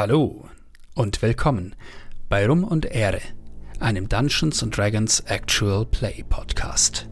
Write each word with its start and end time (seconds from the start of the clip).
Hallo 0.00 0.44
und 0.94 1.22
willkommen 1.22 1.74
bei 2.28 2.46
Rum 2.46 2.62
und 2.62 2.84
Ehre, 2.86 3.18
einem 3.80 4.08
Dungeons 4.08 4.64
Dragons 4.70 5.18
Actual 5.26 5.86
Play 5.86 6.22
Podcast. 6.28 7.08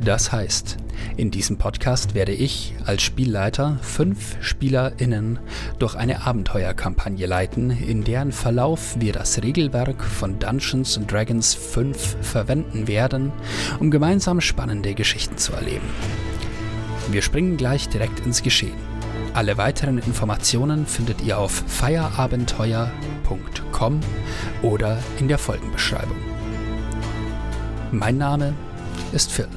Das 0.00 0.32
heißt, 0.32 0.78
in 1.16 1.30
diesem 1.30 1.58
Podcast 1.58 2.16
werde 2.16 2.32
ich 2.32 2.74
als 2.86 3.04
Spielleiter 3.04 3.78
fünf 3.82 4.36
SpielerInnen 4.40 5.38
durch 5.78 5.94
eine 5.94 6.26
Abenteuerkampagne 6.26 7.26
leiten, 7.26 7.70
in 7.70 8.02
deren 8.02 8.32
Verlauf 8.32 8.96
wir 8.98 9.12
das 9.12 9.40
Regelwerk 9.40 10.02
von 10.02 10.40
Dungeons 10.40 10.98
Dragons 11.06 11.54
5 11.54 12.16
verwenden 12.20 12.88
werden, 12.88 13.30
um 13.78 13.92
gemeinsam 13.92 14.40
spannende 14.40 14.94
Geschichten 14.94 15.38
zu 15.38 15.52
erleben. 15.52 15.86
Wir 17.12 17.22
springen 17.22 17.56
gleich 17.56 17.88
direkt 17.88 18.26
ins 18.26 18.42
Geschehen. 18.42 18.95
Alle 19.36 19.56
weiteren 19.58 19.98
Informationen 19.98 20.86
findet 20.86 21.20
ihr 21.20 21.36
auf 21.36 21.62
feierabenteuer.com 21.66 24.00
oder 24.62 24.96
in 25.18 25.28
der 25.28 25.36
Folgenbeschreibung. 25.36 26.16
Mein 27.92 28.16
Name 28.16 28.54
ist 29.12 29.30
Phil 29.30 29.48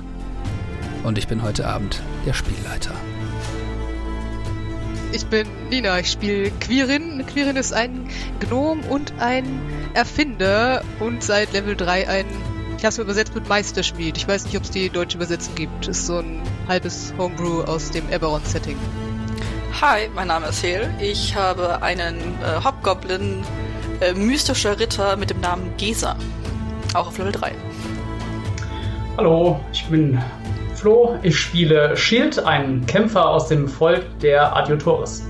und 1.05 1.17
ich 1.17 1.29
bin 1.29 1.43
heute 1.43 1.65
Abend 1.65 2.01
der 2.25 2.33
Spielleiter. 2.33 2.91
Ich 5.13 5.25
bin 5.27 5.47
Nina, 5.69 5.97
ich 5.97 6.11
spiele 6.11 6.51
Quirin. 6.59 7.25
Quirin 7.25 7.55
ist 7.55 7.71
ein 7.71 8.09
Gnom 8.41 8.81
und 8.81 9.13
ein 9.19 9.61
Erfinder 9.93 10.83
und 10.99 11.23
seit 11.23 11.53
Level 11.53 11.77
3 11.77 12.09
ein, 12.09 12.25
ich 12.75 12.83
habe 12.83 12.89
es 12.89 12.97
übersetzt 12.97 13.33
mit 13.33 13.47
Meisterschmied. 13.47 14.17
Ich 14.17 14.27
weiß 14.27 14.43
nicht, 14.43 14.57
ob 14.57 14.63
es 14.63 14.71
die 14.71 14.89
deutsche 14.89 15.15
Übersetzung 15.15 15.55
gibt. 15.55 15.87
Ist 15.87 16.05
so 16.05 16.17
ein 16.17 16.41
halbes 16.67 17.13
Homebrew 17.17 17.61
aus 17.61 17.91
dem 17.91 18.09
Eberron-Setting. 18.09 18.75
Hi, 19.73 20.09
mein 20.13 20.27
Name 20.27 20.47
ist 20.47 20.61
Hel. 20.61 20.93
Ich 20.99 21.35
habe 21.35 21.81
einen 21.81 22.17
äh, 22.17 22.61
Hobgoblin, 22.61 23.43
äh, 24.01 24.13
mystischer 24.13 24.77
Ritter 24.77 25.15
mit 25.15 25.29
dem 25.29 25.39
Namen 25.39 25.71
Gesa. 25.77 26.17
Auch 26.93 27.07
auf 27.07 27.17
Level 27.17 27.31
3. 27.31 27.53
Hallo, 29.15 29.61
ich 29.71 29.85
bin 29.85 30.21
Flo. 30.75 31.17
Ich 31.23 31.39
spiele 31.39 31.95
Shield, 31.95 32.39
einen 32.39 32.85
Kämpfer 32.87 33.29
aus 33.29 33.47
dem 33.47 33.69
Volk 33.69 34.03
der 34.19 34.53
Adiotores. 34.53 35.23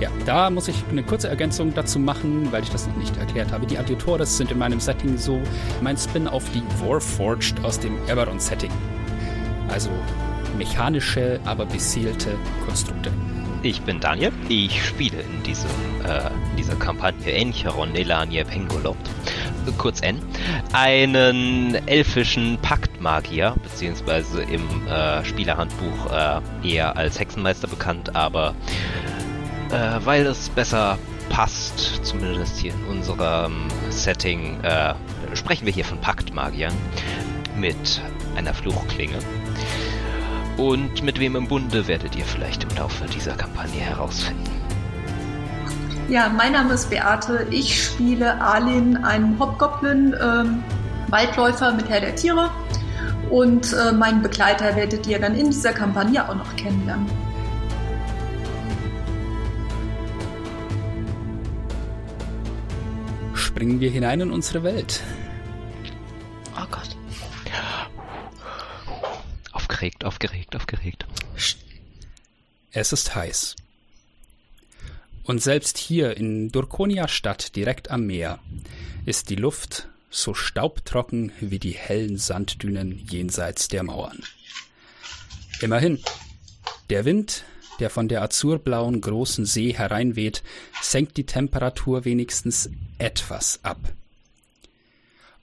Ja, 0.00 0.10
da 0.26 0.50
muss 0.50 0.68
ich 0.68 0.76
eine 0.90 1.02
kurze 1.02 1.28
Ergänzung 1.28 1.72
dazu 1.72 1.98
machen, 1.98 2.52
weil 2.52 2.62
ich 2.62 2.70
das 2.70 2.86
noch 2.86 2.96
nicht 2.96 3.16
erklärt 3.16 3.52
habe. 3.52 3.64
Die 3.64 3.78
Adiotores 3.78 4.36
sind 4.36 4.50
in 4.50 4.58
meinem 4.58 4.80
Setting 4.80 5.16
so 5.16 5.40
mein 5.80 5.96
Spin 5.96 6.28
auf 6.28 6.44
die 6.50 6.62
Warforged 6.84 7.64
aus 7.64 7.80
dem 7.80 7.96
Eberron-Setting. 8.06 8.72
Also 9.68 9.88
mechanische, 10.58 11.40
aber 11.46 11.64
beseelte 11.64 12.36
Konstrukte. 12.66 13.10
Ich 13.64 13.80
bin 13.80 13.98
Daniel. 13.98 14.30
Ich 14.50 14.84
spiele 14.84 15.22
in, 15.22 15.42
diesem, 15.42 15.70
äh, 16.06 16.26
in 16.50 16.56
dieser 16.58 16.76
Kampagne 16.76 17.32
Encheron 17.32 17.94
Elanie 17.94 18.44
Pengolopt, 18.44 19.08
kurz 19.78 20.02
N, 20.02 20.20
einen 20.74 21.74
elfischen 21.86 22.58
Paktmagier, 22.60 23.54
beziehungsweise 23.62 24.42
im 24.42 24.86
äh, 24.86 25.24
Spielerhandbuch 25.24 26.12
äh, 26.12 26.68
eher 26.74 26.94
als 26.98 27.18
Hexenmeister 27.18 27.66
bekannt, 27.66 28.14
aber 28.14 28.54
äh, 29.70 30.04
weil 30.04 30.26
es 30.26 30.50
besser 30.50 30.98
passt, 31.30 32.04
zumindest 32.04 32.58
hier 32.58 32.74
in 32.74 32.84
unserem 32.98 33.68
Setting, 33.88 34.60
äh, 34.62 34.92
sprechen 35.32 35.64
wir 35.64 35.72
hier 35.72 35.86
von 35.86 35.98
Paktmagiern 36.02 36.74
mit 37.56 38.02
einer 38.36 38.52
Fluchklinge. 38.52 39.18
Und 40.56 41.02
mit 41.02 41.18
wem 41.18 41.34
im 41.34 41.48
Bunde 41.48 41.88
werdet 41.88 42.16
ihr 42.16 42.24
vielleicht 42.24 42.62
im 42.62 42.76
Laufe 42.76 43.04
dieser 43.06 43.34
Kampagne 43.34 43.80
herausfinden. 43.80 44.50
Ja, 46.08 46.28
mein 46.28 46.52
Name 46.52 46.74
ist 46.74 46.90
Beate. 46.90 47.46
Ich 47.50 47.82
spiele 47.82 48.40
Alin, 48.40 48.96
einen 48.98 49.38
Hobgoblin, 49.38 50.14
ähm, 50.22 50.62
Waldläufer 51.08 51.72
mit 51.72 51.88
Herr 51.88 52.00
der 52.00 52.14
Tiere. 52.14 52.50
Und 53.30 53.72
äh, 53.72 53.90
meinen 53.92 54.22
Begleiter 54.22 54.76
werdet 54.76 55.06
ihr 55.06 55.18
dann 55.18 55.34
in 55.34 55.46
dieser 55.46 55.72
Kampagne 55.72 56.28
auch 56.28 56.34
noch 56.34 56.54
kennenlernen. 56.56 57.06
Springen 63.34 63.80
wir 63.80 63.90
hinein 63.90 64.20
in 64.20 64.30
unsere 64.30 64.62
Welt. 64.62 65.00
Oh 66.56 66.66
Gott. 66.70 66.96
Aufgeregt, 69.84 70.04
aufgeregt, 70.06 70.56
aufgeregt. 70.56 71.06
Es 72.72 72.92
ist 72.94 73.14
heiß. 73.14 73.54
Und 75.24 75.42
selbst 75.42 75.76
hier 75.76 76.16
in 76.16 76.50
Durkonia 76.50 77.06
Stadt 77.06 77.54
direkt 77.54 77.90
am 77.90 78.06
Meer 78.06 78.38
ist 79.04 79.28
die 79.28 79.36
Luft 79.36 79.88
so 80.08 80.32
staubtrocken 80.32 81.32
wie 81.38 81.58
die 81.58 81.72
hellen 81.72 82.16
Sanddünen 82.16 83.06
jenseits 83.10 83.68
der 83.68 83.82
Mauern. 83.82 84.22
Immerhin, 85.60 86.02
der 86.88 87.04
Wind, 87.04 87.44
der 87.78 87.90
von 87.90 88.08
der 88.08 88.22
azurblauen 88.22 89.02
großen 89.02 89.44
See 89.44 89.74
hereinweht, 89.74 90.42
senkt 90.80 91.18
die 91.18 91.26
Temperatur 91.26 92.06
wenigstens 92.06 92.70
etwas 92.96 93.60
ab. 93.62 93.92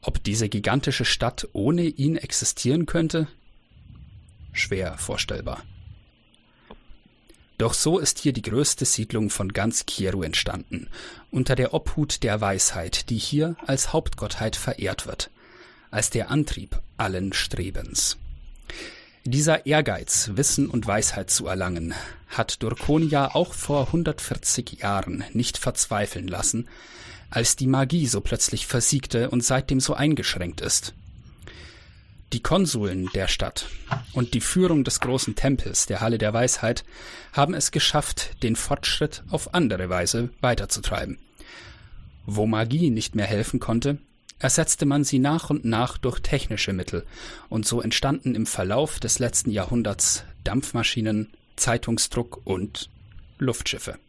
Ob 0.02 0.24
diese 0.24 0.50
gigantische 0.50 1.06
Stadt 1.06 1.48
ohne 1.54 1.84
ihn 1.84 2.18
existieren 2.18 2.88
könnte? 2.88 3.28
Schwer 4.54 4.98
vorstellbar. 4.98 5.64
Doch 7.58 7.76
so 7.76 8.00
ist 8.00 8.18
hier 8.18 8.34
die 8.34 8.42
größte 8.42 8.86
Siedlung 8.86 9.30
von 9.30 9.54
ganz 9.54 9.86
Kieru 9.86 10.24
entstanden, 10.24 10.90
unter 11.30 11.56
der 11.56 11.76
Obhut 11.76 12.24
der 12.24 12.42
Weisheit, 12.42 13.10
die 13.12 13.20
hier 13.20 13.56
als 13.68 13.94
Hauptgottheit 13.94 14.56
verehrt 14.56 15.06
wird, 15.06 15.30
als 15.92 16.10
der 16.10 16.32
Antrieb 16.32 16.82
allen 16.98 17.34
Strebens. 17.34 18.18
Dieser 19.26 19.68
Ehrgeiz, 19.68 20.32
Wissen 20.34 20.68
und 20.68 20.88
Weisheit 20.88 21.30
zu 21.30 21.46
erlangen, 21.46 21.94
hat 22.28 22.64
Durkonia 22.64 23.36
auch 23.36 23.54
vor 23.54 23.86
140 23.88 24.80
Jahren 24.82 25.24
nicht 25.34 25.60
verzweifeln 25.60 26.28
lassen, 26.28 26.68
als 27.30 27.56
die 27.56 27.68
Magie 27.68 28.08
so 28.08 28.22
plötzlich 28.22 28.66
versiegte 28.66 29.30
und 29.30 29.44
seitdem 29.44 29.80
so 29.80 29.94
eingeschränkt 29.94 30.62
ist. 30.62 30.96
Die 32.34 32.42
Konsuln 32.42 33.10
der 33.14 33.28
Stadt 33.28 33.68
und 34.14 34.34
die 34.34 34.40
Führung 34.40 34.86
des 34.86 35.02
großen 35.02 35.36
Tempels, 35.36 35.86
der 35.86 36.00
Halle 36.00 36.18
der 36.18 36.34
Weisheit, 36.34 36.86
haben 37.34 37.54
es 37.54 37.72
geschafft, 37.72 38.42
den 38.42 38.56
Fortschritt 38.56 39.24
auf 39.30 39.54
andere 39.54 39.90
Weise 39.90 40.30
weiterzutreiben. 40.40 41.18
Wo 42.26 42.46
Magie 42.46 42.90
nicht 42.90 43.16
mehr 43.16 43.26
helfen 43.26 43.60
konnte, 43.60 43.98
ersetzte 44.40 44.86
man 44.86 45.04
sie 45.04 45.20
nach 45.20 45.50
und 45.50 45.66
nach 45.66 45.98
durch 45.98 46.22
technische 46.22 46.72
Mittel, 46.72 47.06
und 47.50 47.68
so 47.68 47.82
entstanden 47.82 48.34
im 48.34 48.46
Verlauf 48.46 49.02
des 49.02 49.20
letzten 49.20 49.52
Jahrhunderts 49.52 50.24
Dampfmaschinen, 50.46 51.34
Zeitungsdruck 51.58 52.42
und 52.46 52.90
Luftschiffe. 53.40 54.00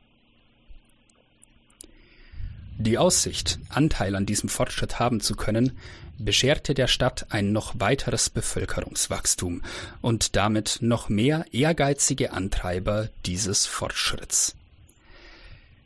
Die 2.78 2.98
Aussicht, 2.98 3.58
Anteil 3.68 4.16
an 4.16 4.26
diesem 4.26 4.48
Fortschritt 4.48 4.98
haben 4.98 5.20
zu 5.20 5.36
können, 5.36 5.78
bescherte 6.18 6.74
der 6.74 6.86
Stadt 6.86 7.26
ein 7.30 7.52
noch 7.52 7.74
weiteres 7.78 8.30
Bevölkerungswachstum 8.30 9.62
und 10.00 10.36
damit 10.36 10.78
noch 10.80 11.08
mehr 11.08 11.44
ehrgeizige 11.52 12.32
Antreiber 12.32 13.08
dieses 13.26 13.66
Fortschritts. 13.66 14.54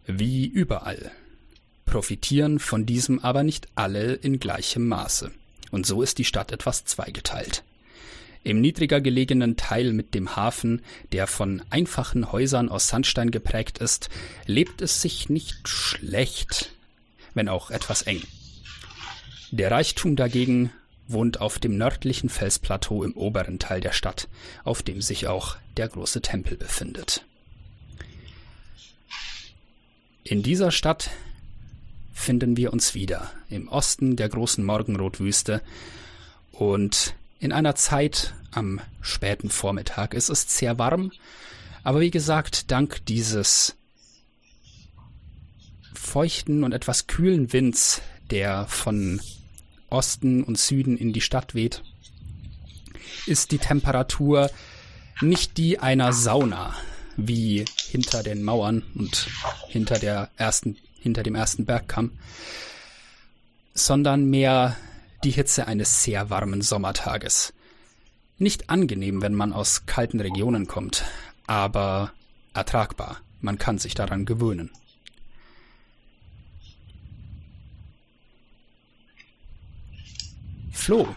Wie 0.07 0.47
überall 0.47 1.11
profitieren 1.85 2.59
von 2.59 2.85
diesem 2.85 3.21
aber 3.21 3.43
nicht 3.43 3.69
alle 3.75 4.15
in 4.15 4.39
gleichem 4.39 4.87
Maße, 4.89 5.31
und 5.71 5.87
so 5.87 6.03
ist 6.03 6.19
die 6.19 6.25
Stadt 6.25 6.53
etwas 6.53 6.85
zweigeteilt. 6.85 7.63
Im 8.45 8.61
niedriger 8.61 9.01
gelegenen 9.01 9.57
Teil 9.57 9.93
mit 9.93 10.15
dem 10.15 10.37
Hafen, 10.37 10.83
der 11.11 11.27
von 11.27 11.63
einfachen 11.71 12.31
Häusern 12.31 12.69
aus 12.69 12.87
Sandstein 12.87 13.33
geprägt 13.33 13.79
ist, 13.79 14.09
lebt 14.47 14.83
es 14.83 15.03
sich 15.03 15.29
nicht 15.29 15.67
schlecht, 15.69 16.71
wenn 17.35 17.49
auch 17.49 17.71
etwas 17.71 18.03
eng. 18.03 18.23
Der 19.57 19.71
Reichtum 19.71 20.17
dagegen 20.17 20.71
wohnt 21.09 21.41
auf 21.41 21.59
dem 21.59 21.79
nördlichen 21.79 22.29
Felsplateau 22.29 23.03
im 23.03 23.17
oberen 23.17 23.59
Teil 23.59 23.81
der 23.81 23.93
Stadt, 23.93 24.29
auf 24.65 24.83
dem 24.83 25.01
sich 25.01 25.29
auch 25.29 25.57
der 25.79 25.89
große 25.89 26.21
Tempel 26.21 26.59
befindet. 26.59 27.25
In 30.25 30.43
dieser 30.43 30.71
Stadt 30.71 31.09
finden 32.13 32.59
wir 32.59 32.71
uns 32.71 32.95
wieder, 32.95 33.31
im 33.49 33.69
Osten 33.69 34.17
der 34.17 34.29
großen 34.29 34.63
Morgenrotwüste 34.63 35.63
und 36.53 37.15
in 37.41 37.51
einer 37.51 37.77
Zeit 37.77 38.35
am 38.51 38.83
späten 39.01 39.49
Vormittag. 39.49 40.13
Es 40.13 40.29
ist 40.29 40.51
sehr 40.51 40.79
warm, 40.79 41.13
aber 41.83 42.01
wie 42.01 42.11
gesagt, 42.11 42.71
dank 42.71 43.07
dieses 43.07 43.75
feuchten 45.95 46.63
und 46.63 46.73
etwas 46.73 47.07
kühlen 47.07 47.55
Winds, 47.55 48.03
der 48.31 48.67
von 48.67 49.19
Osten 49.97 50.45
und 50.45 50.59
Süden 50.59 50.99
in 50.99 51.13
die 51.15 51.23
Stadt 51.23 51.55
weht, 51.55 51.83
ist 53.27 53.51
die 53.51 53.59
Temperatur 53.59 54.51
nicht 55.23 55.57
die 55.57 55.79
einer 55.79 56.13
Sauna, 56.13 56.75
wie 57.17 57.65
hinter 57.89 58.23
den 58.23 58.43
Mauern 58.43 58.83
und 58.95 59.29
hinter 59.69 59.99
der 59.99 60.29
ersten, 60.37 60.77
hinter 61.01 61.23
dem 61.23 61.35
ersten 61.35 61.65
Bergkamm, 61.65 62.13
sondern 63.73 64.29
mehr 64.29 64.77
die 65.25 65.31
Hitze 65.31 65.67
eines 65.67 66.05
sehr 66.05 66.29
warmen 66.29 66.61
Sommertages. 66.61 67.55
Nicht 68.39 68.69
angenehm, 68.69 69.23
wenn 69.23 69.35
man 69.35 69.55
aus 69.55 69.87
kalten 69.87 70.21
Regionen 70.21 70.67
kommt, 70.67 71.05
aber 71.47 72.13
ertragbar. 72.53 73.23
Man 73.41 73.57
kann 73.57 73.79
sich 73.79 73.95
daran 73.95 74.27
gewöhnen. 74.27 74.71
Flo. 80.77 81.17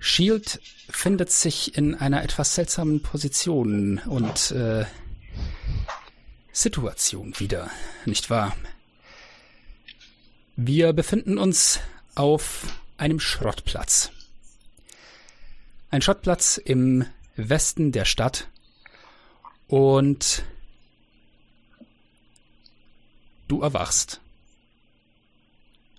Shield 0.00 0.60
findet 0.90 1.30
sich 1.30 1.76
in 1.76 1.94
einer 1.94 2.24
etwas 2.24 2.56
seltsamen 2.56 3.02
Position 3.02 3.98
und 4.06 4.50
äh, 4.50 4.84
Situation 6.52 7.38
wieder, 7.38 7.70
nicht 8.04 8.30
wahr? 8.30 8.56
Wir 10.56 10.92
befinden 10.92 11.38
uns 11.38 11.78
auf 12.16 12.66
einem 12.96 13.20
Schrottplatz. 13.20 14.10
Ein 15.90 16.02
Schrottplatz 16.02 16.56
im 16.58 17.06
Westen 17.36 17.92
der 17.92 18.06
Stadt 18.06 18.48
und 19.68 20.42
du 23.46 23.62
erwachst 23.62 24.20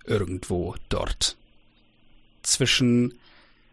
irgendwo 0.06 0.74
dort 0.88 1.36
zwischen 2.42 3.14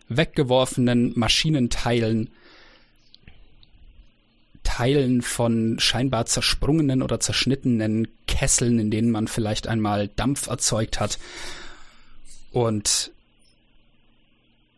weggeworfenen 0.09 1.13
Maschinenteilen 1.17 2.29
Teilen 4.63 5.21
von 5.21 5.77
scheinbar 5.79 6.25
zersprungenen 6.25 7.03
oder 7.03 7.19
zerschnittenen 7.19 8.07
Kesseln, 8.27 8.79
in 8.79 8.89
denen 8.89 9.11
man 9.11 9.27
vielleicht 9.27 9.67
einmal 9.67 10.07
Dampf 10.07 10.47
erzeugt 10.47 10.99
hat 10.99 11.19
und 12.51 13.11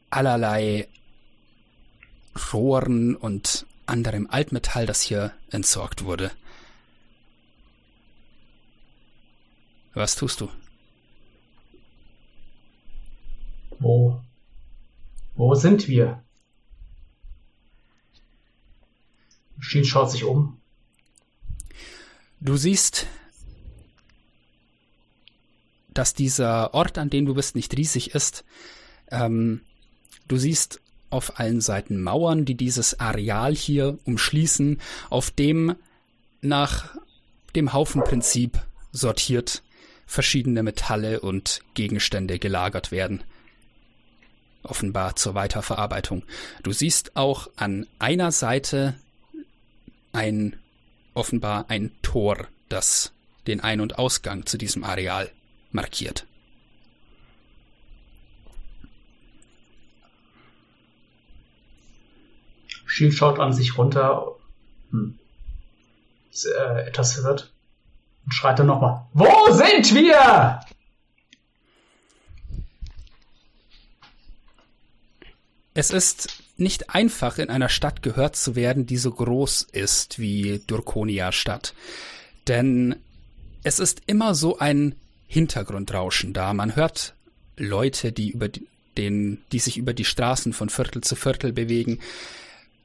allerlei 0.10 0.88
Rohren 2.52 3.16
und 3.16 3.66
anderem 3.86 4.28
Altmetall, 4.30 4.86
das 4.86 5.02
hier 5.02 5.32
entsorgt 5.52 6.04
wurde. 6.04 6.32
Was 9.94 10.16
tust 10.16 10.42
du? 10.42 10.50
Wo? 13.80 14.22
Wo 15.36 15.56
sind 15.56 15.88
wir? 15.88 16.24
Shield 19.60 19.88
schaut 19.88 20.12
sich 20.12 20.24
um. 20.24 20.58
Du 22.40 22.58
siehst, 22.58 23.08
dass 25.94 26.14
dieser 26.14 26.74
Ort, 26.74 26.98
an 26.98 27.10
dem 27.10 27.26
du 27.26 27.34
bist, 27.34 27.56
nicht 27.56 27.76
riesig 27.76 28.14
ist. 28.14 28.44
Ähm, 29.10 29.62
du 30.28 30.38
siehst 30.38 30.82
auf 31.10 31.40
allen 31.40 31.62
Seiten 31.62 32.02
Mauern, 32.02 32.46
die 32.46 32.56
dieses 32.56 33.00
Areal 33.00 33.56
hier 33.56 33.98
umschließen, 34.06 34.82
auf 35.10 35.32
dem 35.32 35.76
nach 36.42 36.96
dem 37.56 37.74
Haufenprinzip 37.74 38.60
sortiert 38.92 39.64
verschiedene 40.06 40.62
Metalle 40.62 41.22
und 41.22 41.62
Gegenstände 41.74 42.38
gelagert 42.38 42.92
werden. 42.92 43.24
Offenbar 44.66 45.16
zur 45.16 45.36
Weiterverarbeitung. 45.36 46.24
Du 46.64 46.72
siehst 46.72 47.16
auch 47.16 47.48
an 47.56 47.88
einer 48.00 48.32
Seite 48.32 48.96
ein 50.12 50.58
offenbar 51.14 51.66
ein 51.70 51.92
Tor, 52.02 52.48
das 52.70 53.12
den 53.48 53.62
Ein- 53.62 53.82
und 53.82 53.98
Ausgang 53.98 54.46
zu 54.46 54.58
diesem 54.58 54.84
Areal 54.84 55.32
markiert. 55.72 56.26
Shield 62.86 63.14
schaut 63.14 63.40
an 63.40 63.52
sich 63.52 63.78
runter. 63.78 64.36
Hm. 64.92 65.20
Ist, 66.32 66.46
äh, 66.46 66.88
etwas 66.88 67.14
verwirrt. 67.14 67.54
Und 68.26 68.34
schreit 68.34 68.60
dann 68.60 68.68
nochmal. 68.68 69.06
Wo 69.14 69.52
sind 69.52 69.94
wir? 69.94 70.62
Es 75.76 75.92
ist 75.92 76.30
nicht 76.58 76.90
einfach, 76.92 77.38
in 77.38 77.50
einer 77.50 77.68
Stadt 77.68 78.02
gehört 78.02 78.38
zu 78.38 78.56
werden, 78.56 78.86
die 78.86 78.98
so 78.98 79.12
groß 79.12 79.64
ist 79.74 80.20
wie 80.20 80.62
Durkonia 80.66 81.34
Stadt. 81.34 81.74
Denn 82.48 82.96
es 83.62 83.80
ist 83.80 84.02
immer 84.08 84.36
so 84.36 84.58
ein 84.58 84.96
Hintergrundrauschen 85.28 86.32
da. 86.32 86.54
Man 86.54 86.78
hört 86.78 87.14
Leute, 87.58 88.14
die 88.14 88.30
über 88.30 88.48
den, 88.98 89.42
die 89.52 89.60
sich 89.60 89.78
über 89.78 89.94
die 89.94 90.06
Straßen 90.06 90.54
von 90.54 90.70
Viertel 90.70 91.02
zu 91.02 91.18
Viertel 91.18 91.52
bewegen. 91.52 92.00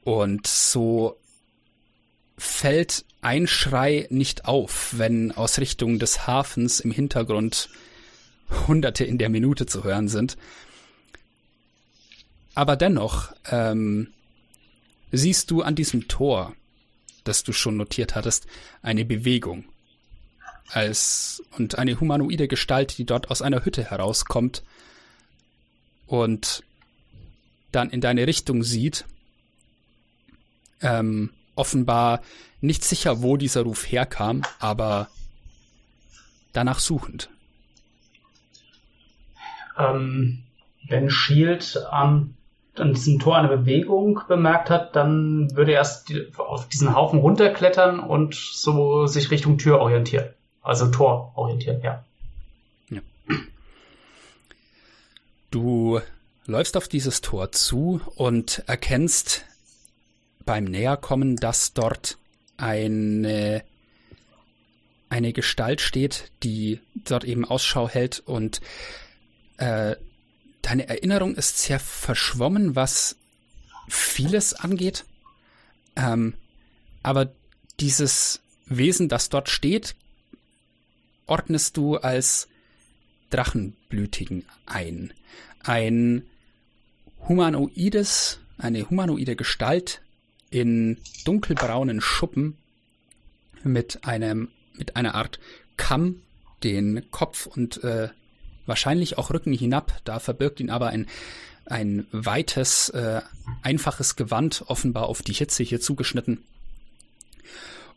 Und 0.03 0.45
so 0.45 1.15
fällt 2.37 3.05
ein 3.21 3.47
Schrei 3.47 4.07
nicht 4.09 4.43
auf, 4.43 4.95
wenn 4.97 5.31
aus 5.31 5.59
Richtung 5.59 5.97
des 5.97 6.27
Hafens 6.27 6.81
im 6.81 6.91
Hintergrund 6.91 7.69
Hunderte 8.67 9.05
in 9.05 9.17
der 9.17 9.29
Minute 9.29 9.65
zu 9.65 9.85
hören 9.85 10.09
sind. 10.09 10.35
Aber 12.53 12.75
dennoch 12.75 13.33
ähm, 13.49 14.13
siehst 15.11 15.51
du 15.51 15.61
an 15.61 15.75
diesem 15.75 16.07
Tor, 16.07 16.53
das 17.23 17.43
du 17.43 17.53
schon 17.53 17.77
notiert 17.77 18.15
hattest, 18.15 18.47
eine 18.81 19.05
Bewegung. 19.05 19.65
Als, 20.69 21.43
und 21.57 21.77
eine 21.77 21.99
humanoide 21.99 22.47
Gestalt, 22.47 22.97
die 22.97 23.05
dort 23.05 23.29
aus 23.29 23.41
einer 23.41 23.65
Hütte 23.65 23.83
herauskommt 23.83 24.63
und 26.07 26.63
dann 27.71 27.89
in 27.89 27.99
deine 27.99 28.25
Richtung 28.25 28.63
sieht. 28.63 29.05
Ähm, 30.81 31.31
offenbar 31.55 32.21
nicht 32.61 32.83
sicher, 32.83 33.21
wo 33.21 33.37
dieser 33.37 33.63
Ruf 33.63 33.91
herkam, 33.91 34.43
aber 34.59 35.09
danach 36.53 36.79
suchend. 36.79 37.29
Ähm, 39.77 40.43
wenn 40.87 41.09
Shield 41.09 41.77
am 41.89 42.35
an 42.75 42.93
diesem 42.93 43.19
Tor 43.19 43.37
eine 43.37 43.49
Bewegung 43.49 44.21
bemerkt 44.27 44.69
hat, 44.69 44.95
dann 44.95 45.55
würde 45.55 45.71
er 45.71 45.79
erst 45.79 46.13
auf 46.37 46.69
diesen 46.69 46.95
Haufen 46.95 47.19
runterklettern 47.19 47.99
und 47.99 48.35
so 48.35 49.07
sich 49.07 49.31
Richtung 49.31 49.57
Tür 49.57 49.79
orientieren. 49.79 50.29
Also 50.61 50.87
Tor 50.87 51.33
orientieren, 51.35 51.81
ja. 51.81 52.05
ja. 52.89 53.01
Du 55.49 55.99
läufst 56.45 56.77
auf 56.77 56.87
dieses 56.87 57.21
Tor 57.21 57.51
zu 57.51 58.01
und 58.15 58.63
erkennst 58.67 59.45
beim 60.45 60.63
Näherkommen, 60.65 61.35
dass 61.35 61.73
dort 61.73 62.17
eine, 62.57 63.63
eine 65.09 65.33
Gestalt 65.33 65.81
steht, 65.81 66.31
die 66.43 66.79
dort 66.95 67.23
eben 67.23 67.43
Ausschau 67.43 67.89
hält 67.89 68.21
und 68.25 68.61
äh, 69.57 69.95
deine 70.61 70.87
Erinnerung 70.87 71.35
ist 71.35 71.59
sehr 71.59 71.79
verschwommen, 71.79 72.75
was 72.75 73.15
vieles 73.87 74.53
angeht. 74.53 75.05
Ähm, 75.95 76.33
aber 77.03 77.31
dieses 77.79 78.41
Wesen, 78.65 79.09
das 79.09 79.29
dort 79.29 79.49
steht, 79.49 79.95
ordnest 81.25 81.77
du 81.77 81.97
als 81.97 82.47
Drachenblütigen 83.29 84.45
ein. 84.65 85.13
Ein 85.63 86.23
humanoides, 87.27 88.39
eine 88.57 88.89
humanoide 88.89 89.35
Gestalt 89.35 90.01
in 90.49 90.97
dunkelbraunen 91.25 92.01
Schuppen 92.01 92.57
mit 93.63 94.05
einem, 94.05 94.49
mit 94.73 94.95
einer 94.95 95.15
Art 95.15 95.39
Kamm 95.77 96.21
den 96.63 97.09
Kopf 97.11 97.45
und 97.45 97.83
äh, 97.83 98.09
wahrscheinlich 98.65 99.17
auch 99.17 99.31
Rücken 99.31 99.53
hinab. 99.53 99.99
Da 100.03 100.19
verbirgt 100.19 100.59
ihn 100.59 100.69
aber 100.69 100.87
ein, 100.87 101.07
ein 101.65 102.07
weites, 102.11 102.89
äh, 102.89 103.21
einfaches 103.61 104.15
Gewand, 104.15 104.63
offenbar 104.67 105.07
auf 105.07 105.21
die 105.21 105.33
Hitze 105.33 105.63
hier 105.63 105.81
zugeschnitten. 105.81 106.43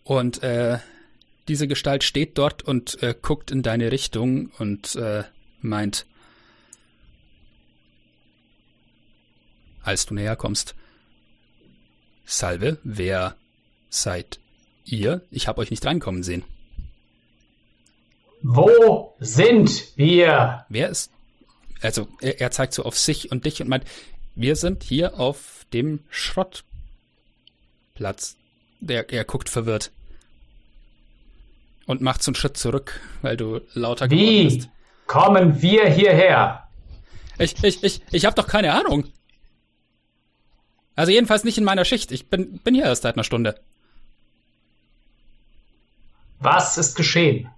Und 0.03 0.43
äh, 0.43 0.79
diese 1.49 1.69
Gestalt 1.69 2.05
steht 2.05 2.39
dort 2.39 2.63
und 2.63 3.03
äh, 3.03 3.15
guckt 3.21 3.51
in 3.51 3.63
deine 3.63 3.93
Richtung 3.93 4.51
und 4.59 4.97
äh, 4.97 5.25
meint, 5.61 6.07
als 9.83 10.07
du 10.07 10.15
näher 10.15 10.37
kommst, 10.37 10.75
Salve, 12.25 12.79
wer 12.85 13.37
seid 13.91 14.41
ihr? 14.85 15.23
Ich 15.31 15.47
habe 15.47 15.61
euch 15.61 15.71
nicht 15.71 15.85
reinkommen 15.85 16.23
sehen. 16.23 16.45
Wo 18.47 19.17
sind 19.21 19.97
wir? 19.97 20.67
Wer 20.69 20.91
ist. 20.91 21.11
Also, 21.81 22.09
er, 22.21 22.43
er, 22.43 22.51
zeigt 22.51 22.75
so 22.75 22.85
auf 22.85 22.99
sich 22.99 23.33
und 23.33 23.47
dich 23.47 23.63
und 23.63 23.69
meint, 23.69 23.85
wir 24.35 24.55
sind 24.55 24.83
hier 24.83 25.19
auf 25.19 25.65
dem 25.73 26.01
Schrottplatz. 26.11 26.67
Der, 28.81 29.11
er 29.11 29.25
guckt 29.25 29.49
verwirrt. 29.49 29.93
und 31.87 32.03
macht 32.03 32.23
so 32.23 32.31
einen 32.31 32.37
Schritt 32.37 32.59
zurück, 32.59 33.01
weil 33.23 33.39
du 33.39 33.61
lauter 33.73 34.09
geworden 34.09 34.27
Wie 34.27 34.45
bist. 34.45 34.69
kommen 35.07 35.63
wir 35.63 35.89
hierher? 35.89 36.69
Ich, 37.39 37.63
ich, 37.65 37.83
ich, 37.83 38.03
ich 38.11 38.27
habe 38.27 38.37
doch 38.37 38.47
keine 38.47 38.75
Ahnung. 38.75 39.07
Also 40.97 41.13
jedenfalls 41.13 41.45
nicht 41.45 41.57
in 41.57 41.65
meiner 41.65 41.87
Schicht. 41.87 42.13
Ich 42.13 42.29
bin, 42.29 42.59
bin 42.59 42.75
hier 42.75 42.85
erst 42.85 43.03
seit 43.03 43.17
einer 43.17 43.25
Stunde. 43.25 43.59
Was 46.41 46.77
ist 46.77 46.95
geschehen? 46.95 47.49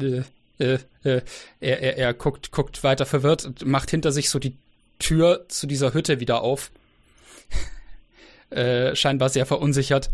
Äh, 0.00 0.22
äh, 0.58 0.78
äh, 1.04 1.22
er, 1.60 1.80
er, 1.80 1.98
er 1.98 2.14
guckt, 2.14 2.50
guckt 2.50 2.82
weiter 2.82 3.06
verwirrt 3.06 3.44
und 3.44 3.66
macht 3.66 3.90
hinter 3.90 4.12
sich 4.12 4.30
so 4.30 4.38
die 4.38 4.56
Tür 4.98 5.44
zu 5.48 5.66
dieser 5.66 5.92
Hütte 5.92 6.20
wieder 6.20 6.40
auf. 6.42 6.70
äh, 8.50 8.96
scheinbar 8.96 9.28
sehr 9.28 9.46
verunsichert. 9.46 10.10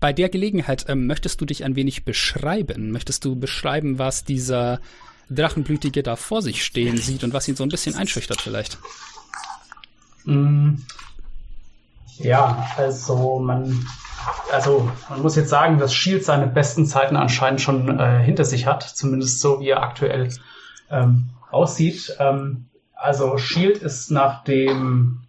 Bei 0.00 0.12
der 0.12 0.28
Gelegenheit 0.28 0.86
ähm, 0.88 1.06
möchtest 1.06 1.40
du 1.40 1.44
dich 1.44 1.64
ein 1.64 1.76
wenig 1.76 2.04
beschreiben? 2.04 2.90
Möchtest 2.90 3.24
du 3.24 3.36
beschreiben, 3.36 3.98
was 3.98 4.24
dieser 4.24 4.80
Drachenblütige 5.30 6.02
da 6.02 6.16
vor 6.16 6.42
sich 6.42 6.64
stehen 6.64 6.96
sieht 6.96 7.24
und 7.24 7.32
was 7.32 7.48
ihn 7.48 7.56
so 7.56 7.62
ein 7.62 7.68
bisschen 7.68 7.94
einschüchtert 7.94 8.40
vielleicht? 8.40 8.78
Mm. 10.24 10.76
Ja, 12.18 12.66
also 12.76 13.38
man, 13.38 13.86
also 14.52 14.90
man 15.08 15.22
muss 15.22 15.36
jetzt 15.36 15.50
sagen, 15.50 15.78
dass 15.78 15.94
Shield 15.94 16.24
seine 16.24 16.46
besten 16.46 16.86
Zeiten 16.86 17.16
anscheinend 17.16 17.60
schon 17.60 17.98
äh, 17.98 18.20
hinter 18.20 18.44
sich 18.44 18.66
hat, 18.66 18.82
zumindest 18.82 19.40
so 19.40 19.60
wie 19.60 19.68
er 19.68 19.82
aktuell 19.82 20.28
ähm, 20.90 21.30
aussieht. 21.50 22.16
Ähm, 22.18 22.66
also 22.94 23.38
Shield 23.38 23.78
ist 23.78 24.10
nach 24.10 24.44
dem, 24.44 25.22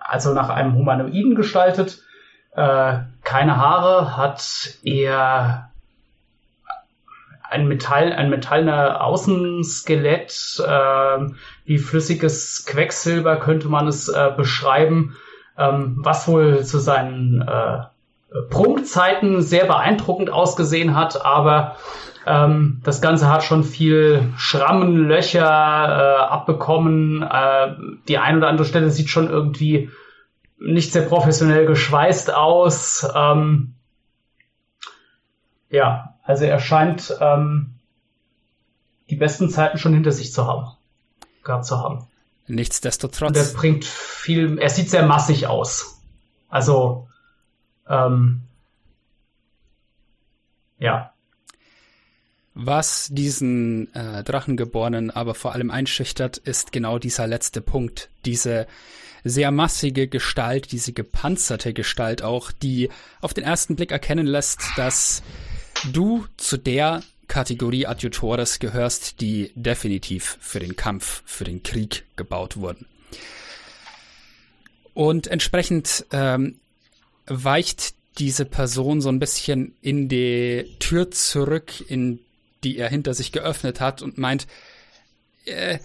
also 0.00 0.32
nach 0.32 0.48
einem 0.48 0.74
Humanoiden 0.74 1.34
gestaltet, 1.34 2.02
äh, 2.54 2.98
keine 3.22 3.56
Haare, 3.56 4.16
hat 4.16 4.78
eher 4.82 5.70
ein 7.48 7.68
Metall, 7.68 8.12
ein 8.12 8.30
metallener 8.30 9.02
Außenskelett, 9.02 10.62
äh, 10.66 11.18
wie 11.64 11.78
flüssiges 11.78 12.64
Quecksilber 12.66 13.36
könnte 13.36 13.68
man 13.68 13.86
es 13.88 14.08
äh, 14.08 14.32
beschreiben, 14.36 15.16
ähm, 15.58 15.96
was 15.98 16.28
wohl 16.28 16.64
zu 16.64 16.78
seinen 16.78 17.42
äh, 17.42 17.84
Prunkzeiten 18.50 19.42
sehr 19.42 19.66
beeindruckend 19.66 20.30
ausgesehen 20.30 20.94
hat, 20.94 21.24
aber 21.24 21.76
ähm, 22.26 22.80
das 22.82 23.00
Ganze 23.00 23.28
hat 23.28 23.44
schon 23.44 23.62
viel 23.62 24.32
Schrammen, 24.36 24.96
Löcher 24.96 25.44
äh, 25.44 26.22
abbekommen. 26.24 27.22
Äh, 27.22 27.76
die 28.08 28.18
eine 28.18 28.38
oder 28.38 28.48
andere 28.48 28.66
Stelle 28.66 28.90
sieht 28.90 29.08
schon 29.08 29.30
irgendwie 29.30 29.90
nicht 30.58 30.92
sehr 30.92 31.02
professionell 31.02 31.66
geschweißt 31.66 32.34
aus. 32.34 33.08
Ähm, 33.14 33.74
ja, 35.70 36.14
also 36.24 36.44
er 36.44 36.58
scheint 36.58 37.16
ähm, 37.20 37.74
die 39.08 39.16
besten 39.16 39.48
Zeiten 39.48 39.78
schon 39.78 39.94
hinter 39.94 40.10
sich 40.10 40.32
zu 40.32 40.46
haben, 40.46 40.66
gehabt 41.44 41.64
zu 41.64 41.78
haben. 41.78 42.08
Nichtsdestotrotz. 42.48 43.28
Und 43.28 43.36
er 43.36 43.52
bringt 43.54 43.84
viel, 43.84 44.58
er 44.58 44.70
sieht 44.70 44.90
sehr 44.90 45.06
massig 45.06 45.46
aus. 45.46 46.00
Also, 46.48 47.08
ähm, 47.88 48.42
ja. 50.78 51.12
Was 52.54 53.08
diesen 53.12 53.92
äh, 53.94 54.22
Drachengeborenen 54.24 55.10
aber 55.10 55.34
vor 55.34 55.52
allem 55.52 55.70
einschüchtert, 55.70 56.38
ist 56.38 56.72
genau 56.72 56.98
dieser 56.98 57.26
letzte 57.26 57.60
Punkt. 57.60 58.08
Diese 58.24 58.66
sehr 59.24 59.50
massige 59.50 60.08
Gestalt, 60.08 60.72
diese 60.72 60.92
gepanzerte 60.92 61.74
Gestalt 61.74 62.22
auch, 62.22 62.52
die 62.52 62.90
auf 63.20 63.34
den 63.34 63.44
ersten 63.44 63.76
Blick 63.76 63.90
erkennen 63.90 64.26
lässt, 64.26 64.60
dass 64.76 65.22
du 65.92 66.26
zu 66.36 66.56
der 66.56 67.02
Kategorie 67.36 67.86
Adjutores 67.86 68.60
gehörst, 68.60 69.20
die 69.20 69.52
definitiv 69.54 70.38
für 70.40 70.58
den 70.58 70.74
Kampf, 70.74 71.22
für 71.26 71.44
den 71.44 71.62
Krieg 71.62 72.06
gebaut 72.16 72.56
wurden. 72.56 72.86
Und 74.94 75.26
entsprechend 75.26 76.06
ähm, 76.12 76.58
weicht 77.26 77.92
diese 78.16 78.46
Person 78.46 79.02
so 79.02 79.10
ein 79.10 79.18
bisschen 79.18 79.76
in 79.82 80.08
die 80.08 80.76
Tür 80.78 81.10
zurück, 81.10 81.74
in 81.90 82.20
die 82.64 82.78
er 82.78 82.88
hinter 82.88 83.12
sich 83.12 83.32
geöffnet 83.32 83.82
hat 83.82 84.00
und 84.00 84.16
meint, 84.16 84.46
äh, 85.44 85.80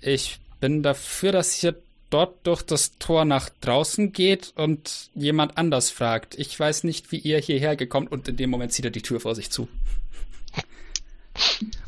ich 0.00 0.40
bin 0.58 0.82
dafür, 0.82 1.30
dass 1.30 1.52
hier 1.52 1.76
dort 2.10 2.44
durch 2.44 2.62
das 2.62 2.98
Tor 2.98 3.24
nach 3.24 3.48
draußen 3.60 4.12
geht 4.12 4.54
und 4.56 5.10
jemand 5.14 5.56
anders 5.56 5.88
fragt. 5.88 6.36
Ich 6.36 6.58
weiß 6.58 6.82
nicht, 6.82 7.12
wie 7.12 7.18
ihr 7.18 7.38
hierher 7.38 7.76
gekommen 7.76 8.08
und 8.08 8.26
in 8.26 8.36
dem 8.36 8.50
Moment 8.50 8.72
zieht 8.72 8.86
er 8.86 8.90
die 8.90 9.02
Tür 9.02 9.20
vor 9.20 9.36
sich 9.36 9.52
zu. 9.52 9.68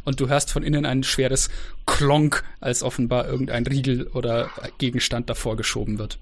Und 0.04 0.20
du 0.20 0.28
hörst 0.28 0.50
von 0.50 0.62
innen 0.62 0.87
ein 0.87 1.02
schweres 1.02 1.50
Klonk, 1.87 2.44
als 2.60 2.82
offenbar 2.82 3.26
irgendein 3.26 3.66
Riegel 3.66 4.06
oder 4.08 4.50
Gegenstand 4.78 5.28
davor 5.28 5.56
geschoben 5.56 5.98
wird. 5.98 6.18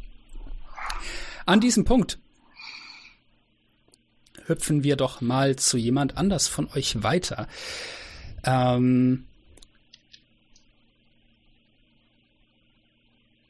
An 1.45 1.61
diesem 1.61 1.85
Punkt 1.85 2.19
hüpfen 4.47 4.85
wir 4.85 4.97
doch 4.97 5.21
mal 5.21 5.57
zu 5.57 5.77
jemand 5.77 6.17
anders 6.17 6.49
von 6.49 6.69
euch 6.75 7.03
weiter. 7.03 7.49
Ähm, 8.45 9.27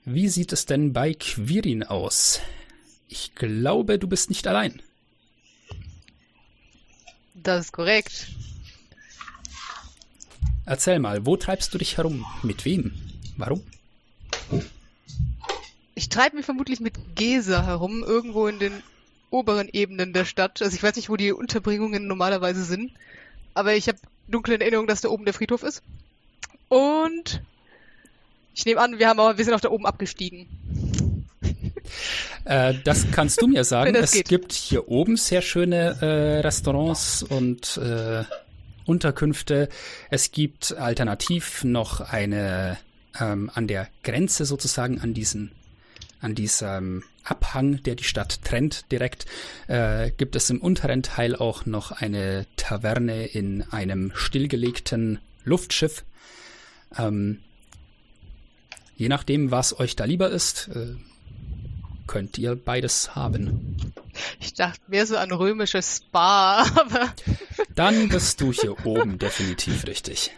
Wie 0.08 0.28
sieht 0.28 0.52
es 0.52 0.66
denn 0.66 0.92
bei 0.92 1.14
Quirin 1.14 1.82
aus? 1.82 2.40
Ich 3.08 3.34
glaube, 3.34 3.98
du 3.98 4.06
bist 4.06 4.28
nicht 4.30 4.46
allein. 4.46 4.80
Das 7.34 7.66
ist 7.66 7.72
korrekt. 7.72 8.28
Erzähl 10.66 10.98
mal, 10.98 11.24
wo 11.24 11.36
treibst 11.36 11.72
du 11.72 11.78
dich 11.78 11.96
herum? 11.96 12.26
Mit 12.42 12.64
wem? 12.64 12.92
Warum? 13.36 13.62
Ich 15.94 16.08
treibe 16.08 16.36
mich 16.36 16.44
vermutlich 16.44 16.80
mit 16.80 16.94
Gesa 17.14 17.64
herum, 17.64 18.02
irgendwo 18.02 18.48
in 18.48 18.58
den 18.58 18.82
oberen 19.30 19.68
Ebenen 19.72 20.12
der 20.12 20.24
Stadt. 20.24 20.60
Also 20.60 20.74
ich 20.74 20.82
weiß 20.82 20.96
nicht, 20.96 21.08
wo 21.08 21.16
die 21.16 21.32
Unterbringungen 21.32 22.08
normalerweise 22.08 22.64
sind, 22.64 22.90
aber 23.54 23.74
ich 23.74 23.88
habe 23.88 23.98
dunkle 24.28 24.58
Erinnerung, 24.58 24.88
dass 24.88 25.00
da 25.00 25.08
oben 25.08 25.24
der 25.24 25.34
Friedhof 25.34 25.62
ist. 25.62 25.82
Und 26.68 27.40
ich 28.52 28.66
nehme 28.66 28.80
an, 28.80 28.98
wir 28.98 29.08
haben 29.08 29.20
aber, 29.20 29.38
wir 29.38 29.44
sind 29.44 29.54
auch 29.54 29.60
da 29.60 29.70
oben 29.70 29.86
abgestiegen. 29.86 30.48
Äh, 32.44 32.74
das 32.84 33.06
kannst 33.12 33.40
du 33.40 33.46
mir 33.46 33.64
sagen. 33.64 33.94
es 33.94 34.12
geht. 34.12 34.28
gibt 34.28 34.52
hier 34.52 34.88
oben 34.88 35.16
sehr 35.16 35.42
schöne 35.42 35.96
äh, 36.00 36.40
Restaurants 36.40 37.22
und 37.22 37.76
äh, 37.76 38.24
Unterkünfte. 38.86 39.68
Es 40.10 40.32
gibt 40.32 40.76
alternativ 40.76 41.64
noch 41.64 42.00
eine 42.00 42.78
ähm, 43.20 43.50
an 43.54 43.66
der 43.66 43.88
Grenze 44.02 44.44
sozusagen 44.44 45.00
an 45.00 45.14
diesen 45.14 45.52
an 46.20 46.34
diesem 46.34 47.04
Abhang, 47.24 47.82
der 47.82 47.94
die 47.94 48.04
Stadt 48.04 48.42
trennt, 48.42 48.90
direkt, 48.90 49.26
äh, 49.68 50.10
gibt 50.12 50.34
es 50.34 50.48
im 50.48 50.62
unteren 50.62 51.02
Teil 51.02 51.36
auch 51.36 51.66
noch 51.66 51.92
eine 51.92 52.46
Taverne 52.56 53.26
in 53.26 53.62
einem 53.70 54.12
stillgelegten 54.14 55.18
Luftschiff. 55.44 56.04
Ähm, 56.96 57.40
Je 58.96 59.08
nachdem, 59.08 59.50
was 59.50 59.78
euch 59.78 59.94
da 59.94 60.04
lieber 60.04 60.30
ist, 60.30 60.68
äh, 60.68 60.94
könnt 62.06 62.38
ihr 62.38 62.56
beides 62.56 63.14
haben. 63.14 63.92
Ich 64.40 64.54
dachte 64.54 64.80
mehr 64.88 65.06
so 65.06 65.16
an 65.16 65.32
römisches 65.32 65.96
Spa, 65.98 66.62
aber. 66.74 67.14
Dann 67.74 68.08
bist 68.08 68.40
du 68.40 68.52
hier 68.52 68.86
oben 68.86 69.18
definitiv 69.18 69.86
richtig. 69.86 70.32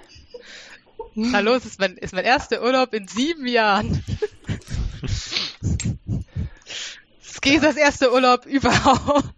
Hallo, 1.32 1.54
es 1.54 1.64
ist 1.64 1.80
mein, 1.80 1.96
ist 1.96 2.14
mein 2.14 2.24
erster 2.24 2.62
Urlaub 2.62 2.94
in 2.94 3.08
sieben 3.08 3.46
Jahren. 3.46 4.04
Es 7.20 7.40
geht 7.40 7.62
das 7.62 7.76
erste 7.76 8.12
Urlaub 8.12 8.46
überhaupt. 8.46 9.34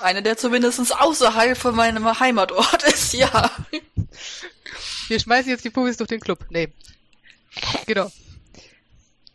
Eine, 0.00 0.22
der 0.22 0.36
zumindest 0.36 1.00
außerhalb 1.00 1.56
von 1.56 1.74
meinem 1.74 2.20
Heimatort 2.20 2.82
ist, 2.84 3.12
ja. 3.14 3.50
Wir 5.08 5.18
schmeißen 5.18 5.50
jetzt 5.50 5.64
die 5.64 5.70
Pubis 5.70 5.96
durch 5.96 6.08
den 6.08 6.20
Club. 6.20 6.46
Nee. 6.50 6.72
Genau. 7.86 8.10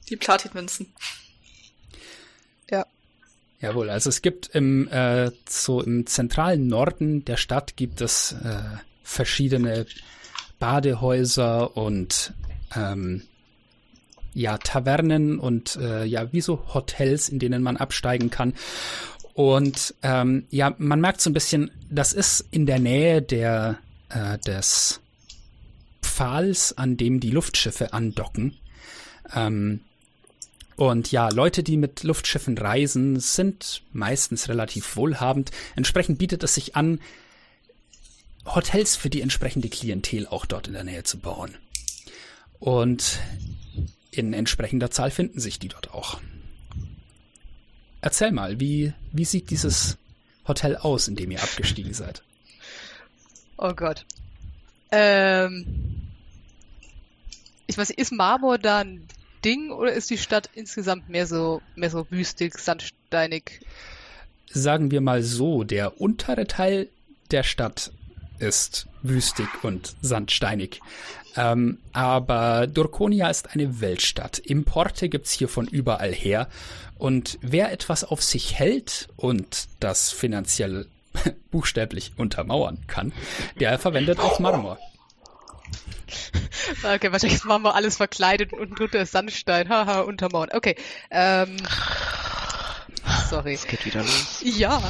Die 0.09 0.15
Platinmünzen. 0.15 0.93
Ja. 2.69 2.85
Jawohl, 3.59 3.89
also 3.89 4.09
es 4.09 4.21
gibt 4.21 4.47
im, 4.53 4.87
äh, 4.89 5.31
so 5.47 5.81
im 5.81 6.05
zentralen 6.05 6.67
Norden 6.67 7.23
der 7.23 7.37
Stadt 7.37 7.77
gibt 7.77 8.01
es 8.01 8.33
äh, 8.33 8.61
verschiedene 9.03 9.85
Badehäuser 10.59 11.77
und 11.77 12.33
ähm, 12.75 13.23
ja, 14.33 14.57
Tavernen 14.57 15.39
und 15.39 15.75
äh, 15.75 16.05
ja, 16.05 16.33
wie 16.33 16.41
so 16.41 16.73
Hotels, 16.73 17.29
in 17.29 17.39
denen 17.39 17.63
man 17.63 17.77
absteigen 17.77 18.29
kann. 18.29 18.53
Und 19.33 19.95
ähm, 20.03 20.45
ja, 20.49 20.75
man 20.77 21.01
merkt 21.01 21.21
so 21.21 21.29
ein 21.29 21.33
bisschen, 21.33 21.71
das 21.89 22.13
ist 22.13 22.45
in 22.51 22.65
der 22.65 22.79
Nähe 22.79 23.21
der 23.21 23.79
äh, 24.09 24.37
des 24.39 25.01
Pfahls, 26.01 26.77
an 26.77 26.97
dem 26.97 27.19
die 27.19 27.31
Luftschiffe 27.31 27.93
andocken. 27.93 28.57
Ähm, 29.33 29.81
Und 30.75 31.11
ja, 31.11 31.29
Leute, 31.29 31.63
die 31.63 31.77
mit 31.77 32.03
Luftschiffen 32.03 32.57
reisen, 32.57 33.19
sind 33.19 33.83
meistens 33.91 34.49
relativ 34.49 34.95
wohlhabend. 34.95 35.51
Entsprechend 35.75 36.17
bietet 36.17 36.43
es 36.43 36.55
sich 36.55 36.75
an, 36.75 36.99
Hotels 38.45 38.95
für 38.95 39.09
die 39.09 39.21
entsprechende 39.21 39.69
Klientel 39.69 40.27
auch 40.27 40.45
dort 40.45 40.67
in 40.67 40.73
der 40.73 40.83
Nähe 40.83 41.03
zu 41.03 41.19
bauen. 41.19 41.55
Und 42.59 43.19
in 44.11 44.33
entsprechender 44.33 44.91
Zahl 44.91 45.11
finden 45.11 45.39
sich 45.39 45.59
die 45.59 45.69
dort 45.69 45.93
auch. 45.93 46.19
Erzähl 48.01 48.31
mal, 48.31 48.59
wie, 48.59 48.93
wie 49.11 49.25
sieht 49.25 49.49
dieses 49.49 49.97
Hotel 50.47 50.75
aus, 50.75 51.07
in 51.07 51.15
dem 51.15 51.31
ihr 51.31 51.41
abgestiegen 51.41 51.93
seid? 51.93 52.21
Oh 53.57 53.73
Gott. 53.73 54.05
Ähm, 54.91 56.11
ich 57.65 57.77
weiß 57.77 57.91
ist 57.91 58.11
Marmor 58.11 58.57
da 58.57 58.79
ein 58.79 59.07
Ding 59.43 59.71
oder 59.71 59.93
ist 59.93 60.09
die 60.09 60.17
Stadt 60.17 60.49
insgesamt 60.53 61.09
mehr 61.09 61.27
so, 61.27 61.61
mehr 61.75 61.89
so 61.89 62.05
wüstig, 62.09 62.57
sandsteinig? 62.57 63.61
Sagen 64.49 64.91
wir 64.91 65.01
mal 65.01 65.23
so, 65.23 65.63
der 65.63 65.99
untere 65.99 66.47
Teil 66.47 66.89
der 67.31 67.43
Stadt 67.43 67.91
ist 68.39 68.87
wüstig 69.01 69.47
und 69.63 69.95
sandsteinig. 70.01 70.81
Ähm, 71.35 71.79
aber 71.91 72.67
Dorkonia 72.67 73.29
ist 73.29 73.53
eine 73.53 73.81
Weltstadt. 73.81 74.37
Importe 74.39 75.09
gibt's 75.09 75.31
hier 75.31 75.47
von 75.47 75.67
überall 75.67 76.13
her. 76.13 76.47
Und 76.97 77.39
wer 77.41 77.71
etwas 77.71 78.03
auf 78.03 78.21
sich 78.21 78.59
hält 78.59 79.07
und 79.15 79.67
das 79.79 80.11
finanziell 80.11 80.87
buchstäblich 81.51 82.13
untermauern 82.17 82.79
kann, 82.87 83.13
der 83.59 83.79
verwendet 83.79 84.19
auch 84.19 84.39
Marmor. 84.39 84.77
Okay, 86.83 87.11
wahrscheinlich 87.11 87.39
ist 87.39 87.45
Marmor 87.45 87.75
alles 87.75 87.97
verkleidet 87.97 88.53
und 88.53 88.59
unten 88.59 88.75
drunter 88.75 89.01
ist 89.01 89.11
Sandstein. 89.11 89.69
Haha, 89.69 90.01
untermauern. 90.01 90.49
Okay. 90.53 90.75
Ähm, 91.11 91.57
sorry. 93.29 93.53
Es 93.53 93.67
geht 93.67 93.85
wieder 93.85 94.01
los. 94.01 94.39
Ja. 94.41 94.81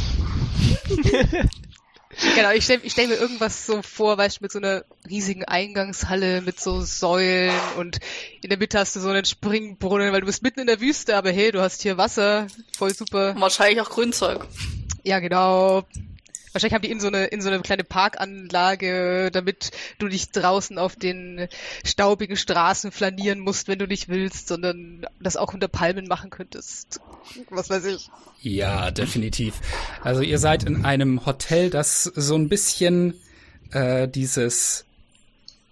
genau, 2.35 2.51
ich 2.51 2.63
stelle 2.63 2.81
ich 2.83 2.93
stell 2.93 3.07
mir 3.07 3.15
irgendwas 3.15 3.65
so 3.65 3.81
vor, 3.81 4.17
weißt 4.17 4.39
du, 4.39 4.43
mit 4.43 4.51
so 4.51 4.59
einer 4.59 4.83
riesigen 5.09 5.45
Eingangshalle 5.45 6.41
mit 6.41 6.59
so 6.59 6.81
Säulen 6.81 7.53
und 7.77 7.99
in 8.41 8.49
der 8.49 8.57
Mitte 8.57 8.79
hast 8.79 8.95
du 8.95 8.99
so 8.99 9.09
einen 9.09 9.25
Springbrunnen, 9.25 10.11
weil 10.11 10.21
du 10.21 10.27
bist 10.27 10.43
mitten 10.43 10.59
in 10.59 10.67
der 10.67 10.81
Wüste, 10.81 11.15
aber 11.15 11.31
hey, 11.31 11.51
du 11.51 11.61
hast 11.61 11.81
hier 11.81 11.97
Wasser, 11.97 12.47
voll 12.77 12.93
super. 12.93 13.35
Wahrscheinlich 13.39 13.81
auch 13.81 13.89
Grünzeug. 13.89 14.45
Ja, 15.03 15.19
genau. 15.19 15.83
Wahrscheinlich 16.53 16.73
haben 16.73 16.83
die 16.83 16.91
in 16.91 16.99
so 16.99 17.07
eine 17.07 17.25
in 17.25 17.41
so 17.41 17.49
eine 17.49 17.61
kleine 17.61 17.83
Parkanlage, 17.83 19.31
damit 19.31 19.71
du 19.97 20.07
nicht 20.07 20.31
draußen 20.33 20.77
auf 20.77 20.95
den 20.95 21.47
staubigen 21.83 22.37
Straßen 22.37 22.91
flanieren 22.91 23.39
musst, 23.39 23.67
wenn 23.67 23.79
du 23.79 23.87
nicht 23.87 24.07
willst, 24.07 24.47
sondern 24.47 25.05
das 25.19 25.35
auch 25.35 25.53
unter 25.53 25.67
Palmen 25.67 26.07
machen 26.07 26.29
könntest. 26.29 26.99
Was 27.49 27.69
weiß 27.69 27.85
ich. 27.85 28.09
Ja, 28.41 28.91
definitiv. 28.91 29.59
Also 30.01 30.21
ihr 30.21 30.37
seid 30.37 30.63
in 30.63 30.85
einem 30.85 31.25
Hotel, 31.25 31.69
das 31.69 32.03
so 32.03 32.35
ein 32.35 32.49
bisschen 32.49 33.15
äh, 33.71 34.07
dieses 34.07 34.85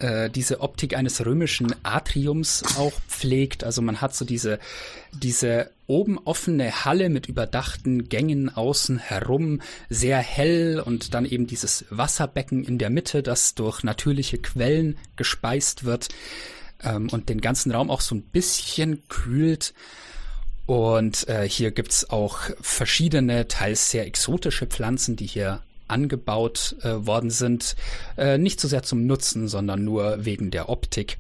äh, 0.01 0.29
diese 0.29 0.62
Optik 0.62 0.96
eines 0.98 1.25
römischen 1.25 1.75
Atriums 1.84 2.63
auch 2.77 2.93
pflegt. 3.08 3.63
Also 3.63 3.81
man 3.81 4.01
hat 4.01 4.15
so 4.15 4.25
diese 4.25 4.60
diese 5.13 5.72
oben 5.88 6.17
offene 6.20 6.86
Halle 6.86 7.10
mit 7.10 7.27
überdachten 7.27 8.08
Gängen 8.08 8.50
außen 8.50 8.98
herum, 8.98 9.62
sehr 9.89 10.17
hell 10.17 10.81
und 10.84 11.13
dann 11.13 11.25
eben 11.25 11.48
dieses 11.48 11.86
Wasserbecken 11.89 12.63
in 12.63 12.77
der 12.77 12.89
Mitte, 12.89 13.24
das 13.24 13.55
durch 13.55 13.84
natürliche 13.84 14.38
Quellen 14.38 14.98
gespeist 15.17 15.84
wird 15.84 16.10
ähm, 16.84 17.10
und 17.10 17.29
den 17.29 17.41
ganzen 17.41 17.72
Raum 17.72 17.89
auch 17.89 18.01
so 18.01 18.15
ein 18.15 18.24
bisschen 18.24 19.08
kühlt. 19.10 19.74
Und 20.65 21.27
äh, 21.27 21.48
hier 21.48 21.72
gibt's 21.72 22.10
auch 22.10 22.39
verschiedene, 22.62 23.48
teils 23.48 23.91
sehr 23.91 24.05
exotische 24.08 24.67
Pflanzen, 24.67 25.17
die 25.17 25.25
hier 25.25 25.62
angebaut 25.91 26.75
äh, 26.81 27.05
worden 27.05 27.29
sind. 27.29 27.75
Äh, 28.17 28.38
nicht 28.38 28.60
so 28.60 28.67
sehr 28.67 28.83
zum 28.83 29.05
Nutzen, 29.05 29.48
sondern 29.48 29.83
nur 29.83 30.25
wegen 30.25 30.51
der 30.51 30.70
Optik. 30.70 31.18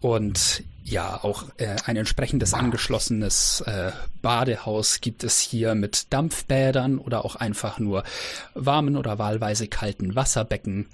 Und 0.00 0.62
ja, 0.84 1.22
auch 1.22 1.44
äh, 1.58 1.76
ein 1.84 1.96
entsprechendes 1.96 2.54
angeschlossenes 2.54 3.62
äh, 3.66 3.92
Badehaus 4.22 5.00
gibt 5.00 5.22
es 5.22 5.38
hier 5.38 5.74
mit 5.74 6.12
Dampfbädern 6.12 6.98
oder 6.98 7.24
auch 7.24 7.36
einfach 7.36 7.78
nur 7.78 8.04
warmen 8.54 8.96
oder 8.96 9.18
wahlweise 9.18 9.68
kalten 9.68 10.14
Wasserbecken. 10.14 10.86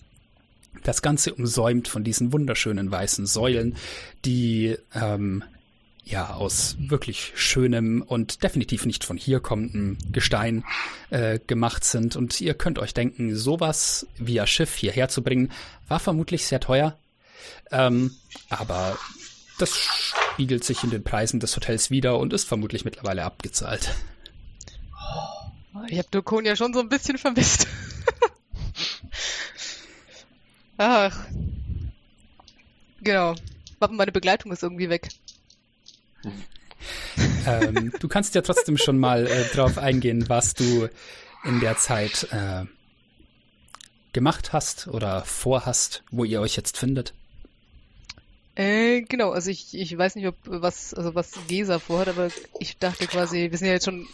Das 0.82 1.00
Ganze 1.00 1.32
umsäumt 1.34 1.86
von 1.86 2.02
diesen 2.02 2.32
wunderschönen 2.32 2.90
weißen 2.90 3.26
Säulen, 3.26 3.76
die 4.24 4.76
ähm, 4.94 5.44
ja 6.04 6.34
aus 6.34 6.76
wirklich 6.78 7.32
schönem 7.34 8.02
und 8.02 8.42
definitiv 8.42 8.84
nicht 8.84 9.04
von 9.04 9.16
hier 9.16 9.40
kommendem 9.40 9.96
Gestein 10.12 10.64
äh, 11.10 11.38
gemacht 11.46 11.84
sind. 11.84 12.16
Und 12.16 12.40
ihr 12.40 12.54
könnt 12.54 12.78
euch 12.78 12.94
denken, 12.94 13.34
sowas 13.34 14.06
via 14.16 14.46
Schiff 14.46 14.74
hierher 14.74 15.08
zu 15.08 15.22
bringen, 15.22 15.50
war 15.88 16.00
vermutlich 16.00 16.46
sehr 16.46 16.60
teuer. 16.60 16.98
Ähm, 17.70 18.14
aber 18.50 18.98
das 19.58 19.74
spiegelt 19.74 20.64
sich 20.64 20.84
in 20.84 20.90
den 20.90 21.04
Preisen 21.04 21.40
des 21.40 21.56
Hotels 21.56 21.90
wieder 21.90 22.18
und 22.18 22.32
ist 22.32 22.46
vermutlich 22.46 22.84
mittlerweile 22.84 23.24
abgezahlt. 23.24 23.94
Ich 25.88 25.98
habe 25.98 26.08
Dokon 26.10 26.44
ja 26.44 26.56
schon 26.56 26.72
so 26.72 26.80
ein 26.80 26.88
bisschen 26.88 27.18
vermisst. 27.18 27.66
Ach. 30.76 31.16
Genau. 33.00 33.34
Aber 33.80 33.92
meine 33.92 34.12
Begleitung 34.12 34.52
ist 34.52 34.62
irgendwie 34.62 34.88
weg. 34.88 35.08
Ähm, 37.46 37.92
du 37.98 38.08
kannst 38.08 38.34
ja 38.34 38.42
trotzdem 38.42 38.76
schon 38.76 38.98
mal 38.98 39.26
äh, 39.26 39.44
drauf 39.54 39.78
eingehen, 39.78 40.28
was 40.28 40.54
du 40.54 40.88
in 41.44 41.60
der 41.60 41.76
Zeit 41.76 42.28
äh, 42.30 42.64
gemacht 44.12 44.52
hast 44.52 44.88
oder 44.88 45.24
vorhast, 45.24 46.02
wo 46.10 46.24
ihr 46.24 46.40
euch 46.40 46.56
jetzt 46.56 46.78
findet. 46.78 47.14
Äh, 48.54 49.02
genau, 49.02 49.32
also 49.32 49.50
ich, 49.50 49.74
ich 49.76 49.96
weiß 49.96 50.14
nicht, 50.14 50.28
ob 50.28 50.36
was, 50.44 50.94
also 50.94 51.14
was 51.14 51.32
Gesa 51.48 51.80
vorhat, 51.80 52.08
aber 52.08 52.28
ich 52.60 52.78
dachte 52.78 53.06
quasi, 53.06 53.50
wir 53.50 53.58
sind 53.58 53.66
ja 53.66 53.74
jetzt 53.74 53.84
schon 53.84 54.06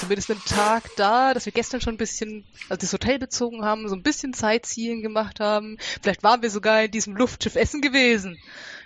zumindest 0.00 0.30
einen 0.30 0.44
Tag 0.44 0.84
da, 0.96 1.34
dass 1.34 1.44
wir 1.44 1.52
gestern 1.52 1.80
schon 1.80 1.94
ein 1.94 1.98
bisschen, 1.98 2.44
also 2.68 2.80
das 2.80 2.92
Hotel 2.92 3.18
bezogen 3.18 3.64
haben, 3.64 3.88
so 3.88 3.94
ein 3.94 4.02
bisschen 4.02 4.32
Sightseeing 4.32 5.02
gemacht 5.02 5.40
haben. 5.40 5.76
Vielleicht 6.02 6.22
waren 6.22 6.42
wir 6.42 6.50
sogar 6.50 6.84
in 6.84 6.90
diesem 6.90 7.16
Luftschiff 7.16 7.56
essen 7.56 7.82
gewesen. 7.82 8.38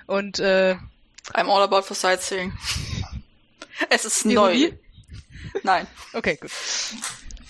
Und 0.07 0.41
äh, 0.41 0.77
I'm 1.35 1.49
all 1.49 1.63
about 1.63 1.85
for 1.85 1.95
sightseeing. 1.95 2.53
Es 3.89 4.05
ist 4.05 4.25
Ironie? 4.25 4.69
neu. 4.69 5.61
Nein. 5.65 5.87
okay, 6.13 6.37
gut. 6.41 6.51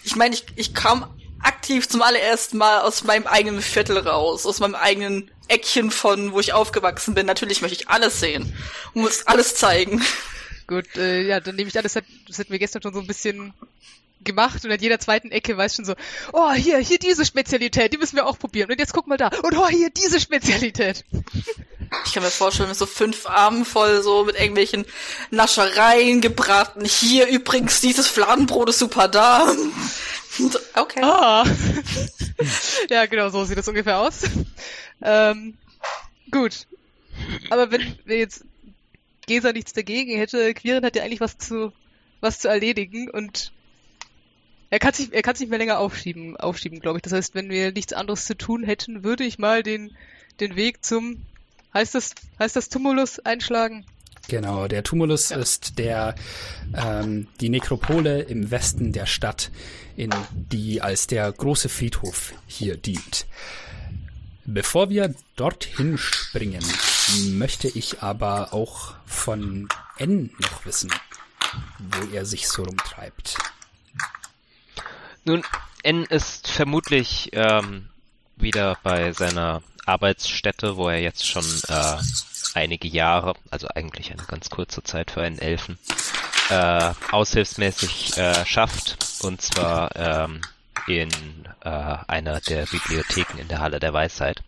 Ich 0.02 0.16
meine, 0.16 0.34
ich, 0.34 0.46
ich 0.56 0.72
kam 0.74 1.06
aktiv 1.40 1.88
zum 1.88 2.00
allerersten 2.00 2.56
Mal 2.56 2.80
aus 2.80 3.04
meinem 3.04 3.26
eigenen 3.26 3.60
Viertel 3.60 3.98
raus, 3.98 4.46
aus 4.46 4.60
meinem 4.60 4.74
eigenen 4.74 5.30
Eckchen 5.48 5.90
von, 5.90 6.32
wo 6.32 6.40
ich 6.40 6.52
aufgewachsen 6.52 7.14
bin. 7.14 7.26
Natürlich 7.26 7.60
möchte 7.60 7.76
ich 7.76 7.88
alles 7.88 8.20
sehen 8.20 8.54
und 8.94 9.02
muss 9.02 9.26
alles 9.26 9.56
zeigen. 9.56 10.02
Gut, 10.66 10.96
äh, 10.96 11.22
ja, 11.22 11.40
dann 11.40 11.56
nehme 11.56 11.68
ich 11.68 11.76
an, 11.76 11.82
das, 11.82 11.96
hat, 11.96 12.04
das 12.26 12.38
hätten 12.38 12.52
wir 12.52 12.58
gestern 12.58 12.82
schon 12.82 12.94
so 12.94 13.00
ein 13.00 13.06
bisschen 13.06 13.52
gemacht 14.24 14.64
und 14.64 14.70
an 14.70 14.80
jeder 14.80 14.98
zweiten 14.98 15.30
Ecke 15.30 15.56
weiß 15.56 15.76
schon 15.76 15.84
so, 15.84 15.94
oh, 16.32 16.52
hier, 16.52 16.78
hier 16.78 16.98
diese 16.98 17.24
Spezialität, 17.24 17.92
die 17.92 17.98
müssen 17.98 18.16
wir 18.16 18.26
auch 18.26 18.38
probieren. 18.38 18.70
Und 18.70 18.78
jetzt 18.78 18.92
guck 18.92 19.06
mal 19.06 19.16
da. 19.16 19.30
Und 19.42 19.56
oh, 19.56 19.68
hier 19.68 19.90
diese 19.90 20.20
Spezialität. 20.20 21.04
Ich 22.06 22.14
kann 22.14 22.22
mir 22.22 22.30
vorstellen, 22.30 22.70
mit 22.70 22.78
so 22.78 22.86
fünf 22.86 23.26
Armen 23.26 23.64
voll 23.64 24.02
so 24.02 24.24
mit 24.24 24.36
irgendwelchen 24.36 24.86
Naschereien 25.30 26.20
gebraten. 26.20 26.84
Hier 26.84 27.26
übrigens, 27.28 27.80
dieses 27.80 28.08
Fladenbrot 28.08 28.70
ist 28.70 28.78
super 28.78 29.08
da. 29.08 29.54
Okay. 30.74 31.00
Ah. 31.02 31.44
ja, 32.88 33.04
genau, 33.06 33.28
so 33.28 33.44
sieht 33.44 33.58
das 33.58 33.68
ungefähr 33.68 33.98
aus. 33.98 34.22
Ähm, 35.02 35.58
gut. 36.30 36.66
Aber 37.50 37.70
wenn 37.70 37.98
wir 38.04 38.18
jetzt 38.18 38.44
Gesa 39.26 39.52
nichts 39.52 39.72
dagegen 39.72 40.16
hätte, 40.16 40.54
Quirin 40.54 40.84
hat 40.84 40.96
ja 40.96 41.02
eigentlich 41.02 41.20
was 41.20 41.38
zu, 41.38 41.72
was 42.20 42.38
zu 42.38 42.48
erledigen 42.48 43.10
und 43.10 43.52
er 44.72 44.78
kann 44.78 44.94
sich, 44.94 45.12
er 45.12 45.20
kann 45.20 45.34
sich 45.34 45.42
nicht 45.42 45.50
mehr 45.50 45.58
länger 45.58 45.78
aufschieben, 45.78 46.34
aufschieben, 46.38 46.80
glaube 46.80 46.96
ich. 46.96 47.02
Das 47.02 47.12
heißt, 47.12 47.34
wenn 47.34 47.50
wir 47.50 47.72
nichts 47.72 47.92
anderes 47.92 48.24
zu 48.24 48.34
tun 48.34 48.64
hätten, 48.64 49.04
würde 49.04 49.22
ich 49.22 49.38
mal 49.38 49.62
den, 49.62 49.94
den 50.40 50.56
Weg 50.56 50.82
zum, 50.82 51.26
heißt 51.74 51.94
das, 51.94 52.14
heißt 52.38 52.56
das 52.56 52.70
Tumulus 52.70 53.18
einschlagen? 53.18 53.84
Genau, 54.28 54.68
der 54.68 54.82
Tumulus 54.82 55.28
Ja. 55.28 55.36
ist 55.36 55.78
der 55.78 56.14
ähm, 56.74 57.26
die 57.42 57.50
Nekropole 57.50 58.22
im 58.22 58.50
Westen 58.50 58.94
der 58.94 59.04
Stadt, 59.04 59.50
in 59.94 60.08
die 60.32 60.80
als 60.80 61.06
der 61.06 61.30
große 61.30 61.68
Friedhof 61.68 62.32
hier 62.46 62.78
dient. 62.78 63.26
Bevor 64.46 64.88
wir 64.88 65.14
dorthin 65.36 65.98
springen, 65.98 66.64
möchte 67.32 67.68
ich 67.68 68.00
aber 68.00 68.54
auch 68.54 68.94
von 69.04 69.68
N 69.98 70.30
noch 70.38 70.64
wissen, 70.64 70.90
wo 71.78 72.14
er 72.14 72.24
sich 72.24 72.48
so 72.48 72.62
rumtreibt. 72.62 73.36
Nun, 75.24 75.44
N 75.82 76.04
ist 76.04 76.48
vermutlich 76.48 77.30
ähm, 77.32 77.88
wieder 78.36 78.76
bei 78.82 79.12
seiner 79.12 79.62
Arbeitsstätte, 79.86 80.76
wo 80.76 80.88
er 80.88 81.00
jetzt 81.00 81.26
schon 81.26 81.44
äh, 81.68 81.96
einige 82.54 82.88
Jahre, 82.88 83.34
also 83.50 83.68
eigentlich 83.68 84.10
eine 84.10 84.24
ganz 84.24 84.50
kurze 84.50 84.82
Zeit 84.82 85.10
für 85.12 85.22
einen 85.22 85.38
Elfen, 85.38 85.78
äh, 86.50 86.92
aushilfsmäßig 87.12 88.16
äh, 88.16 88.44
schafft. 88.44 88.96
Und 89.22 89.40
zwar 89.40 89.94
ähm, 89.96 90.40
in 90.88 91.10
äh, 91.64 91.68
einer 91.68 92.40
der 92.40 92.66
Bibliotheken 92.66 93.38
in 93.38 93.48
der 93.48 93.60
Halle 93.60 93.78
der 93.78 93.92
Weisheit. 93.92 94.42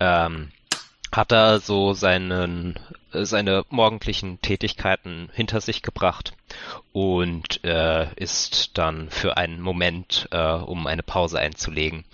Ähm, 0.00 0.50
hat 1.12 1.32
er 1.32 1.60
so 1.60 1.94
seinen 1.94 2.78
seine 3.12 3.64
morgendlichen 3.70 4.40
Tätigkeiten 4.42 5.30
hinter 5.32 5.60
sich 5.60 5.82
gebracht 5.82 6.32
und 6.92 7.64
äh, 7.64 8.12
ist 8.14 8.76
dann 8.76 9.10
für 9.10 9.36
einen 9.36 9.60
Moment, 9.60 10.28
äh, 10.30 10.52
um 10.52 10.86
eine 10.86 11.02
Pause 11.02 11.38
einzulegen, 11.38 12.04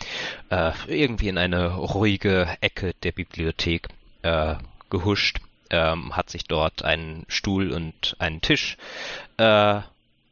äh, 0.51 0.73
irgendwie 0.87 1.29
in 1.29 1.39
eine 1.39 1.75
ruhige 1.75 2.49
Ecke 2.61 2.95
der 3.03 3.13
Bibliothek 3.13 3.89
äh, 4.23 4.57
gehuscht, 4.91 5.39
ähm, 5.71 6.17
hat 6.17 6.31
sich 6.31 6.45
dort 6.45 6.85
einen 6.85 7.25
Stuhl 7.29 7.73
und 7.73 8.17
einen 8.19 8.41
Tisch 8.41 8.77
äh, 9.37 9.81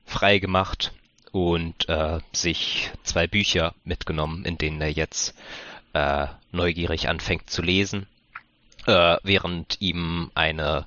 frei 0.05 0.39
gemacht 0.39 0.93
und 1.33 1.89
äh, 1.89 2.21
sich 2.33 2.91
zwei 3.03 3.27
Bücher 3.27 3.75
mitgenommen, 3.85 4.45
in 4.45 4.59
denen 4.59 4.81
er 4.81 4.93
jetzt 4.93 5.35
äh, 5.95 6.27
neugierig 6.53 7.09
anfängt 7.09 7.51
zu 7.51 7.63
lesen, 7.63 8.07
äh, 8.87 9.17
während 9.23 9.81
ihm 9.81 10.31
eine 10.35 10.87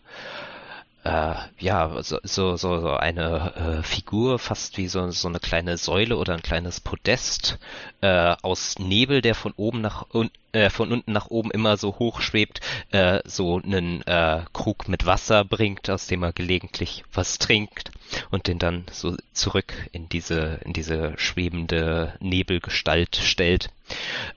äh, 1.05 1.35
ja, 1.59 2.01
so, 2.01 2.17
so, 2.23 2.57
so 2.57 2.89
eine 2.89 3.53
äh, 3.55 3.83
Figur, 3.83 4.39
fast 4.39 4.77
wie 4.77 4.87
so, 4.87 5.11
so 5.11 5.27
eine 5.27 5.39
kleine 5.39 5.77
Säule 5.77 6.17
oder 6.17 6.33
ein 6.33 6.41
kleines 6.41 6.79
Podest 6.81 7.59
äh, 8.01 8.35
aus 8.41 8.79
Nebel, 8.79 9.21
der 9.21 9.35
von 9.35 9.53
oben 9.55 9.81
nach 9.81 10.07
äh, 10.51 10.71
von 10.71 10.91
unten 10.91 11.11
nach 11.11 11.27
oben 11.27 11.51
immer 11.51 11.77
so 11.77 11.99
hoch 11.99 12.21
schwebt, 12.21 12.59
äh, 12.89 13.19
so 13.23 13.61
einen 13.61 14.01
äh, 14.07 14.45
Krug 14.51 14.87
mit 14.87 15.05
Wasser 15.05 15.45
bringt, 15.45 15.91
aus 15.91 16.07
dem 16.07 16.23
er 16.23 16.33
gelegentlich 16.33 17.03
was 17.13 17.37
trinkt 17.37 17.91
und 18.31 18.47
den 18.47 18.57
dann 18.57 18.85
so 18.91 19.15
zurück 19.31 19.73
in 19.91 20.09
diese 20.09 20.59
in 20.65 20.73
diese 20.73 21.13
schwebende 21.17 22.15
Nebelgestalt 22.19 23.15
stellt. 23.15 23.69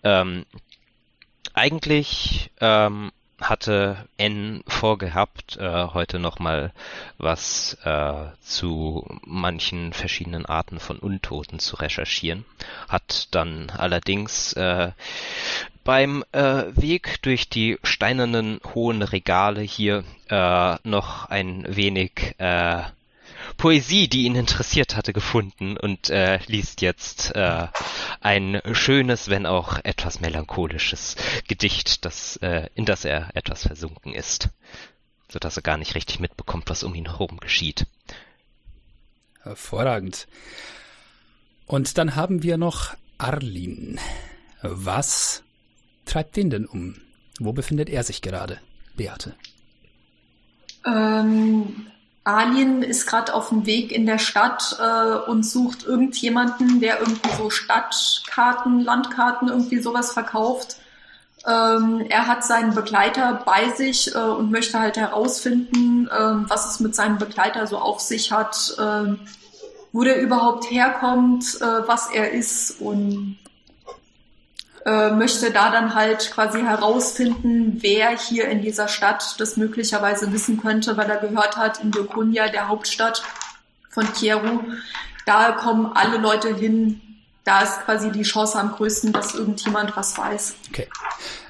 Ähm, 0.04 0.44
eigentlich 1.54 2.50
ähm, 2.60 3.10
hatte 3.40 4.08
N 4.16 4.62
vorgehabt, 4.66 5.56
äh, 5.58 5.86
heute 5.94 6.18
nochmal 6.18 6.72
was 7.18 7.76
äh, 7.84 8.26
zu 8.40 9.06
manchen 9.24 9.92
verschiedenen 9.92 10.46
Arten 10.46 10.80
von 10.80 10.98
Untoten 10.98 11.58
zu 11.58 11.76
recherchieren, 11.76 12.44
hat 12.88 13.28
dann 13.34 13.70
allerdings 13.70 14.52
äh, 14.54 14.92
beim 15.84 16.24
äh, 16.32 16.64
Weg 16.74 17.22
durch 17.22 17.48
die 17.48 17.78
steinernen 17.82 18.60
hohen 18.74 19.02
Regale 19.02 19.62
hier 19.62 20.04
äh, 20.28 20.76
noch 20.82 21.26
ein 21.26 21.64
wenig 21.68 22.34
äh, 22.38 22.82
Poesie, 23.56 24.08
die 24.08 24.24
ihn 24.24 24.34
interessiert 24.34 24.96
hatte, 24.96 25.12
gefunden 25.12 25.76
und 25.76 26.10
äh, 26.10 26.38
liest 26.46 26.80
jetzt 26.80 27.34
äh, 27.34 27.66
ein 28.20 28.60
schönes, 28.72 29.28
wenn 29.28 29.46
auch 29.46 29.78
etwas 29.84 30.20
melancholisches 30.20 31.16
Gedicht, 31.48 32.04
das, 32.04 32.36
äh, 32.36 32.68
in 32.74 32.84
das 32.84 33.04
er 33.04 33.30
etwas 33.34 33.62
versunken 33.62 34.12
ist, 34.14 34.50
so 35.30 35.38
dass 35.38 35.56
er 35.56 35.62
gar 35.62 35.76
nicht 35.76 35.94
richtig 35.94 36.20
mitbekommt, 36.20 36.68
was 36.68 36.82
um 36.82 36.94
ihn 36.94 37.06
herum 37.06 37.38
geschieht. 37.38 37.86
Hervorragend. 39.42 40.26
Und 41.66 41.98
dann 41.98 42.16
haben 42.16 42.42
wir 42.42 42.56
noch 42.56 42.94
Arlin. 43.18 44.00
Was 44.62 45.42
treibt 46.04 46.36
den 46.36 46.50
denn 46.50 46.66
um? 46.66 46.96
Wo 47.38 47.52
befindet 47.52 47.88
er 47.88 48.02
sich 48.02 48.22
gerade, 48.22 48.60
Beate? 48.96 49.34
Ähm, 50.86 51.86
Alien 52.28 52.82
ist 52.82 53.06
gerade 53.06 53.32
auf 53.32 53.48
dem 53.48 53.64
Weg 53.64 53.90
in 53.90 54.04
der 54.04 54.18
Stadt 54.18 54.76
äh, 54.78 55.30
und 55.30 55.44
sucht 55.44 55.84
irgendjemanden, 55.84 56.78
der 56.78 57.00
irgendwie 57.00 57.30
so 57.38 57.48
Stadtkarten, 57.48 58.80
Landkarten, 58.80 59.48
irgendwie 59.48 59.78
sowas 59.78 60.12
verkauft. 60.12 60.76
Ähm, 61.46 62.04
er 62.10 62.26
hat 62.26 62.44
seinen 62.44 62.74
Begleiter 62.74 63.42
bei 63.46 63.70
sich 63.70 64.14
äh, 64.14 64.18
und 64.18 64.50
möchte 64.50 64.78
halt 64.78 64.98
herausfinden, 64.98 66.06
äh, 66.08 66.50
was 66.50 66.70
es 66.70 66.80
mit 66.80 66.94
seinem 66.94 67.16
Begleiter 67.16 67.66
so 67.66 67.78
auf 67.78 68.00
sich 68.00 68.30
hat, 68.30 68.74
äh, 68.78 69.14
wo 69.92 70.04
der 70.04 70.20
überhaupt 70.20 70.70
herkommt, 70.70 71.58
äh, 71.62 71.88
was 71.88 72.10
er 72.10 72.32
ist 72.32 72.78
und 72.78 73.38
äh, 74.88 75.10
möchte 75.10 75.50
da 75.50 75.70
dann 75.70 75.94
halt 75.94 76.30
quasi 76.30 76.62
herausfinden, 76.62 77.76
wer 77.82 78.16
hier 78.16 78.48
in 78.48 78.62
dieser 78.62 78.88
Stadt 78.88 79.38
das 79.38 79.58
möglicherweise 79.58 80.32
wissen 80.32 80.58
könnte, 80.58 80.96
weil 80.96 81.10
er 81.10 81.18
gehört 81.18 81.58
hat, 81.58 81.82
in 81.82 81.90
Durkunia, 81.90 82.48
der 82.48 82.68
Hauptstadt 82.68 83.22
von 83.90 84.10
Kieru, 84.14 84.60
da 85.26 85.52
kommen 85.52 85.92
alle 85.94 86.16
Leute 86.16 86.54
hin, 86.54 87.02
da 87.44 87.60
ist 87.60 87.80
quasi 87.84 88.10
die 88.10 88.22
Chance 88.22 88.58
am 88.58 88.72
größten, 88.72 89.12
dass 89.12 89.34
irgendjemand 89.34 89.94
was 89.94 90.16
weiß. 90.16 90.54
Okay. 90.70 90.88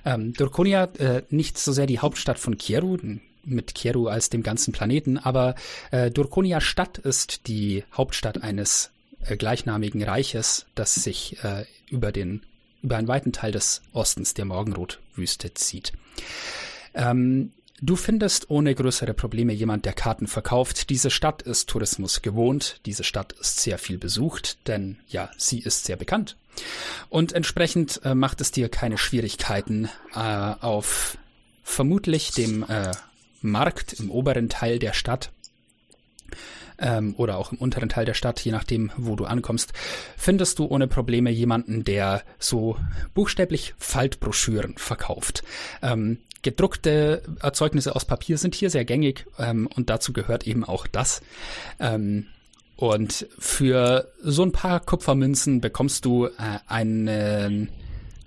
Ähm, 0.04 0.32
Durkunia, 0.32 0.88
äh, 0.98 1.22
nicht 1.30 1.58
so 1.58 1.70
sehr 1.70 1.86
die 1.86 2.00
Hauptstadt 2.00 2.40
von 2.40 2.58
Kieru, 2.58 2.96
mit 3.44 3.74
Kieru 3.76 4.08
als 4.08 4.30
dem 4.30 4.42
ganzen 4.42 4.72
Planeten, 4.72 5.16
aber 5.16 5.54
äh, 5.92 6.10
Durkonia 6.10 6.60
Stadt 6.60 6.98
ist 6.98 7.46
die 7.46 7.84
Hauptstadt 7.96 8.42
eines 8.42 8.90
äh, 9.24 9.36
gleichnamigen 9.36 10.02
Reiches, 10.02 10.66
das 10.74 10.96
sich 10.96 11.36
äh, 11.44 11.66
über 11.88 12.10
den 12.10 12.42
über 12.82 12.96
einen 12.96 13.08
weiten 13.08 13.32
Teil 13.32 13.52
des 13.52 13.82
Ostens 13.92 14.34
der 14.34 14.44
Morgenrotwüste 14.44 15.54
zieht. 15.54 15.92
Ähm, 16.94 17.52
du 17.80 17.96
findest 17.96 18.50
ohne 18.50 18.74
größere 18.74 19.14
Probleme 19.14 19.52
jemand, 19.52 19.84
der 19.84 19.92
Karten 19.92 20.26
verkauft. 20.26 20.90
Diese 20.90 21.10
Stadt 21.10 21.42
ist 21.42 21.68
Tourismus 21.68 22.22
gewohnt. 22.22 22.80
Diese 22.86 23.04
Stadt 23.04 23.32
ist 23.32 23.60
sehr 23.60 23.78
viel 23.78 23.98
besucht, 23.98 24.58
denn 24.68 24.98
ja, 25.08 25.30
sie 25.36 25.60
ist 25.60 25.84
sehr 25.84 25.96
bekannt. 25.96 26.36
Und 27.08 27.32
entsprechend 27.32 28.00
äh, 28.04 28.14
macht 28.14 28.40
es 28.40 28.50
dir 28.50 28.68
keine 28.68 28.98
Schwierigkeiten, 28.98 29.88
äh, 30.14 30.18
auf 30.18 31.18
vermutlich 31.62 32.32
dem 32.32 32.64
äh, 32.64 32.92
Markt 33.42 33.92
im 33.92 34.10
oberen 34.10 34.48
Teil 34.48 34.78
der 34.78 34.92
Stadt 34.92 35.30
ähm, 36.78 37.14
oder 37.16 37.38
auch 37.38 37.52
im 37.52 37.58
unteren 37.58 37.88
Teil 37.88 38.04
der 38.04 38.14
Stadt, 38.14 38.40
je 38.40 38.52
nachdem, 38.52 38.90
wo 38.96 39.16
du 39.16 39.24
ankommst, 39.24 39.72
findest 40.16 40.58
du 40.58 40.66
ohne 40.66 40.86
Probleme 40.86 41.30
jemanden, 41.30 41.84
der 41.84 42.22
so 42.38 42.76
buchstäblich 43.14 43.74
Faltbroschüren 43.78 44.76
verkauft. 44.76 45.42
Ähm, 45.82 46.18
gedruckte 46.42 47.22
Erzeugnisse 47.40 47.96
aus 47.96 48.04
Papier 48.04 48.38
sind 48.38 48.54
hier 48.54 48.70
sehr 48.70 48.84
gängig 48.84 49.26
ähm, 49.38 49.68
und 49.74 49.90
dazu 49.90 50.12
gehört 50.12 50.46
eben 50.46 50.64
auch 50.64 50.86
das. 50.86 51.20
Ähm, 51.80 52.26
und 52.76 53.26
für 53.38 54.12
so 54.22 54.44
ein 54.44 54.52
paar 54.52 54.78
Kupfermünzen 54.78 55.60
bekommst 55.60 56.04
du 56.04 56.26
äh, 56.26 56.30
eine, 56.68 57.66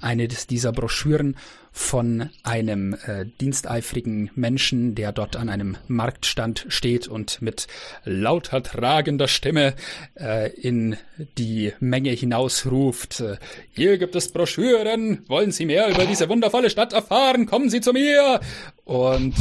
eine 0.02 0.28
dieser 0.28 0.74
Broschüren 0.74 1.38
von 1.72 2.30
einem 2.44 2.94
äh, 3.06 3.26
diensteifrigen 3.40 4.30
Menschen, 4.36 4.94
der 4.94 5.12
dort 5.12 5.36
an 5.36 5.50
einem 5.50 5.78
Marktstand 5.88 6.66
steht 6.68 7.08
und 7.08 7.42
mit 7.42 7.68
lauter 8.04 8.62
tragender 8.62 9.28
Stimme 9.28 9.74
äh, 10.20 10.52
in 10.52 10.98
die 11.38 11.72
Menge 11.80 12.12
hinausruft, 12.12 13.22
äh, 13.22 13.38
hier 13.72 13.98
gibt 13.98 14.16
es 14.16 14.32
Broschüren, 14.32 15.24
wollen 15.28 15.52
Sie 15.52 15.66
mehr 15.66 15.88
über 15.90 16.06
diese 16.06 16.28
wundervolle 16.28 16.70
Stadt 16.70 16.94
erfahren, 16.94 17.46
kommen 17.46 17.70
Sie 17.70 17.82
zu 17.82 17.94
mir! 17.94 18.42
Und 18.84 19.36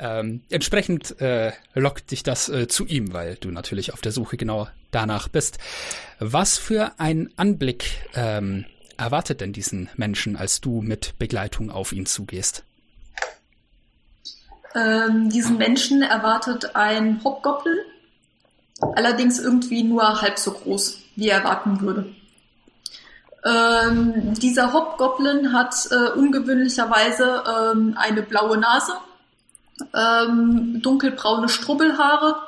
ähm, 0.00 0.42
entsprechend 0.50 1.20
äh, 1.20 1.52
lockt 1.74 2.10
dich 2.10 2.22
das 2.22 2.48
äh, 2.48 2.68
zu 2.68 2.86
ihm, 2.86 3.12
weil 3.12 3.36
du 3.36 3.50
natürlich 3.50 3.92
auf 3.92 4.00
der 4.00 4.12
Suche 4.12 4.36
genau 4.36 4.68
danach 4.90 5.28
bist. 5.28 5.58
Was 6.20 6.58
für 6.58 6.92
ein 6.98 7.30
Anblick 7.36 7.84
ähm, 8.14 8.64
erwartet 8.98 9.40
denn 9.40 9.52
diesen 9.52 9.88
Menschen, 9.96 10.36
als 10.36 10.60
du 10.60 10.82
mit 10.82 11.18
Begleitung 11.18 11.70
auf 11.70 11.92
ihn 11.92 12.06
zugehst? 12.06 12.64
Ähm, 14.74 15.30
diesen 15.30 15.56
Menschen 15.56 16.02
erwartet 16.02 16.76
ein 16.76 17.22
Hobgoblin, 17.24 17.78
allerdings 18.80 19.38
irgendwie 19.38 19.82
nur 19.82 20.20
halb 20.20 20.38
so 20.38 20.52
groß, 20.52 20.98
wie 21.16 21.28
er 21.28 21.38
erwarten 21.38 21.80
würde. 21.80 22.14
Ähm, 23.44 24.34
dieser 24.34 24.72
Hobgoblin 24.72 25.52
hat 25.52 25.74
äh, 25.90 26.10
ungewöhnlicherweise 26.18 27.44
ähm, 27.46 27.94
eine 27.96 28.22
blaue 28.22 28.58
Nase, 28.58 28.92
ähm, 29.94 30.82
dunkelbraune 30.82 31.48
Strubbelhaare 31.48 32.47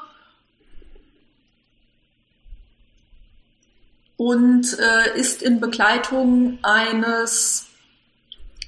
und 4.21 4.79
äh, 4.79 5.19
ist 5.19 5.41
in 5.41 5.61
Begleitung 5.61 6.59
eines 6.61 7.69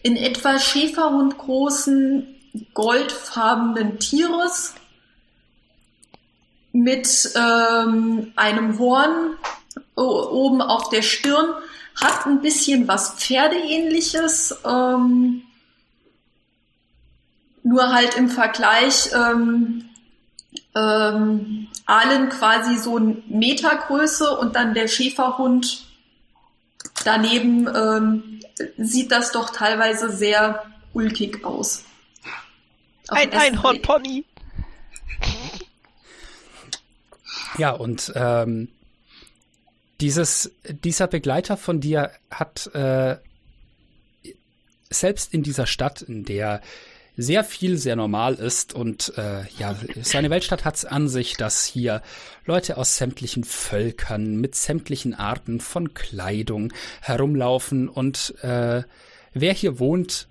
in 0.03 0.17
etwa 0.17 0.59
Schäferhund 0.59 1.37
großen 1.37 2.27
goldfarbenen 2.73 3.99
Tieres 3.99 4.73
mit 6.73 7.35
ähm, 7.37 8.33
einem 8.35 8.79
Horn 8.79 9.37
oben 9.95 10.63
auf 10.63 10.89
der 10.89 11.03
Stirn, 11.03 11.51
hat 12.01 12.25
ein 12.25 12.41
bisschen 12.41 12.89
was 12.89 13.17
Pferdeähnliches, 13.17 14.57
ähm, 14.65 15.43
nur 17.63 17.93
halt 17.93 18.17
im 18.17 18.31
Vergleich 18.31 19.11
ähm, 19.13 19.85
ähm, 20.75 21.69
Aalen 21.87 22.29
quasi 22.31 22.77
so 22.79 22.99
ein 22.99 23.23
Metergröße 23.29 24.39
und 24.39 24.57
dann 24.57 24.75
der 24.75 24.89
Schäferhund 24.89 25.87
daneben 27.05 27.69
ähm, 27.75 28.41
sieht 28.79 29.13
das 29.13 29.33
doch 29.33 29.51
teilweise 29.51 30.11
sehr 30.11 30.65
ulkig 30.93 31.45
aus. 31.45 31.85
Auf 33.09 33.19
Ein. 33.19 33.33
Einhornpony. 33.33 34.25
Ja, 37.59 37.71
und 37.73 38.13
ähm, 38.15 38.69
dieses, 40.01 40.53
dieser 40.65 41.07
Begleiter 41.07 41.57
von 41.57 41.81
dir 41.81 42.11
hat 42.31 42.67
äh, 42.75 43.19
selbst 44.91 45.33
in 45.33 45.43
dieser 45.43 45.67
Stadt, 45.67 46.03
in 46.03 46.25
der 46.25 46.61
sehr 47.17 47.45
viel 47.45 47.77
sehr 47.77 47.97
normal 47.97 48.35
ist 48.35 48.73
und 48.73 49.13
äh, 49.19 49.45
ja, 49.59 49.77
seine 50.03 50.31
Weltstadt 50.31 50.65
hat's 50.65 50.85
an 50.85 51.09
sich, 51.09 51.37
dass 51.37 51.65
hier 51.65 52.03
Leute 52.47 52.79
aus 52.79 52.97
sämtlichen 52.97 53.45
Völkern 53.45 54.37
mit 54.37 54.55
sämtlichen 54.55 55.15
Arten 55.15 55.61
von 55.61 55.93
Kleidung 55.93 56.73
herumlaufen 57.01 57.89
und 57.89 58.35
äh, 58.43 58.83
wer 59.35 59.53
hier 59.53 59.79
wohnt, 59.79 60.29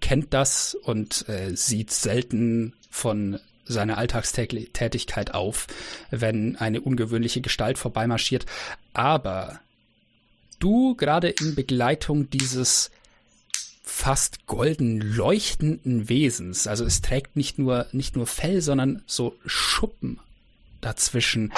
kennt 0.00 0.32
das 0.32 0.74
und 0.74 1.28
äh, 1.28 1.56
sieht 1.56 1.90
selten 1.90 2.74
von 2.90 3.40
seiner 3.64 3.98
Alltagstätigkeit 3.98 5.34
auf, 5.34 5.66
wenn 6.10 6.56
eine 6.56 6.80
ungewöhnliche 6.80 7.40
Gestalt 7.40 7.78
vorbeimarschiert. 7.78 8.46
Aber 8.92 9.58
du 10.60 10.94
gerade 10.94 11.28
in 11.28 11.56
Begleitung 11.56 12.30
dieses 12.30 12.90
fast 13.88 14.46
golden 14.46 15.00
leuchtenden 15.00 16.08
Wesens, 16.08 16.66
also 16.66 16.84
es 16.84 17.02
trägt 17.02 17.36
nicht 17.36 17.56
nur, 17.56 17.86
nicht 17.92 18.16
nur 18.16 18.26
Fell, 18.26 18.60
sondern 18.60 19.02
so 19.06 19.38
Schuppen 19.46 20.18
dazwischen, 20.80 21.52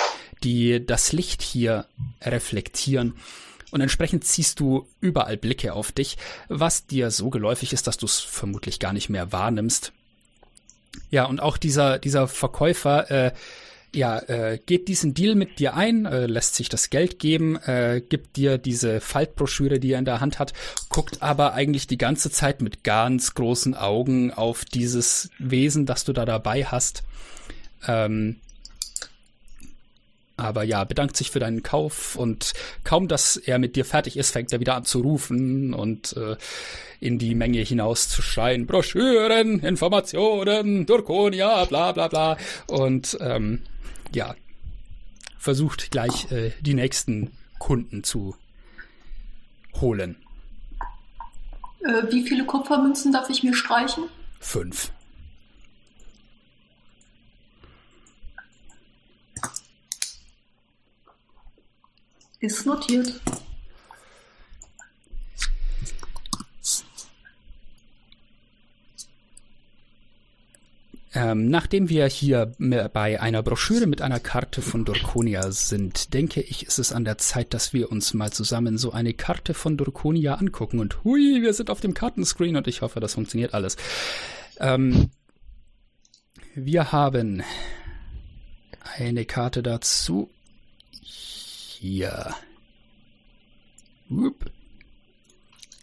die 0.44 0.84
das 0.84 1.12
Licht 1.12 1.40
hier 1.42 1.86
reflektieren. 2.22 3.14
Und 3.70 3.80
entsprechend 3.80 4.24
ziehst 4.24 4.60
du 4.60 4.86
überall 5.00 5.38
Blicke 5.38 5.72
auf 5.72 5.90
dich, 5.90 6.18
was 6.48 6.86
dir 6.86 7.10
so 7.10 7.30
geläufig 7.30 7.72
ist, 7.72 7.86
dass 7.86 7.96
du 7.96 8.04
es 8.04 8.20
vermutlich 8.20 8.78
gar 8.78 8.92
nicht 8.92 9.08
mehr 9.08 9.32
wahrnimmst. 9.32 9.92
Ja, 11.10 11.24
und 11.24 11.40
auch 11.40 11.56
dieser, 11.56 11.98
dieser 11.98 12.28
Verkäufer, 12.28 13.10
äh, 13.10 13.32
ja, 13.94 14.18
äh, 14.18 14.58
geht 14.64 14.88
diesen 14.88 15.14
Deal 15.14 15.34
mit 15.34 15.58
dir 15.58 15.74
ein, 15.74 16.06
äh, 16.06 16.26
lässt 16.26 16.54
sich 16.54 16.68
das 16.68 16.90
Geld 16.90 17.18
geben, 17.18 17.56
äh, 17.56 18.02
gibt 18.06 18.36
dir 18.36 18.58
diese 18.58 19.00
Faltbroschüre, 19.00 19.80
die 19.80 19.92
er 19.92 19.98
in 19.98 20.04
der 20.04 20.20
Hand 20.20 20.38
hat, 20.38 20.52
guckt 20.88 21.22
aber 21.22 21.54
eigentlich 21.54 21.86
die 21.86 21.98
ganze 21.98 22.30
Zeit 22.30 22.60
mit 22.60 22.84
ganz 22.84 23.34
großen 23.34 23.74
Augen 23.74 24.32
auf 24.32 24.64
dieses 24.64 25.30
Wesen, 25.38 25.86
das 25.86 26.04
du 26.04 26.12
da 26.12 26.24
dabei 26.24 26.64
hast. 26.64 27.02
Ähm, 27.86 28.36
aber 30.38 30.62
ja, 30.62 30.84
bedankt 30.84 31.16
sich 31.16 31.30
für 31.30 31.40
deinen 31.40 31.62
Kauf 31.62 32.16
und 32.16 32.52
kaum, 32.84 33.08
dass 33.08 33.36
er 33.36 33.58
mit 33.58 33.76
dir 33.76 33.84
fertig 33.84 34.16
ist, 34.16 34.30
fängt 34.30 34.52
er 34.52 34.60
wieder 34.60 34.76
an 34.76 34.84
zu 34.84 35.00
rufen 35.00 35.74
und 35.74 36.16
äh, 36.16 36.36
in 37.00 37.18
die 37.18 37.34
Menge 37.34 37.60
hinaus 37.60 38.08
zu 38.08 38.22
schreien, 38.22 38.66
Broschüren, 38.66 39.60
Informationen, 39.60 40.86
Durkonia, 40.86 41.64
bla 41.64 41.92
bla 41.92 42.08
bla. 42.08 42.36
Und 42.68 43.18
ähm, 43.20 43.62
ja, 44.14 44.34
versucht 45.38 45.90
gleich 45.90 46.30
äh, 46.30 46.52
die 46.60 46.74
nächsten 46.74 47.32
Kunden 47.58 48.04
zu 48.04 48.36
holen. 49.80 50.16
Äh, 51.80 52.10
wie 52.10 52.26
viele 52.26 52.44
Kupfermünzen 52.44 53.12
darf 53.12 53.28
ich 53.28 53.42
mir 53.42 53.54
streichen? 53.54 54.04
Fünf. 54.40 54.92
Ist 62.40 62.66
notiert. 62.66 63.20
Ähm, 71.14 71.48
nachdem 71.48 71.88
wir 71.88 72.06
hier 72.06 72.52
bei 72.58 73.20
einer 73.20 73.42
Broschüre 73.42 73.88
mit 73.88 74.02
einer 74.02 74.20
Karte 74.20 74.62
von 74.62 74.84
Dorkonia 74.84 75.50
sind, 75.50 76.14
denke 76.14 76.40
ich, 76.40 76.64
ist 76.64 76.78
es 76.78 76.92
an 76.92 77.04
der 77.04 77.18
Zeit, 77.18 77.54
dass 77.54 77.72
wir 77.72 77.90
uns 77.90 78.14
mal 78.14 78.30
zusammen 78.30 78.78
so 78.78 78.92
eine 78.92 79.14
Karte 79.14 79.52
von 79.52 79.76
Dorkonia 79.76 80.34
angucken. 80.34 80.78
Und 80.78 81.02
hui, 81.02 81.42
wir 81.42 81.54
sind 81.54 81.70
auf 81.70 81.80
dem 81.80 81.92
Kartenscreen 81.92 82.54
und 82.54 82.68
ich 82.68 82.82
hoffe, 82.82 83.00
das 83.00 83.14
funktioniert 83.14 83.52
alles. 83.52 83.76
Ähm, 84.60 85.10
wir 86.54 86.92
haben 86.92 87.42
eine 88.96 89.24
Karte 89.24 89.64
dazu. 89.64 90.30
Hier. 91.80 92.34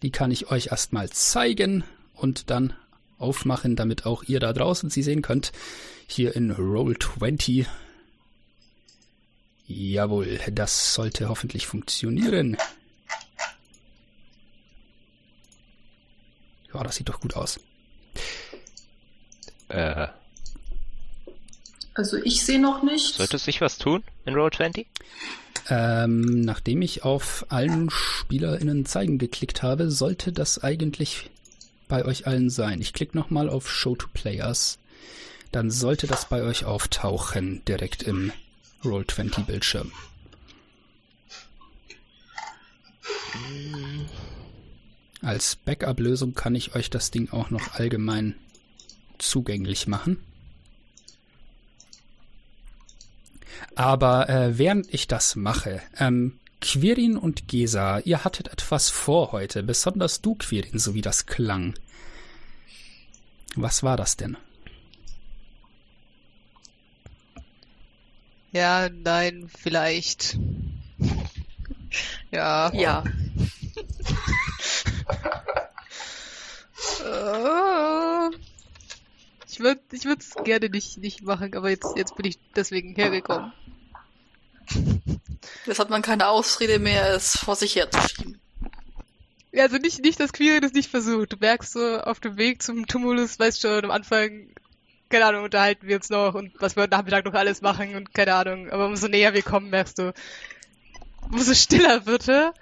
Die 0.02 0.12
kann 0.12 0.30
ich 0.30 0.52
euch 0.52 0.68
erstmal 0.68 1.10
zeigen 1.10 1.86
und 2.16 2.50
dann 2.50 2.74
aufmachen, 3.18 3.78
damit 3.78 4.06
auch 4.06 4.24
ihr 4.24 4.42
da 4.42 4.52
draußen 4.52 4.90
sie 4.90 5.04
sehen 5.04 5.22
könnt. 5.22 5.54
Hier 6.06 6.36
in 6.36 6.52
Roll 6.52 7.00
20. 7.00 7.66
Jawohl, 9.68 10.38
das 10.52 10.94
sollte 10.94 11.30
hoffentlich 11.30 11.66
funktionieren. 11.66 12.58
Ja, 16.74 16.84
das 16.84 16.98
sieht 16.98 17.08
doch 17.08 17.22
gut 17.22 17.38
aus. 17.38 17.58
Äh, 19.70 20.08
Also 21.96 22.18
ich 22.18 22.44
sehe 22.46 22.60
noch 22.60 22.84
nichts. 22.84 23.18
sollte 23.18 23.38
sich 23.38 23.62
was 23.62 23.78
tun 23.78 24.04
in 24.26 24.36
Roll 24.36 24.52
20? 24.52 24.86
Ähm, 25.70 26.42
nachdem 26.42 26.82
ich 26.82 27.04
auf 27.04 27.46
allen 27.50 27.90
SpielerInnen 27.90 28.86
zeigen 28.86 29.18
geklickt 29.18 29.64
habe, 29.64 29.90
sollte 29.90 30.34
das 30.34 30.62
eigentlich 30.62 31.32
bei 31.88 32.04
euch 32.04 32.28
allen 32.28 32.50
sein. 32.50 32.82
Ich 32.82 32.92
klicke 32.92 33.18
nochmal 33.18 33.50
auf 33.50 33.72
Show 33.72 33.96
to 33.96 34.08
Players. 34.14 34.78
Dann 35.54 35.72
sollte 35.72 36.06
das 36.06 36.28
bei 36.28 36.44
euch 36.44 36.66
auftauchen, 36.66 37.64
direkt 37.66 38.04
im 38.04 38.34
Roll20 38.84 39.46
Bildschirm. 39.46 39.94
Als 45.22 45.56
Backup-Lösung 45.56 46.34
kann 46.34 46.56
ich 46.56 46.76
euch 46.76 46.90
das 46.90 47.10
Ding 47.10 47.32
auch 47.32 47.50
noch 47.50 47.76
allgemein 47.76 48.36
zugänglich 49.18 49.88
machen. 49.88 50.20
Aber 53.76 54.30
äh, 54.30 54.58
während 54.58 54.94
ich 54.94 55.08
das 55.08 55.36
mache, 55.36 55.82
ähm, 56.00 56.40
Quirin 56.62 57.18
und 57.18 57.48
Gesa, 57.48 58.00
ihr 58.00 58.24
hattet 58.24 58.48
etwas 58.48 58.90
vor 58.90 59.32
heute, 59.32 59.62
besonders 59.64 60.22
du, 60.22 60.36
Quirin, 60.36 60.80
so 60.80 60.94
wie 60.94 61.02
das 61.02 61.26
klang. 61.26 61.76
Was 63.56 63.84
war 63.84 63.98
das 63.98 64.18
denn? 64.18 64.38
Ja, 68.52 68.90
nein, 68.90 69.50
vielleicht. 69.54 70.38
ja. 72.32 72.72
Ja. 72.74 73.04
Ich 79.56 79.62
würde 79.62 79.80
ich 79.94 80.04
würd's 80.04 80.36
gerne 80.44 80.68
nicht, 80.70 80.98
nicht 80.98 81.24
machen, 81.24 81.56
aber 81.56 81.70
jetzt, 81.70 81.96
jetzt 81.96 82.18
bin 82.18 82.26
ich 82.26 82.38
deswegen 82.58 82.94
hergekommen. 82.94 83.54
Jetzt 85.66 85.80
hat 85.80 85.90
man 85.90 86.02
keine 86.02 86.28
Ausrede 86.28 86.78
mehr, 86.78 87.14
es 87.14 87.38
vor 87.38 87.56
sich 87.56 87.78
herzuschieben. 87.78 88.38
Ja, 89.54 89.64
also 89.64 89.78
nicht, 89.78 90.04
nicht, 90.04 90.20
dass 90.20 90.34
Quirin 90.34 90.62
das 90.62 90.74
nicht 90.74 90.90
versucht. 90.90 91.32
Du 91.32 91.38
merkst 91.38 91.72
so 91.72 92.00
auf 92.02 92.20
dem 92.20 92.36
Weg 92.36 92.62
zum 92.64 92.86
Tumulus, 92.86 93.40
weißt 93.40 93.62
schon, 93.62 93.86
am 93.86 93.92
Anfang, 93.92 94.50
keine 95.08 95.26
Ahnung, 95.26 95.46
unterhalten 95.46 95.88
wir 95.88 95.96
uns 95.96 96.10
noch 96.10 96.34
und 96.34 96.52
was 96.60 96.76
wir 96.76 96.84
heute 96.84 96.98
Nachmittag 96.98 97.24
noch 97.24 97.34
alles 97.34 97.62
machen 97.62 97.96
und 97.96 98.14
keine 98.14 98.34
Ahnung. 98.34 98.70
Aber 98.72 98.88
umso 98.88 99.08
näher 99.08 99.34
wir 99.34 99.44
kommen, 99.44 99.70
merkst 99.70 100.00
du, 100.00 100.14
umso 101.32 101.54
stiller 101.54 102.06
wird 102.06 102.28
er 102.28 102.54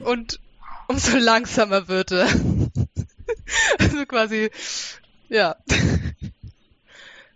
und 0.00 0.40
umso 0.88 1.16
langsamer 1.16 1.86
wird 1.86 2.10
er. 2.10 2.26
also 3.78 4.06
quasi, 4.06 4.50
ja. 5.28 5.54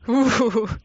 Uh. 0.06 0.68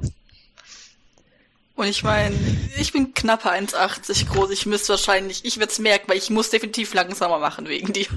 Und 1.79 1.87
ich 1.87 2.03
meine, 2.03 2.35
ich 2.77 2.91
bin 2.91 3.13
knappe 3.13 3.49
1,80 3.49 4.27
groß. 4.27 4.49
Ich 4.49 4.65
müsste 4.65 4.89
wahrscheinlich, 4.89 5.45
ich 5.45 5.59
werde 5.59 5.71
es 5.71 5.79
merken, 5.79 6.09
weil 6.09 6.17
ich 6.17 6.29
muss 6.29 6.49
definitiv 6.49 6.93
langsamer 6.93 7.39
machen 7.39 7.69
wegen 7.69 7.93
dir. 7.93 8.07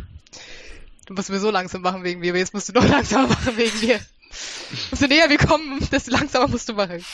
Du 1.07 1.15
musst 1.15 1.31
mir 1.31 1.39
so 1.39 1.49
langsam 1.49 1.83
machen 1.83 2.03
wegen 2.03 2.19
mir, 2.19 2.33
aber 2.33 2.39
jetzt 2.39 2.55
musst 2.55 2.69
du 2.69 2.73
noch 2.73 2.89
langsamer 2.89 3.29
machen 3.29 3.57
wegen 3.57 3.79
mir. 3.87 4.01
Umso 4.91 5.07
näher 5.07 5.31
wir 5.31 5.39
kommen, 5.39 5.79
desto 5.93 6.11
langsamer 6.11 6.49
musst 6.49 6.69
du 6.71 6.73
machen. 6.73 7.05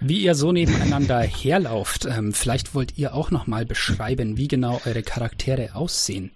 Wie 0.00 0.20
ihr 0.20 0.34
so 0.34 0.52
nebeneinander 0.52 1.20
herlauft, 1.20 2.04
ähm, 2.04 2.34
vielleicht 2.34 2.74
wollt 2.74 2.98
ihr 2.98 3.14
auch 3.14 3.30
noch 3.30 3.46
mal 3.46 3.64
beschreiben, 3.64 4.36
wie 4.36 4.48
genau 4.48 4.82
eure 4.84 5.02
Charaktere 5.02 5.74
aussehen. 5.74 6.32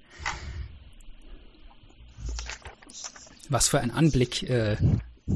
Was 3.50 3.68
für 3.68 3.80
ein 3.80 3.90
Anblick 3.90 4.44
äh, 4.44 4.78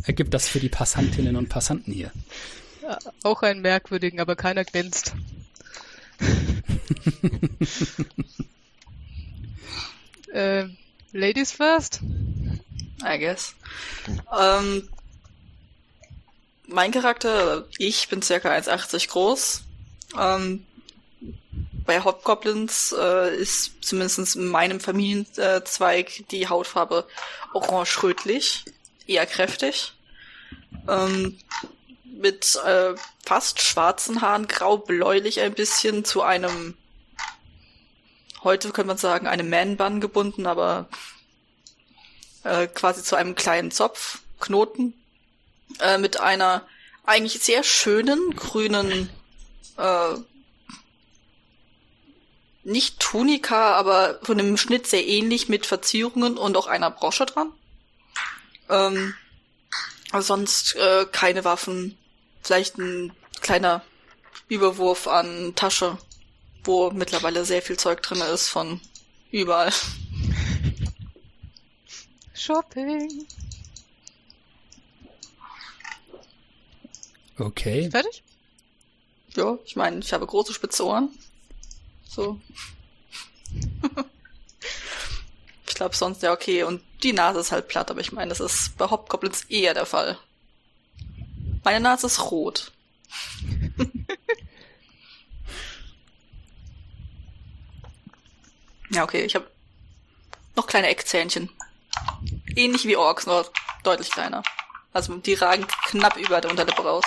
ergibt 0.05 0.35
das 0.35 0.49
für 0.49 0.61
die 0.61 0.69
Passantinnen 0.69 1.37
und 1.37 1.49
Passanten 1.49 1.93
hier? 1.93 2.11
Ja, 2.83 2.99
auch 3.23 3.43
einen 3.43 3.63
merkwürdigen, 3.63 4.21
aber 4.21 4.37
keiner 4.37 4.65
glänzt. 4.65 5.15
äh, 10.33 10.67
Ladies 11.13 11.53
first? 11.53 12.01
I 13.03 13.19
guess. 13.19 13.55
Ähm, 14.37 14.89
mein 16.67 16.91
Charakter, 16.91 17.67
ich 17.79 18.09
bin 18.09 18.23
circa 18.23 18.51
1,80 18.51 19.09
groß. 19.09 19.63
Ähm, 20.19 20.67
bei 21.87 22.03
Hobgoblins 22.03 22.95
äh, 22.99 23.37
ist 23.37 23.85
zumindest 23.85 24.37
in 24.37 24.49
meinem 24.49 24.81
Familienzweig 24.81 26.25
die 26.31 26.49
Hautfarbe 26.49 27.07
orange-rötlich, 27.53 28.65
eher 29.07 29.27
kräftig. 29.27 29.93
Ähm, 30.89 31.39
mit 32.05 32.57
äh, 32.65 32.95
fast 33.25 33.61
schwarzen 33.61 34.21
Haaren, 34.21 34.49
grau-bläulich 34.49 35.41
ein 35.41 35.55
bisschen, 35.55 36.05
zu 36.05 36.23
einem, 36.23 36.77
heute 38.43 38.71
könnte 38.71 38.89
man 38.89 38.99
sagen, 38.99 39.27
einem 39.27 39.51
Man-Bun 39.51 40.01
gebunden, 40.01 40.47
aber 40.47 40.89
äh, 42.45 42.67
quasi 42.67 43.03
zu 43.03 43.17
einem 43.17 43.35
kleinen 43.35 43.71
Zopf, 43.71 44.21
Knoten, 44.41 44.95
äh, 45.81 45.99
mit 45.99 46.21
einer 46.21 46.67
eigentlich 47.05 47.41
sehr 47.41 47.63
schönen 47.63 48.35
grünen 48.37 49.11
äh, 49.77 50.15
nicht 52.65 52.99
Tunika, 52.99 53.75
aber 53.75 54.19
von 54.23 54.39
dem 54.39 54.57
Schnitt 54.57 54.87
sehr 54.87 55.07
ähnlich 55.07 55.49
mit 55.49 55.67
Verzierungen 55.67 56.39
und 56.39 56.57
auch 56.57 56.67
einer 56.67 56.91
Brosche 56.91 57.27
dran. 57.27 57.53
Ähm, 58.69 59.15
aber 60.11 60.23
sonst 60.23 60.77
äh, 60.77 61.07
keine 61.11 61.45
Waffen. 61.45 61.99
Vielleicht 62.43 62.79
ein 62.79 63.13
kleiner 63.41 63.83
Überwurf 64.49 65.07
an 65.09 65.55
Tasche, 65.55 65.99
wo 66.63 66.91
mittlerweile 66.91 67.45
sehr 67.45 67.63
viel 67.63 67.79
Zeug 67.79 68.03
drin 68.03 68.21
ist 68.21 68.49
von 68.49 68.81
überall. 69.31 69.73
Shopping. 72.35 73.27
Okay. 77.39 77.91
Fertig? 77.91 78.23
Ja, 79.35 79.59
ich 79.65 79.75
meine, 79.75 79.99
ich 79.99 80.13
habe 80.13 80.27
große 80.27 80.53
spitze 80.53 80.85
Ohren. 80.87 81.11
So. 82.07 82.41
ich 85.75 85.79
glaube 85.79 85.97
sonst 85.97 86.23
ja 86.23 86.33
okay. 86.33 86.63
Und 86.63 86.83
die 87.03 87.13
Nase 87.13 87.41
ist 87.41 87.51
halt 87.51 87.67
platt, 87.67 87.91
aber 87.91 88.01
ich 88.01 88.13
meine, 88.13 88.29
das 88.29 88.39
ist 88.39 88.79
bei 88.79 88.89
Hobgoblins 88.89 89.43
eher 89.47 89.75
der 89.75 89.87
Fall. 89.87 90.17
Meine 91.65 91.81
Nase 91.81 92.07
ist 92.07 92.31
rot. 92.31 92.71
ja, 98.91 99.03
okay, 99.03 99.25
ich 99.25 99.35
habe 99.35 99.51
noch 100.55 100.69
kleine 100.69 100.87
Eckzähnchen. 100.87 101.51
Ähnlich 102.55 102.85
wie 102.85 102.95
Orks, 102.95 103.27
nur 103.27 103.51
deutlich 103.83 104.13
kleiner. 104.13 104.45
Also 104.93 105.17
die 105.17 105.35
ragen 105.35 105.67
knapp 105.87 106.17
über 106.17 106.41
der 106.41 106.53
Unterlippe 106.53 106.83
raus. 106.83 107.03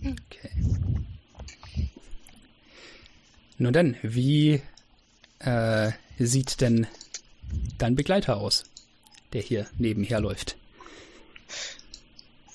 Okay. 0.00 0.50
Nun 3.58 3.74
denn, 3.74 3.98
wie 4.02 4.62
äh, 5.46 5.92
sieht 6.18 6.60
denn 6.60 6.86
dein 7.78 7.94
Begleiter 7.94 8.36
aus, 8.36 8.64
der 9.32 9.42
hier 9.42 9.66
nebenher 9.78 10.20
läuft? 10.20 10.56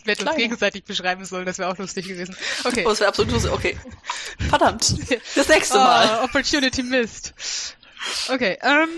Wir 0.04 0.14
hätten 0.14 0.28
uns 0.28 0.38
gegenseitig 0.38 0.84
beschreiben 0.84 1.26
sollen, 1.26 1.46
das 1.46 1.60
wäre 1.60 1.70
auch 1.70 1.78
lustig 1.78 2.08
gewesen. 2.08 2.36
Okay. 2.64 2.84
Oh, 2.86 2.90
das 2.90 3.00
wäre 3.00 3.10
absolut 3.10 3.32
lustig. 3.32 3.52
Okay. 3.52 3.78
Verdammt. 4.50 4.96
Das 5.36 5.48
nächste 5.48 5.78
Mal. 5.78 6.08
Ah, 6.08 6.24
Opportunity 6.24 6.84
missed. 6.84 7.34
Okay, 8.30 8.58
ähm, 8.64 8.90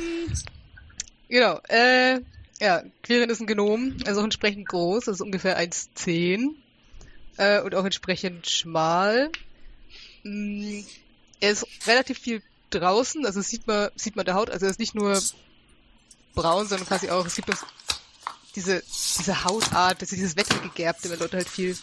genau, 1.27 1.59
äh, 1.67 2.21
ja, 2.61 2.83
Quirin 3.03 3.29
ist 3.29 3.41
ein 3.41 3.47
Gnom, 3.47 3.97
also 4.05 4.21
auch 4.21 4.23
entsprechend 4.23 4.69
groß, 4.69 5.09
also 5.09 5.25
ungefähr 5.25 5.59
1,10 5.59 6.51
äh, 7.35 7.59
und 7.61 7.75
auch 7.75 7.83
entsprechend 7.83 8.49
schmal. 8.49 9.29
Mm, 10.23 10.79
er 11.41 11.51
ist 11.51 11.67
relativ 11.85 12.19
viel 12.19 12.41
draußen, 12.73 13.25
also 13.25 13.41
sieht 13.41 13.67
man, 13.67 13.89
sieht 13.95 14.15
man 14.15 14.25
der 14.25 14.35
Haut, 14.35 14.49
also 14.49 14.65
er 14.65 14.71
ist 14.71 14.79
nicht 14.79 14.95
nur 14.95 15.21
braun, 16.35 16.67
sondern 16.67 16.87
quasi 16.87 17.09
auch, 17.09 17.25
es 17.25 17.35
gibt 17.35 17.51
auch 17.51 17.63
diese, 18.55 18.83
diese 19.19 19.43
Hautart, 19.45 20.01
das 20.01 20.11
ist 20.11 20.17
dieses 20.17 20.37
Wettergegerbte, 20.37 21.09
wenn 21.09 21.19
Leute 21.19 21.37
halt 21.37 21.49
viel 21.49 21.77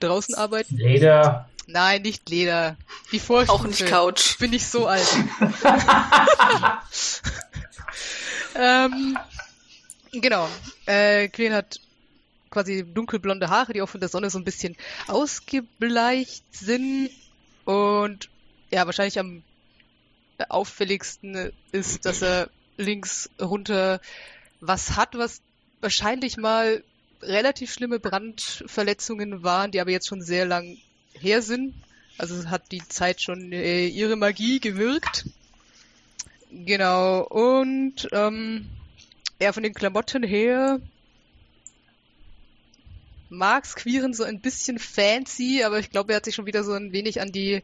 draußen 0.00 0.34
arbeiten. 0.34 0.76
Leder. 0.76 1.48
Nein, 1.66 2.02
nicht 2.02 2.28
Leder. 2.30 2.76
Die 3.12 3.20
Vorstufe. 3.20 3.52
Auch 3.52 3.66
nicht 3.66 3.86
Couch. 3.86 4.38
Bin 4.38 4.52
ich 4.54 4.66
so 4.66 4.86
alt. 4.86 5.06
ähm, 8.54 9.18
genau. 10.12 10.48
Äh, 10.86 11.28
Queen 11.28 11.52
hat 11.52 11.80
quasi 12.48 12.84
dunkelblonde 12.86 13.50
Haare, 13.50 13.74
die 13.74 13.82
auch 13.82 13.88
von 13.88 14.00
der 14.00 14.08
Sonne 14.08 14.30
so 14.30 14.38
ein 14.38 14.44
bisschen 14.44 14.76
ausgebleicht 15.08 16.42
sind. 16.52 17.10
Und 17.66 18.30
ja, 18.70 18.86
wahrscheinlich 18.86 19.18
am 19.18 19.42
auffälligsten 20.48 21.52
ist, 21.72 22.04
dass 22.04 22.22
er 22.22 22.50
links 22.76 23.30
runter 23.40 24.00
was 24.60 24.96
hat, 24.96 25.16
was 25.16 25.40
wahrscheinlich 25.80 26.36
mal 26.36 26.82
relativ 27.22 27.72
schlimme 27.72 27.98
Brandverletzungen 27.98 29.42
waren, 29.42 29.70
die 29.70 29.80
aber 29.80 29.90
jetzt 29.90 30.08
schon 30.08 30.22
sehr 30.22 30.46
lang 30.46 30.78
her 31.12 31.42
sind. 31.42 31.74
Also 32.16 32.48
hat 32.48 32.72
die 32.72 32.86
Zeit 32.88 33.20
schon 33.20 33.52
äh, 33.52 33.86
ihre 33.86 34.16
Magie 34.16 34.60
gewirkt. 34.60 35.26
Genau. 36.50 37.24
Und 37.24 38.08
ähm, 38.12 38.66
ja, 39.40 39.52
von 39.52 39.62
den 39.62 39.74
Klamotten 39.74 40.22
her 40.22 40.80
mag's 43.28 43.74
Queeren 43.74 44.14
so 44.14 44.24
ein 44.24 44.40
bisschen 44.40 44.78
fancy, 44.78 45.62
aber 45.62 45.78
ich 45.78 45.90
glaube, 45.90 46.12
er 46.12 46.16
hat 46.16 46.24
sich 46.24 46.34
schon 46.34 46.46
wieder 46.46 46.64
so 46.64 46.72
ein 46.72 46.92
wenig 46.92 47.20
an 47.20 47.30
die 47.30 47.62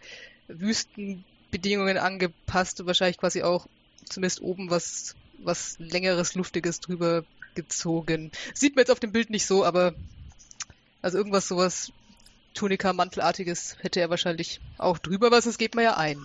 Wüstenbedingungen 1.55 1.99
angepasst 1.99 2.81
und 2.81 2.87
wahrscheinlich 2.87 3.19
quasi 3.19 3.43
auch 3.43 3.67
zumindest 4.05 4.43
oben 4.43 4.71
was 4.71 5.15
was 5.39 5.77
längeres, 5.79 6.35
luftiges 6.35 6.81
drüber 6.81 7.25
gezogen. 7.55 8.33
Sieht 8.55 8.75
man 8.75 8.83
jetzt 8.83 8.91
auf 8.91 9.01
dem 9.01 9.13
Bild 9.13 9.31
nicht 9.31 9.47
so, 9.47 9.65
aber 9.65 9.95
also 11.03 11.19
irgendwas 11.19 11.47
sowas 11.47 11.93
Tunika 12.55 12.93
Mantelartiges 12.93 13.77
hätte 13.81 14.01
er 14.01 14.11
wahrscheinlich 14.11 14.61
auch 14.79 14.99
drüber, 14.99 15.31
was 15.31 15.47
es 15.47 15.59
geht 15.59 15.75
mir 15.75 15.83
ja 15.83 15.97
ein. 15.97 16.25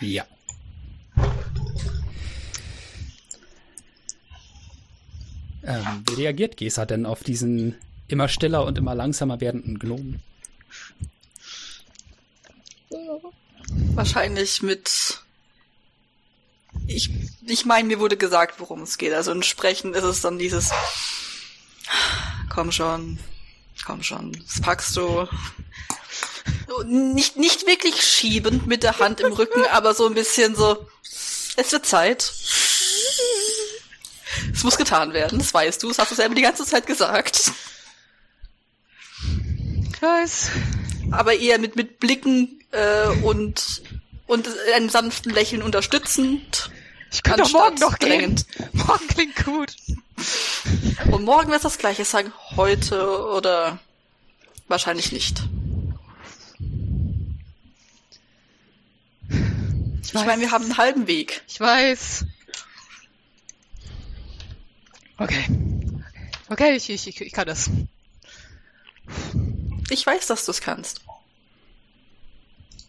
Ja. 0.00 0.24
Ähm, 5.62 6.04
wie 6.08 6.14
reagiert 6.14 6.56
Gesa 6.56 6.86
denn 6.86 7.06
auf 7.06 7.22
diesen 7.22 7.76
immer 8.08 8.28
stiller 8.28 8.64
und 8.64 8.78
immer 8.78 8.94
langsamer 8.94 9.40
werdenden 9.40 9.78
Gnomen? 9.78 10.22
Wahrscheinlich 13.94 14.62
mit. 14.62 15.20
Ich, 16.86 17.10
ich 17.46 17.64
meine, 17.64 17.88
mir 17.88 17.98
wurde 17.98 18.16
gesagt, 18.16 18.60
worum 18.60 18.82
es 18.82 18.98
geht. 18.98 19.12
Also 19.12 19.32
entsprechend 19.32 19.96
ist 19.96 20.04
es 20.04 20.20
dann 20.20 20.38
dieses. 20.38 20.70
Komm 22.48 22.72
schon, 22.72 23.18
komm 23.84 24.02
schon, 24.02 24.32
das 24.32 24.60
packst 24.60 24.96
du. 24.96 25.28
Nicht, 26.86 27.36
nicht 27.36 27.66
wirklich 27.66 28.00
schiebend 28.02 28.66
mit 28.66 28.82
der 28.82 28.98
Hand 28.98 29.20
im 29.20 29.32
Rücken, 29.32 29.64
aber 29.72 29.94
so 29.94 30.06
ein 30.06 30.14
bisschen 30.14 30.54
so. 30.54 30.86
Es 31.56 31.72
wird 31.72 31.86
Zeit. 31.86 32.32
Es 34.52 34.64
muss 34.64 34.76
getan 34.76 35.12
werden, 35.12 35.38
das 35.38 35.52
weißt 35.52 35.82
du, 35.82 35.88
das 35.88 35.98
hast 35.98 36.12
du 36.12 36.14
selber 36.14 36.34
die 36.34 36.42
ganze 36.42 36.64
Zeit 36.64 36.86
gesagt. 36.86 37.52
Ich 39.92 40.02
weiß. 40.02 40.50
Aber 41.10 41.34
eher 41.34 41.58
mit, 41.58 41.76
mit 41.76 41.98
Blicken 42.00 42.60
äh, 42.72 43.08
und, 43.22 43.82
und 44.26 44.48
einem 44.74 44.88
sanften 44.88 45.32
Lächeln 45.32 45.62
unterstützend. 45.62 46.70
Ich 47.12 47.22
könnte 47.22 47.42
doch 47.42 47.52
morgen 47.52 47.76
noch 47.76 47.98
gehen. 47.98 48.40
Morgen 48.72 49.08
klingt 49.08 49.44
gut. 49.44 49.74
Und 51.10 51.24
morgen 51.24 51.50
wird 51.50 51.64
das 51.64 51.78
gleiche 51.78 52.04
sagen, 52.04 52.32
heute 52.56 53.24
oder 53.34 53.78
wahrscheinlich 54.68 55.10
nicht. 55.10 55.42
Ich 60.02 60.14
Ich 60.14 60.26
meine, 60.26 60.40
wir 60.40 60.50
haben 60.50 60.64
einen 60.64 60.76
halben 60.76 61.06
Weg. 61.06 61.42
Ich 61.48 61.58
weiß. 61.58 62.26
Okay. 65.18 65.44
Okay, 66.48 66.76
ich, 66.76 66.90
ich, 66.90 67.06
ich, 67.06 67.20
ich 67.20 67.32
kann 67.32 67.46
das. 67.46 67.70
Ich 69.90 70.06
weiß, 70.06 70.26
dass 70.28 70.44
du 70.46 70.52
es 70.52 70.60
kannst. 70.60 71.02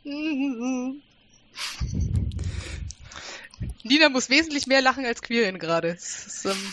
Nina 3.83 4.09
muss 4.09 4.29
wesentlich 4.29 4.67
mehr 4.67 4.81
lachen 4.81 5.05
als 5.05 5.21
Quirin 5.21 5.59
gerade. 5.59 5.97
Ähm, 6.45 6.71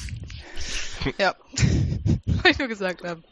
ja. 1.18 1.34
Wollte 2.26 2.50
ich 2.50 2.58
nur 2.58 2.68
gesagt 2.68 3.02
haben. 3.04 3.24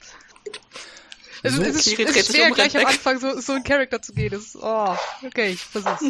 Es, 1.43 1.55
So, 1.55 1.63
ist, 1.63 1.69
es 1.69 1.87
ist, 1.87 1.97
Quirin 1.97 2.09
es 2.09 2.17
ist 2.17 2.35
schwer, 2.35 2.49
um, 2.49 2.55
gleich 2.55 2.77
am. 2.77 2.87
Anfang 2.87 3.21
so, 3.21 3.41
so 3.41 3.53
ein 3.53 3.63
Charakter 3.63 4.03
zu 4.03 4.13
gehen. 4.13 4.31
Das 4.31 4.43
ist, 4.43 4.57
oh, 4.57 4.97
okay, 5.25 5.51
ich 5.53 5.61
versuch's. 5.61 6.05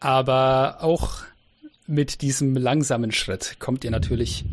Aber 0.00 0.78
auch 0.82 1.22
mit 1.86 2.20
diesem 2.22 2.56
langsamen 2.56 3.12
Schritt 3.12 3.56
kommt 3.58 3.84
ihr 3.84 3.90
natürlich 3.90 4.44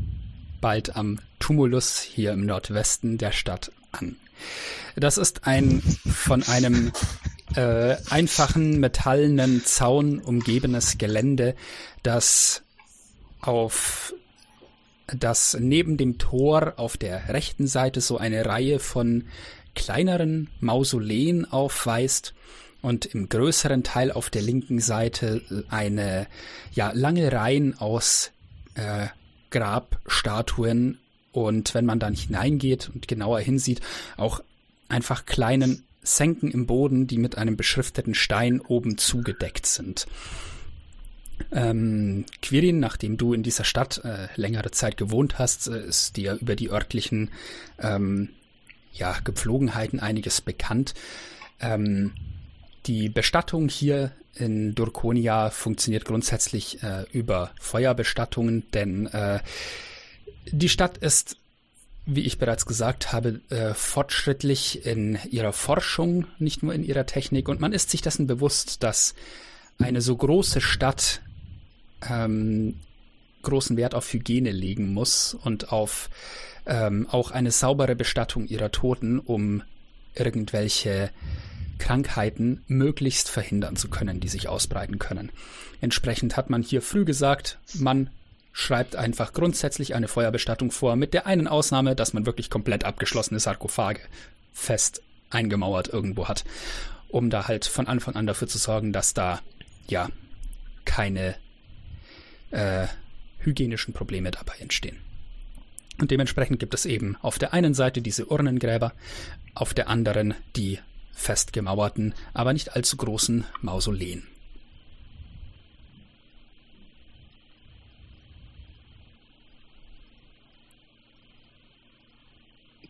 bald 0.61 0.95
am 0.95 1.19
Tumulus 1.39 1.99
hier 2.01 2.31
im 2.31 2.45
Nordwesten 2.45 3.17
der 3.17 3.31
Stadt 3.31 3.71
an. 3.91 4.15
Das 4.95 5.17
ist 5.17 5.47
ein 5.47 5.81
von 5.81 6.43
einem 6.43 6.91
äh, 7.55 7.95
einfachen 8.09 8.79
metallenen 8.79 9.63
Zaun 9.65 10.19
umgebenes 10.19 10.97
Gelände, 10.97 11.55
das 12.03 12.63
auf 13.41 14.13
das 15.07 15.57
neben 15.59 15.97
dem 15.97 16.17
Tor 16.17 16.73
auf 16.77 16.97
der 16.97 17.29
rechten 17.29 17.67
Seite 17.67 17.99
so 18.01 18.17
eine 18.17 18.45
Reihe 18.45 18.79
von 18.79 19.25
kleineren 19.75 20.49
Mausoleen 20.59 21.49
aufweist 21.49 22.33
und 22.81 23.05
im 23.05 23.29
größeren 23.29 23.83
Teil 23.83 24.11
auf 24.11 24.29
der 24.29 24.41
linken 24.41 24.79
Seite 24.79 25.41
eine 25.69 26.27
ja 26.73 26.91
lange 26.93 27.31
Reihen 27.31 27.77
aus 27.77 28.31
äh, 28.75 29.07
Grabstatuen 29.51 30.97
und 31.31 31.73
wenn 31.73 31.85
man 31.85 31.99
dann 31.99 32.13
hineingeht 32.13 32.89
und 32.93 33.07
genauer 33.07 33.39
hinsieht, 33.39 33.81
auch 34.17 34.41
einfach 34.89 35.25
kleinen 35.25 35.83
Senken 36.03 36.51
im 36.51 36.65
Boden, 36.65 37.07
die 37.07 37.17
mit 37.17 37.37
einem 37.37 37.55
beschrifteten 37.55 38.15
Stein 38.15 38.59
oben 38.59 38.97
zugedeckt 38.97 39.65
sind. 39.65 40.07
Ähm, 41.51 42.25
Quirin, 42.41 42.79
nachdem 42.79 43.17
du 43.17 43.33
in 43.33 43.43
dieser 43.43 43.63
Stadt 43.63 44.03
äh, 44.03 44.27
längere 44.35 44.71
Zeit 44.71 44.97
gewohnt 44.97 45.39
hast, 45.39 45.67
äh, 45.67 45.85
ist 45.85 46.17
dir 46.17 46.37
über 46.39 46.55
die 46.55 46.69
örtlichen 46.69 47.29
ähm, 47.79 48.29
ja, 48.93 49.17
Gepflogenheiten 49.23 49.99
einiges 49.99 50.41
bekannt. 50.41 50.93
Ähm, 51.59 52.13
die 52.85 53.09
Bestattung 53.09 53.69
hier 53.69 54.11
in 54.35 54.75
Durkonia 54.75 55.49
funktioniert 55.49 56.05
grundsätzlich 56.05 56.81
äh, 56.83 57.05
über 57.11 57.51
Feuerbestattungen, 57.59 58.63
denn 58.71 59.07
äh, 59.07 59.39
die 60.51 60.69
Stadt 60.69 60.97
ist, 60.97 61.37
wie 62.05 62.21
ich 62.21 62.39
bereits 62.39 62.65
gesagt 62.65 63.11
habe, 63.11 63.41
äh, 63.49 63.73
fortschrittlich 63.73 64.85
in 64.85 65.19
ihrer 65.29 65.53
Forschung, 65.53 66.25
nicht 66.39 66.63
nur 66.63 66.73
in 66.73 66.83
ihrer 66.83 67.05
Technik. 67.05 67.49
Und 67.49 67.59
man 67.59 67.73
ist 67.73 67.89
sich 67.89 68.01
dessen 68.01 68.25
bewusst, 68.25 68.83
dass 68.83 69.13
eine 69.77 70.01
so 70.01 70.15
große 70.15 70.61
Stadt 70.61 71.21
ähm, 72.09 72.75
großen 73.43 73.77
Wert 73.77 73.95
auf 73.95 74.11
Hygiene 74.11 74.51
legen 74.51 74.93
muss 74.93 75.33
und 75.33 75.71
auf 75.71 76.09
ähm, 76.65 77.07
auch 77.09 77.31
eine 77.31 77.51
saubere 77.51 77.95
Bestattung 77.95 78.47
ihrer 78.47 78.71
Toten, 78.71 79.19
um 79.19 79.63
irgendwelche 80.13 81.11
Krankheiten 81.81 82.63
möglichst 82.67 83.27
verhindern 83.27 83.75
zu 83.75 83.89
können, 83.89 84.19
die 84.19 84.27
sich 84.27 84.47
ausbreiten 84.47 84.99
können. 84.99 85.31
Entsprechend 85.81 86.37
hat 86.37 86.51
man 86.51 86.61
hier 86.61 86.83
früh 86.83 87.05
gesagt, 87.05 87.57
man 87.73 88.11
schreibt 88.53 88.95
einfach 88.95 89.33
grundsätzlich 89.33 89.95
eine 89.95 90.07
Feuerbestattung 90.07 90.69
vor, 90.69 90.95
mit 90.95 91.15
der 91.15 91.25
einen 91.25 91.47
Ausnahme, 91.47 91.95
dass 91.95 92.13
man 92.13 92.27
wirklich 92.27 92.51
komplett 92.51 92.83
abgeschlossene 92.83 93.39
Sarkophage 93.39 94.01
fest 94.53 95.01
eingemauert 95.31 95.87
irgendwo 95.87 96.27
hat, 96.27 96.43
um 97.09 97.31
da 97.31 97.47
halt 97.47 97.65
von 97.65 97.87
Anfang 97.87 98.15
an 98.15 98.27
dafür 98.27 98.47
zu 98.47 98.59
sorgen, 98.59 98.93
dass 98.93 99.15
da 99.15 99.39
ja 99.87 100.09
keine 100.85 101.33
äh, 102.51 102.85
hygienischen 103.39 103.95
Probleme 103.95 104.29
dabei 104.29 104.53
entstehen. 104.59 104.97
Und 105.99 106.11
dementsprechend 106.11 106.59
gibt 106.59 106.75
es 106.75 106.85
eben 106.85 107.17
auf 107.23 107.39
der 107.39 107.53
einen 107.53 107.73
Seite 107.73 108.03
diese 108.03 108.27
Urnengräber, 108.27 108.93
auf 109.55 109.73
der 109.73 109.89
anderen 109.89 110.35
die 110.55 110.77
festgemauerten, 111.13 112.13
aber 112.33 112.53
nicht 112.53 112.75
allzu 112.75 112.97
großen 112.97 113.45
Mausoleen. 113.61 114.27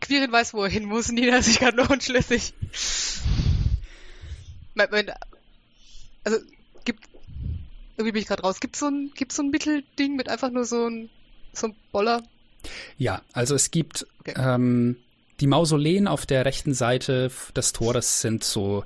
Quirin 0.00 0.32
weiß, 0.32 0.52
wo 0.54 0.64
er 0.64 0.70
hin 0.70 0.84
muss. 0.84 1.10
Nina 1.12 1.36
ist 1.38 1.46
sich 1.46 1.60
gerade 1.60 1.76
noch 1.76 1.88
unschlüssig. 1.90 2.54
Also, 6.24 6.38
gibt, 6.84 7.08
irgendwie 7.96 8.12
bin 8.12 8.22
ich 8.22 8.28
gerade 8.28 8.42
raus. 8.42 8.60
Gibt 8.60 8.76
so 8.76 8.86
ein, 8.88 9.12
gibt's 9.14 9.36
so 9.36 9.42
ein 9.42 9.50
Mittelding 9.50 10.16
mit 10.16 10.28
einfach 10.28 10.50
nur 10.50 10.64
so 10.64 10.88
ein, 10.88 11.08
so 11.52 11.68
ein 11.68 11.76
Boller? 11.92 12.22
Ja, 12.98 13.22
also 13.32 13.54
es 13.54 13.70
gibt 13.70 14.06
Okay. 14.20 14.34
ähm, 14.36 14.96
die 15.42 15.48
Mausoleen 15.48 16.06
auf 16.06 16.24
der 16.24 16.44
rechten 16.44 16.72
Seite 16.72 17.28
des 17.56 17.72
Tores 17.72 18.20
sind 18.20 18.44
so 18.44 18.84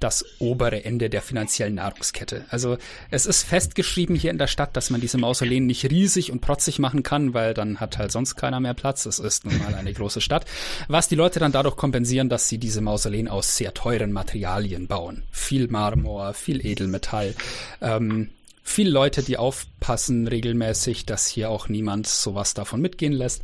das 0.00 0.24
obere 0.40 0.84
Ende 0.84 1.08
der 1.08 1.22
finanziellen 1.22 1.76
Nahrungskette. 1.76 2.44
Also 2.48 2.76
es 3.10 3.24
ist 3.24 3.44
festgeschrieben 3.44 4.16
hier 4.16 4.32
in 4.32 4.38
der 4.38 4.48
Stadt, 4.48 4.76
dass 4.76 4.90
man 4.90 5.00
diese 5.00 5.18
Mausoleen 5.18 5.66
nicht 5.66 5.88
riesig 5.88 6.32
und 6.32 6.40
protzig 6.40 6.80
machen 6.80 7.04
kann, 7.04 7.34
weil 7.34 7.54
dann 7.54 7.78
hat 7.78 7.98
halt 7.98 8.10
sonst 8.10 8.34
keiner 8.34 8.58
mehr 8.58 8.74
Platz. 8.74 9.06
Es 9.06 9.20
ist 9.20 9.44
nun 9.44 9.58
mal 9.58 9.74
eine 9.74 9.92
große 9.92 10.20
Stadt. 10.20 10.44
Was 10.88 11.06
die 11.06 11.14
Leute 11.14 11.38
dann 11.38 11.52
dadurch 11.52 11.76
kompensieren, 11.76 12.28
dass 12.28 12.48
sie 12.48 12.58
diese 12.58 12.80
Mausoleen 12.80 13.28
aus 13.28 13.56
sehr 13.56 13.72
teuren 13.72 14.10
Materialien 14.10 14.88
bauen. 14.88 15.22
Viel 15.30 15.68
Marmor, 15.68 16.34
viel 16.34 16.66
Edelmetall. 16.66 17.36
Ähm, 17.80 18.30
viele 18.64 18.90
Leute, 18.90 19.22
die 19.22 19.36
aufpassen 19.36 20.26
regelmäßig, 20.26 21.06
dass 21.06 21.28
hier 21.28 21.48
auch 21.48 21.68
niemand 21.68 22.08
sowas 22.08 22.54
davon 22.54 22.80
mitgehen 22.80 23.12
lässt. 23.12 23.42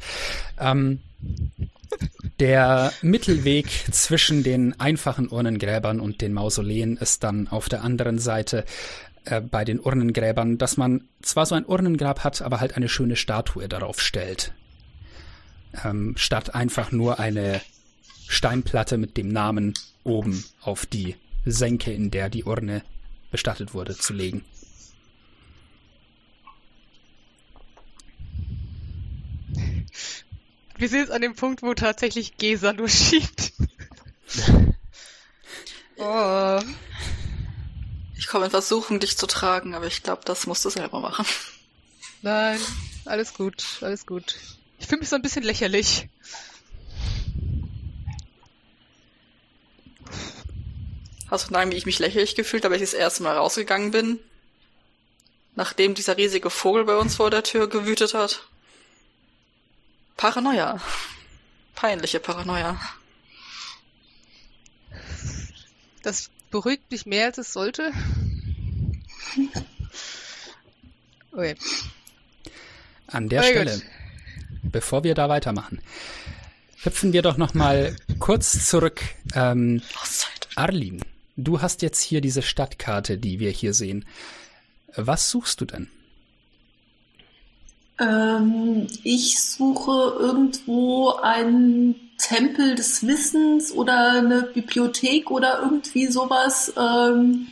Ähm, 0.58 1.00
der 2.40 2.92
Mittelweg 3.02 3.68
zwischen 3.90 4.42
den 4.42 4.78
einfachen 4.78 5.28
Urnengräbern 5.28 6.00
und 6.00 6.20
den 6.20 6.32
Mausoleen 6.32 6.96
ist 6.96 7.24
dann 7.24 7.48
auf 7.48 7.68
der 7.68 7.82
anderen 7.82 8.18
Seite 8.18 8.64
äh, 9.24 9.40
bei 9.40 9.64
den 9.64 9.80
Urnengräbern, 9.80 10.58
dass 10.58 10.76
man 10.76 11.04
zwar 11.22 11.46
so 11.46 11.54
ein 11.54 11.66
Urnengrab 11.66 12.24
hat, 12.24 12.42
aber 12.42 12.60
halt 12.60 12.76
eine 12.76 12.88
schöne 12.88 13.16
Statue 13.16 13.68
darauf 13.68 14.00
stellt. 14.00 14.52
Ähm, 15.84 16.14
statt 16.16 16.54
einfach 16.54 16.92
nur 16.92 17.18
eine 17.18 17.60
Steinplatte 18.28 18.98
mit 18.98 19.16
dem 19.16 19.28
Namen 19.28 19.74
oben 20.04 20.44
auf 20.60 20.86
die 20.86 21.16
Senke, 21.44 21.92
in 21.92 22.10
der 22.10 22.28
die 22.28 22.44
Urne 22.44 22.82
bestattet 23.30 23.74
wurde, 23.74 23.96
zu 23.96 24.12
legen. 24.12 24.44
Wir 30.78 30.88
sind 30.88 31.00
jetzt 31.00 31.10
an 31.10 31.22
dem 31.22 31.34
Punkt, 31.34 31.62
wo 31.62 31.74
tatsächlich 31.74 32.36
Gesa 32.36 32.72
nur 32.72 32.88
schiebt. 32.90 33.52
oh. 35.96 36.60
Ich 38.18 38.26
komme 38.26 38.46
in 38.46 38.50
Versuchung, 38.50 39.00
dich 39.00 39.16
zu 39.16 39.26
tragen, 39.26 39.74
aber 39.74 39.86
ich 39.86 40.02
glaube, 40.02 40.22
das 40.24 40.46
musst 40.46 40.64
du 40.64 40.70
selber 40.70 41.00
machen. 41.00 41.26
Nein, 42.22 42.58
alles 43.04 43.34
gut, 43.34 43.64
alles 43.82 44.06
gut. 44.06 44.36
Ich 44.78 44.86
fühle 44.86 45.00
mich 45.00 45.08
so 45.08 45.16
ein 45.16 45.22
bisschen 45.22 45.42
lächerlich. 45.42 46.08
Hast 51.30 51.48
du 51.48 51.54
sagen, 51.54 51.72
wie 51.72 51.76
ich 51.76 51.86
mich 51.86 51.98
lächerlich 51.98 52.34
gefühlt 52.34 52.64
habe, 52.64 52.74
als 52.74 52.82
ich 52.82 52.90
das 52.90 52.98
erste 52.98 53.22
Mal 53.22 53.36
rausgegangen 53.36 53.90
bin? 53.90 54.18
Nachdem 55.54 55.94
dieser 55.94 56.16
riesige 56.16 56.50
Vogel 56.50 56.84
bei 56.84 56.96
uns 56.96 57.16
vor 57.16 57.30
der 57.30 57.42
Tür 57.42 57.68
gewütet 57.68 58.14
hat? 58.14 58.46
Paranoia. 60.16 60.80
Peinliche 61.74 62.20
Paranoia. 62.20 62.80
Das 66.02 66.30
beruhigt 66.50 66.90
mich 66.90 67.04
mehr, 67.06 67.26
als 67.26 67.38
es 67.38 67.52
sollte. 67.52 67.92
Okay. 71.32 71.56
An 73.08 73.28
der 73.28 73.42
Sehr 73.42 73.50
Stelle, 73.50 73.74
gut. 73.74 74.72
bevor 74.72 75.04
wir 75.04 75.14
da 75.14 75.28
weitermachen, 75.28 75.82
hüpfen 76.82 77.12
wir 77.12 77.22
doch 77.22 77.36
noch 77.36 77.52
mal 77.54 77.94
kurz 78.18 78.66
zurück. 78.66 79.02
Ähm. 79.34 79.82
Arlin, 80.54 81.02
du 81.36 81.60
hast 81.60 81.82
jetzt 81.82 82.00
hier 82.00 82.22
diese 82.22 82.40
Stadtkarte, 82.40 83.18
die 83.18 83.38
wir 83.38 83.50
hier 83.50 83.74
sehen. 83.74 84.06
Was 84.94 85.30
suchst 85.30 85.60
du 85.60 85.66
denn? 85.66 85.90
Ähm, 87.98 88.86
ich 89.02 89.42
suche 89.42 90.16
irgendwo 90.18 91.10
einen 91.22 91.94
Tempel 92.18 92.74
des 92.74 93.06
Wissens 93.06 93.72
oder 93.72 94.12
eine 94.12 94.42
Bibliothek 94.42 95.30
oder 95.30 95.60
irgendwie 95.62 96.06
sowas, 96.06 96.72
ähm, 96.76 97.48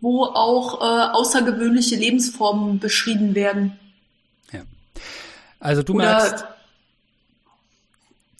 wo 0.00 0.24
auch 0.24 0.80
äh, 0.80 1.12
außergewöhnliche 1.12 1.96
Lebensformen 1.96 2.78
beschrieben 2.78 3.34
werden. 3.34 3.78
Also 5.64 5.82
du 5.82 5.94
merkst, 5.94 6.34
Oder 6.34 6.56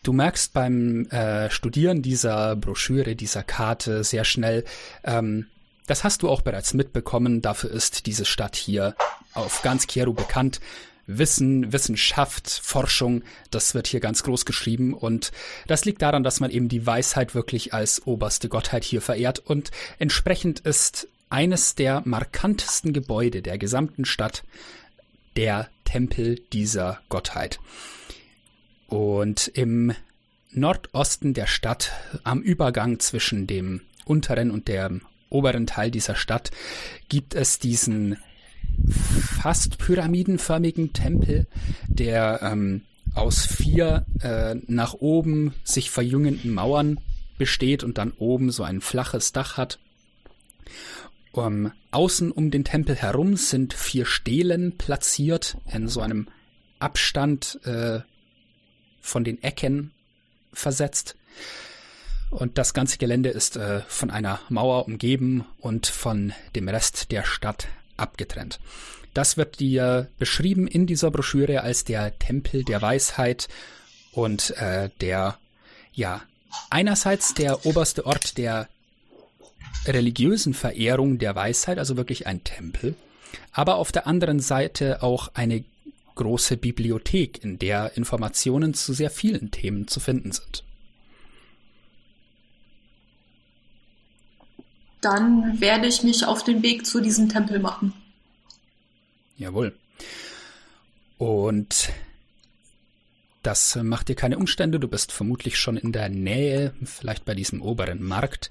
du 0.03 0.13
merkst 0.13 0.53
beim 0.53 1.07
äh, 1.07 1.49
Studieren 1.49 2.03
dieser 2.03 2.55
Broschüre, 2.55 3.17
dieser 3.17 3.43
Karte 3.43 4.05
sehr 4.05 4.25
schnell, 4.25 4.65
ähm, 5.05 5.47
das 5.87 6.05
hast 6.05 6.23
du 6.23 6.29
auch 6.29 6.43
bereits 6.43 6.75
mitbekommen. 6.75 7.41
Dafür 7.41 7.71
ist 7.71 8.07
diese 8.07 8.27
Stadt 8.27 8.57
hier 8.57 8.95
auf 9.33 9.63
ganz 9.63 9.87
Kieru 9.87 10.13
bekannt. 10.13 10.61
Wissen, 11.07 11.73
Wissenschaft, 11.73 12.49
Forschung, 12.49 13.23
das 13.51 13.75
wird 13.75 13.87
hier 13.87 14.01
ganz 14.01 14.23
groß 14.23 14.45
geschrieben 14.47 14.95
und 14.95 15.33
das 15.67 15.85
liegt 15.85 16.03
daran, 16.03 16.23
dass 16.23 16.41
man 16.41 16.51
eben 16.51 16.69
die 16.69 16.87
Weisheit 16.87 17.35
wirklich 17.35 17.75
als 17.75 18.07
oberste 18.07 18.49
Gottheit 18.49 18.85
hier 18.85 19.03
verehrt 19.03 19.39
und 19.39 19.71
entsprechend 19.99 20.61
ist 20.61 21.09
eines 21.29 21.75
der 21.75 22.03
markantesten 22.05 22.93
Gebäude 22.93 23.43
der 23.43 23.59
gesamten 23.59 24.05
Stadt 24.05 24.45
der 25.37 25.69
Tempel 25.85 26.41
dieser 26.53 27.01
Gottheit. 27.09 27.59
Und 28.87 29.49
im 29.49 29.95
Nordosten 30.53 31.35
der 31.35 31.47
Stadt, 31.47 31.93
am 32.23 32.41
Übergang 32.41 33.01
zwischen 33.01 33.47
dem 33.47 33.81
unteren 34.05 34.51
und 34.51 34.69
dem 34.69 35.03
oberen 35.31 35.67
Teil 35.67 35.91
dieser 35.91 36.15
Stadt, 36.15 36.53
gibt 37.09 37.35
es 37.35 37.59
diesen 37.59 38.19
fast 38.89 39.79
pyramidenförmigen 39.79 40.93
Tempel, 40.93 41.47
der 41.89 42.41
ähm, 42.43 42.83
aus 43.15 43.47
vier 43.47 44.07
äh, 44.21 44.57
nach 44.67 44.95
oben 44.95 45.55
sich 45.65 45.91
verjüngenden 45.91 46.53
Mauern 46.53 47.01
besteht 47.39 47.85
und 47.85 47.99
dann 47.99 48.13
oben 48.13 48.51
so 48.51 48.63
ein 48.63 48.81
flaches 48.81 49.33
Dach 49.33 49.57
hat. 49.57 49.79
Um, 51.33 51.73
außen 51.91 52.31
um 52.31 52.53
den 52.53 52.65
Tempel 52.65 52.95
herum 52.95 53.37
sind 53.37 53.75
vier 53.75 54.07
Stelen 54.07 54.79
platziert 54.79 55.57
in 55.73 55.89
so 55.89 56.01
einem 56.01 56.29
Abstand 56.79 57.59
äh, 57.65 58.01
von 59.01 59.25
den 59.25 59.43
Ecken 59.43 59.91
versetzt. 60.53 61.17
Und 62.31 62.59
das 62.59 62.73
ganze 62.73 62.99
Gelände 62.99 63.31
ist 63.31 63.57
äh, 63.57 63.81
von 63.89 64.11
einer 64.11 64.41
Mauer 64.49 64.87
umgeben 64.87 65.45
und 65.59 65.87
von 65.87 66.33
dem 66.55 66.69
Rest 66.69 67.11
der 67.11 67.25
Stadt 67.25 67.69
abgetrennt. 67.97 68.61
Das 69.15 69.37
wird 69.37 69.61
dir 69.61 70.09
beschrieben 70.19 70.67
in 70.67 70.87
dieser 70.87 71.11
Broschüre 71.11 71.63
als 71.63 71.85
der 71.85 72.19
Tempel 72.19 72.65
der 72.65 72.83
Weisheit 72.83 73.49
und 74.13 74.51
äh, 74.59 74.91
der, 75.01 75.39
ja, 75.93 76.23
einerseits 76.71 77.35
der 77.35 77.65
oberste 77.65 78.07
Ort 78.07 78.39
der 78.39 78.69
religiösen 79.87 80.55
Verehrung 80.55 81.19
der 81.19 81.35
Weisheit, 81.35 81.79
also 81.79 81.97
wirklich 81.97 82.27
ein 82.27 82.43
Tempel, 82.43 82.97
aber 83.53 83.77
auf 83.77 83.93
der 83.93 84.07
anderen 84.07 84.41
Seite 84.41 85.03
auch 85.03 85.29
eine 85.35 85.65
große 86.15 86.57
Bibliothek, 86.57 87.43
in 87.43 87.59
der 87.59 87.97
Informationen 87.97 88.75
zu 88.75 88.93
sehr 88.93 89.11
vielen 89.11 89.51
Themen 89.51 89.89
zu 89.89 90.01
finden 90.01 90.33
sind. 90.33 90.64
Dann 95.05 95.61
werde 95.61 95.87
ich 95.87 96.03
mich 96.03 96.25
auf 96.25 96.45
den 96.45 96.63
Weg 96.63 96.87
zu 96.87 97.01
diesem 97.01 97.29
Tempel 97.29 97.59
machen. 97.59 97.93
Jawohl. 99.37 99.75
Und 101.19 101.91
das 103.43 103.77
macht 103.77 104.09
dir 104.09 104.15
keine 104.15 104.39
Umstände. 104.39 104.81
Du 104.81 104.89
bist 104.89 105.13
vermutlich 105.13 105.59
schon 105.59 105.77
in 105.77 105.93
der 105.93 106.09
Nähe, 106.09 106.73
vielleicht 106.85 107.27
bei 107.27 107.35
diesem 107.35 107.61
oberen 107.61 108.03
Markt. 108.03 108.49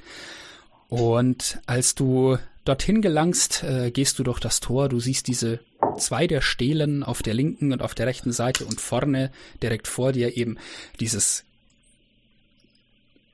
Und 0.90 1.60
als 1.66 1.96
du 1.96 2.38
dorthin 2.66 3.02
gelangst, 3.02 3.64
äh, 3.64 3.90
gehst 3.90 4.20
du 4.20 4.24
durch 4.24 4.40
das 4.40 4.60
Tor. 4.60 4.90
Du 4.90 5.00
siehst 5.00 5.28
diese 5.28 5.60
zwei 5.98 6.28
der 6.28 6.42
Stelen 6.42 7.04
auf 7.04 7.24
der 7.24 7.34
linken 7.34 7.74
und 7.74 7.82
auf 7.82 7.96
der 7.96 8.06
rechten 8.06 8.32
Seite 8.32 8.66
und 8.66 8.80
vorne 8.80 9.32
direkt 9.64 9.88
vor 9.88 10.12
dir 10.12 10.38
eben 10.38 10.58
dieses 11.00 11.46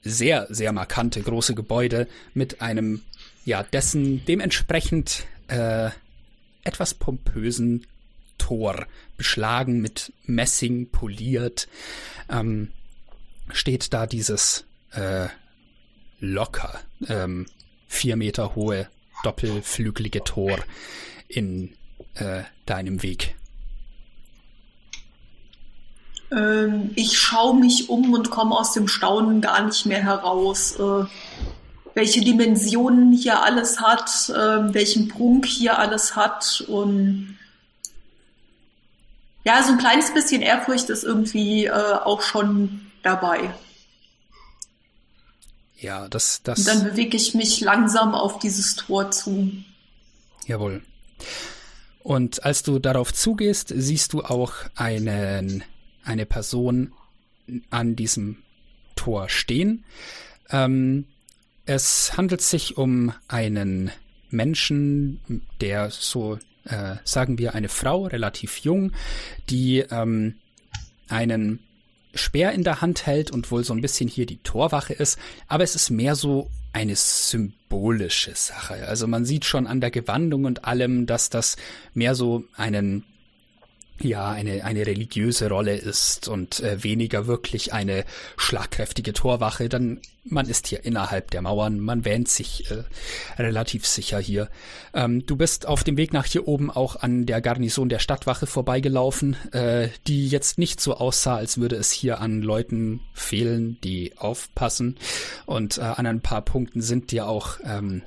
sehr, 0.02 0.48
sehr 0.50 0.72
markante 0.72 1.22
große 1.22 1.56
Gebäude 1.56 2.08
mit 2.34 2.62
einem, 2.62 3.02
ja, 3.46 3.64
dessen 3.64 4.26
dementsprechend 4.26 5.26
äh, 5.48 5.90
etwas 6.64 6.94
pompösen 6.94 7.86
Tor, 8.38 8.88
beschlagen 9.18 9.82
mit 9.82 10.14
Messing 10.26 10.90
poliert, 10.90 11.68
ähm, 12.30 12.72
steht 13.52 13.94
da 13.94 14.08
dieses 14.08 14.66
äh, 14.92 15.28
locker 16.20 16.80
ähm, 17.08 17.48
vier 17.88 18.16
Meter 18.16 18.56
hohe 18.56 18.88
doppelflügelige 19.24 20.24
Tor 20.24 20.58
in 21.28 21.74
äh, 22.16 22.44
deinem 22.66 23.04
Weg. 23.04 23.36
Ähm, 26.32 26.92
ich 26.96 27.18
schaue 27.18 27.60
mich 27.60 27.90
um 27.90 28.14
und 28.14 28.30
komme 28.30 28.56
aus 28.56 28.74
dem 28.74 28.88
Staunen 28.88 29.42
gar 29.42 29.66
nicht 29.66 29.86
mehr 29.86 30.04
heraus. 30.04 30.76
Äh, 30.80 31.06
welche 31.96 32.22
Dimensionen 32.22 33.12
hier 33.12 33.42
alles 33.42 33.82
hat, 33.82 34.30
äh, 34.30 34.74
welchen 34.74 35.08
Prunk 35.08 35.46
hier 35.46 35.80
alles 35.80 36.16
hat 36.16 36.64
und 36.68 37.38
ja, 39.44 39.64
so 39.64 39.72
ein 39.72 39.78
kleines 39.78 40.14
bisschen 40.14 40.42
Ehrfurcht 40.42 40.90
ist 40.90 41.04
irgendwie 41.04 41.66
äh, 41.66 41.72
auch 41.72 42.22
schon 42.22 42.82
dabei. 43.04 43.54
Ja, 45.78 46.10
das, 46.10 46.42
das. 46.44 46.60
Und 46.60 46.68
dann 46.68 46.84
bewege 46.84 47.16
ich 47.16 47.34
mich 47.34 47.62
langsam 47.62 48.14
auf 48.14 48.40
dieses 48.40 48.76
Tor 48.76 49.12
zu. 49.12 49.52
Jawohl. 50.46 50.84
Und 52.04 52.44
als 52.44 52.64
du 52.64 52.80
darauf 52.80 53.14
zugehst, 53.14 53.74
siehst 53.76 54.14
du 54.14 54.24
auch 54.24 54.54
einen, 54.76 55.64
eine 56.10 56.26
Person 56.26 56.92
an 57.70 57.96
diesem 57.96 58.38
Tor 58.96 59.30
stehen. 59.30 59.86
Ähm, 60.50 61.06
es 61.66 62.18
handelt 62.18 62.42
sich 62.42 62.78
um 62.78 63.14
einen 63.28 63.92
Menschen, 64.32 65.20
der 65.62 65.92
so, 65.92 66.40
äh, 66.66 66.96
sagen 67.04 67.38
wir, 67.38 67.54
eine 67.54 67.70
Frau, 67.70 68.06
relativ 68.08 68.58
jung, 68.58 68.92
die 69.50 69.80
ähm, 69.92 70.36
einen 71.08 71.60
Speer 72.16 72.54
in 72.54 72.64
der 72.64 72.82
Hand 72.82 73.06
hält 73.06 73.30
und 73.30 73.52
wohl 73.52 73.64
so 73.64 73.74
ein 73.74 73.82
bisschen 73.82 74.10
hier 74.10 74.26
die 74.26 74.42
Torwache 74.42 74.94
ist, 74.94 75.20
aber 75.48 75.64
es 75.64 75.76
ist 75.76 75.92
mehr 75.92 76.16
so 76.16 76.50
eine 76.74 76.96
symbolische 76.96 78.34
Sache. 78.36 78.88
Also 78.88 79.08
man 79.08 79.26
sieht 79.26 79.46
schon 79.46 79.68
an 79.68 79.80
der 79.80 79.92
Gewandung 79.92 80.46
und 80.46 80.66
allem, 80.66 81.06
dass 81.06 81.30
das 81.30 81.56
mehr 81.94 82.16
so 82.16 82.46
einen 82.56 83.04
ja 84.02 84.30
eine, 84.30 84.64
eine 84.64 84.86
religiöse 84.86 85.50
Rolle 85.50 85.76
ist 85.76 86.28
und 86.28 86.60
äh, 86.62 86.84
weniger 86.84 87.28
wirklich 87.28 87.74
eine 87.74 88.06
schlagkräftige 88.38 89.14
Torwache, 89.14 89.70
dann 89.70 90.02
man 90.26 90.48
ist 90.48 90.68
hier 90.68 90.86
innerhalb 90.86 91.32
der 91.32 91.42
Mauern, 91.42 91.80
man 91.80 92.06
wähnt 92.06 92.28
sich 92.28 92.70
äh, 92.70 92.84
relativ 93.42 93.86
sicher 93.86 94.20
hier. 94.20 94.50
Ähm, 94.94 95.26
du 95.26 95.36
bist 95.36 95.68
auf 95.68 95.84
dem 95.84 95.98
Weg 95.98 96.14
nach 96.14 96.26
hier 96.26 96.48
oben 96.48 96.70
auch 96.70 96.98
an 96.98 97.26
der 97.26 97.42
Garnison 97.42 97.90
der 97.90 98.00
Stadtwache 98.00 98.46
vorbeigelaufen, 98.46 99.36
äh, 99.54 99.90
die 100.08 100.28
jetzt 100.28 100.58
nicht 100.58 100.82
so 100.82 100.96
aussah, 100.96 101.38
als 101.38 101.60
würde 101.60 101.76
es 101.78 101.92
hier 101.92 102.20
an 102.22 102.42
Leuten 102.42 103.02
fehlen, 103.14 103.80
die 103.84 104.18
aufpassen. 104.18 104.98
Und 105.46 105.78
äh, 105.78 105.82
an 105.82 106.06
ein 106.06 106.22
paar 106.22 106.42
Punkten 106.42 106.82
sind 106.82 107.12
dir 107.12 107.28
auch 107.28 107.60
ähm, 107.64 108.04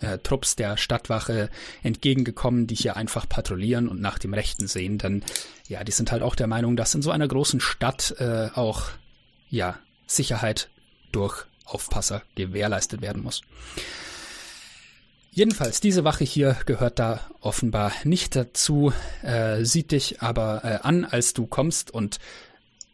äh, 0.00 0.18
Trupps 0.18 0.56
der 0.56 0.76
Stadtwache 0.76 1.50
entgegengekommen, 1.82 2.66
die 2.66 2.74
hier 2.74 2.96
einfach 2.96 3.28
patrouillieren 3.28 3.88
und 3.88 4.00
nach 4.00 4.18
dem 4.18 4.34
Rechten 4.34 4.66
sehen. 4.66 4.98
Denn 4.98 5.22
ja, 5.68 5.84
die 5.84 5.92
sind 5.92 6.12
halt 6.12 6.22
auch 6.22 6.34
der 6.34 6.46
Meinung, 6.46 6.76
dass 6.76 6.94
in 6.94 7.02
so 7.02 7.10
einer 7.10 7.28
großen 7.28 7.60
Stadt 7.60 8.14
äh, 8.18 8.48
auch 8.54 8.90
ja 9.48 9.78
Sicherheit 10.06 10.68
durch 11.12 11.46
Aufpasser 11.64 12.22
gewährleistet 12.34 13.00
werden 13.00 13.22
muss. 13.22 13.42
Jedenfalls, 15.32 15.80
diese 15.80 16.04
Wache 16.04 16.22
hier 16.22 16.56
gehört 16.64 17.00
da 17.00 17.20
offenbar 17.40 17.90
nicht 18.04 18.36
dazu, 18.36 18.92
äh, 19.22 19.64
sieht 19.64 19.90
dich 19.90 20.22
aber 20.22 20.62
äh, 20.64 20.78
an, 20.86 21.04
als 21.04 21.34
du 21.34 21.46
kommst 21.46 21.90
und 21.90 22.20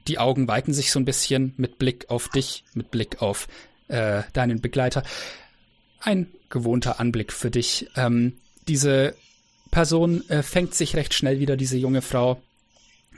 die 0.09 0.19
Augen 0.19 0.49
weiten 0.49 0.73
sich 0.73 0.91
so 0.91 0.99
ein 0.99 1.05
bisschen 1.05 1.53
mit 1.59 1.79
Blick 1.79 2.09
auf 2.09 2.29
dich, 2.29 2.65
mit 2.73 2.91
Blick 2.91 3.21
auf 3.21 3.47
äh, 3.89 4.23
deinen 4.33 4.63
Begleiter. 4.63 5.03
Ein 6.01 6.29
gewohnter 6.49 6.99
Anblick 6.99 7.33
für 7.33 7.51
dich. 7.51 7.89
Ähm, 7.95 8.35
diese 8.67 9.15
Person 9.71 10.29
äh, 10.29 10.43
fängt 10.43 10.75
sich 10.75 10.97
recht 10.97 11.15
schnell 11.15 11.39
wieder, 11.39 11.57
diese 11.57 11.77
junge 11.77 12.03
Frau. 12.03 12.41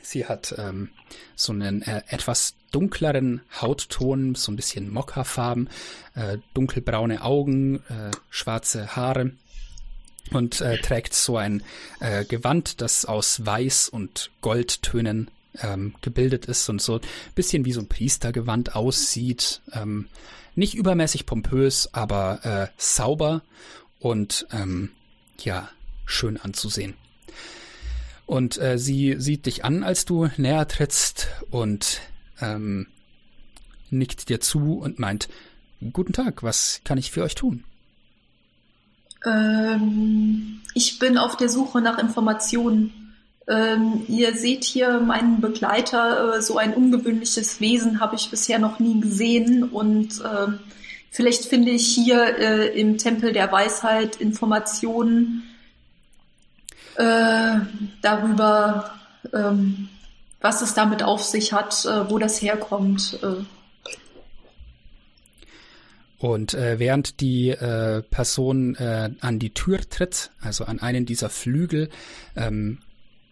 Sie 0.03 0.27
hat 0.27 0.55
ähm, 0.59 0.91
so 1.37 1.53
einen 1.53 1.83
äh, 1.83 2.03
etwas 2.09 2.57
dunkleren 2.73 3.43
Hautton, 3.61 4.35
so 4.35 4.51
ein 4.51 4.57
bisschen 4.57 4.91
Mokkafarben, 4.91 5.69
äh, 6.15 6.39
dunkelbraune 6.55 7.23
Augen, 7.23 7.77
äh, 7.89 8.11
schwarze 8.31 8.97
Haare 8.97 9.33
und 10.33 10.61
äh, 10.61 10.79
trägt 10.79 11.15
so 11.15 11.37
ein 11.37 11.63
äh, 12.01 12.25
Gewand, 12.25 12.81
das 12.81 13.05
aus 13.05 13.47
Weiß 13.47 13.89
und 13.89 14.31
Goldtönen 14.41 15.31
ähm, 15.61 15.95
gebildet 16.01 16.47
ist 16.47 16.69
und 16.69 16.81
so 16.81 16.95
ein 16.95 17.01
bisschen 17.35 17.65
wie 17.65 17.73
so 17.73 17.81
ein 17.81 17.89
Priestergewand 17.89 18.75
aussieht. 18.75 19.61
Ähm, 19.73 20.09
nicht 20.55 20.75
übermäßig 20.75 21.27
pompös, 21.27 21.89
aber 21.93 22.45
äh, 22.45 22.69
sauber 22.77 23.43
und 23.99 24.47
ähm, 24.53 24.91
ja, 25.41 25.69
schön 26.05 26.37
anzusehen. 26.37 26.95
Und 28.27 28.59
äh, 28.59 28.79
sie 28.79 29.17
sieht 29.19 29.47
dich 29.47 29.65
an, 29.65 29.83
als 29.83 30.05
du 30.05 30.29
näher 30.37 30.67
trittst 30.69 31.29
und 31.51 32.01
ähm, 32.41 32.87
nickt 33.91 34.29
dir 34.29 34.41
zu 34.41 34.79
und 34.79 34.99
meint, 34.99 35.29
Guten 35.91 36.13
Tag, 36.13 36.45
was 36.45 36.81
kann 36.85 36.99
ich 36.99 37.11
für 37.11 37.25
euch 37.25 37.35
tun? 37.35 37.65
Ähm, 39.25 40.61
ich 40.75 40.99
bin 41.01 41.19
auf 41.19 41.37
der 41.37 41.49
Suche 41.49 41.81
nach 41.81 41.99
Informationen. 41.99 43.02
Ähm, 43.49 44.05
ihr 44.09 44.37
seht 44.37 44.63
hier 44.63 45.01
meinen 45.01 45.41
Begleiter, 45.41 46.37
äh, 46.37 46.43
so 46.43 46.59
ein 46.59 46.75
ungewöhnliches 46.75 47.61
Wesen 47.61 48.01
habe 48.01 48.15
ich 48.15 48.31
bisher 48.31 48.59
noch 48.59 48.79
nie 48.79 49.01
gesehen 49.01 49.65
und 49.65 50.23
ähm, 50.25 50.61
vielleicht 51.11 51.47
finde 51.47 51.73
ich 51.73 51.87
hier 51.87 52.39
äh, 52.39 52.81
im 52.81 52.99
Tempel 52.99 53.33
der 53.33 53.51
Weisheit 53.51 54.17
Informationen 54.17 55.43
äh, 56.97 57.57
darüber, 58.01 58.95
ähm, 59.33 59.89
was 60.41 60.63
es 60.63 60.75
damit 60.75 61.03
auf 61.03 61.25
sich 61.25 61.53
hat, 61.53 61.85
äh, 61.85 62.09
wo 62.09 62.19
das 62.19 62.41
herkommt. 62.43 63.19
Äh. 63.23 63.45
Und 66.19 66.55
äh, 66.55 66.79
während 66.79 67.21
die 67.21 67.51
äh, 67.51 68.03
Person 68.03 68.77
äh, 68.77 69.11
an 69.21 69.41
die 69.41 69.53
Tür 69.53 69.81
tritt, 69.81 70.31
also 70.41 70.65
an 70.65 70.79
einen 70.79 71.07
dieser 71.07 71.29
Flügel, 71.29 71.89
ähm, 72.37 72.79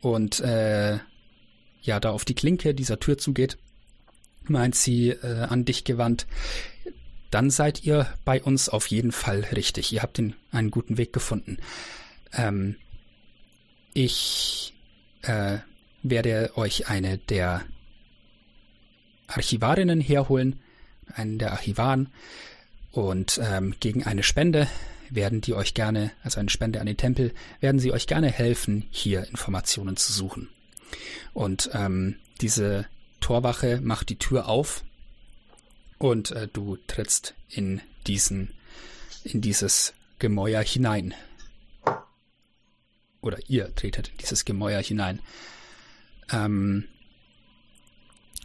und 0.00 0.40
äh, 0.40 0.98
ja, 1.82 2.00
da 2.00 2.10
auf 2.10 2.24
die 2.24 2.34
Klinke 2.34 2.74
dieser 2.74 3.00
Tür 3.00 3.18
zugeht, 3.18 3.58
meint 4.44 4.74
sie 4.74 5.10
äh, 5.10 5.46
an 5.48 5.64
dich 5.64 5.84
gewandt, 5.84 6.26
dann 7.30 7.50
seid 7.50 7.84
ihr 7.84 8.06
bei 8.24 8.42
uns 8.42 8.68
auf 8.68 8.86
jeden 8.88 9.12
Fall 9.12 9.40
richtig. 9.52 9.92
Ihr 9.92 10.02
habt 10.02 10.18
den, 10.18 10.34
einen 10.50 10.70
guten 10.70 10.98
Weg 10.98 11.12
gefunden. 11.12 11.58
Ähm, 12.32 12.76
ich 13.94 14.74
äh, 15.22 15.58
werde 16.02 16.52
euch 16.56 16.88
eine 16.88 17.18
der 17.18 17.62
Archivarinnen 19.28 20.00
herholen, 20.00 20.60
einen 21.14 21.38
der 21.38 21.52
Archivaren, 21.52 22.08
und 22.92 23.40
ähm, 23.42 23.74
gegen 23.78 24.04
eine 24.04 24.22
Spende 24.22 24.66
werden 25.10 25.40
die 25.40 25.54
euch 25.54 25.74
gerne, 25.74 26.12
also 26.22 26.40
eine 26.40 26.50
Spende 26.50 26.80
an 26.80 26.86
den 26.86 26.96
Tempel, 26.96 27.32
werden 27.60 27.78
sie 27.78 27.92
euch 27.92 28.06
gerne 28.06 28.30
helfen, 28.30 28.86
hier 28.90 29.26
Informationen 29.28 29.96
zu 29.96 30.12
suchen. 30.12 30.48
Und 31.32 31.70
ähm, 31.72 32.16
diese 32.40 32.86
Torwache 33.20 33.80
macht 33.82 34.08
die 34.08 34.18
Tür 34.18 34.48
auf 34.48 34.84
und 35.98 36.30
äh, 36.30 36.48
du 36.48 36.76
trittst 36.86 37.34
in 37.48 37.80
diesen, 38.06 38.54
in 39.24 39.40
dieses 39.40 39.94
Gemäuer 40.18 40.62
hinein. 40.62 41.14
Oder 43.20 43.38
ihr 43.48 43.74
tretet 43.74 44.08
in 44.08 44.16
dieses 44.18 44.44
Gemäuer 44.44 44.80
hinein. 44.80 45.20
Ähm, 46.32 46.88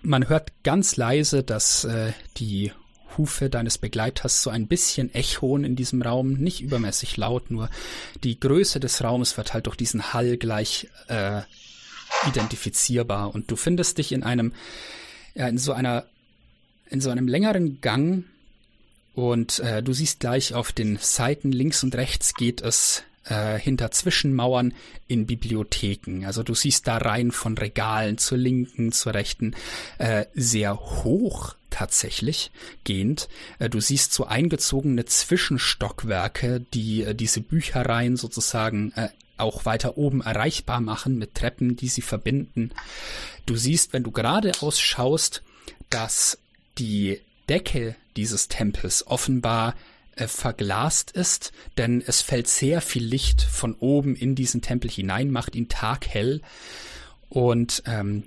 man 0.01 0.27
hört 0.27 0.51
ganz 0.63 0.97
leise, 0.97 1.43
dass 1.43 1.85
äh, 1.85 2.11
die 2.37 2.71
Hufe 3.17 3.49
deines 3.49 3.77
Begleiters 3.77 4.43
so 4.43 4.49
ein 4.49 4.67
bisschen 4.67 5.13
echoen 5.13 5.63
in 5.63 5.75
diesem 5.75 6.01
Raum, 6.01 6.33
nicht 6.33 6.61
übermäßig 6.61 7.17
laut, 7.17 7.51
nur 7.51 7.69
die 8.23 8.39
Größe 8.39 8.79
des 8.79 9.03
Raumes 9.03 9.37
wird 9.37 9.53
halt 9.53 9.67
durch 9.67 9.75
diesen 9.75 10.13
Hall 10.13 10.37
gleich 10.37 10.89
äh, 11.07 11.41
identifizierbar. 12.27 13.33
Und 13.33 13.51
du 13.51 13.55
findest 13.55 13.97
dich 13.97 14.11
in 14.11 14.23
einem, 14.23 14.53
ja, 15.33 15.47
in 15.47 15.57
so 15.57 15.73
einer, 15.73 16.05
in 16.89 17.01
so 17.01 17.09
einem 17.09 17.27
längeren 17.27 17.81
Gang. 17.81 18.25
Und 19.13 19.59
äh, 19.59 19.81
du 19.81 19.93
siehst 19.93 20.19
gleich 20.19 20.53
auf 20.53 20.71
den 20.71 20.97
Seiten 20.97 21.51
links 21.51 21.83
und 21.83 21.95
rechts 21.95 22.33
geht 22.33 22.61
es 22.61 23.03
äh, 23.25 23.59
hinter 23.59 23.91
Zwischenmauern 23.91 24.73
in 25.07 25.25
Bibliotheken. 25.25 26.25
Also 26.25 26.43
du 26.43 26.53
siehst 26.53 26.87
da 26.87 26.97
Reihen 26.97 27.31
von 27.31 27.57
Regalen 27.57 28.17
zur 28.17 28.37
linken, 28.37 28.91
zur 28.91 29.13
rechten, 29.13 29.55
äh, 29.97 30.25
sehr 30.33 30.79
hoch 30.79 31.55
tatsächlich 31.69 32.51
gehend. 32.83 33.27
Äh, 33.59 33.69
du 33.69 33.79
siehst 33.79 34.13
so 34.13 34.25
eingezogene 34.25 35.05
Zwischenstockwerke, 35.05 36.61
die 36.73 37.03
äh, 37.03 37.15
diese 37.15 37.41
Büchereien 37.41 38.17
sozusagen 38.17 38.91
äh, 38.95 39.09
auch 39.37 39.65
weiter 39.65 39.97
oben 39.97 40.21
erreichbar 40.21 40.79
machen 40.79 41.17
mit 41.17 41.35
Treppen, 41.35 41.75
die 41.75 41.89
sie 41.89 42.01
verbinden. 42.01 42.71
Du 43.45 43.57
siehst, 43.57 43.91
wenn 43.91 44.03
du 44.03 44.11
geradeaus 44.11 44.79
schaust, 44.79 45.43
dass 45.89 46.37
die 46.77 47.19
Decke 47.49 47.95
dieses 48.15 48.47
Tempels 48.47 49.05
offenbar 49.05 49.75
äh, 50.15 50.27
verglast 50.27 51.11
ist, 51.11 51.51
denn 51.77 52.03
es 52.05 52.21
fällt 52.21 52.47
sehr 52.47 52.81
viel 52.81 53.03
Licht 53.03 53.41
von 53.41 53.75
oben 53.75 54.15
in 54.15 54.35
diesen 54.35 54.61
Tempel 54.61 54.89
hinein, 54.89 55.31
macht 55.31 55.55
ihn 55.55 55.69
taghell 55.69 56.41
und 57.29 57.83
ähm, 57.85 58.23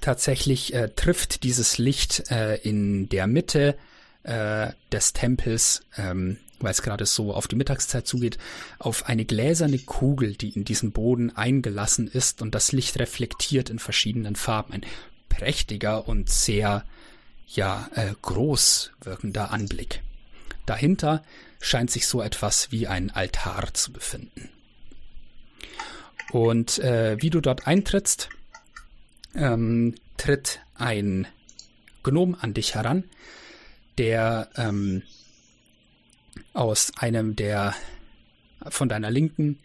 tatsächlich 0.00 0.74
äh, 0.74 0.88
trifft 0.88 1.42
dieses 1.42 1.78
Licht 1.78 2.30
äh, 2.30 2.56
in 2.56 3.08
der 3.08 3.26
Mitte 3.26 3.76
äh, 4.24 4.68
des 4.90 5.12
Tempels, 5.12 5.82
ähm, 5.96 6.38
weil 6.60 6.72
es 6.72 6.82
gerade 6.82 7.06
so 7.06 7.34
auf 7.34 7.46
die 7.46 7.56
Mittagszeit 7.56 8.06
zugeht, 8.06 8.38
auf 8.78 9.06
eine 9.06 9.24
gläserne 9.24 9.78
Kugel, 9.78 10.34
die 10.34 10.50
in 10.50 10.64
diesen 10.64 10.92
Boden 10.92 11.36
eingelassen 11.36 12.08
ist 12.08 12.42
und 12.42 12.54
das 12.54 12.72
Licht 12.72 12.98
reflektiert 12.98 13.70
in 13.70 13.78
verschiedenen 13.78 14.36
Farben. 14.36 14.72
Ein 14.72 14.86
prächtiger 15.28 16.08
und 16.08 16.30
sehr 16.30 16.84
ja 17.46 17.88
äh, 17.94 18.12
groß 18.22 18.92
wirkender 19.02 19.50
Anblick. 19.50 20.03
Dahinter 20.66 21.22
scheint 21.60 21.90
sich 21.90 22.06
so 22.06 22.22
etwas 22.22 22.72
wie 22.72 22.86
ein 22.86 23.10
Altar 23.10 23.72
zu 23.74 23.92
befinden. 23.92 24.50
Und 26.32 26.78
äh, 26.78 27.16
wie 27.20 27.30
du 27.30 27.40
dort 27.40 27.66
eintrittst, 27.66 28.28
ähm, 29.34 29.94
tritt 30.16 30.60
ein 30.74 31.26
Gnom 32.02 32.36
an 32.40 32.54
dich 32.54 32.74
heran, 32.74 33.04
der 33.98 34.48
ähm, 34.56 35.02
aus 36.52 36.92
einem 36.98 37.36
der 37.36 37.74
von 38.68 38.88
deiner 38.88 39.10
Linken 39.10 39.58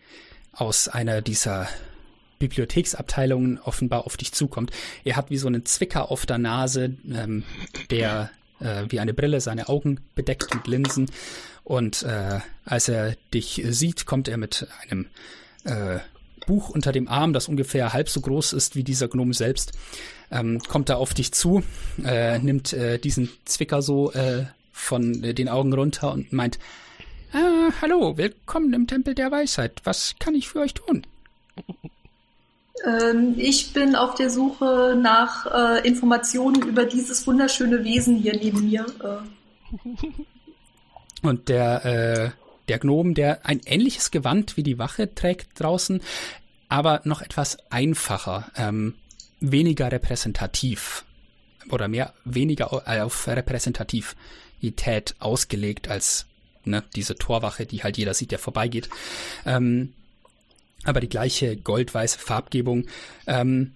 aus 0.52 0.88
einer 0.88 1.22
dieser 1.22 1.68
Bibliotheksabteilungen 2.40 3.60
offenbar 3.60 4.06
auf 4.06 4.18
dich 4.18 4.32
zukommt. 4.32 4.72
Er 5.04 5.16
hat 5.16 5.30
wie 5.30 5.38
so 5.38 5.48
einen 5.48 5.66
Zwicker 5.66 6.12
auf 6.12 6.26
der 6.26 6.38
Nase, 6.38 6.96
ähm, 7.12 7.44
der 7.92 8.32
äh, 8.60 8.86
wie 8.90 9.00
eine 9.00 9.14
Brille 9.14 9.42
seine 9.42 9.70
Augen 9.70 10.00
bedeckt 10.16 10.54
mit 10.54 10.68
Linsen. 10.68 11.10
Und 11.64 12.04
äh, 12.04 12.40
als 12.66 12.90
er 12.90 13.16
dich 13.34 13.64
sieht, 13.70 14.06
kommt 14.06 14.28
er 14.28 14.38
mit 14.38 14.68
einem 14.82 15.08
äh, 15.66 16.00
Buch 16.48 16.70
unter 16.70 16.92
dem 16.92 17.08
Arm, 17.08 17.34
das 17.34 17.48
ungefähr 17.48 17.94
halb 17.94 18.10
so 18.10 18.22
groß 18.22 18.54
ist 18.54 18.76
wie 18.76 18.84
dieser 18.84 19.08
Gnome 19.08 19.34
selbst, 19.34 19.74
ähm, 20.32 20.60
kommt 20.68 20.90
er 20.90 20.98
auf 20.98 21.14
dich 21.14 21.32
zu, 21.32 21.64
äh, 22.04 22.40
nimmt 22.40 22.74
äh, 22.74 22.98
diesen 22.98 23.30
Zwicker 23.46 23.82
so 23.82 24.12
äh, 24.14 24.46
von 24.72 25.24
äh, 25.24 25.34
den 25.34 25.50
Augen 25.50 25.74
runter 25.74 26.12
und 26.12 26.34
meint, 26.34 26.58
ah, 27.34 27.70
hallo, 27.82 28.18
willkommen 28.18 28.74
im 28.74 28.88
Tempel 28.88 29.14
der 29.14 29.32
Weisheit. 29.32 29.82
Was 29.84 30.16
kann 30.20 30.34
ich 30.34 30.48
für 30.48 30.62
euch 30.62 30.74
tun? 30.74 31.06
Ähm, 32.86 33.36
ich 33.38 33.74
bin 33.74 33.96
auf 33.96 34.16
der 34.16 34.30
Suche 34.30 34.98
nach 35.00 35.46
äh, 35.46 35.88
Informationen 35.88 36.62
über 36.62 36.86
dieses 36.86 37.26
wunderschöne 37.28 37.84
Wesen 37.84 38.16
hier 38.18 38.36
neben 38.36 38.70
mir. 38.70 38.86
Äh. 39.04 40.08
Und 41.22 41.50
der, 41.50 41.86
äh, 41.86 42.30
der 42.68 42.80
Gnom, 42.80 43.14
der 43.14 43.46
ein 43.46 43.62
ähnliches 43.66 44.12
Gewand 44.12 44.58
wie 44.58 44.64
die 44.64 44.80
Wache 44.80 45.14
trägt 45.14 45.60
draußen, 45.60 46.02
aber 46.70 47.02
noch 47.04 47.22
etwas 47.22 47.58
einfacher, 47.70 48.50
ähm, 48.56 48.96
weniger 49.40 49.92
repräsentativ 49.92 51.06
oder 51.72 51.88
mehr 51.88 52.14
weniger 52.26 52.72
auf 53.04 53.28
Repräsentativität 53.28 55.16
ausgelegt 55.20 55.90
als 55.90 56.26
ne, 56.66 56.84
diese 56.96 57.16
Torwache, 57.16 57.66
die 57.66 57.84
halt 57.84 57.98
jeder 57.98 58.14
sieht, 58.14 58.32
der 58.32 58.40
vorbeigeht. 58.40 58.90
Ähm, 59.46 59.94
aber 60.90 61.00
die 61.00 61.10
gleiche 61.10 61.56
goldweiße 61.56 62.20
Farbgebung, 62.20 62.88
ähm, 63.28 63.76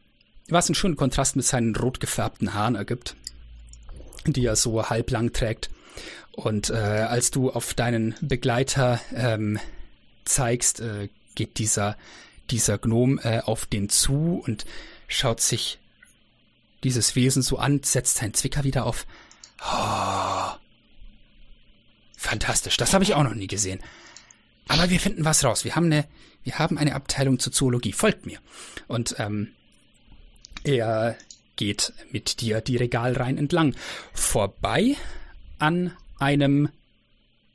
was 0.49 0.68
einen 0.68 0.76
schönen 0.76 0.95
Kontrast 0.95 1.36
mit 1.36 1.45
seinen 1.45 1.76
rot 1.76 1.99
gefärbten 1.99 2.53
Haaren 2.53 2.76
ergibt, 2.76 3.16
die 4.26 4.45
er 4.45 4.55
so 4.55 4.89
halblang 4.89 5.32
trägt. 5.32 5.70
Und 6.32 6.70
äh, 6.70 6.74
als 6.74 7.32
du 7.32 7.51
auf 7.51 7.74
deinen 7.74 8.16
Begleiter 8.22 8.99
ähm, 9.16 9.59
zeigst, 10.26 10.82
äh, 10.82 11.09
geht 11.36 11.59
dieser 11.59 11.95
dieser 12.49 12.78
Gnom 12.78 13.20
äh, 13.24 13.39
auf 13.39 13.66
den 13.66 13.89
zu 13.89 14.41
und 14.45 14.66
schaut 15.07 15.41
sich 15.41 15.80
dieses 16.84 17.16
Wesen 17.16 17.41
so 17.41 17.57
an, 17.57 17.82
setzt 17.84 18.18
seinen 18.18 18.34
Zwicker 18.34 18.64
wieder 18.64 18.86
auf. 18.86 19.05
Oh, 19.61 20.51
fantastisch, 22.18 22.78
das 22.78 22.93
habe 22.93 23.03
ich 23.03 23.14
auch 23.14 23.24
noch 23.24 23.36
nie 23.36 23.47
gesehen. 23.47 23.80
Aber 24.68 24.89
wir 24.89 24.99
finden 24.99 25.26
was 25.26 25.43
raus. 25.43 25.66
Wir 25.66 25.76
haben 25.76 25.86
eine, 25.86 26.05
wir 26.43 26.59
haben 26.59 26.77
eine 26.77 26.95
Abteilung 26.95 27.39
zur 27.39 27.53
Zoologie. 27.53 27.93
Folgt 27.93 28.25
mir. 28.25 28.39
Und 28.87 29.15
ähm, 29.19 29.49
er 30.63 31.17
geht 31.55 31.93
mit 32.11 32.41
dir 32.41 32.61
die 32.61 32.77
Regalreihen 32.77 33.37
entlang, 33.37 33.75
vorbei 34.13 34.95
an 35.59 35.95
einem 36.17 36.69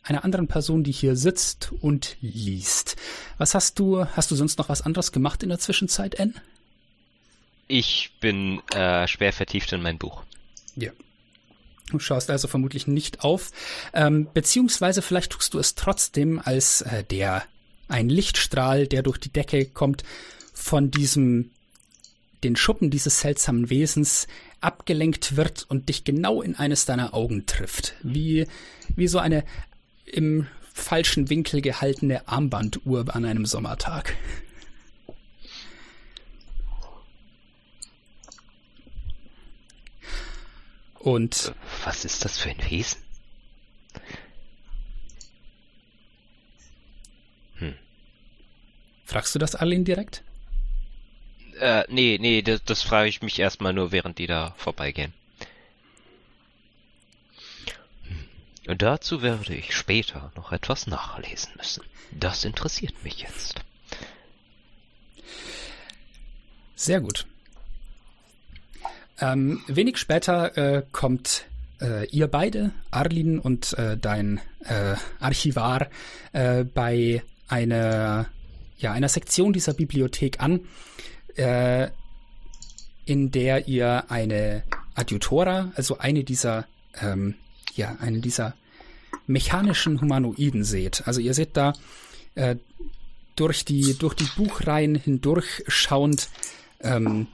einer 0.02 0.24
anderen 0.24 0.48
Person, 0.48 0.84
die 0.84 0.92
hier 0.92 1.16
sitzt 1.16 1.70
und 1.80 2.16
liest. 2.20 2.96
Was 3.36 3.54
hast 3.54 3.78
du, 3.78 4.06
hast 4.06 4.30
du 4.30 4.36
sonst 4.36 4.58
noch 4.58 4.70
was 4.70 4.80
anderes 4.80 5.12
gemacht 5.12 5.42
in 5.42 5.50
der 5.50 5.58
Zwischenzeit, 5.58 6.14
N? 6.14 6.34
Ich 7.66 8.12
bin 8.20 8.62
äh, 8.74 9.06
schwer 9.06 9.34
vertieft 9.34 9.72
in 9.72 9.82
mein 9.82 9.98
Buch. 9.98 10.22
Ja. 10.76 10.92
Du 11.90 11.98
schaust 11.98 12.30
also 12.30 12.48
vermutlich 12.48 12.86
nicht 12.86 13.20
auf, 13.20 13.50
ähm, 13.92 14.28
beziehungsweise 14.32 15.02
vielleicht 15.02 15.32
tust 15.32 15.52
du 15.52 15.58
es 15.58 15.74
trotzdem, 15.74 16.40
als 16.42 16.82
äh, 16.82 17.04
der 17.04 17.44
ein 17.88 18.08
Lichtstrahl, 18.08 18.86
der 18.86 19.02
durch 19.02 19.18
die 19.18 19.32
Decke 19.32 19.66
kommt, 19.66 20.04
von 20.52 20.90
diesem 20.90 21.50
den 22.44 22.54
Schuppen 22.54 22.90
dieses 22.90 23.20
seltsamen 23.20 23.68
Wesens 23.68 24.28
abgelenkt 24.60 25.36
wird 25.36 25.66
und 25.68 25.88
dich 25.88 26.04
genau 26.04 26.40
in 26.42 26.54
eines 26.54 26.84
deiner 26.84 27.14
Augen 27.14 27.46
trifft, 27.46 27.94
wie 28.02 28.46
wie 28.94 29.08
so 29.08 29.18
eine 29.18 29.44
im 30.04 30.46
falschen 30.72 31.28
Winkel 31.28 31.60
gehaltene 31.60 32.26
Armbanduhr 32.28 33.14
an 33.14 33.24
einem 33.24 33.46
Sommertag. 33.46 34.16
Und 41.00 41.54
Was 41.84 42.04
ist 42.04 42.24
das 42.24 42.38
für 42.38 42.50
ein 42.50 42.70
Wesen? 42.70 43.07
Fragst 49.08 49.34
du 49.34 49.38
das 49.38 49.54
Arlene 49.54 49.84
direkt? 49.84 50.22
Äh, 51.58 51.84
nee, 51.88 52.18
nee, 52.20 52.42
das, 52.42 52.62
das 52.64 52.82
frage 52.82 53.08
ich 53.08 53.22
mich 53.22 53.38
erstmal 53.38 53.72
nur, 53.72 53.90
während 53.90 54.18
die 54.18 54.26
da 54.26 54.54
vorbeigehen. 54.58 55.12
Hm. 58.06 58.28
Und 58.68 58.82
dazu 58.82 59.22
werde 59.22 59.54
ich 59.54 59.74
später 59.74 60.30
noch 60.36 60.52
etwas 60.52 60.86
nachlesen 60.86 61.52
müssen. 61.56 61.82
Das 62.12 62.44
interessiert 62.44 63.02
mich 63.02 63.22
jetzt. 63.22 63.62
Sehr 66.76 67.00
gut. 67.00 67.26
Ähm, 69.20 69.64
wenig 69.66 69.96
später 69.96 70.56
äh, 70.56 70.82
kommt 70.92 71.46
äh, 71.80 72.06
ihr 72.08 72.28
beide, 72.28 72.72
Arlin 72.90 73.38
und 73.38 73.72
äh, 73.78 73.96
dein 73.96 74.40
äh, 74.64 74.94
Archivar, 75.18 75.88
äh, 76.32 76.64
bei 76.64 77.22
einer, 77.48 78.26
ja, 78.78 78.92
einer 78.92 79.08
Sektion 79.08 79.52
dieser 79.52 79.74
Bibliothek 79.74 80.40
an, 80.40 80.60
äh, 81.36 81.88
in 83.04 83.30
der 83.30 83.68
ihr 83.68 84.10
eine 84.10 84.64
Adjutora, 84.94 85.72
also 85.74 85.98
eine 85.98 86.24
dieser, 86.24 86.66
ähm, 87.00 87.34
ja, 87.74 87.96
eine 88.00 88.20
dieser 88.20 88.54
mechanischen 89.26 90.00
Humanoiden 90.00 90.64
seht. 90.64 91.06
Also 91.06 91.20
ihr 91.20 91.34
seht 91.34 91.56
da 91.56 91.72
äh, 92.34 92.56
durch 93.36 93.64
die 93.64 93.96
durch 93.96 94.14
die 94.14 94.28
Buchreihen 94.36 94.94
hindurch 94.96 95.62
schauend 95.68 96.28
ähm, 96.80 97.28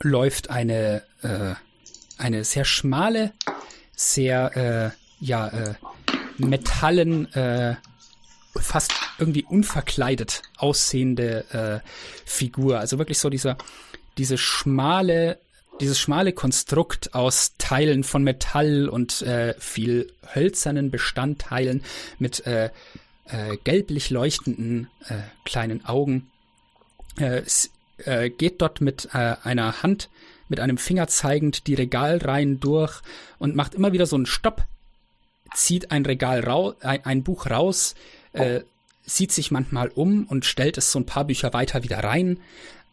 läuft 0.00 0.50
eine 0.50 1.02
äh, 1.22 1.54
eine 2.16 2.44
sehr 2.44 2.64
schmale, 2.64 3.32
sehr 3.94 4.56
äh, 4.56 5.24
ja 5.24 5.48
äh, 5.48 5.74
metallen, 6.38 7.32
äh, 7.34 7.76
fast 8.56 8.92
irgendwie 9.20 9.44
unverkleidet 9.44 10.42
aussehende 10.58 11.44
äh, 11.84 11.88
Figur. 12.24 12.78
Also 12.80 12.98
wirklich 12.98 13.18
so 13.18 13.30
dieser 13.30 13.56
diese 14.18 14.38
schmale 14.38 15.38
dieses 15.80 15.98
schmale 15.98 16.32
Konstrukt 16.32 17.14
aus 17.14 17.54
Teilen 17.56 18.04
von 18.04 18.22
Metall 18.22 18.88
und 18.88 19.22
äh, 19.22 19.54
viel 19.58 20.12
hölzernen 20.34 20.90
Bestandteilen 20.90 21.82
mit 22.18 22.46
äh, 22.46 22.70
äh, 23.26 23.56
gelblich 23.64 24.10
leuchtenden 24.10 24.88
äh, 25.08 25.14
kleinen 25.46 25.84
Augen 25.86 26.30
äh, 27.18 27.38
s- 27.42 27.70
äh, 28.04 28.28
geht 28.28 28.60
dort 28.60 28.80
mit 28.82 29.08
äh, 29.14 29.36
einer 29.42 29.82
Hand, 29.82 30.10
mit 30.48 30.60
einem 30.60 30.76
Finger 30.76 31.06
zeigend 31.06 31.66
die 31.66 31.74
Regalreihen 31.74 32.60
durch 32.60 33.00
und 33.38 33.56
macht 33.56 33.74
immer 33.74 33.92
wieder 33.94 34.04
so 34.06 34.16
einen 34.16 34.26
Stopp, 34.26 34.66
zieht 35.54 35.92
ein 35.92 36.04
Regal 36.04 36.40
raus, 36.40 36.74
ein, 36.80 37.04
ein 37.06 37.22
Buch 37.22 37.46
raus, 37.46 37.94
äh, 38.34 38.60
sieht 39.10 39.32
sich 39.32 39.50
manchmal 39.50 39.88
um 39.88 40.24
und 40.26 40.44
stellt 40.44 40.78
es 40.78 40.92
so 40.92 40.98
ein 40.98 41.06
paar 41.06 41.24
Bücher 41.24 41.52
weiter 41.52 41.82
wieder 41.82 41.98
rein 41.98 42.38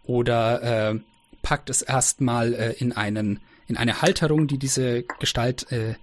oder 0.03 0.91
äh, 0.91 0.99
packt 1.41 1.69
es 1.69 1.81
erstmal 1.81 2.53
äh, 2.53 2.73
in 2.73 2.91
einen 2.91 3.39
in 3.67 3.75
eine 3.77 4.01
Halterung, 4.01 4.47
die 4.47 4.57
diese 4.57 5.03
Gestalt 5.19 5.71
äh, 5.71 5.95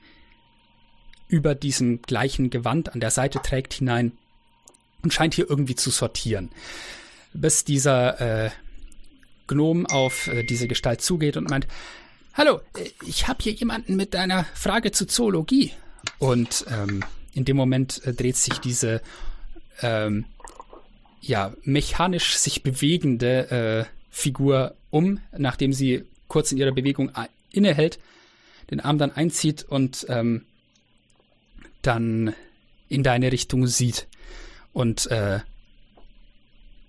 über 1.29 1.55
diesem 1.55 2.03
gleichen 2.03 2.51
Gewand 2.51 2.93
an 2.93 3.01
der 3.01 3.11
Seite 3.11 3.41
trägt 3.43 3.73
hinein 3.73 4.13
und 5.03 5.13
scheint 5.13 5.35
hier 5.35 5.49
irgendwie 5.49 5.75
zu 5.75 5.91
sortieren. 5.91 6.51
Bis 7.33 7.65
dieser 7.65 8.47
äh, 8.47 8.51
Gnom 9.47 9.87
auf 9.87 10.29
äh, 10.29 10.45
diese 10.45 10.69
Gestalt 10.69 11.01
zugeht 11.01 11.37
und 11.37 11.49
meint, 11.49 11.67
Hallo, 12.35 12.61
äh, 12.77 12.91
ich 13.07 13.29
habe 13.29 13.43
hier 13.43 13.53
jemanden 13.53 13.97
mit 13.97 14.15
einer 14.15 14.45
Frage 14.55 14.93
zu 14.93 15.07
Zoologie. 15.07 15.73
Und 16.19 16.67
ähm, 16.71 17.03
in 17.33 17.45
dem 17.45 17.57
Moment 17.57 18.05
äh, 18.05 18.13
dreht 18.13 18.37
sich 18.37 18.59
diese 18.59 19.01
ähm, 19.83 20.25
ja, 21.21 21.55
mechanisch 21.63 22.37
sich 22.37 22.63
bewegende 22.63 23.51
äh, 23.51 23.85
Figur 24.11 24.77
um, 24.91 25.21
nachdem 25.37 25.73
sie 25.73 26.05
kurz 26.29 26.53
in 26.53 26.59
ihrer 26.59 26.73
Bewegung 26.73 27.11
innehält, 27.51 27.99
den 28.71 28.81
Arm 28.81 28.99
dann 28.99 29.13
einzieht 29.13 29.63
und 29.65 30.07
ähm, 30.09 30.45
dann 31.83 32.35
in 32.89 33.03
deine 33.03 33.33
Richtung 33.33 33.67
sieht 33.67 34.09
und 34.73 35.07
äh, 35.11 35.41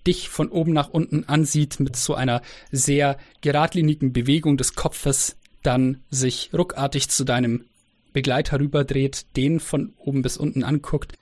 dich 0.06 0.28
von 0.28 0.50
oben 0.50 0.72
nach 0.72 0.88
unten 0.88 1.24
ansieht 1.24 1.80
mit 1.80 1.96
so 1.96 2.14
einer 2.14 2.42
sehr 2.70 3.18
geradlinigen 3.40 4.12
Bewegung 4.12 4.56
des 4.56 4.74
Kopfes, 4.74 5.36
dann 5.62 6.02
sich 6.10 6.50
ruckartig 6.52 7.08
zu 7.08 7.24
deinem 7.24 7.64
Begleiter 8.12 8.60
rüberdreht, 8.60 9.26
den 9.36 9.60
von 9.60 9.92
oben 9.98 10.22
bis 10.22 10.36
unten 10.36 10.62
anguckt. 10.62 11.12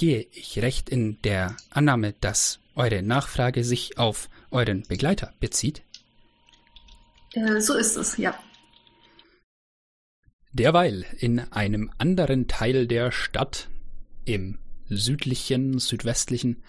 Gehe 0.00 0.26
ich 0.32 0.58
recht 0.62 0.88
in 0.88 1.20
der 1.20 1.58
Annahme, 1.68 2.14
dass 2.14 2.58
eure 2.74 3.02
Nachfrage 3.02 3.64
sich 3.64 3.98
auf 3.98 4.30
euren 4.50 4.82
Begleiter 4.88 5.34
bezieht? 5.40 5.82
Äh, 7.34 7.60
so 7.60 7.74
ist 7.74 7.96
es, 7.96 8.16
ja. 8.16 8.34
Derweil 10.54 11.04
in 11.18 11.40
einem 11.52 11.92
anderen 11.98 12.48
Teil 12.48 12.86
der 12.86 13.12
Stadt, 13.12 13.68
im 14.24 14.58
südlichen, 14.88 15.78
südwestlichen, 15.78 16.62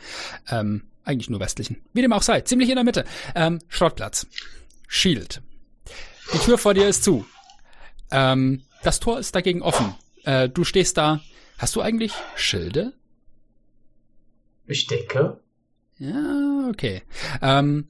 ähm, 0.49 0.89
eigentlich 1.05 1.29
nur 1.29 1.39
westlichen, 1.39 1.77
wie 1.93 2.01
dem 2.01 2.11
auch 2.11 2.23
sei, 2.23 2.41
ziemlich 2.41 2.67
in 2.67 2.75
der 2.75 2.83
Mitte, 2.83 3.05
ähm, 3.33 3.59
Schrottplatz. 3.69 4.27
Shield. 4.89 5.41
Die 6.33 6.39
Tür 6.39 6.57
vor 6.57 6.73
dir 6.73 6.89
ist 6.89 7.05
zu. 7.05 7.25
Ähm, 8.11 8.63
das 8.83 8.99
Tor 8.99 9.19
ist 9.19 9.33
dagegen 9.33 9.61
offen. 9.61 9.95
Äh, 10.25 10.49
du 10.49 10.65
stehst 10.65 10.97
da. 10.97 11.21
Hast 11.57 11.77
du 11.77 11.81
eigentlich 11.81 12.11
Schilde? 12.35 12.91
Ich 14.65 14.87
denke. 14.87 15.39
Ja, 15.97 16.67
okay. 16.69 17.03
Ähm, 17.41 17.87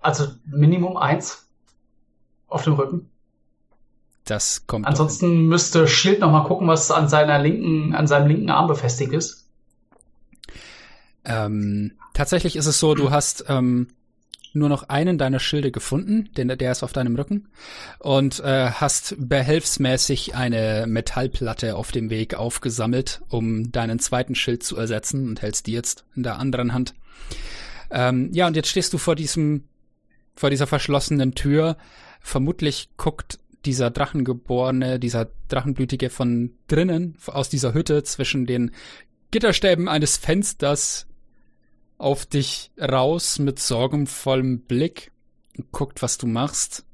Also 0.00 0.28
Minimum 0.46 0.96
eins 0.96 1.48
auf 2.48 2.64
dem 2.64 2.74
Rücken. 2.74 3.08
das 4.24 4.66
kommt. 4.66 4.86
Ansonsten 4.86 5.46
müsste 5.46 5.88
Shield 5.88 6.20
noch 6.20 6.30
mal 6.30 6.44
gucken, 6.44 6.68
was 6.68 6.90
an 6.90 7.08
seiner 7.08 7.38
linken, 7.38 7.94
an 7.94 8.06
seinem 8.06 8.28
linken 8.28 8.50
Arm 8.50 8.68
befestigt 8.68 9.12
ist. 9.12 9.48
Ähm, 11.24 11.92
tatsächlich 12.14 12.56
ist 12.56 12.66
es 12.66 12.78
so, 12.78 12.94
du 12.94 13.10
hast 13.10 13.44
ähm, 13.48 13.88
nur 14.54 14.68
noch 14.68 14.88
einen 14.88 15.18
deiner 15.18 15.40
Schilde 15.40 15.70
gefunden, 15.70 16.28
denn 16.36 16.48
der 16.48 16.72
ist 16.72 16.82
auf 16.82 16.92
deinem 16.92 17.16
Rücken, 17.16 17.48
und 17.98 18.40
äh, 18.40 18.70
hast 18.70 19.16
behelfsmäßig 19.18 20.34
eine 20.34 20.86
Metallplatte 20.86 21.76
auf 21.76 21.92
dem 21.92 22.10
Weg 22.10 22.34
aufgesammelt, 22.34 23.22
um 23.28 23.72
deinen 23.72 23.98
zweiten 23.98 24.34
Schild 24.34 24.62
zu 24.62 24.76
ersetzen 24.76 25.28
und 25.28 25.42
hältst 25.42 25.66
die 25.66 25.72
jetzt 25.72 26.04
in 26.14 26.22
der 26.22 26.38
anderen 26.38 26.72
Hand. 26.72 26.94
Ähm, 27.90 28.30
ja, 28.32 28.46
und 28.46 28.56
jetzt 28.56 28.68
stehst 28.68 28.92
du 28.92 28.98
vor 28.98 29.14
diesem, 29.14 29.64
vor 30.34 30.50
dieser 30.50 30.66
verschlossenen 30.66 31.34
Tür. 31.34 31.76
Vermutlich 32.20 32.90
guckt 32.96 33.38
dieser 33.64 33.90
Drachengeborene, 33.90 34.98
dieser 34.98 35.28
Drachenblütige 35.48 36.10
von 36.10 36.52
drinnen, 36.68 37.16
aus 37.26 37.48
dieser 37.48 37.74
Hütte 37.74 38.02
zwischen 38.02 38.46
den 38.46 38.72
Gitterstäben 39.30 39.88
eines 39.88 40.16
Fensters 40.16 41.06
auf 42.02 42.26
dich 42.26 42.70
raus 42.80 43.38
mit 43.38 43.58
sorgenvollem 43.58 44.60
Blick 44.60 45.12
und 45.56 45.70
guckt, 45.72 46.02
was 46.02 46.18
du 46.18 46.26
machst. 46.26 46.84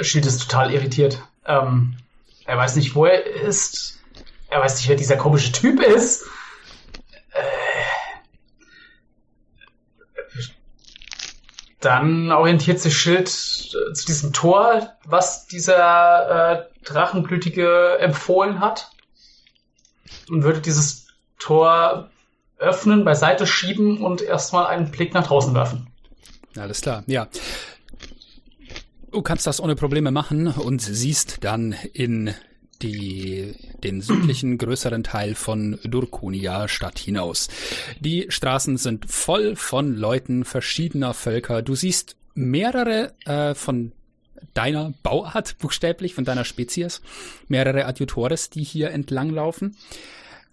Shield 0.00 0.24
ist 0.26 0.40
total 0.40 0.72
irritiert. 0.72 1.22
Ähm, 1.44 1.96
er 2.46 2.56
weiß 2.56 2.76
nicht, 2.76 2.94
wo 2.94 3.04
er 3.04 3.24
ist. 3.26 4.00
Er 4.48 4.60
weiß 4.60 4.76
nicht, 4.76 4.88
wer 4.88 4.96
dieser 4.96 5.16
komische 5.16 5.52
Typ 5.52 5.80
ist. 5.80 6.24
Äh, 7.32 7.42
Dann 11.80 12.30
orientiert 12.30 12.78
sich 12.78 12.96
Schild 12.96 13.28
äh, 13.28 13.92
zu 13.92 14.06
diesem 14.06 14.32
Tor, 14.32 14.94
was 15.04 15.46
dieser 15.46 16.52
äh, 16.52 16.84
Drachenblütige 16.84 17.98
empfohlen 17.98 18.60
hat. 18.60 18.90
Und 20.30 20.42
würde 20.44 20.60
dieses 20.60 21.08
Tor 21.38 22.10
öffnen, 22.58 23.04
beiseite 23.04 23.46
schieben 23.46 24.02
und 24.02 24.22
erstmal 24.22 24.66
einen 24.66 24.90
Blick 24.90 25.14
nach 25.14 25.26
draußen 25.26 25.54
werfen. 25.54 25.88
Alles 26.56 26.80
klar, 26.80 27.02
ja. 27.06 27.28
Du 29.10 29.22
kannst 29.22 29.46
das 29.46 29.60
ohne 29.60 29.74
Probleme 29.74 30.10
machen 30.10 30.46
und 30.46 30.80
siehst 30.80 31.38
dann 31.42 31.74
in 31.92 32.34
die, 32.82 33.54
den 33.82 34.00
südlichen 34.00 34.56
größeren 34.58 35.02
Teil 35.02 35.34
von 35.34 35.78
Durkunia 35.84 36.68
Stadt 36.68 36.98
hinaus. 36.98 37.48
Die 37.98 38.26
Straßen 38.28 38.76
sind 38.76 39.10
voll 39.10 39.56
von 39.56 39.94
Leuten 39.96 40.44
verschiedener 40.44 41.14
Völker. 41.14 41.62
Du 41.62 41.74
siehst 41.74 42.16
mehrere 42.34 43.12
äh, 43.26 43.54
von 43.54 43.92
deiner 44.54 44.94
Bauart, 45.02 45.58
buchstäblich, 45.58 46.14
von 46.14 46.24
deiner 46.24 46.44
Spezies, 46.44 47.02
mehrere 47.48 47.86
Adjutores, 47.86 48.50
die 48.50 48.64
hier 48.64 48.90
entlanglaufen. 48.90 49.76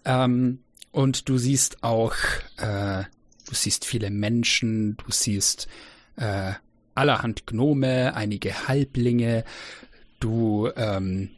Ähm, 0.04 0.60
und 0.90 1.28
du 1.28 1.38
siehst 1.38 1.82
auch, 1.82 2.14
äh, 2.56 3.04
du 3.46 3.54
siehst 3.54 3.84
viele 3.84 4.10
Menschen, 4.10 4.96
du 4.96 5.10
siehst 5.10 5.68
äh, 6.16 6.52
allerhand 6.94 7.46
Gnome, 7.46 8.14
einige 8.14 8.68
Halblinge, 8.68 9.44
du 10.20 10.70
ähm, 10.76 11.30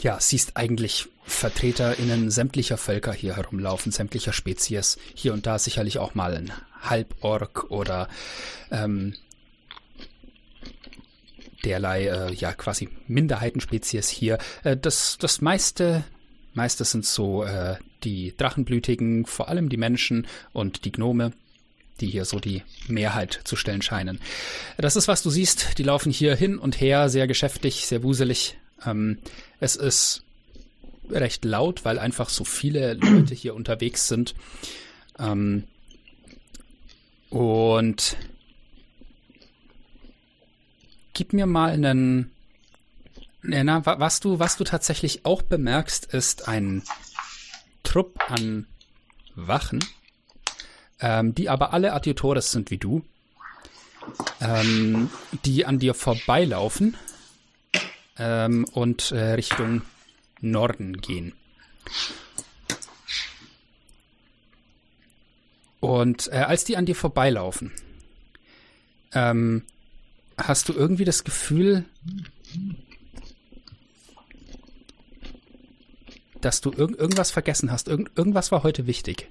ja, 0.00 0.20
siehst 0.20 0.56
eigentlich 0.56 1.08
VertreterInnen 1.24 2.30
sämtlicher 2.30 2.76
Völker 2.76 3.12
hier 3.12 3.36
herumlaufen, 3.36 3.92
sämtlicher 3.92 4.32
Spezies. 4.32 4.98
Hier 5.14 5.32
und 5.32 5.46
da 5.46 5.58
sicherlich 5.58 5.98
auch 5.98 6.14
mal 6.14 6.34
ein 6.34 6.52
Halborg 6.82 7.70
oder 7.70 8.08
ähm, 8.70 9.14
derlei, 11.64 12.06
äh, 12.06 12.32
ja, 12.32 12.52
quasi 12.52 12.88
Minderheitenspezies 13.08 14.08
hier. 14.08 14.38
Äh, 14.62 14.76
das, 14.76 15.18
das 15.18 15.40
meiste, 15.40 16.04
meiste 16.56 16.84
sind 16.84 17.06
so 17.06 17.44
äh, 17.44 17.76
die 18.02 18.34
Drachenblütigen, 18.36 19.26
vor 19.26 19.48
allem 19.48 19.68
die 19.68 19.76
Menschen 19.76 20.26
und 20.52 20.84
die 20.84 20.92
Gnome, 20.92 21.32
die 22.00 22.08
hier 22.08 22.24
so 22.24 22.40
die 22.40 22.62
Mehrheit 22.88 23.40
zu 23.44 23.56
stellen 23.56 23.82
scheinen. 23.82 24.20
Das 24.76 24.96
ist, 24.96 25.08
was 25.08 25.22
du 25.22 25.30
siehst. 25.30 25.78
Die 25.78 25.82
laufen 25.82 26.12
hier 26.12 26.34
hin 26.34 26.58
und 26.58 26.80
her, 26.80 27.08
sehr 27.08 27.26
geschäftig, 27.26 27.86
sehr 27.86 28.02
wuselig. 28.02 28.58
Ähm, 28.84 29.18
es 29.60 29.76
ist 29.76 30.22
recht 31.10 31.44
laut, 31.44 31.84
weil 31.84 31.98
einfach 31.98 32.28
so 32.28 32.44
viele 32.44 32.94
Leute 32.94 33.34
hier 33.34 33.54
unterwegs 33.54 34.08
sind. 34.08 34.34
Ähm, 35.18 35.64
und 37.30 38.16
gib 41.12 41.32
mir 41.32 41.46
mal 41.46 41.70
einen. 41.70 42.30
Na, 43.48 43.86
was 43.86 44.18
du, 44.18 44.40
was 44.40 44.56
du 44.56 44.64
tatsächlich 44.64 45.24
auch 45.24 45.42
bemerkst, 45.42 46.06
ist 46.06 46.48
ein 46.48 46.82
Trupp 47.84 48.18
an 48.28 48.66
Wachen, 49.36 49.84
ähm, 50.98 51.32
die 51.32 51.48
aber 51.48 51.72
alle 51.72 51.92
Adjutores 51.92 52.50
sind 52.50 52.72
wie 52.72 52.78
du, 52.78 53.04
ähm, 54.40 55.10
die 55.44 55.64
an 55.64 55.78
dir 55.78 55.94
vorbeilaufen 55.94 56.96
ähm, 58.18 58.64
und 58.72 59.12
äh, 59.12 59.34
Richtung 59.34 59.82
Norden 60.40 61.00
gehen. 61.00 61.32
Und 65.78 66.32
äh, 66.32 66.38
als 66.38 66.64
die 66.64 66.76
an 66.76 66.86
dir 66.86 66.96
vorbeilaufen, 66.96 67.70
ähm, 69.12 69.62
hast 70.36 70.68
du 70.68 70.72
irgendwie 70.72 71.04
das 71.04 71.22
Gefühl, 71.22 71.84
dass 76.46 76.60
du 76.60 76.70
irg 76.70 76.96
irgendwas 76.96 77.32
vergessen 77.32 77.72
hast. 77.72 77.88
Irg 77.88 78.12
irgendwas 78.14 78.52
war 78.52 78.62
heute 78.62 78.86
wichtig. 78.86 79.28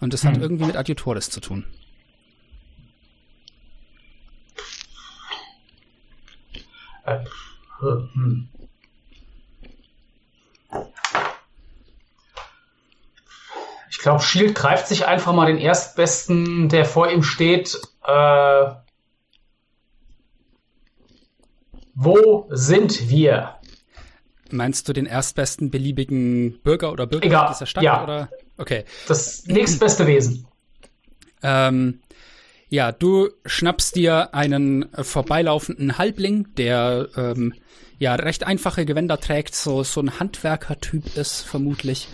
Und 0.00 0.14
das 0.14 0.24
hat 0.24 0.36
hm. 0.36 0.42
irgendwie 0.42 0.64
mit 0.64 0.76
Adjutores 0.76 1.28
zu 1.28 1.40
tun. 1.40 1.66
Äh, 7.04 7.18
hm. 7.80 8.48
Ich 13.90 13.98
glaube, 13.98 14.22
Shield 14.22 14.54
greift 14.54 14.86
sich 14.88 15.06
einfach 15.06 15.34
mal 15.34 15.46
den 15.46 15.58
Erstbesten, 15.58 16.70
der 16.70 16.86
vor 16.86 17.10
ihm 17.10 17.22
steht. 17.22 17.78
Äh, 18.06 18.70
wo 21.94 22.48
sind 22.50 23.10
wir? 23.10 23.58
Meinst 24.50 24.88
du 24.88 24.92
den 24.92 25.06
erstbesten 25.06 25.70
beliebigen 25.70 26.58
Bürger 26.62 26.92
oder 26.92 27.06
Bürger 27.06 27.26
Egal, 27.26 27.48
dieser 27.52 27.66
Stadt? 27.66 27.82
Ja. 27.82 28.04
Oder? 28.04 28.28
Okay. 28.56 28.84
Das 29.08 29.46
nächstbeste 29.46 30.06
Wesen. 30.06 30.46
Ähm, 31.42 32.00
ja, 32.68 32.92
du 32.92 33.30
schnappst 33.46 33.94
dir 33.94 34.34
einen 34.34 34.86
vorbeilaufenden 34.92 35.98
Halbling, 35.98 36.54
der 36.56 37.08
ähm, 37.16 37.54
ja 37.98 38.14
recht 38.14 38.44
einfache 38.44 38.84
Gewänder 38.84 39.20
trägt, 39.20 39.54
so 39.54 39.82
so 39.82 40.00
ein 40.00 40.18
Handwerkertyp 40.18 41.16
ist 41.16 41.42
vermutlich, 41.42 42.08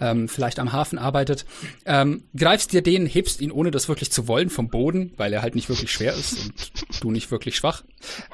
ähm, 0.00 0.28
vielleicht 0.28 0.58
am 0.58 0.72
Hafen 0.72 0.98
arbeitet. 0.98 1.44
Ähm, 1.84 2.24
greifst 2.36 2.72
dir 2.72 2.82
den, 2.82 3.06
hebst 3.06 3.40
ihn 3.40 3.50
ohne 3.50 3.70
das 3.70 3.88
wirklich 3.88 4.10
zu 4.10 4.28
wollen 4.28 4.48
vom 4.48 4.68
Boden, 4.68 5.12
weil 5.16 5.32
er 5.32 5.42
halt 5.42 5.54
nicht 5.54 5.68
wirklich 5.68 5.92
schwer 5.92 6.14
ist 6.14 6.38
und 6.38 7.02
du 7.02 7.10
nicht 7.10 7.30
wirklich 7.30 7.56
schwach. 7.56 7.82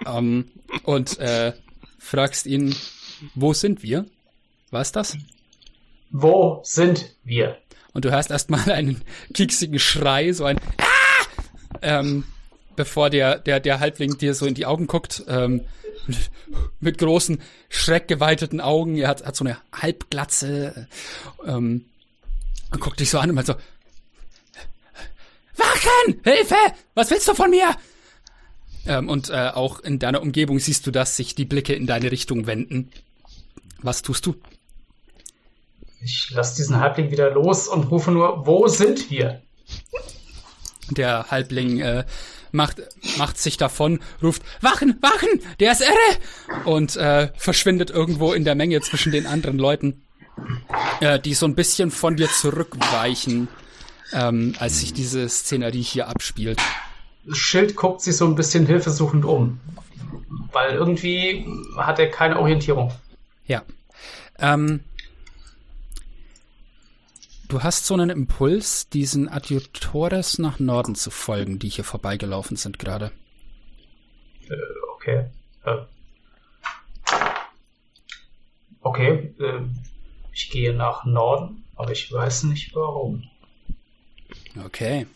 Ähm, 0.06 0.52
und 0.84 1.18
äh, 1.18 1.52
fragst 1.98 2.46
ihn, 2.46 2.74
wo 3.34 3.52
sind 3.52 3.82
wir? 3.82 4.06
Was 4.70 4.92
das? 4.92 5.16
Wo 6.10 6.60
sind 6.64 7.14
wir? 7.24 7.58
Und 7.92 8.04
du 8.04 8.10
hörst 8.10 8.30
erstmal 8.30 8.70
einen 8.70 9.02
kieksigen 9.34 9.78
Schrei, 9.78 10.32
so 10.32 10.44
ein 10.44 10.58
ah! 10.78 10.86
ähm, 11.82 12.24
bevor 12.76 13.10
der, 13.10 13.38
der, 13.38 13.60
der 13.60 13.80
Halbling 13.80 14.18
dir 14.18 14.34
so 14.34 14.46
in 14.46 14.54
die 14.54 14.66
Augen 14.66 14.86
guckt, 14.86 15.24
ähm, 15.28 15.62
mit 16.80 16.98
großen, 16.98 17.40
schreckgeweiteten 17.68 18.60
Augen. 18.60 18.96
Er 18.96 19.08
hat, 19.08 19.24
hat 19.24 19.36
so 19.36 19.44
eine 19.44 19.58
Halbglatze, 19.72 20.88
ähm, 21.46 21.84
und 22.70 22.80
guckt 22.80 23.00
dich 23.00 23.10
so 23.10 23.18
an 23.18 23.28
und 23.28 23.36
meint 23.36 23.46
so, 23.46 23.54
Wachen! 25.56 26.20
Hilfe! 26.24 26.56
Was 26.94 27.10
willst 27.10 27.28
du 27.28 27.34
von 27.34 27.50
mir? 27.50 27.76
Ähm, 28.86 29.08
und 29.08 29.30
äh, 29.30 29.50
auch 29.54 29.80
in 29.80 29.98
deiner 29.98 30.22
Umgebung 30.22 30.58
siehst 30.58 30.86
du, 30.86 30.90
dass 30.90 31.16
sich 31.16 31.34
die 31.34 31.44
Blicke 31.44 31.74
in 31.74 31.86
deine 31.86 32.10
Richtung 32.10 32.46
wenden. 32.46 32.90
Was 33.82 34.02
tust 34.02 34.26
du? 34.26 34.34
Ich 36.00 36.30
lass 36.30 36.54
diesen 36.54 36.80
Halbling 36.80 37.10
wieder 37.10 37.30
los 37.30 37.68
und 37.68 37.90
rufe 37.90 38.10
nur, 38.10 38.46
wo 38.46 38.66
sind 38.66 39.10
wir? 39.10 39.40
Der 40.90 41.30
Halbling 41.30 41.80
äh, 41.80 42.04
macht, 42.50 42.82
macht 43.16 43.38
sich 43.38 43.56
davon, 43.56 44.00
ruft, 44.22 44.42
Wachen, 44.60 44.98
Wachen, 45.00 45.40
der 45.60 45.72
ist 45.72 45.80
irre! 45.80 46.64
Und 46.64 46.96
äh, 46.96 47.28
verschwindet 47.36 47.90
irgendwo 47.90 48.32
in 48.32 48.44
der 48.44 48.54
Menge 48.54 48.80
zwischen 48.80 49.12
den 49.12 49.26
anderen 49.26 49.58
Leuten, 49.58 50.02
äh, 51.00 51.18
die 51.18 51.34
so 51.34 51.46
ein 51.46 51.54
bisschen 51.54 51.90
von 51.90 52.16
dir 52.16 52.28
zurückweichen, 52.28 53.48
ähm, 54.12 54.54
als 54.58 54.80
sich 54.80 54.92
diese 54.92 55.28
Szenerie 55.28 55.82
hier 55.82 56.08
abspielt. 56.08 56.60
Schild 57.30 57.76
guckt 57.76 58.00
sich 58.00 58.16
so 58.16 58.26
ein 58.26 58.34
bisschen 58.34 58.66
hilfesuchend 58.66 59.24
um, 59.24 59.60
weil 60.52 60.74
irgendwie 60.74 61.46
hat 61.76 62.00
er 62.00 62.10
keine 62.10 62.38
Orientierung. 62.38 62.92
Ja. 63.46 63.64
Ähm, 64.38 64.80
Du 67.52 67.62
hast 67.62 67.84
so 67.84 67.92
einen 67.92 68.08
Impuls, 68.08 68.88
diesen 68.88 69.28
Adjutores 69.28 70.38
nach 70.38 70.58
Norden 70.58 70.94
zu 70.94 71.10
folgen, 71.10 71.58
die 71.58 71.68
hier 71.68 71.84
vorbeigelaufen 71.84 72.56
sind 72.56 72.78
gerade. 72.78 73.12
Äh, 74.48 74.54
okay. 74.94 75.26
Äh. 75.66 75.76
Okay, 78.80 79.34
äh, 79.38 79.60
ich 80.32 80.48
gehe 80.48 80.72
nach 80.72 81.04
Norden, 81.04 81.62
aber 81.76 81.92
ich 81.92 82.10
weiß 82.10 82.44
nicht 82.44 82.74
warum. 82.74 83.28
Okay. 84.64 85.06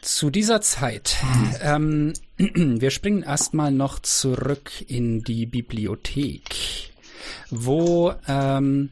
Zu 0.00 0.30
dieser 0.30 0.62
Zeit, 0.62 1.18
ähm, 1.60 2.14
wir 2.40 2.90
springen 2.90 3.22
erstmal 3.22 3.70
noch 3.70 3.98
zurück 3.98 4.70
in 4.86 5.22
die 5.22 5.44
Bibliothek, 5.44 6.90
wo 7.50 8.14
ähm, 8.26 8.90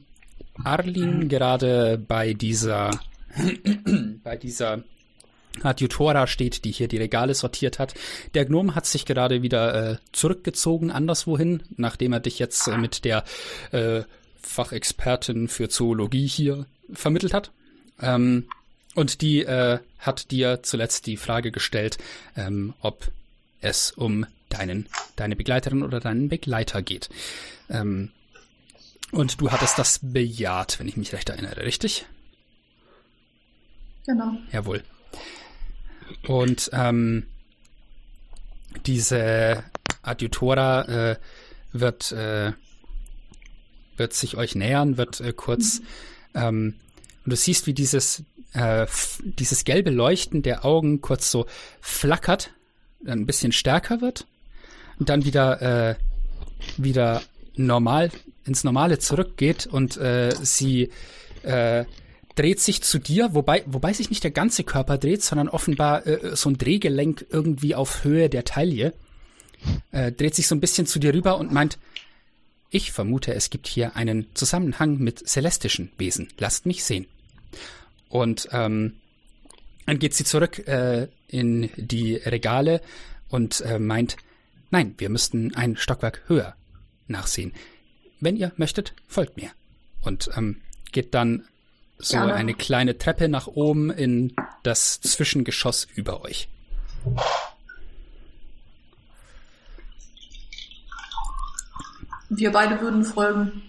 Arlin 0.63 1.31
gerade 1.31 1.97
bei 1.97 2.35
dieser, 2.35 2.91
bei 4.23 4.37
dieser 4.37 4.83
Adjutora 5.63 6.27
steht, 6.27 6.67
die 6.67 6.73
hier 6.73 6.89
die 6.89 6.99
Regale 6.99 7.35
sortiert 7.35 7.79
hat. 7.79 7.95
Der 8.35 8.45
Gnome 8.45 8.75
hat 8.75 8.85
sich 8.85 9.07
gerade 9.07 9.41
wieder 9.41 9.93
äh, 9.93 9.97
zurückgezogen 10.13 10.91
anderswohin, 10.91 11.63
nachdem 11.77 12.13
er 12.13 12.21
dich 12.21 12.39
jetzt 12.39 12.69
äh, 12.69 12.77
mit 12.77 13.07
der 13.07 13.25
äh, 13.73 14.03
Fachexpertin 14.43 15.49
für 15.49 15.71
Zoologie 15.71 16.27
hier 16.27 16.67
vermittelt 16.93 17.33
hat. 17.33 17.51
Ähm, 17.99 18.45
und 18.95 19.23
die 19.23 19.43
äh, 19.43 19.79
hat 19.99 20.33
dir 20.33 20.63
zuletzt 20.63 21.07
die 21.07 21.17
Frage 21.17 21.51
gestellt, 21.51 21.97
ähm, 22.37 22.75
ob 22.81 23.11
es 23.61 23.93
um 23.93 24.27
deinen, 24.49 24.89
deine 25.17 25.37
Begleiterin 25.37 25.83
oder 25.83 26.01
deinen 26.01 26.29
Begleiter 26.29 26.83
geht. 26.83 27.09
Ähm, 27.69 28.11
und 29.11 29.41
du 29.41 29.51
hattest 29.51 29.79
das 29.79 30.01
bejaht, 30.03 30.79
wenn 30.79 30.89
ich 30.89 30.97
mich 30.97 31.13
recht 31.13 31.29
erinnere, 31.29 31.65
richtig? 31.65 32.07
Genau. 34.07 34.33
Jawohl. 34.53 34.83
Und 36.27 36.71
ähm, 36.73 37.27
diese 38.87 39.65
Adjutora 40.03 40.83
äh, 41.11 41.17
wird, 41.73 42.13
äh, 42.13 42.53
wird 43.97 44.13
sich 44.15 44.37
euch 44.37 44.55
nähern, 44.55 44.97
wird 44.97 45.21
äh, 45.21 45.33
kurz, 45.33 45.81
ähm, 46.35 46.77
und 47.25 47.31
du 47.31 47.37
siehst, 47.37 47.67
wie 47.67 47.75
dieses, 47.75 48.25
äh, 48.55 48.87
dieses 49.21 49.65
gelbe 49.65 49.91
Leuchten 49.91 50.43
der 50.43 50.65
Augen 50.65 51.01
kurz 51.01 51.31
so 51.31 51.47
flackert, 51.81 52.53
ein 53.07 53.27
bisschen 53.27 53.53
stärker 53.53 54.01
wird 54.01 54.27
und 54.99 55.09
dann 55.09 55.25
wieder, 55.25 55.91
äh, 55.91 55.95
wieder 56.77 57.23
normal, 57.57 58.11
ins 58.45 58.65
Normale 58.65 58.99
zurückgeht 58.99 59.67
und 59.67 59.97
äh, 59.97 60.35
sie 60.43 60.91
äh, 61.43 61.85
dreht 62.35 62.61
sich 62.61 62.83
zu 62.83 62.99
dir, 62.99 63.35
wobei, 63.35 63.65
wobei 63.67 63.93
sich 63.93 64.11
nicht 64.11 64.25
der 64.25 64.31
ganze 64.31 64.65
Körper 64.65 64.97
dreht, 64.97 65.23
sondern 65.23 65.49
offenbar 65.49 66.07
äh, 66.07 66.37
so 66.37 66.49
ein 66.49 66.57
Drehgelenk 66.57 67.27
irgendwie 67.31 67.75
auf 67.75 68.05
Höhe 68.05 68.29
der 68.29 68.45
Taille. 68.45 68.95
Äh, 69.91 70.13
dreht 70.13 70.37
sich 70.37 70.47
so 70.47 70.55
ein 70.55 70.61
bisschen 70.61 70.87
zu 70.87 71.01
dir 71.01 71.13
rüber 71.13 71.37
und 71.39 71.53
meint, 71.53 71.79
ich 72.71 72.93
vermute, 72.93 73.35
es 73.35 73.51
gibt 73.51 73.67
hier 73.67 73.97
einen 73.97 74.27
Zusammenhang 74.35 74.99
mit 74.99 75.27
celestischen 75.27 75.91
Wesen. 75.99 76.29
Lasst 76.39 76.67
mich 76.67 76.85
sehen. 76.85 77.07
Und 78.09 78.49
ähm, 78.53 78.95
dann 79.87 79.99
geht 79.99 80.15
sie 80.15 80.25
zurück 80.25 80.67
äh, 80.69 81.09
in 81.29 81.71
die 81.77 82.17
Regale 82.17 82.81
und 83.29 83.61
äh, 83.61 83.79
meint, 83.79 84.17
nein, 84.71 84.95
wir 84.99 85.11
müssten 85.11 85.55
ein 85.55 85.77
Stockwerk 85.77 86.23
höher 86.27 86.57
nachsehen. 87.07 87.53
Wenn 88.21 88.37
ihr 88.37 88.53
möchtet, 88.57 88.95
folgt 89.07 89.37
mir. 89.37 89.51
Und 90.03 90.31
ähm, 90.37 90.61
geht 90.93 91.15
dann 91.15 91.45
so 91.99 92.17
Gerne. 92.17 92.35
eine 92.35 92.55
kleine 92.55 92.99
Treppe 92.99 93.29
nach 93.29 93.47
oben 93.47 93.91
in 93.91 94.35
das 94.63 95.01
Zwischengeschoss 95.01 95.87
über 95.95 96.23
euch. 96.23 96.49
Wir 102.29 102.53
beide 102.53 102.81
würden 102.81 103.05
folgen. 103.05 103.63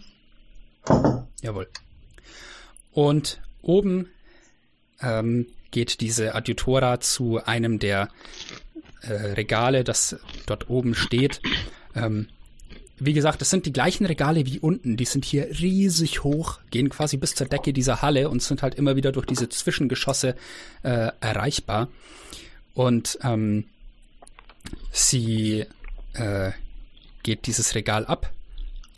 Jawohl. 1.42 1.68
Und 2.92 3.42
oben 3.62 4.10
ähm, 5.02 5.48
geht 5.72 6.02
diese 6.02 6.36
Adjutora 6.36 7.00
zu 7.00 7.44
einem 7.44 7.80
der 7.80 8.10
äh, 9.02 9.14
Regale, 9.14 9.84
das 9.84 10.18
dort 10.46 10.70
oben 10.70 10.96
steht. 10.96 11.42
Ähm, 11.96 12.28
wie 13.02 13.14
gesagt, 13.14 13.40
das 13.40 13.50
sind 13.50 13.66
die 13.66 13.72
gleichen 13.72 14.06
Regale 14.06 14.46
wie 14.46 14.60
unten. 14.60 14.98
Die 14.98 15.06
sind 15.06 15.24
hier 15.24 15.48
riesig 15.60 16.24
hoch, 16.24 16.60
gehen 16.70 16.90
quasi 16.90 17.16
bis 17.16 17.34
zur 17.34 17.48
Decke 17.48 17.72
dieser 17.72 18.02
Halle 18.02 18.30
und 18.30 18.44
sind 18.44 18.62
halt 18.62 18.76
immer 18.76 18.98
wieder 18.98 19.14
durch 19.14 19.26
diese 19.26 19.48
Zwischengeschosse 19.48 20.36
äh, 20.84 21.12
erreichbar. 21.22 21.88
Und 22.74 23.18
ähm, 23.24 23.66
sie 24.92 25.66
äh, 26.14 26.52
geht 27.24 27.48
dieses 27.48 27.74
Regal 27.76 28.06
ab. 28.06 28.32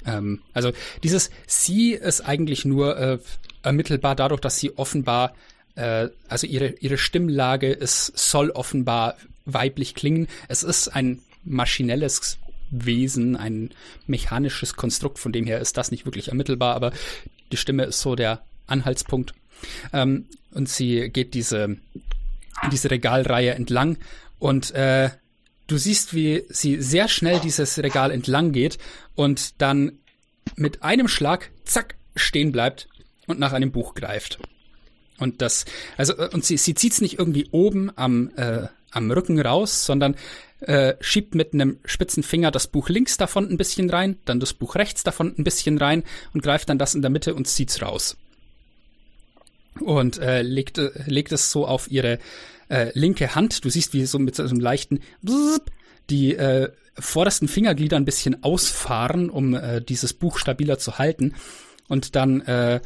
Ähm, 0.05 0.41
also 0.53 0.71
dieses 1.03 1.29
Sie 1.45 1.91
ist 1.91 2.21
eigentlich 2.21 2.65
nur 2.65 2.97
äh, 2.97 3.19
ermittelbar 3.61 4.15
dadurch, 4.15 4.41
dass 4.41 4.57
sie 4.57 4.77
offenbar, 4.77 5.35
äh, 5.75 6.09
also 6.27 6.47
ihre, 6.47 6.69
ihre 6.79 6.97
Stimmlage 6.97 7.71
ist, 7.71 8.17
soll 8.17 8.49
offenbar 8.51 9.17
weiblich 9.45 9.95
klingen. 9.95 10.27
Es 10.47 10.63
ist 10.63 10.89
ein 10.89 11.19
maschinelles 11.43 12.37
Wesen, 12.71 13.35
ein 13.35 13.71
mechanisches 14.07 14.75
Konstrukt, 14.75 15.19
von 15.19 15.31
dem 15.31 15.45
her 15.45 15.59
ist 15.59 15.77
das 15.77 15.91
nicht 15.91 16.05
wirklich 16.05 16.29
ermittelbar, 16.29 16.75
aber 16.75 16.91
die 17.51 17.57
Stimme 17.57 17.83
ist 17.83 17.99
so 17.99 18.15
der 18.15 18.41
Anhaltspunkt. 18.67 19.33
Ähm, 19.93 20.25
und 20.51 20.69
sie 20.69 21.09
geht 21.09 21.33
diese, 21.33 21.77
diese 22.71 22.91
Regalreihe 22.91 23.53
entlang 23.53 23.97
und 24.39 24.71
äh, 24.71 25.09
du 25.67 25.77
siehst, 25.77 26.13
wie 26.13 26.43
sie 26.49 26.81
sehr 26.81 27.07
schnell 27.07 27.39
dieses 27.39 27.77
Regal 27.79 28.11
entlang 28.11 28.51
geht 28.51 28.77
und 29.15 29.61
dann 29.61 29.93
mit 30.55 30.83
einem 30.83 31.07
Schlag, 31.07 31.51
zack, 31.63 31.95
stehen 32.15 32.51
bleibt 32.51 32.87
und 33.27 33.39
nach 33.39 33.53
einem 33.53 33.71
Buch 33.71 33.93
greift. 33.93 34.39
Und 35.21 35.41
das, 35.41 35.65
also, 35.97 36.17
äh, 36.17 36.29
und 36.33 36.43
sie, 36.43 36.57
sie 36.57 36.73
zieht's 36.73 36.99
nicht 36.99 37.19
irgendwie 37.19 37.47
oben 37.51 37.91
am, 37.95 38.31
äh, 38.35 38.67
am 38.91 39.11
Rücken 39.11 39.39
raus, 39.39 39.85
sondern 39.85 40.15
äh, 40.61 40.95
schiebt 40.99 41.35
mit 41.35 41.53
einem 41.53 41.79
spitzen 41.85 42.23
Finger 42.23 42.51
das 42.51 42.67
Buch 42.67 42.89
links 42.89 43.17
davon 43.17 43.49
ein 43.49 43.57
bisschen 43.57 43.89
rein, 43.89 44.17
dann 44.25 44.39
das 44.39 44.53
Buch 44.53 44.75
rechts 44.75 45.03
davon 45.03 45.33
ein 45.37 45.43
bisschen 45.43 45.77
rein 45.77 46.03
und 46.33 46.41
greift 46.41 46.69
dann 46.69 46.79
das 46.79 46.95
in 46.95 47.01
der 47.01 47.11
Mitte 47.11 47.35
und 47.35 47.47
zieht's 47.47 47.81
raus. 47.81 48.17
Und 49.79 50.17
äh, 50.17 50.41
legt, 50.41 50.79
äh, 50.79 50.91
legt 51.05 51.31
es 51.31 51.51
so 51.51 51.65
auf 51.67 51.89
ihre 51.89 52.19
äh, 52.69 52.91
linke 52.93 53.35
Hand. 53.35 53.63
Du 53.63 53.69
siehst, 53.69 53.93
wie 53.93 54.05
so 54.05 54.19
mit 54.19 54.35
so 54.35 54.43
einem 54.43 54.59
leichten 54.59 54.99
Bzzp 55.21 55.71
die 56.09 56.35
äh, 56.35 56.69
vordersten 56.99 57.47
Fingerglieder 57.47 57.95
ein 57.95 58.05
bisschen 58.05 58.43
ausfahren, 58.43 59.29
um 59.29 59.53
äh, 59.53 59.81
dieses 59.81 60.13
Buch 60.13 60.37
stabiler 60.37 60.77
zu 60.77 60.97
halten. 60.97 61.35
Und 61.87 62.15
dann 62.15 62.41
äh, 62.41 62.81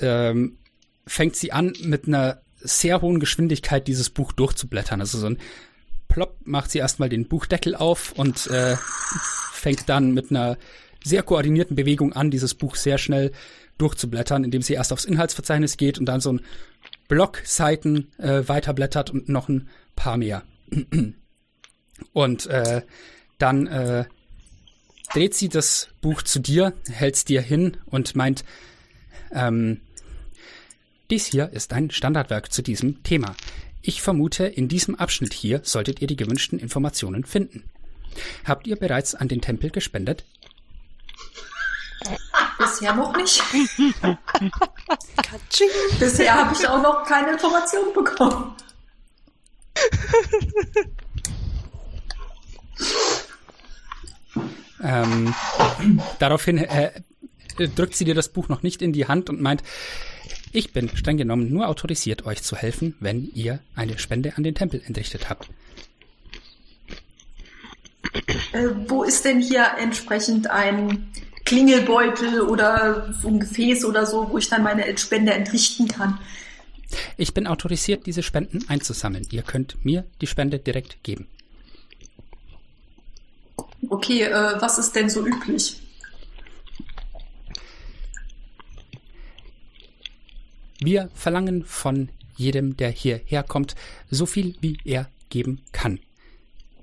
ähm, 0.00 0.58
fängt 1.06 1.36
sie 1.36 1.52
an, 1.52 1.72
mit 1.82 2.06
einer 2.06 2.40
sehr 2.56 3.00
hohen 3.00 3.20
Geschwindigkeit 3.20 3.88
dieses 3.88 4.10
Buch 4.10 4.32
durchzublättern. 4.32 5.00
Also 5.00 5.18
so 5.18 5.26
ein 5.26 5.38
Plopp 6.08 6.36
macht 6.44 6.70
sie 6.70 6.78
erstmal 6.78 7.08
den 7.08 7.26
Buchdeckel 7.26 7.74
auf 7.74 8.12
und 8.12 8.46
äh, 8.48 8.76
fängt 9.52 9.88
dann 9.88 10.12
mit 10.12 10.30
einer 10.30 10.58
sehr 11.02 11.22
koordinierten 11.22 11.74
Bewegung 11.74 12.12
an, 12.12 12.30
dieses 12.30 12.54
Buch 12.54 12.76
sehr 12.76 12.98
schnell 12.98 13.32
durchzublättern, 13.78 14.44
indem 14.44 14.62
sie 14.62 14.74
erst 14.74 14.92
aufs 14.92 15.04
Inhaltsverzeichnis 15.04 15.76
geht 15.76 15.98
und 15.98 16.06
dann 16.06 16.20
so 16.20 16.34
ein 16.34 16.40
Block 17.08 17.42
Seiten 17.44 18.08
äh, 18.18 18.46
weiterblättert 18.46 19.10
und 19.10 19.28
noch 19.28 19.48
ein 19.48 19.68
paar 19.96 20.16
mehr. 20.16 20.44
Und 22.12 22.46
äh, 22.46 22.82
dann 23.38 23.68
äh, 23.68 24.06
dreht 25.12 25.34
sie 25.34 25.48
das 25.48 25.88
Buch 26.00 26.22
zu 26.22 26.40
dir, 26.40 26.72
hält's 26.90 27.24
dir 27.24 27.40
hin 27.40 27.76
und 27.86 28.16
meint, 28.16 28.44
ähm, 29.30 29.80
dies 31.12 31.26
hier 31.26 31.50
ist 31.52 31.74
ein 31.74 31.90
Standardwerk 31.90 32.50
zu 32.50 32.62
diesem 32.62 33.02
Thema. 33.02 33.36
Ich 33.82 34.00
vermute, 34.00 34.46
in 34.46 34.68
diesem 34.68 34.94
Abschnitt 34.94 35.34
hier 35.34 35.60
solltet 35.62 36.00
ihr 36.00 36.06
die 36.06 36.16
gewünschten 36.16 36.58
Informationen 36.58 37.24
finden. 37.24 37.64
Habt 38.46 38.66
ihr 38.66 38.76
bereits 38.76 39.14
an 39.14 39.28
den 39.28 39.42
Tempel 39.42 39.68
gespendet? 39.68 40.24
Bisher 42.58 42.94
noch 42.94 43.14
nicht. 43.14 43.42
Katsching. 45.22 45.68
Bisher 46.00 46.32
habe 46.32 46.56
ich 46.58 46.66
auch 46.66 46.80
noch 46.80 47.04
keine 47.04 47.32
Informationen 47.32 47.92
bekommen. 47.92 48.54
Ähm, 54.82 55.34
daraufhin 56.18 56.56
äh, 56.56 57.02
drückt 57.76 57.96
sie 57.96 58.06
dir 58.06 58.14
das 58.14 58.30
Buch 58.30 58.48
noch 58.48 58.62
nicht 58.62 58.80
in 58.80 58.94
die 58.94 59.08
Hand 59.08 59.28
und 59.28 59.42
meint, 59.42 59.62
ich 60.52 60.72
bin 60.72 60.94
streng 60.94 61.16
genommen 61.16 61.50
nur 61.50 61.68
autorisiert, 61.68 62.26
euch 62.26 62.42
zu 62.42 62.56
helfen, 62.56 62.94
wenn 63.00 63.30
ihr 63.34 63.60
eine 63.74 63.98
Spende 63.98 64.36
an 64.36 64.42
den 64.42 64.54
Tempel 64.54 64.82
entrichtet 64.86 65.28
habt. 65.30 65.48
Äh, 68.52 68.68
wo 68.88 69.04
ist 69.04 69.24
denn 69.24 69.40
hier 69.40 69.66
entsprechend 69.78 70.50
ein 70.50 71.10
Klingelbeutel 71.44 72.42
oder 72.42 73.12
so 73.20 73.28
ein 73.28 73.40
Gefäß 73.40 73.84
oder 73.84 74.06
so, 74.06 74.28
wo 74.30 74.38
ich 74.38 74.48
dann 74.48 74.62
meine 74.62 74.96
Spende 74.98 75.32
entrichten 75.32 75.88
kann? 75.88 76.18
Ich 77.16 77.32
bin 77.32 77.46
autorisiert, 77.46 78.06
diese 78.06 78.22
Spenden 78.22 78.68
einzusammeln. 78.68 79.26
Ihr 79.30 79.42
könnt 79.42 79.82
mir 79.84 80.04
die 80.20 80.26
Spende 80.26 80.58
direkt 80.58 81.02
geben. 81.02 81.26
Okay, 83.88 84.22
äh, 84.22 84.60
was 84.60 84.78
ist 84.78 84.94
denn 84.94 85.08
so 85.08 85.26
üblich? 85.26 85.80
Wir 90.84 91.10
verlangen 91.14 91.64
von 91.64 92.08
jedem, 92.36 92.76
der 92.76 92.90
hierher 92.90 93.44
kommt, 93.44 93.76
so 94.10 94.26
viel, 94.26 94.56
wie 94.60 94.78
er 94.84 95.08
geben 95.28 95.62
kann. 95.70 96.00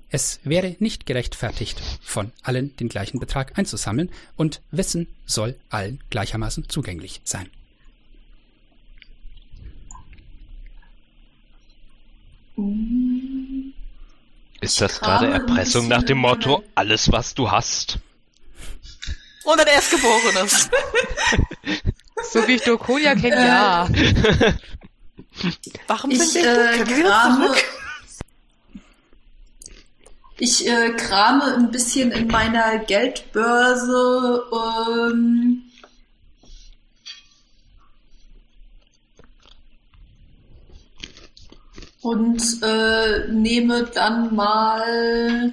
Es 0.08 0.40
wäre 0.42 0.74
nicht 0.78 1.04
gerechtfertigt, 1.04 1.80
von 2.00 2.32
allen 2.42 2.74
den 2.76 2.88
gleichen 2.88 3.20
Betrag 3.20 3.58
einzusammeln, 3.58 4.10
und 4.36 4.62
Wissen 4.70 5.06
soll 5.26 5.54
allen 5.68 6.02
gleichermaßen 6.08 6.68
zugänglich 6.70 7.20
sein. 7.24 7.50
Ist 14.62 14.80
das 14.80 14.98
gerade 15.00 15.26
Erpressung 15.26 15.88
nach 15.88 16.04
dem 16.04 16.18
Motto, 16.18 16.64
alles 16.74 17.12
was 17.12 17.34
du 17.34 17.50
hast? 17.50 17.98
Und 19.44 19.60
ein 19.60 19.66
Erstgeborenes. 19.66 20.70
So 22.24 22.46
wie 22.46 22.54
ich 22.54 22.62
Dokonia 22.62 23.14
kenne, 23.14 23.36
Äh, 23.36 23.46
ja. 23.46 23.88
Warum 25.86 26.10
Ich 26.10 26.18
sind 26.18 26.44
wir 26.44 26.70
äh, 26.72 26.84
zurück? 26.84 27.64
ich 30.38 30.66
äh, 30.66 30.90
krame 30.96 31.54
ein 31.54 31.70
bisschen 31.70 32.12
in 32.12 32.26
meiner 32.28 32.78
Geldbörse. 32.78 34.42
Ähm, 34.52 35.62
Und 42.02 42.62
äh, 42.62 43.28
nehme 43.28 43.84
dann 43.84 44.34
mal 44.34 45.52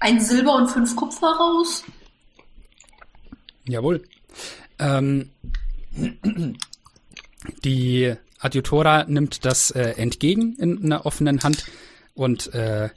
ein 0.00 0.20
Silber 0.20 0.54
und 0.54 0.68
fünf 0.68 0.94
Kupfer 0.94 1.32
raus. 1.32 1.84
Jawohl. 3.68 4.02
Ähm, 4.78 5.30
die 7.64 8.14
Adjutora 8.40 9.04
nimmt 9.04 9.44
das 9.44 9.70
äh, 9.70 9.90
entgegen 9.96 10.56
in 10.58 10.84
einer 10.84 11.06
offenen 11.06 11.42
Hand 11.42 11.66
und 12.14 12.52
äh, 12.54 12.88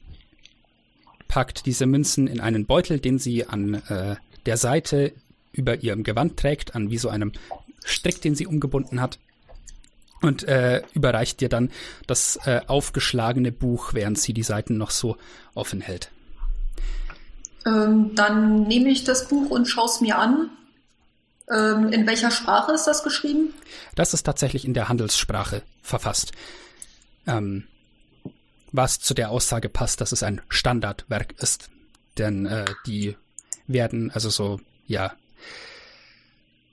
packt 1.28 1.66
diese 1.66 1.86
Münzen 1.86 2.28
in 2.28 2.40
einen 2.40 2.66
Beutel, 2.66 3.00
den 3.00 3.20
sie 3.20 3.46
an 3.46 3.76
äh, 3.76 4.16
der 4.46 4.58
Seite 4.58 5.14
über 5.52 5.84
ihrem 5.84 6.04
Gewand 6.04 6.38
trägt, 6.38 6.76
an 6.76 6.90
wie 6.90 6.98
so 6.98 7.10
einem 7.10 7.32
Strick, 7.84 8.22
den 8.22 8.36
sie 8.36 8.48
umgebunden 8.48 9.02
hat. 9.02 9.20
Und 10.22 10.44
äh, 10.44 10.84
überreicht 10.94 11.42
dir 11.42 11.50
dann 11.50 11.72
das 12.06 12.38
äh, 12.46 12.62
aufgeschlagene 12.68 13.52
Buch, 13.52 13.94
während 13.94 14.20
sie 14.20 14.34
die 14.34 14.44
Seiten 14.44 14.78
noch 14.78 14.92
so 14.92 15.18
offen 15.56 15.82
hält. 15.82 16.12
Ähm, 17.66 18.14
dann 18.14 18.64
nehme 18.68 18.90
ich 18.90 19.04
das 19.04 19.28
Buch 19.28 19.50
und 19.50 19.68
schaue 19.68 19.86
es 19.86 20.00
mir 20.00 20.18
an. 20.18 20.50
Ähm, 21.52 21.92
in 21.92 22.08
welcher 22.08 22.32
Sprache 22.32 22.72
ist 22.72 22.86
das 22.86 23.04
geschrieben? 23.04 23.54
Das 23.96 24.14
ist 24.14 24.24
tatsächlich 24.24 24.66
in 24.66 24.74
der 24.74 24.90
Handelssprache 24.90 25.64
verfasst. 25.82 26.32
Ähm, 27.28 27.68
was 28.72 29.00
zu 29.00 29.14
der 29.14 29.32
Aussage 29.32 29.70
passt, 29.70 30.02
dass 30.02 30.12
es 30.12 30.24
ein 30.24 30.42
Standardwerk 30.48 31.34
ist. 31.42 31.70
Denn 32.18 32.46
äh, 32.46 32.66
die 32.86 33.16
werden, 33.68 34.12
also 34.12 34.30
so, 34.30 34.60
ja, 34.88 35.14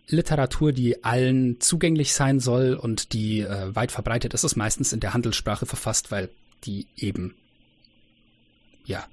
Literatur, 0.06 0.72
die 0.72 1.04
allen 1.04 1.60
zugänglich 1.60 2.14
sein 2.14 2.40
soll 2.40 2.74
und 2.74 3.12
die 3.12 3.40
äh, 3.40 3.74
weit 3.74 3.92
verbreitet 3.92 4.32
ist, 4.32 4.44
ist 4.44 4.56
meistens 4.56 4.92
in 4.92 5.00
der 5.00 5.12
Handelssprache 5.12 5.66
verfasst, 5.66 6.10
weil 6.10 6.30
die 6.64 6.86
eben, 6.96 7.34
ja, 8.84 9.06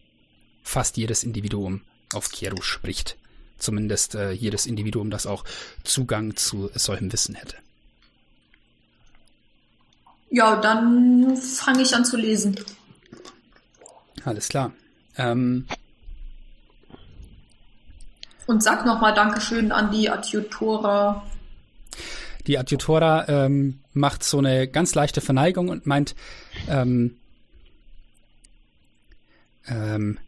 fast 0.64 0.98
jedes 0.98 1.24
Individuum 1.24 1.82
auf 2.14 2.32
Kieru 2.32 2.62
spricht. 2.62 3.18
Zumindest 3.58 4.16
äh, 4.16 4.32
jedes 4.32 4.66
Individuum, 4.66 5.10
das 5.10 5.26
auch 5.26 5.44
Zugang 5.84 6.36
zu 6.36 6.70
solchem 6.74 7.12
Wissen 7.12 7.36
hätte. 7.36 7.56
Ja, 10.30 10.58
dann 10.58 11.38
fange 11.38 11.82
ich 11.82 11.96
an 11.96 12.04
zu 12.04 12.18
lesen. 12.18 12.60
Alles 14.26 14.50
klar. 14.50 14.74
Ähm, 15.18 15.66
Und 18.48 18.62
sag 18.62 18.86
nochmal 18.86 19.14
Dankeschön 19.14 19.72
an 19.72 19.92
die 19.92 20.10
Adjutora. 20.10 21.26
Die 22.48 22.58
Adjutora 22.58 23.28
ähm, 23.28 23.80
macht 23.94 24.24
so 24.24 24.38
eine 24.38 24.68
ganz 24.68 24.94
leichte 24.94 25.22
Verneigung 25.22 25.70
und 25.70 25.86
meint, 25.88 26.16
ähm, 26.68 27.18
ähm, 29.68 30.20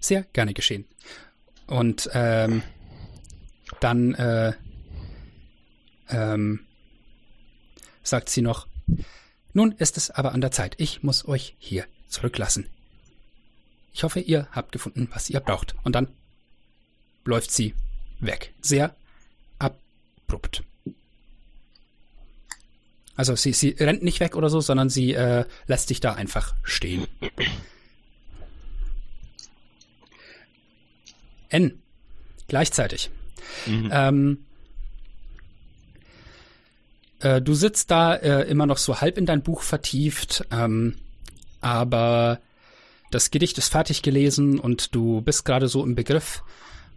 sehr 0.00 0.24
gerne 0.32 0.52
geschehen. 0.52 0.84
Und 1.70 2.10
ähm, 2.14 2.62
dann 3.78 4.14
äh, 4.14 4.52
ähm, 6.08 6.66
sagt 8.02 8.28
sie 8.28 8.42
noch, 8.42 8.66
nun 9.52 9.72
ist 9.72 9.96
es 9.96 10.10
aber 10.10 10.32
an 10.32 10.40
der 10.40 10.50
Zeit. 10.50 10.74
Ich 10.78 11.04
muss 11.04 11.26
euch 11.26 11.54
hier 11.58 11.86
zurücklassen. 12.08 12.66
Ich 13.92 14.02
hoffe, 14.02 14.18
ihr 14.18 14.48
habt 14.50 14.72
gefunden, 14.72 15.08
was 15.12 15.30
ihr 15.30 15.38
braucht. 15.38 15.76
Und 15.84 15.94
dann 15.94 16.08
läuft 17.24 17.52
sie 17.52 17.74
weg. 18.18 18.52
Sehr 18.60 18.96
abrupt. 19.60 20.64
Also 23.14 23.36
sie, 23.36 23.52
sie 23.52 23.76
rennt 23.78 24.02
nicht 24.02 24.18
weg 24.18 24.34
oder 24.34 24.50
so, 24.50 24.60
sondern 24.60 24.88
sie 24.88 25.14
äh, 25.14 25.44
lässt 25.66 25.90
dich 25.90 26.00
da 26.00 26.14
einfach 26.14 26.54
stehen. 26.64 27.06
N. 31.50 31.78
Gleichzeitig. 32.48 33.10
Mhm. 33.66 33.88
Ähm, 33.92 34.38
äh, 37.20 37.40
du 37.42 37.54
sitzt 37.54 37.90
da 37.90 38.14
äh, 38.14 38.48
immer 38.48 38.66
noch 38.66 38.78
so 38.78 39.00
halb 39.00 39.18
in 39.18 39.26
dein 39.26 39.42
Buch 39.42 39.62
vertieft, 39.62 40.46
ähm, 40.50 40.94
aber 41.60 42.40
das 43.10 43.30
Gedicht 43.30 43.58
ist 43.58 43.68
fertig 43.68 44.02
gelesen 44.02 44.58
und 44.58 44.94
du 44.94 45.20
bist 45.20 45.44
gerade 45.44 45.68
so 45.68 45.84
im 45.84 45.94
Begriff, 45.94 46.42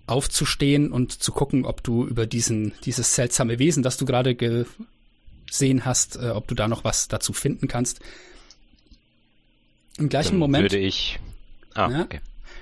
aufzustehen 0.06 0.91
und 0.91 1.12
zu 1.24 1.32
gucken, 1.32 1.66
ob 1.66 1.82
du 1.84 2.06
über 2.06 2.26
diesen, 2.28 2.74
dieses 2.84 3.16
seltsame 3.16 3.58
Wesen, 3.60 3.84
das 3.84 3.97
du 3.97 4.06
gerade 4.06 4.36
gesehen 4.36 5.86
hast, 5.86 6.18
äh, 6.18 6.30
ob 6.30 6.47
du 6.47 6.56
da 6.56 6.68
noch 6.68 6.84
was 6.84 7.08
dazu 7.08 7.34
finden 7.34 7.68
kannst. 7.68 7.99
Im 9.97 10.10
gleichen 10.10 10.32
Dann 10.32 10.39
Moment. 10.39 10.64
würde 10.64 10.78
ich. 10.78 11.20
Ah, 11.74 11.89
Ja. 11.89 12.01
okay. 12.04 12.20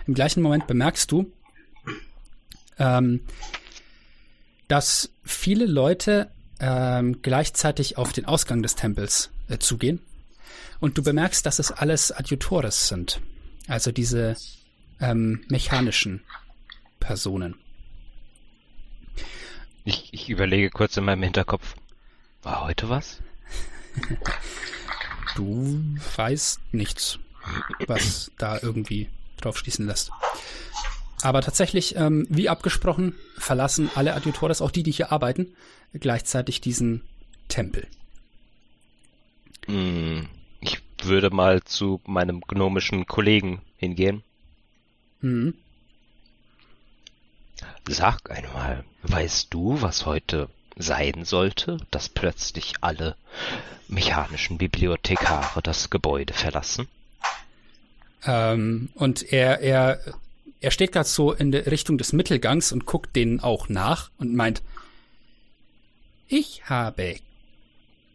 Im 0.07 0.13
gleichen 0.13 0.41
Moment 0.41 0.67
bemerkst 0.67 1.11
du, 1.11 1.31
ähm, 2.81 3.21
dass 4.67 5.11
viele 5.23 5.65
Leute 5.65 6.31
ähm, 6.59 7.21
gleichzeitig 7.21 7.97
auf 7.97 8.11
den 8.11 8.25
Ausgang 8.25 8.63
des 8.63 8.75
Tempels 8.75 9.29
äh, 9.49 9.59
zugehen. 9.59 10.01
Und 10.79 10.97
du 10.97 11.03
bemerkst, 11.03 11.45
dass 11.45 11.59
es 11.59 11.71
alles 11.71 12.11
Adjutores 12.11 12.87
sind. 12.87 13.21
Also 13.67 13.91
diese 13.91 14.35
ähm, 14.99 15.45
mechanischen 15.47 16.23
Personen. 16.99 17.55
Ich, 19.83 20.09
ich 20.11 20.29
überlege 20.29 20.71
kurz 20.71 20.97
in 20.97 21.05
meinem 21.05 21.23
Hinterkopf. 21.23 21.75
War 22.41 22.65
heute 22.65 22.89
was? 22.89 23.21
Du 25.35 25.81
weißt 26.17 26.59
nichts, 26.73 27.17
was 27.87 28.31
da 28.37 28.59
irgendwie 28.61 29.09
drauf 29.37 29.57
schließen 29.57 29.87
lässt. 29.87 30.11
Aber 31.21 31.41
tatsächlich, 31.41 31.95
ähm, 31.95 32.25
wie 32.29 32.49
abgesprochen, 32.49 33.15
verlassen 33.37 33.89
alle 33.95 34.13
Adjutores, 34.15 34.61
auch 34.61 34.71
die, 34.71 34.83
die 34.83 34.91
hier 34.91 35.11
arbeiten, 35.11 35.55
gleichzeitig 35.93 36.61
diesen 36.61 37.01
Tempel. 37.47 37.87
Hm, 39.65 40.27
ich 40.59 40.81
würde 41.03 41.29
mal 41.29 41.61
zu 41.63 42.01
meinem 42.05 42.41
gnomischen 42.41 43.05
Kollegen 43.05 43.61
hingehen. 43.77 44.23
Mhm. 45.21 45.53
Sag 47.87 48.31
einmal, 48.31 48.83
weißt 49.03 49.53
du, 49.53 49.81
was 49.81 50.05
heute 50.05 50.49
sein 50.77 51.25
sollte, 51.25 51.77
dass 51.91 52.09
plötzlich 52.09 52.75
alle 52.81 53.15
mechanischen 53.87 54.57
Bibliothekare 54.57 55.61
das 55.61 55.89
Gebäude 55.89 56.33
verlassen? 56.33 56.87
Ähm, 58.23 58.89
und 58.95 59.33
er, 59.33 59.59
er, 59.61 59.99
er 60.61 60.71
steht 60.71 60.91
gerade 60.91 61.09
so 61.09 61.33
in 61.33 61.51
der 61.51 61.65
Richtung 61.65 61.97
des 61.97 62.13
Mittelgangs 62.13 62.71
und 62.71 62.85
guckt 62.85 63.15
denen 63.15 63.39
auch 63.39 63.67
nach 63.67 64.11
und 64.17 64.35
meint, 64.35 64.61
ich 66.27 66.63
habe 66.69 67.15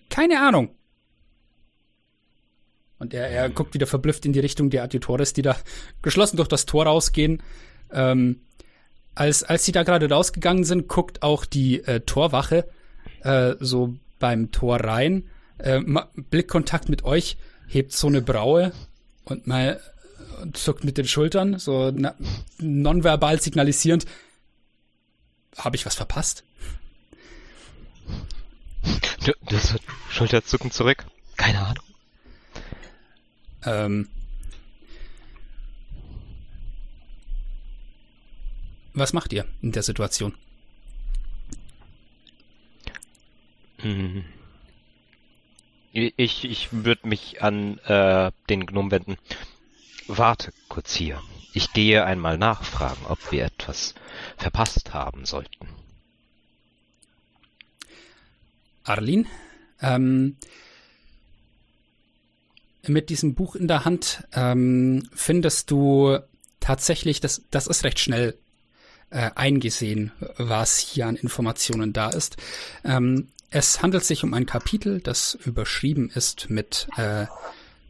keine 0.09 0.40
Ahnung. 0.40 0.70
Und 2.98 3.12
er, 3.12 3.28
er 3.28 3.51
guckt 3.51 3.74
wieder 3.74 3.86
verblüfft 3.86 4.24
in 4.24 4.32
die 4.32 4.40
Richtung 4.40 4.70
der 4.70 4.85
Adjutores, 4.85 5.32
die 5.35 5.43
da 5.43 5.56
geschlossen 6.01 6.39
durch 6.39 6.48
das 6.48 6.64
Tor 6.64 6.86
rausgehen. 6.86 7.43
Ähm, 7.93 8.40
als, 9.14 9.43
als 9.43 9.64
sie 9.64 9.73
da 9.73 9.82
gerade 9.82 10.09
rausgegangen 10.09 10.64
sind, 10.64 10.89
guckt 10.89 11.23
auch 11.23 11.44
die 11.44 11.81
äh, 11.81 12.01
Torwache 12.01 12.68
äh, 13.23 13.55
so 13.60 13.97
beim 14.18 14.52
Tor 14.52 14.77
rein, 14.77 15.28
äh, 15.59 15.81
Blickkontakt 16.31 16.89
mit 16.89 17.05
euch, 17.05 17.36
hebt 17.66 17.93
so 17.93 18.06
eine 18.06 18.23
Braue 18.23 18.73
und 19.24 19.47
mal 19.47 19.81
äh, 20.42 20.52
zuckt 20.52 20.84
mit 20.84 20.98
den 20.98 21.06
Schultern, 21.06 21.58
so 21.58 21.92
nonverbal 22.58 23.40
signalisierend, 23.40 24.06
habe 25.56 25.76
ich 25.76 25.86
was 25.86 25.94
verpasst? 25.94 26.44
Das 29.48 29.74
Schulterzucken 30.10 30.70
zurück? 30.70 31.04
Keine 31.36 31.60
Ahnung. 31.60 31.84
Ähm, 33.64 34.08
was 38.94 39.12
macht 39.12 39.32
ihr 39.32 39.46
in 39.62 39.72
der 39.72 39.82
Situation? 39.82 40.34
Hm. 43.78 44.24
Ich, 45.92 46.44
ich 46.44 46.68
würde 46.72 47.08
mich 47.08 47.42
an 47.42 47.78
äh, 47.78 48.30
den 48.50 48.66
Gnom 48.66 48.90
wenden. 48.90 49.16
Warte 50.09 50.53
kurz 50.69 50.95
hier. 50.95 51.20
Ich 51.53 51.73
gehe 51.73 52.05
einmal 52.05 52.39
nachfragen, 52.39 53.07
ob 53.09 53.33
wir 53.33 53.45
etwas 53.45 53.95
verpasst 54.37 54.93
haben 54.95 55.24
sollten. 55.24 55.69
Arlin, 58.85 59.27
ähm, 59.81 60.37
mit 62.87 63.11
diesem 63.11 63.35
Buch 63.35 63.57
in 63.57 63.69
der 63.69 63.85
Hand 63.85 64.24
ähm, 64.33 65.09
findest 65.12 65.70
du 65.70 66.19
tatsächlich, 66.61 67.20
das, 67.20 67.43
das 67.51 67.66
ist 67.66 67.85
recht 67.85 67.99
schnell 67.99 68.37
äh, 69.11 69.31
eingesehen, 69.35 70.12
was 70.37 70.78
hier 70.78 71.07
an 71.07 71.16
Informationen 71.16 71.93
da 71.93 72.11
ist. 72.11 72.37
Ähm, 72.85 73.28
es 73.51 73.83
handelt 73.83 74.05
sich 74.05 74.24
um 74.24 74.35
ein 74.35 74.47
Kapitel, 74.47 75.01
das 75.01 75.35
überschrieben 75.35 76.11
ist 76.11 76.51
mit 76.51 76.89
äh, 76.97 77.27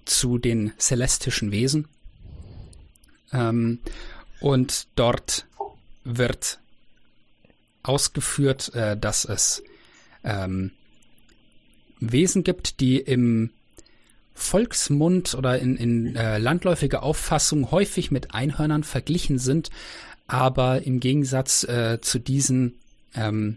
zu 0.05 0.39
den 0.39 0.73
celestischen 0.79 1.51
Wesen. 1.51 1.89
Ähm, 3.33 3.81
und 4.41 4.89
dort 4.97 5.47
wird 6.05 6.59
ausgeführt, 7.83 8.75
äh, 8.75 8.97
dass 8.97 9.25
es 9.25 9.63
ähm, 10.25 10.73
Wesen 12.01 12.45
gibt, 12.45 12.81
die 12.81 12.99
im 12.99 13.51
Volksmund 14.35 15.35
oder 15.35 15.59
in, 15.59 15.77
in 15.77 16.15
äh, 16.15 16.39
landläufiger 16.39 17.03
Auffassung 17.03 17.71
häufig 17.71 18.11
mit 18.11 18.35
Einhörnern 18.35 18.85
verglichen 18.85 19.39
sind, 19.39 19.71
aber 20.27 20.83
im 20.83 21.01
Gegensatz 21.01 21.65
äh, 21.65 22.01
zu 22.03 22.19
diesen 22.19 22.75
ähm, 23.15 23.57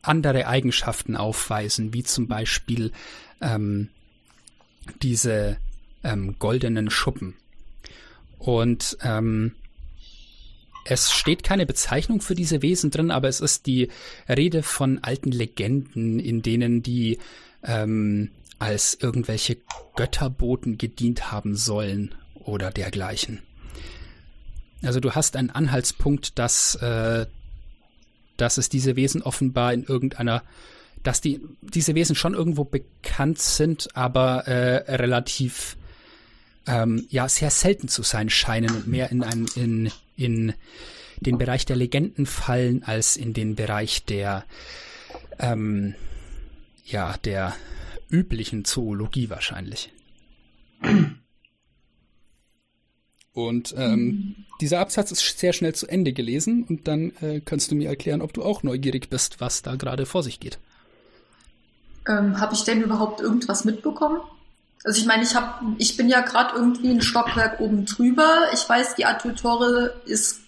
andere 0.00 0.46
Eigenschaften 0.46 1.16
aufweisen, 1.16 1.92
wie 1.92 2.02
zum 2.02 2.28
Beispiel 2.28 2.92
ähm, 3.42 3.90
diese 5.02 5.58
ähm, 6.02 6.36
goldenen 6.38 6.90
Schuppen. 6.90 7.34
Und 8.44 8.98
ähm, 9.02 9.52
es 10.84 11.10
steht 11.10 11.42
keine 11.42 11.64
Bezeichnung 11.64 12.20
für 12.20 12.34
diese 12.34 12.60
Wesen 12.60 12.90
drin, 12.90 13.10
aber 13.10 13.28
es 13.28 13.40
ist 13.40 13.66
die 13.66 13.88
Rede 14.28 14.62
von 14.62 14.98
alten 15.02 15.30
Legenden, 15.30 16.20
in 16.20 16.42
denen 16.42 16.82
die 16.82 17.18
ähm, 17.62 18.30
als 18.58 18.98
irgendwelche 19.00 19.56
Götterboten 19.96 20.76
gedient 20.76 21.32
haben 21.32 21.56
sollen 21.56 22.14
oder 22.34 22.70
dergleichen. 22.70 23.40
Also 24.82 25.00
du 25.00 25.12
hast 25.12 25.36
einen 25.36 25.48
Anhaltspunkt, 25.48 26.38
dass, 26.38 26.74
äh, 26.74 27.24
dass 28.36 28.58
es 28.58 28.68
diese 28.68 28.94
Wesen 28.94 29.22
offenbar 29.22 29.72
in 29.72 29.84
irgendeiner, 29.84 30.42
dass 31.02 31.22
die, 31.22 31.40
diese 31.62 31.94
Wesen 31.94 32.14
schon 32.14 32.34
irgendwo 32.34 32.64
bekannt 32.64 33.38
sind, 33.38 33.88
aber 33.96 34.46
äh, 34.46 34.96
relativ 34.96 35.78
ähm, 36.66 37.06
ja 37.10 37.28
sehr 37.28 37.50
selten 37.50 37.88
zu 37.88 38.02
sein 38.02 38.30
scheinen 38.30 38.74
und 38.74 38.86
mehr 38.86 39.10
in 39.10 39.22
einem 39.22 39.46
in 39.54 39.90
in 40.16 40.54
den 41.20 41.38
Bereich 41.38 41.64
der 41.66 41.76
Legenden 41.76 42.26
fallen 42.26 42.82
als 42.82 43.16
in 43.16 43.32
den 43.32 43.54
Bereich 43.54 44.04
der 44.04 44.44
ähm, 45.38 45.94
ja 46.84 47.16
der 47.24 47.54
üblichen 48.10 48.64
Zoologie 48.64 49.30
wahrscheinlich. 49.30 49.92
Und 53.32 53.74
ähm, 53.76 54.36
dieser 54.60 54.78
Absatz 54.78 55.10
ist 55.10 55.38
sehr 55.38 55.52
schnell 55.52 55.74
zu 55.74 55.88
Ende 55.88 56.12
gelesen 56.12 56.64
und 56.68 56.86
dann 56.86 57.10
äh, 57.20 57.40
kannst 57.40 57.70
du 57.70 57.74
mir 57.74 57.88
erklären, 57.88 58.22
ob 58.22 58.32
du 58.32 58.44
auch 58.44 58.62
neugierig 58.62 59.10
bist, 59.10 59.40
was 59.40 59.62
da 59.62 59.74
gerade 59.74 60.06
vor 60.06 60.22
sich 60.22 60.38
geht. 60.38 60.58
Ähm, 62.06 62.38
habe 62.38 62.54
ich 62.54 62.62
denn 62.62 62.82
überhaupt 62.82 63.20
irgendwas 63.20 63.64
mitbekommen? 63.64 64.20
Also 64.84 65.00
ich 65.00 65.06
meine, 65.06 65.22
ich 65.22 65.34
hab, 65.34 65.62
ich 65.78 65.96
bin 65.96 66.10
ja 66.10 66.20
gerade 66.20 66.54
irgendwie 66.54 66.90
ein 66.90 67.00
Stockwerk 67.00 67.58
oben 67.58 67.86
drüber. 67.86 68.48
Ich 68.52 68.68
weiß, 68.68 68.94
die 68.96 69.06
Adjutore 69.06 69.94
ist 70.04 70.40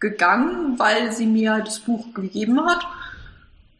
gegangen, 0.00 0.78
weil 0.78 1.12
sie 1.12 1.26
mir 1.26 1.62
das 1.64 1.80
Buch 1.80 2.12
gegeben 2.12 2.60
hat. 2.66 2.84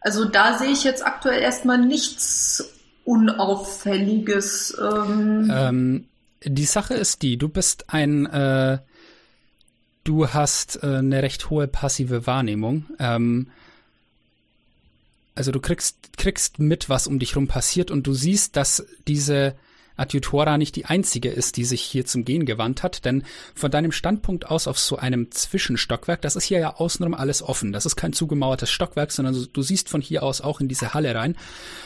Also 0.01 0.25
da 0.25 0.57
sehe 0.57 0.71
ich 0.71 0.85
jetzt 0.85 1.05
aktuell 1.05 1.43
erstmal 1.43 1.79
nichts 1.79 2.73
Unauffälliges. 3.05 4.77
Ähm. 4.81 5.51
Ähm, 5.53 6.09
die 6.45 6.65
Sache 6.65 6.95
ist 6.95 7.23
die, 7.23 7.37
du 7.37 7.49
bist 7.49 7.87
ein, 7.89 8.27
äh, 8.27 8.79
du 10.05 10.29
hast 10.29 10.83
äh, 10.85 10.99
eine 10.99 11.25
recht 11.25 11.51
hohe 11.51 11.67
passive 11.67 12.27
Wahrnehmung. 12.27 12.87
Ähm, 13.01 13.49
also 15.35 15.51
du 15.51 15.61
kriegst, 15.61 16.17
kriegst 16.17 16.61
mit, 16.61 16.89
was 16.89 17.09
um 17.09 17.19
dich 17.19 17.35
rum 17.35 17.49
passiert 17.49 17.91
und 17.91 18.07
du 18.07 18.13
siehst, 18.13 18.57
dass 18.57 18.87
diese 19.09 19.57
Adjutora 19.99 20.59
nicht 20.59 20.77
die 20.77 20.87
einzige 20.87 21.29
ist, 21.29 21.57
die 21.57 21.65
sich 21.65 21.83
hier 21.83 22.07
zum 22.07 22.25
Gehen 22.25 22.47
gewandt 22.47 22.83
hat, 22.83 23.05
denn 23.05 23.25
von 23.55 23.71
deinem 23.71 23.93
Standpunkt 23.93 24.47
aus 24.47 24.67
auf 24.67 24.79
so 24.79 24.97
einem 24.97 25.31
Zwischenstockwerk, 25.31 26.23
das 26.23 26.37
ist 26.37 26.45
hier 26.45 26.59
ja 26.59 26.77
außenrum 26.77 27.15
alles 27.15 27.43
offen. 27.43 27.73
Das 27.73 27.87
ist 27.87 27.97
kein 27.97 28.13
zugemauertes 28.13 28.71
Stockwerk, 28.71 29.13
sondern 29.13 29.49
du 29.53 29.63
siehst 29.63 29.89
von 29.89 30.01
hier 30.01 30.23
aus 30.23 30.41
auch 30.41 30.61
in 30.61 30.69
diese 30.69 30.95
Halle 30.95 31.15
rein 31.15 31.37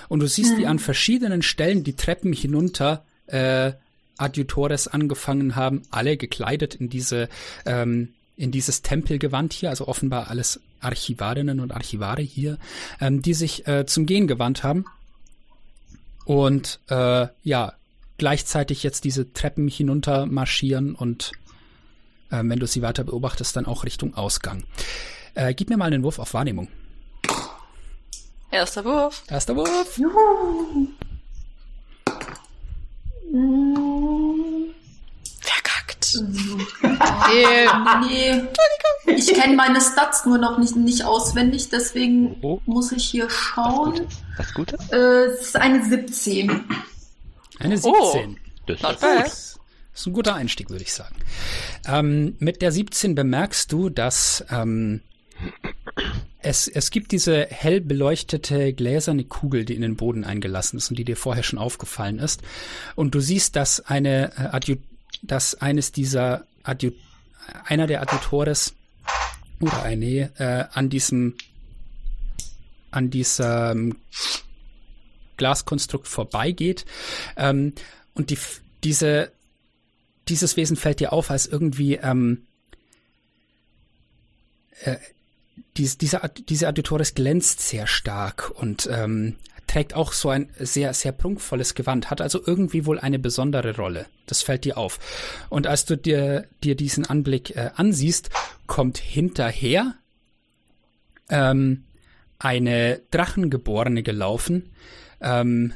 und 0.09 0.20
du 0.20 0.28
siehst, 0.28 0.55
mhm. 0.55 0.59
wie 0.59 0.66
an 0.66 0.78
verschiedenen 0.78 1.43
Stellen 1.43 1.84
die 1.84 1.97
Treppen 1.97 2.32
hinunter 2.32 3.05
äh, 3.26 3.72
Adjutores 4.18 4.89
angefangen 4.89 5.56
haben, 5.56 5.82
alle 5.90 6.16
gekleidet 6.16 6.74
in 6.74 6.89
diese 6.89 7.28
ähm, 7.66 8.14
in 8.36 8.51
dieses 8.51 8.82
Tempelgewand 8.82 9.52
hier, 9.52 9.70
also 9.70 9.86
offenbar 9.89 10.28
alles 10.28 10.60
Archivarinnen 10.80 11.60
und 11.60 11.72
Archivare 11.72 12.22
hier, 12.22 12.59
ähm, 13.01 13.22
die 13.22 13.34
sich 13.34 13.66
äh, 13.68 13.86
zum 13.86 14.06
Gehen 14.06 14.26
gewandt 14.26 14.64
haben 14.64 14.84
und 16.24 16.80
äh, 16.89 17.26
ja 17.43 17.74
gleichzeitig 18.22 18.84
jetzt 18.84 19.02
diese 19.02 19.32
Treppen 19.32 19.66
hinunter 19.66 20.26
marschieren 20.26 20.94
und 20.94 21.32
äh, 22.30 22.40
wenn 22.44 22.60
du 22.60 22.68
sie 22.68 22.80
weiter 22.80 23.02
beobachtest, 23.02 23.56
dann 23.56 23.66
auch 23.66 23.82
Richtung 23.82 24.14
Ausgang. 24.14 24.62
Äh, 25.34 25.54
gib 25.54 25.70
mir 25.70 25.76
mal 25.76 25.86
einen 25.86 26.04
Wurf 26.04 26.20
auf 26.20 26.32
Wahrnehmung. 26.32 26.68
Erster 28.52 28.84
Wurf. 28.84 29.24
Erster 29.28 29.56
Wurf. 29.56 29.98
Juhu. 29.98 30.86
Verkackt. 35.40 36.18
Nee, 37.28 37.66
nee. 38.08 38.42
Ich 39.16 39.34
kenne 39.34 39.56
meine 39.56 39.80
Stats 39.80 40.24
nur 40.26 40.38
noch 40.38 40.58
nicht, 40.58 40.76
nicht 40.76 41.04
auswendig, 41.04 41.70
deswegen 41.70 42.36
Oh. 42.40 42.60
muss 42.66 42.92
ich 42.92 43.04
hier 43.04 43.28
schauen. 43.28 44.06
Was 44.36 44.54
Gutes? 44.54 44.78
Äh, 44.92 44.96
es 44.96 45.40
ist 45.40 45.56
eine 45.56 45.84
17. 45.84 46.64
Eine 47.58 47.78
Oh. 47.82 48.12
17. 48.12 48.38
Das 48.66 48.82
Not 48.82 48.92
ist 48.92 49.00
bad. 49.00 49.24
Das 49.24 49.58
ist 49.94 50.06
ein 50.06 50.12
guter 50.12 50.34
Einstieg, 50.34 50.70
würde 50.70 50.84
ich 50.84 50.92
sagen. 50.92 51.16
Ähm, 51.86 52.36
mit 52.38 52.62
der 52.62 52.72
17 52.72 53.14
bemerkst 53.14 53.70
du, 53.72 53.90
dass 53.90 54.44
ähm, 54.50 55.02
es, 56.38 56.68
es 56.68 56.90
gibt 56.90 57.12
diese 57.12 57.46
hell 57.46 57.80
beleuchtete 57.80 58.72
gläserne 58.72 59.24
Kugel, 59.24 59.64
die 59.64 59.74
in 59.74 59.82
den 59.82 59.96
Boden 59.96 60.24
eingelassen 60.24 60.76
ist 60.78 60.90
und 60.90 60.98
die 60.98 61.04
dir 61.04 61.16
vorher 61.16 61.42
schon 61.42 61.58
aufgefallen 61.58 62.18
ist. 62.18 62.42
Und 62.96 63.14
du 63.14 63.20
siehst, 63.20 63.56
dass 63.56 63.80
eine 63.80 64.32
äh, 64.36 64.48
Adju 64.52 64.76
dass 65.24 65.54
eines 65.54 65.92
dieser 65.92 66.46
Adju 66.64 66.90
einer 67.64 67.86
der 67.86 68.02
Adjutores 68.02 68.74
oder 69.60 69.82
eine 69.82 70.32
äh, 70.38 70.64
an 70.72 70.90
diesem 70.90 71.36
an 72.90 73.10
diesem 73.10 73.96
Glaskonstrukt 75.43 76.06
vorbeigeht. 76.06 76.85
Ähm, 77.36 77.73
und 78.14 78.31
die, 78.31 78.39
diese, 78.85 79.32
dieses 80.28 80.56
Wesen 80.56 80.77
fällt 80.77 81.01
dir 81.01 81.12
auf 81.12 81.32
als 81.32 81.47
irgendwie 81.47 81.97
ähm, 81.97 82.47
äh, 84.85 84.98
dies, 85.77 85.98
diese 85.98 86.69
Auditoris 86.69 87.14
glänzt 87.14 87.60
sehr 87.60 87.89
stark 87.89 88.52
und 88.55 88.89
ähm, 88.93 89.35
trägt 89.66 89.94
auch 89.94 90.12
so 90.12 90.28
ein 90.28 90.48
sehr, 90.60 90.94
sehr 90.94 91.10
prunkvolles 91.10 91.74
Gewand, 91.74 92.09
hat 92.09 92.20
also 92.20 92.40
irgendwie 92.47 92.86
wohl 92.86 93.01
eine 93.01 93.19
besondere 93.19 93.74
Rolle. 93.74 94.06
Das 94.27 94.43
fällt 94.43 94.64
dir 94.64 94.78
auf. 94.78 95.01
Und 95.48 95.66
als 95.66 95.86
du 95.86 95.97
dir, 95.97 96.47
dir 96.62 96.77
diesen 96.77 97.05
Anblick 97.05 97.56
äh, 97.56 97.70
ansiehst, 97.74 98.31
kommt 98.69 98.98
hinterher 98.98 99.94
ähm, 101.31 101.82
eine 102.39 103.01
Drachengeborene 103.10 104.02
gelaufen, 104.02 104.70
ähm, 105.22 105.72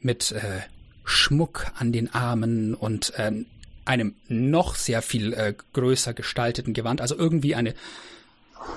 mit 0.00 0.32
äh, 0.32 0.60
Schmuck 1.04 1.66
an 1.76 1.92
den 1.92 2.12
Armen 2.12 2.74
und 2.74 3.12
ähm, 3.16 3.46
einem 3.84 4.14
noch 4.28 4.74
sehr 4.74 5.02
viel 5.02 5.32
äh, 5.32 5.54
größer 5.72 6.14
gestalteten 6.14 6.74
Gewand, 6.74 7.00
also 7.00 7.16
irgendwie 7.16 7.54
eine 7.54 7.74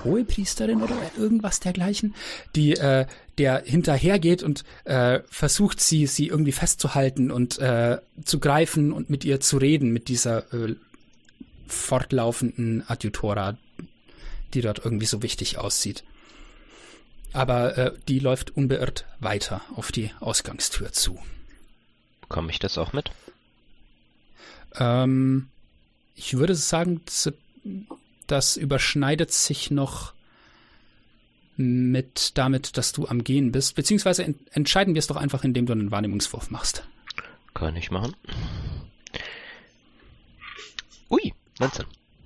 hohe 0.02 0.24
Priesterin 0.24 0.82
oder 0.82 0.96
irgendwas 1.18 1.60
dergleichen, 1.60 2.14
die 2.56 2.72
äh, 2.72 3.06
der 3.38 3.62
hinterhergeht 3.64 4.42
und 4.42 4.64
äh, 4.84 5.20
versucht 5.30 5.80
sie 5.80 6.06
sie 6.06 6.28
irgendwie 6.28 6.52
festzuhalten 6.52 7.30
und 7.30 7.58
äh, 7.58 7.98
zu 8.24 8.40
greifen 8.40 8.92
und 8.92 9.10
mit 9.10 9.24
ihr 9.24 9.40
zu 9.40 9.58
reden 9.58 9.92
mit 9.92 10.08
dieser 10.08 10.52
äh, 10.54 10.74
fortlaufenden 11.66 12.84
Adjutora, 12.88 13.56
die 14.54 14.60
dort 14.60 14.84
irgendwie 14.84 15.06
so 15.06 15.22
wichtig 15.22 15.58
aussieht. 15.58 16.04
Aber 17.34 17.76
äh, 17.76 17.92
die 18.06 18.20
läuft 18.20 18.56
unbeirrt 18.56 19.06
weiter 19.18 19.60
auf 19.74 19.90
die 19.90 20.12
Ausgangstür 20.20 20.92
zu. 20.92 21.18
Bekomme 22.20 22.50
ich 22.52 22.60
das 22.60 22.78
auch 22.78 22.92
mit? 22.92 23.10
Ähm, 24.76 25.48
ich 26.14 26.36
würde 26.36 26.54
sagen, 26.54 27.00
das, 28.28 28.56
überschneidet 28.56 29.32
sich 29.32 29.72
noch 29.72 30.14
mit 31.56 32.38
damit, 32.38 32.76
dass 32.76 32.92
du 32.92 33.08
am 33.08 33.24
Gehen 33.24 33.50
bist. 33.50 33.74
Beziehungsweise 33.74 34.22
en 34.22 34.38
entscheiden 34.52 34.94
wir 34.94 35.00
es 35.00 35.08
doch 35.08 35.16
einfach, 35.16 35.42
indem 35.42 35.66
du 35.66 35.72
einen 35.72 35.90
Wahrnehmungswurf 35.90 36.52
machst. 36.52 36.84
Kann 37.52 37.74
ich 37.74 37.90
machen. 37.90 38.14
Ui, 41.10 41.34
19. 41.58 41.84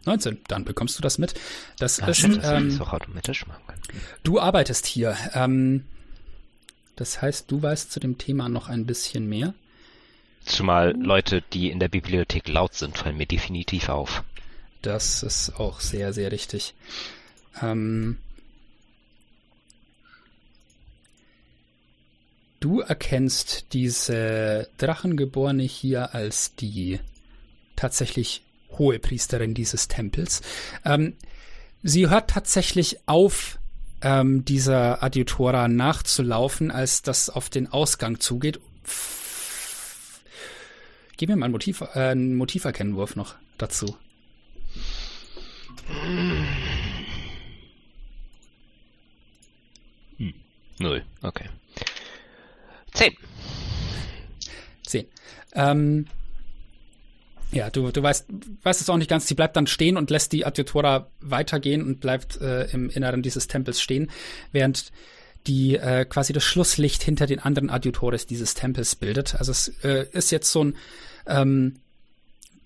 19, 0.09 0.41
dann 0.49 0.65
bekommst 0.65 0.99
du 0.99 1.03
das 1.03 1.19
mit. 1.19 1.35
Das 1.79 2.01
Ah, 2.01 2.09
ist, 2.09 2.19
schön, 2.19 2.41
ähm, 2.43 2.71
das 2.71 2.81
auch 2.81 2.93
automatisch 2.93 3.47
machen 3.47 3.63
kann. 3.67 3.79
du 4.25 4.41
arbeitest 4.41 4.87
hier. 4.87 5.17
Ähm, 5.35 5.85
Das 6.97 7.23
heißt, 7.23 7.49
du 7.51 7.63
weißt 7.63 7.93
zu 7.93 8.01
dem 8.01 8.19
Thema 8.19 8.49
noch 8.49 8.69
ein 8.69 8.85
bisschen 8.87 9.29
mehr. 9.29 9.55
Zumal 10.45 10.97
Leute, 11.01 11.43
die 11.53 11.71
in 11.71 11.79
der 11.79 11.89
Bibliothek 11.89 12.49
laut 12.49 12.75
sind, 12.75 12.99
fallen 12.99 13.17
mir 13.17 13.27
definitiv 13.27 13.89
auf. 13.89 14.25
Das 14.83 15.23
ist 15.23 15.51
auch 15.61 15.79
sehr, 15.81 16.13
sehr 16.13 16.33
richtig. 16.33 16.75
Ähm, 17.63 18.17
du 22.61 22.81
erkennst 22.81 23.67
diese 23.73 24.69
Drachengeborene 24.79 25.63
hier 25.63 26.15
als 26.15 26.55
die 26.55 26.99
tatsächlich 27.77 28.43
hohe 28.79 28.99
Priesterin 28.99 29.55
dieses 29.55 29.89
Tempels. 29.89 30.43
Ähm, 30.85 31.17
sie 31.83 32.09
hört 32.09 32.31
tatsächlich 32.31 32.99
auf, 33.07 33.59
ähm, 34.03 34.45
dieser 34.45 35.03
Adjutora 35.03 35.69
nachzulaufen, 35.69 36.71
als 36.71 37.03
das 37.03 37.31
auf 37.31 37.51
den 37.51 37.67
Ausgang 37.67 38.21
zugeht. 38.21 38.61
Gib 41.17 41.29
mir 41.29 41.37
mal 41.37 41.47
einen, 41.47 41.53
Motiv, 41.53 41.81
äh, 41.81 42.11
einen 42.11 42.37
Motiverkennwurf 42.37 43.17
noch 43.17 43.35
dazu. 43.57 43.97
Hm. 45.89 46.45
Null, 50.79 51.03
okay. 51.23 51.49
Zehn. 52.93 53.17
Zehn. 54.85 55.07
Ähm, 55.55 56.07
ja, 57.51 57.71
du, 57.71 57.91
du 57.91 58.03
weißt, 58.03 58.27
weißt 58.63 58.81
es 58.81 58.91
auch 58.91 58.97
nicht 58.97 59.09
ganz. 59.11 59.27
Sie 59.27 59.35
bleibt 59.35 59.57
dann 59.57 59.67
stehen 59.67 59.97
und 59.97 60.11
lässt 60.11 60.33
die 60.33 60.45
Adjutora 60.45 61.09
weitergehen 61.21 61.83
und 61.83 62.01
bleibt 62.01 62.41
äh, 62.41 62.65
im 62.73 62.91
Inneren 62.91 63.23
dieses 63.23 63.49
Tempels 63.49 63.81
stehen, 63.81 64.11
während 64.53 64.93
die 65.47 65.77
äh, 65.77 66.05
quasi 66.05 66.33
das 66.33 66.45
Schlusslicht 66.45 67.03
hinter 67.03 67.27
den 67.27 67.39
anderen 67.39 67.71
Adjutores 67.71 68.27
dieses 68.27 68.55
Tempels 68.55 68.97
bildet. 68.97 69.37
Also 69.37 69.53
es 69.53 69.69
äh, 69.83 70.07
ist 70.13 70.31
jetzt 70.31 70.53
so 70.53 70.65
ein 70.65 70.77
ähm, 71.27 71.77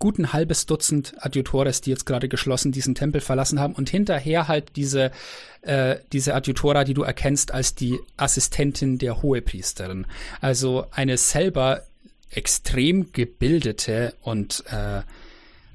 guten 0.00 0.32
halbes 0.32 0.66
Dutzend 0.66 1.14
Adjutores, 1.18 1.80
die 1.80 1.90
jetzt 1.90 2.06
gerade 2.06 2.28
geschlossen 2.28 2.72
diesen 2.72 2.96
Tempel 2.96 3.20
verlassen 3.20 3.60
haben 3.60 3.74
und 3.74 3.88
hinterher 3.88 4.48
halt 4.48 4.74
diese 4.74 5.12
äh, 5.60 5.98
diese 6.12 6.34
Adjutora, 6.34 6.82
die 6.82 6.94
du 6.94 7.02
erkennst 7.02 7.54
als 7.54 7.76
die 7.76 8.00
Assistentin 8.16 8.98
der 8.98 9.22
Hohepriesterin. 9.22 10.06
Also 10.40 10.86
eine 10.90 11.18
selber 11.18 11.84
extrem 12.32 13.12
gebildete 13.12 14.14
und 14.22 14.64
äh, 14.70 15.02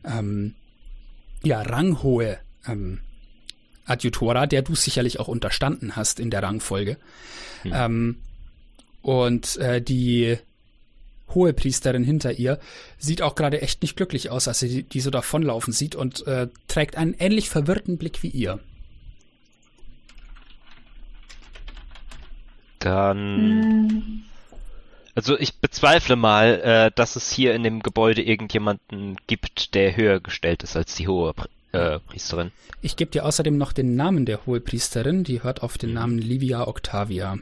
ähm, 0.03 0.55
ja 1.43 1.61
ranghohe 1.61 2.39
ähm, 2.67 2.99
Adjutora, 3.85 4.47
der 4.47 4.63
du 4.63 4.75
sicherlich 4.75 5.19
auch 5.19 5.27
unterstanden 5.27 5.95
hast 5.95 6.19
in 6.19 6.29
der 6.29 6.43
Rangfolge. 6.43 6.97
Hm. 7.61 7.71
Ähm, 7.73 8.17
und 9.01 9.57
äh, 9.57 9.81
die 9.81 10.37
hohe 11.33 11.53
Priesterin 11.53 12.03
hinter 12.03 12.33
ihr 12.33 12.59
sieht 12.97 13.21
auch 13.21 13.35
gerade 13.35 13.61
echt 13.61 13.81
nicht 13.81 13.95
glücklich 13.95 14.29
aus, 14.29 14.47
als 14.47 14.59
sie 14.59 14.69
die, 14.69 14.83
die 14.83 15.01
so 15.01 15.09
davonlaufen 15.09 15.73
sieht 15.73 15.95
und 15.95 16.25
äh, 16.27 16.47
trägt 16.67 16.97
einen 16.97 17.13
ähnlich 17.13 17.49
verwirrten 17.49 17.97
Blick 17.97 18.23
wie 18.23 18.29
ihr. 18.29 18.59
Dann 22.79 23.89
hm. 23.89 24.23
Also 25.17 25.35
ich 25.39 25.55
bezweifle 25.55 26.15
mal, 26.15 26.61
äh, 26.61 26.91
dass 26.93 27.15
es 27.15 27.31
hier 27.31 27.55
in 27.55 27.63
dem 27.63 27.81
Gebäude 27.81 28.21
irgendjemanden 28.21 29.17
gibt, 29.25 29.73
der 29.73 29.97
höher 29.97 30.19
gestellt 30.19 30.61
ist 30.61 30.77
als 30.77 30.93
die 30.93 31.07
hohe 31.07 31.33
äh, 31.71 31.97
Priesterin. 32.01 32.51
Ich 32.83 32.97
gebe 32.97 33.09
dir 33.09 33.25
außerdem 33.25 33.57
noch 33.57 33.73
den 33.73 33.95
Namen 33.95 34.27
der 34.27 34.45
hohe 34.45 34.61
Priesterin. 34.61 35.23
Die 35.23 35.41
hört 35.41 35.63
auf 35.63 35.79
den 35.79 35.91
Namen 35.91 36.19
Livia 36.19 36.67
Octavia. 36.67 37.39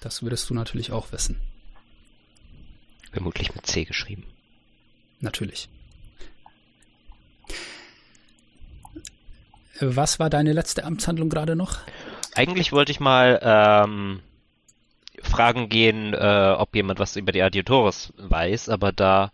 Das 0.00 0.22
würdest 0.22 0.48
du 0.48 0.54
natürlich 0.54 0.92
auch 0.92 1.12
wissen. 1.12 1.38
Vermutlich 3.12 3.54
mit 3.54 3.66
C 3.66 3.84
geschrieben. 3.84 4.24
Natürlich. 5.20 5.68
Was 9.78 10.18
war 10.18 10.30
deine 10.30 10.54
letzte 10.54 10.84
Amtshandlung 10.84 11.28
gerade 11.28 11.54
noch? 11.54 11.80
Eigentlich 12.34 12.72
wollte 12.72 12.92
ich 12.92 13.00
mal 13.00 13.38
ähm, 13.42 14.22
Fragen 15.22 15.68
gehen, 15.68 16.14
äh, 16.14 16.54
ob 16.56 16.74
jemand 16.74 16.98
was 16.98 17.16
über 17.16 17.32
die 17.32 17.42
Adiotores 17.42 18.12
weiß, 18.16 18.68
aber 18.68 18.92
da 18.92 19.32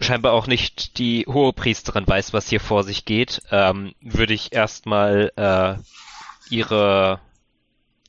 scheinbar 0.00 0.32
auch 0.32 0.46
nicht 0.46 0.98
die 0.98 1.26
hohe 1.26 1.52
Priesterin 1.52 2.06
weiß, 2.06 2.32
was 2.32 2.48
hier 2.48 2.60
vor 2.60 2.84
sich 2.84 3.04
geht, 3.04 3.42
ähm, 3.50 3.94
würde 4.00 4.34
ich 4.34 4.52
erstmal 4.52 5.32
äh, 5.36 5.74
ihre 6.50 7.20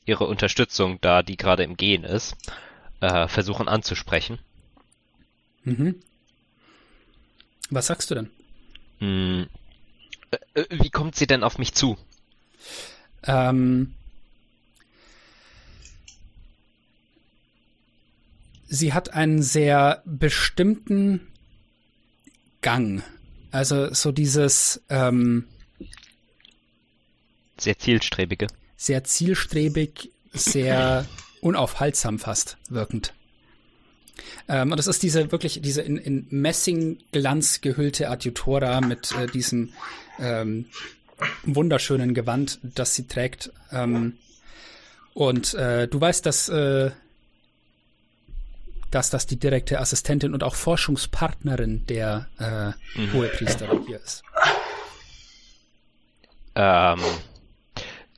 ihre 0.06 0.26
Unterstützung 0.26 0.98
da, 1.00 1.22
die 1.22 1.36
gerade 1.36 1.62
im 1.62 1.76
Gehen 1.76 2.04
ist, 2.04 2.36
äh, 3.00 3.28
versuchen 3.28 3.68
anzusprechen. 3.68 4.38
Mhm. 5.64 6.02
Was 7.70 7.86
sagst 7.86 8.10
du 8.10 8.14
denn? 8.16 8.30
Hm, 8.98 9.46
äh, 10.54 10.64
wie 10.70 10.90
kommt 10.90 11.14
sie 11.14 11.26
denn 11.26 11.44
auf 11.44 11.58
mich 11.58 11.74
zu? 11.74 11.96
Ähm, 13.22 13.94
sie 18.70 18.94
hat 18.94 19.12
einen 19.12 19.42
sehr 19.42 20.02
bestimmten 20.06 21.26
Gang. 22.62 23.02
Also 23.50 23.92
so 23.92 24.12
dieses 24.12 24.80
ähm, 24.88 25.46
sehr 27.58 27.78
zielstrebige. 27.78 28.46
Sehr 28.76 29.04
zielstrebig, 29.04 30.12
sehr 30.32 31.04
unaufhaltsam 31.42 32.18
fast 32.18 32.56
wirkend. 32.68 33.12
Ähm, 34.48 34.70
und 34.70 34.76
das 34.76 34.86
ist 34.86 35.02
diese 35.02 35.32
wirklich 35.32 35.60
diese 35.60 35.82
in, 35.82 35.96
in 35.96 36.26
Messingglanz 36.30 37.60
gehüllte 37.60 38.08
Adjutora 38.08 38.80
mit 38.80 39.12
äh, 39.12 39.26
diesem 39.26 39.72
ähm, 40.18 40.66
wunderschönen 41.42 42.14
Gewand, 42.14 42.60
das 42.62 42.94
sie 42.94 43.08
trägt. 43.08 43.52
Ähm, 43.72 44.16
und 45.12 45.54
äh, 45.54 45.88
du 45.88 46.00
weißt, 46.00 46.24
dass 46.24 46.48
äh, 46.48 46.92
dass 48.90 49.10
das 49.10 49.26
die 49.26 49.38
direkte 49.38 49.78
Assistentin 49.80 50.34
und 50.34 50.42
auch 50.42 50.54
Forschungspartnerin 50.54 51.86
der 51.86 52.28
äh, 52.38 52.98
mhm. 52.98 53.12
Hohepriesterin 53.12 53.84
hier 53.86 54.00
ist. 54.00 54.22
Ähm, 56.54 57.00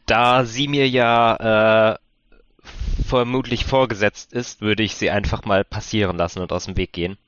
da 0.06 0.44
sie 0.44 0.68
mir 0.68 0.88
ja 0.88 1.94
äh, 1.94 1.98
vermutlich 3.06 3.64
vorgesetzt 3.64 4.32
ist, 4.32 4.60
würde 4.60 4.82
ich 4.82 4.96
sie 4.96 5.10
einfach 5.10 5.44
mal 5.44 5.64
passieren 5.64 6.16
lassen 6.16 6.40
und 6.40 6.52
aus 6.52 6.64
dem 6.64 6.76
Weg 6.76 6.92
gehen 6.92 7.18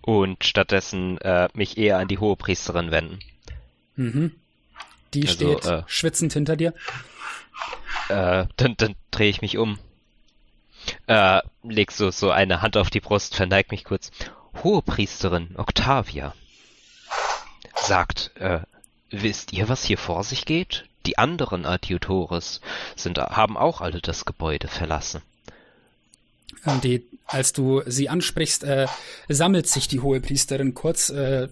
und 0.00 0.44
stattdessen 0.44 1.18
äh, 1.18 1.48
mich 1.54 1.78
eher 1.78 1.98
an 1.98 2.08
die 2.08 2.18
Hohepriesterin 2.18 2.90
wenden. 2.90 3.18
Mhm. 3.96 4.32
Die 5.12 5.26
also, 5.28 5.58
steht 5.58 5.70
äh, 5.70 5.82
schwitzend 5.86 6.32
hinter 6.32 6.56
dir. 6.56 6.74
Äh, 8.08 8.46
dann, 8.56 8.74
dann 8.76 8.94
drehe 9.10 9.30
ich 9.30 9.42
mich 9.42 9.58
um 9.58 9.78
äh, 11.06 11.40
leg 11.62 11.92
so, 11.92 12.10
so 12.10 12.30
eine 12.30 12.62
Hand 12.62 12.76
auf 12.76 12.90
die 12.90 13.00
Brust, 13.00 13.34
verneigt 13.36 13.70
mich 13.70 13.84
kurz. 13.84 14.10
Hohepriesterin 14.62 15.56
Octavia 15.56 16.34
sagt, 17.76 18.32
äh, 18.36 18.60
wisst 19.10 19.52
ihr, 19.52 19.68
was 19.68 19.84
hier 19.84 19.98
vor 19.98 20.24
sich 20.24 20.44
geht? 20.44 20.84
Die 21.06 21.18
anderen 21.18 21.66
Adjutores 21.66 22.60
sind, 22.96 23.18
haben 23.18 23.56
auch 23.56 23.80
alle 23.80 24.00
das 24.00 24.24
Gebäude 24.24 24.68
verlassen. 24.68 25.22
Die, 26.82 27.04
als 27.26 27.52
du 27.52 27.82
sie 27.86 28.08
ansprichst, 28.08 28.64
äh, 28.64 28.86
sammelt 29.28 29.68
sich 29.68 29.86
die 29.86 30.00
Hohepriesterin 30.00 30.72
kurz, 30.72 31.10
äh, 31.10 31.48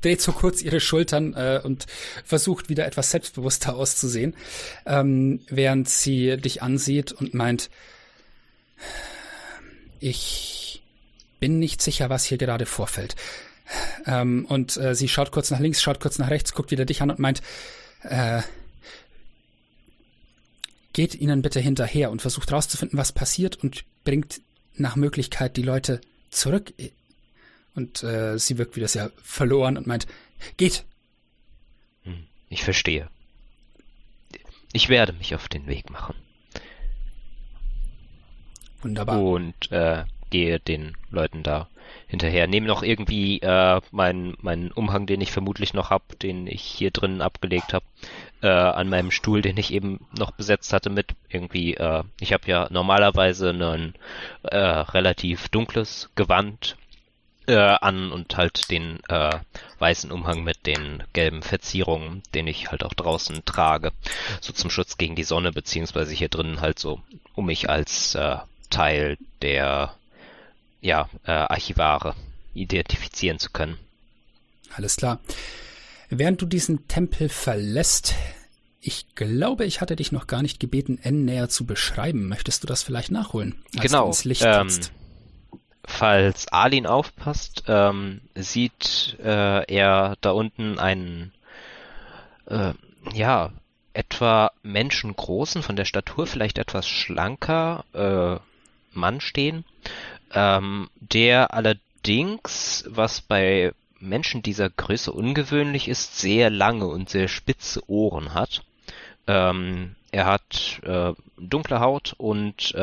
dreht 0.00 0.20
so 0.20 0.32
kurz 0.32 0.62
ihre 0.62 0.80
Schultern 0.80 1.34
äh, 1.34 1.60
und 1.62 1.86
versucht 2.24 2.68
wieder 2.68 2.86
etwas 2.86 3.12
selbstbewusster 3.12 3.76
auszusehen, 3.76 4.34
ähm, 4.84 5.40
während 5.48 5.88
sie 5.88 6.36
dich 6.38 6.60
ansieht 6.62 7.12
und 7.12 7.34
meint, 7.34 7.70
ich 10.00 10.82
bin 11.38 11.58
nicht 11.58 11.82
sicher, 11.82 12.10
was 12.10 12.24
hier 12.24 12.38
gerade 12.38 12.66
vorfällt. 12.66 13.16
Ähm, 14.06 14.46
und 14.46 14.76
äh, 14.76 14.94
sie 14.94 15.08
schaut 15.08 15.30
kurz 15.30 15.50
nach 15.50 15.60
links, 15.60 15.82
schaut 15.82 16.00
kurz 16.00 16.18
nach 16.18 16.30
rechts, 16.30 16.52
guckt 16.52 16.70
wieder 16.70 16.84
dich 16.84 17.02
an 17.02 17.10
und 17.10 17.18
meint, 17.18 17.42
äh, 18.02 18.42
geht 20.92 21.14
ihnen 21.14 21.42
bitte 21.42 21.60
hinterher 21.60 22.10
und 22.10 22.20
versucht 22.20 22.52
rauszufinden, 22.52 22.98
was 22.98 23.12
passiert 23.12 23.56
und 23.56 23.84
bringt 24.04 24.40
nach 24.74 24.96
Möglichkeit 24.96 25.56
die 25.56 25.62
Leute 25.62 26.00
zurück. 26.30 26.72
Und 27.74 28.02
äh, 28.02 28.38
sie 28.38 28.58
wirkt 28.58 28.76
wieder 28.76 28.88
sehr 28.88 29.12
verloren 29.22 29.76
und 29.76 29.86
meint, 29.86 30.06
geht. 30.56 30.84
Hm, 32.02 32.26
ich 32.48 32.64
verstehe. 32.64 33.08
Ich 34.72 34.88
werde 34.88 35.12
mich 35.12 35.34
auf 35.34 35.48
den 35.48 35.66
Weg 35.66 35.90
machen. 35.90 36.14
Wunderbar. 38.82 39.20
Und 39.20 39.70
äh, 39.72 40.04
gehe 40.30 40.60
den 40.60 40.96
Leuten 41.10 41.42
da 41.42 41.68
hinterher. 42.06 42.46
Nehme 42.46 42.66
noch 42.66 42.82
irgendwie 42.82 43.40
äh, 43.40 43.80
meinen 43.90 44.36
meinen 44.40 44.70
Umhang, 44.72 45.06
den 45.06 45.20
ich 45.20 45.32
vermutlich 45.32 45.74
noch 45.74 45.90
hab, 45.90 46.18
den 46.18 46.46
ich 46.46 46.62
hier 46.62 46.90
drinnen 46.90 47.20
abgelegt 47.20 47.72
habe, 47.72 47.84
äh, 48.42 48.48
an 48.48 48.88
meinem 48.88 49.10
Stuhl, 49.10 49.42
den 49.42 49.56
ich 49.56 49.72
eben 49.72 50.06
noch 50.16 50.32
besetzt 50.32 50.72
hatte 50.72 50.90
mit 50.90 51.14
irgendwie. 51.28 51.74
Äh, 51.74 52.04
ich 52.20 52.32
habe 52.32 52.46
ja 52.46 52.68
normalerweise 52.70 53.50
ein 53.50 53.94
äh, 54.42 54.56
relativ 54.56 55.48
dunkles 55.48 56.10
Gewand 56.14 56.76
äh, 57.46 57.56
an 57.56 58.12
und 58.12 58.36
halt 58.36 58.70
den 58.70 59.00
äh, 59.08 59.38
weißen 59.78 60.12
Umhang 60.12 60.44
mit 60.44 60.66
den 60.66 61.02
gelben 61.12 61.42
Verzierungen, 61.42 62.22
den 62.34 62.46
ich 62.46 62.70
halt 62.70 62.84
auch 62.84 62.94
draußen 62.94 63.44
trage, 63.44 63.92
so 64.40 64.52
zum 64.52 64.70
Schutz 64.70 64.98
gegen 64.98 65.16
die 65.16 65.24
Sonne 65.24 65.52
beziehungsweise 65.52 66.14
hier 66.14 66.28
drinnen 66.28 66.60
halt 66.60 66.78
so, 66.78 67.00
um 67.34 67.46
mich 67.46 67.68
als 67.68 68.14
äh, 68.14 68.36
Teil 68.70 69.18
der 69.42 69.94
ja, 70.80 71.08
äh, 71.24 71.32
Archivare 71.32 72.14
identifizieren 72.54 73.38
zu 73.38 73.50
können. 73.50 73.78
Alles 74.74 74.96
klar. 74.96 75.20
Während 76.08 76.40
du 76.42 76.46
diesen 76.46 76.88
Tempel 76.88 77.28
verlässt, 77.28 78.14
ich 78.80 79.14
glaube, 79.14 79.64
ich 79.66 79.80
hatte 79.80 79.94
dich 79.94 80.10
noch 80.10 80.26
gar 80.26 80.42
nicht 80.42 80.58
gebeten, 80.58 80.98
N 81.02 81.24
näher 81.24 81.48
zu 81.48 81.66
beschreiben. 81.66 82.28
Möchtest 82.28 82.62
du 82.62 82.66
das 82.66 82.82
vielleicht 82.82 83.10
nachholen? 83.10 83.62
Als 83.74 83.82
genau. 83.82 84.02
Du 84.02 84.08
ins 84.08 84.24
Licht 84.24 84.42
ähm, 84.44 84.68
falls 85.84 86.48
Arlin 86.48 86.86
aufpasst, 86.86 87.64
ähm, 87.68 88.20
sieht 88.34 89.16
äh, 89.22 89.64
er 89.72 90.16
da 90.20 90.30
unten 90.30 90.78
einen, 90.78 91.32
äh, 92.46 92.72
ja, 93.12 93.52
etwa 93.92 94.52
menschengroßen, 94.62 95.62
von 95.62 95.76
der 95.76 95.84
Statur 95.84 96.26
vielleicht 96.26 96.58
etwas 96.58 96.86
schlanker 96.86 97.84
äh, 97.92 98.49
Mann 98.92 99.20
stehen, 99.20 99.64
ähm, 100.32 100.88
der 101.00 101.54
allerdings, 101.54 102.84
was 102.88 103.20
bei 103.20 103.72
Menschen 103.98 104.42
dieser 104.42 104.70
Größe 104.70 105.12
ungewöhnlich 105.12 105.88
ist, 105.88 106.18
sehr 106.18 106.50
lange 106.50 106.86
und 106.86 107.10
sehr 107.10 107.28
spitze 107.28 107.82
Ohren 107.88 108.34
hat. 108.34 108.62
Ähm, 109.26 109.94
er 110.12 110.26
hat 110.26 110.80
äh, 110.82 111.12
dunkle 111.36 111.80
Haut 111.80 112.14
und 112.18 112.74
äh, 112.74 112.80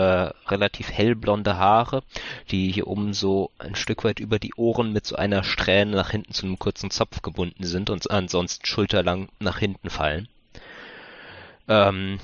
relativ 0.47 0.91
hellblonde 0.91 1.57
Haare, 1.57 2.03
die 2.51 2.71
hier 2.71 2.87
oben 2.87 3.13
so 3.13 3.51
ein 3.57 3.75
Stück 3.75 4.03
weit 4.05 4.19
über 4.19 4.39
die 4.39 4.53
Ohren 4.55 4.93
mit 4.93 5.05
so 5.05 5.15
einer 5.17 5.43
Strähne 5.43 5.91
nach 5.97 6.11
hinten 6.11 6.33
zu 6.33 6.45
einem 6.45 6.57
kurzen 6.57 6.89
Zopf 6.89 7.21
gebunden 7.21 7.65
sind 7.65 7.89
und 7.89 8.09
ansonsten 8.09 8.65
schulterlang 8.65 9.27
nach 9.39 9.59
hinten 9.59 9.89
fallen. 9.89 10.29
Ähm, 11.67 12.19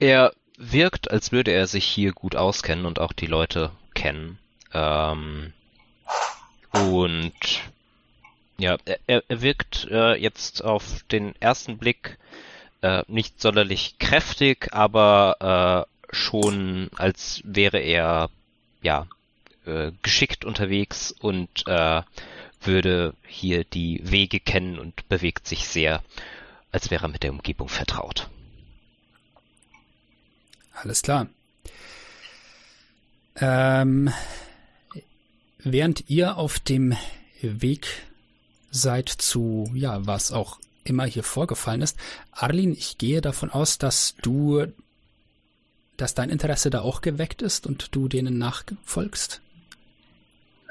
er 0.00 0.32
wirkt, 0.56 1.10
als 1.10 1.32
würde 1.32 1.52
er 1.52 1.66
sich 1.66 1.84
hier 1.84 2.12
gut 2.12 2.36
auskennen 2.36 2.86
und 2.86 2.98
auch 2.98 3.12
die 3.12 3.26
Leute 3.26 3.70
kennen. 3.94 4.38
Ähm, 4.72 5.52
und 6.72 7.32
ja, 8.58 8.76
er, 8.84 9.22
er 9.26 9.42
wirkt 9.42 9.88
äh, 9.90 10.14
jetzt 10.14 10.64
auf 10.64 11.02
den 11.10 11.34
ersten 11.40 11.78
Blick 11.78 12.18
äh, 12.82 13.02
nicht 13.08 13.40
sonderlich 13.40 13.98
kräftig, 13.98 14.72
aber 14.72 15.86
äh, 16.12 16.14
schon 16.14 16.90
als 16.96 17.40
wäre 17.44 17.78
er 17.78 18.30
ja 18.82 19.06
äh, 19.66 19.92
geschickt 20.02 20.44
unterwegs 20.44 21.10
und 21.10 21.66
äh, 21.66 22.02
würde 22.60 23.14
hier 23.26 23.64
die 23.64 24.00
Wege 24.04 24.40
kennen 24.40 24.78
und 24.78 25.08
bewegt 25.08 25.46
sich 25.46 25.66
sehr, 25.66 26.02
als 26.72 26.90
wäre 26.90 27.06
er 27.06 27.08
mit 27.08 27.22
der 27.22 27.32
Umgebung 27.32 27.68
vertraut. 27.68 28.28
Alles 30.74 31.02
klar. 31.02 31.28
Ähm, 33.36 34.12
während 35.58 36.08
ihr 36.08 36.36
auf 36.36 36.58
dem 36.60 36.94
Weg 37.40 37.86
seid 38.70 39.08
zu, 39.08 39.70
ja, 39.74 40.06
was 40.06 40.32
auch 40.32 40.58
immer 40.84 41.06
hier 41.06 41.22
vorgefallen 41.22 41.82
ist, 41.82 41.96
Arlin, 42.32 42.72
ich 42.72 42.98
gehe 42.98 43.20
davon 43.20 43.50
aus, 43.50 43.78
dass 43.78 44.14
du, 44.22 44.66
dass 45.96 46.14
dein 46.14 46.30
Interesse 46.30 46.70
da 46.70 46.82
auch 46.82 47.00
geweckt 47.00 47.42
ist 47.42 47.66
und 47.66 47.94
du 47.94 48.08
denen 48.08 48.38
nachfolgst. 48.38 49.40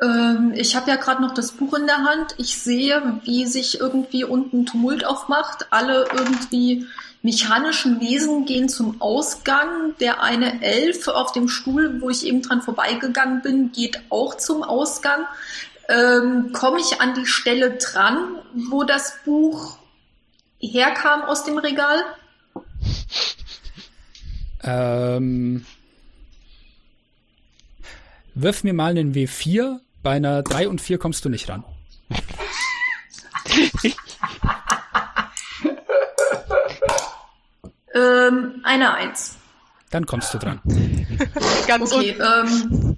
Ähm, 0.01 0.53
ich 0.55 0.75
habe 0.75 0.89
ja 0.89 0.97
gerade 0.97 1.21
noch 1.21 1.33
das 1.33 1.51
Buch 1.51 1.73
in 1.75 1.85
der 1.85 2.03
Hand. 2.03 2.35
Ich 2.37 2.57
sehe, 2.57 3.19
wie 3.23 3.45
sich 3.45 3.79
irgendwie 3.79 4.23
unten 4.23 4.65
Tumult 4.65 5.05
aufmacht. 5.05 5.67
Alle 5.71 6.05
irgendwie 6.13 6.87
mechanischen 7.21 8.01
Wesen 8.01 8.45
gehen 8.45 8.69
zum 8.69 9.01
Ausgang. 9.01 9.95
Der 9.99 10.21
eine 10.21 10.61
Elf 10.61 11.07
auf 11.07 11.31
dem 11.31 11.47
Stuhl, 11.47 12.01
wo 12.01 12.09
ich 12.09 12.25
eben 12.25 12.41
dran 12.41 12.61
vorbeigegangen 12.61 13.41
bin, 13.41 13.71
geht 13.71 14.01
auch 14.09 14.35
zum 14.35 14.63
Ausgang. 14.63 15.25
Ähm, 15.89 16.51
Komme 16.53 16.79
ich 16.79 17.01
an 17.01 17.13
die 17.13 17.25
Stelle 17.25 17.77
dran, 17.77 18.37
wo 18.53 18.83
das 18.83 19.17
Buch 19.25 19.77
herkam 20.59 21.23
aus 21.23 21.43
dem 21.43 21.57
Regal? 21.57 22.03
Ähm, 24.63 25.65
wirf 28.35 28.63
mir 28.63 28.73
mal 28.73 28.91
einen 28.91 29.13
W4. 29.13 29.79
Bei 30.01 30.11
einer 30.11 30.43
3 30.43 30.67
und 30.67 30.81
4 30.81 30.97
kommst 30.97 31.23
du 31.25 31.29
nicht 31.29 31.49
ran. 31.49 31.63
Ähm, 37.93 38.61
eine 38.63 38.93
Eins. 38.95 39.37
Dann 39.91 40.05
kommst 40.07 40.33
du 40.33 40.39
dran. 40.39 40.59
Ganz 41.67 41.91
okay, 41.91 42.17
ähm, 42.19 42.97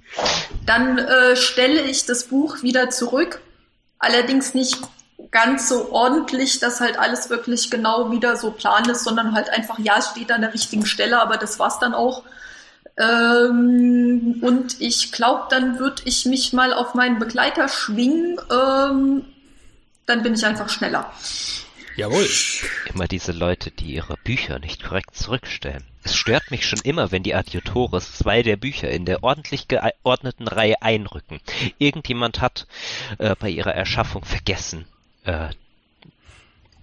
dann 0.64 0.98
äh, 0.98 1.36
stelle 1.36 1.82
ich 1.82 2.06
das 2.06 2.24
Buch 2.24 2.62
wieder 2.62 2.88
zurück. 2.88 3.42
Allerdings 3.98 4.54
nicht 4.54 4.78
ganz 5.30 5.68
so 5.68 5.92
ordentlich, 5.92 6.58
dass 6.58 6.80
halt 6.80 6.98
alles 6.98 7.28
wirklich 7.28 7.70
genau 7.70 8.10
wieder 8.10 8.36
so 8.36 8.50
plan 8.50 8.88
ist, 8.88 9.04
sondern 9.04 9.34
halt 9.34 9.50
einfach, 9.50 9.78
ja, 9.78 9.98
es 9.98 10.08
steht 10.08 10.30
an 10.32 10.40
der 10.40 10.54
richtigen 10.54 10.86
Stelle, 10.86 11.20
aber 11.20 11.36
das 11.36 11.58
war's 11.58 11.78
dann 11.78 11.92
auch. 11.92 12.22
Ähm, 12.98 14.38
und 14.40 14.80
ich 14.80 15.12
glaube, 15.12 15.44
dann 15.50 15.78
würde 15.78 16.02
ich 16.04 16.24
mich 16.24 16.52
mal 16.52 16.72
auf 16.72 16.94
meinen 16.94 17.18
Begleiter 17.18 17.68
schwingen. 17.68 18.40
Ähm, 18.50 19.24
dann 20.06 20.22
bin 20.22 20.34
ich 20.34 20.46
einfach 20.46 20.68
schneller. 20.68 21.12
Jawohl. 21.96 22.28
Immer 22.92 23.08
diese 23.08 23.32
Leute, 23.32 23.70
die 23.70 23.94
ihre 23.94 24.16
Bücher 24.18 24.58
nicht 24.58 24.84
korrekt 24.84 25.16
zurückstellen. 25.16 25.82
Es 26.04 26.14
stört 26.14 26.50
mich 26.50 26.66
schon 26.66 26.80
immer, 26.80 27.10
wenn 27.10 27.22
die 27.22 27.34
Adiotores 27.34 28.12
zwei 28.12 28.42
der 28.42 28.56
Bücher 28.56 28.90
in 28.90 29.06
der 29.06 29.24
ordentlich 29.24 29.66
geordneten 29.66 30.46
Reihe 30.46 30.80
einrücken. 30.82 31.40
Irgendjemand 31.78 32.40
hat 32.40 32.66
äh, 33.18 33.34
bei 33.38 33.48
ihrer 33.48 33.74
Erschaffung 33.74 34.24
vergessen, 34.24 34.84
äh, 35.24 35.48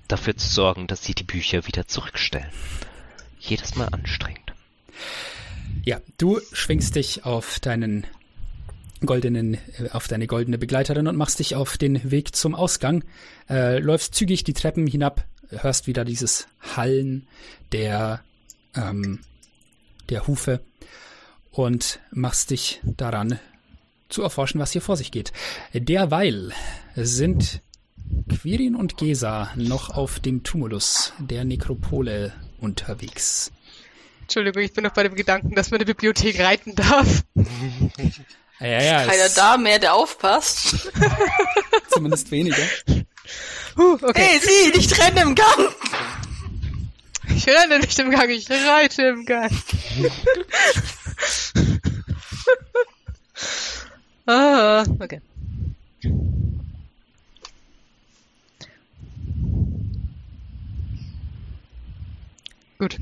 dafür 0.08 0.36
zu 0.36 0.50
sorgen, 0.50 0.88
dass 0.88 1.04
sie 1.04 1.14
die 1.14 1.24
Bücher 1.24 1.66
wieder 1.68 1.88
zurückstellen. 1.88 2.52
Jedes 3.40 3.76
Mal 3.76 3.88
anstrengend. 3.90 4.52
Ja, 5.86 6.00
du 6.18 6.40
schwingst 6.54 6.96
dich 6.96 7.26
auf 7.26 7.60
deinen 7.60 8.08
goldenen, 9.06 9.56
äh, 9.56 9.90
auf 9.92 10.08
deine 10.08 10.28
goldene 10.28 10.58
Begleiterin 10.58 11.08
und 11.08 11.18
machst 11.18 11.40
dich 11.40 11.56
auf 11.56 11.78
den 11.78 12.10
Weg 12.10 12.36
zum 12.36 12.56
Ausgang, 12.56 13.04
äh, 13.50 13.80
läufst 13.80 14.16
zügig 14.16 14.46
die 14.46 14.54
Treppen 14.54 14.88
hinab, 14.88 15.26
hörst 15.50 15.88
wieder 15.88 16.06
dieses 16.06 16.48
Hallen 16.62 17.28
der, 17.74 18.22
ähm, 18.76 19.20
der 20.10 20.26
Hufe 20.28 20.62
und 21.52 22.00
machst 22.12 22.52
dich 22.52 22.80
daran 22.84 23.40
zu 24.08 24.22
erforschen, 24.22 24.62
was 24.62 24.72
hier 24.72 24.82
vor 24.82 24.96
sich 24.96 25.12
geht. 25.12 25.34
Derweil 25.74 26.54
sind 26.96 27.62
Quirin 28.30 28.76
und 28.76 28.98
Gesa 28.98 29.52
noch 29.56 29.90
auf 29.90 30.20
dem 30.20 30.44
Tumulus 30.44 31.14
der 31.20 31.44
Nekropole 31.46 32.32
unterwegs. 32.60 33.52
Entschuldigung, 34.36 34.64
ich 34.64 34.74
bin 34.74 34.84
noch 34.84 34.94
bei 34.94 35.04
dem 35.04 35.14
Gedanken, 35.14 35.54
dass 35.54 35.70
man 35.70 35.78
eine 35.78 35.86
Bibliothek 35.86 36.40
reiten 36.40 36.74
darf. 36.74 37.24
Ja, 38.60 38.82
ja, 38.82 39.06
Keiner 39.06 39.30
da 39.30 39.58
mehr, 39.58 39.78
der 39.78 39.94
aufpasst. 39.94 40.92
Zumindest 41.90 42.32
weniger. 42.32 42.64
Huh, 43.78 44.00
okay. 44.02 44.14
Hey, 44.16 44.40
Sie, 44.40 44.76
nicht 44.76 45.00
rennen 45.00 45.18
im 45.18 45.36
Gang! 45.36 45.76
Ich 47.36 47.48
renne 47.48 47.78
nicht 47.78 48.00
im 48.00 48.10
Gang, 48.10 48.28
ich 48.32 48.50
reite 48.50 49.04
im 49.04 49.24
Gang. 49.28 49.52
ah, 54.26 54.84
okay. 55.00 55.22
Gut. 62.80 62.98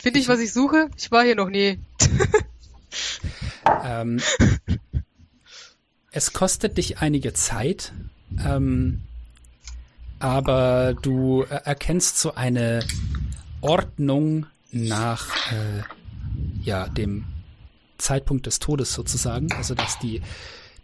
Finde 0.00 0.18
ich, 0.18 0.28
was 0.28 0.40
ich 0.40 0.54
suche? 0.54 0.88
Ich 0.96 1.10
war 1.10 1.24
hier 1.24 1.36
noch 1.36 1.50
nie. 1.50 1.78
ähm, 3.84 4.18
es 6.10 6.32
kostet 6.32 6.78
dich 6.78 6.98
einige 7.00 7.34
Zeit, 7.34 7.92
ähm, 8.42 9.02
aber 10.18 10.94
du 10.94 11.42
erkennst 11.42 12.18
so 12.18 12.34
eine 12.34 12.82
Ordnung 13.60 14.46
nach 14.70 15.52
äh, 15.52 15.82
ja, 16.62 16.88
dem 16.88 17.26
Zeitpunkt 17.98 18.46
des 18.46 18.58
Todes 18.58 18.94
sozusagen. 18.94 19.52
Also 19.52 19.74
dass 19.74 19.98
die, 19.98 20.22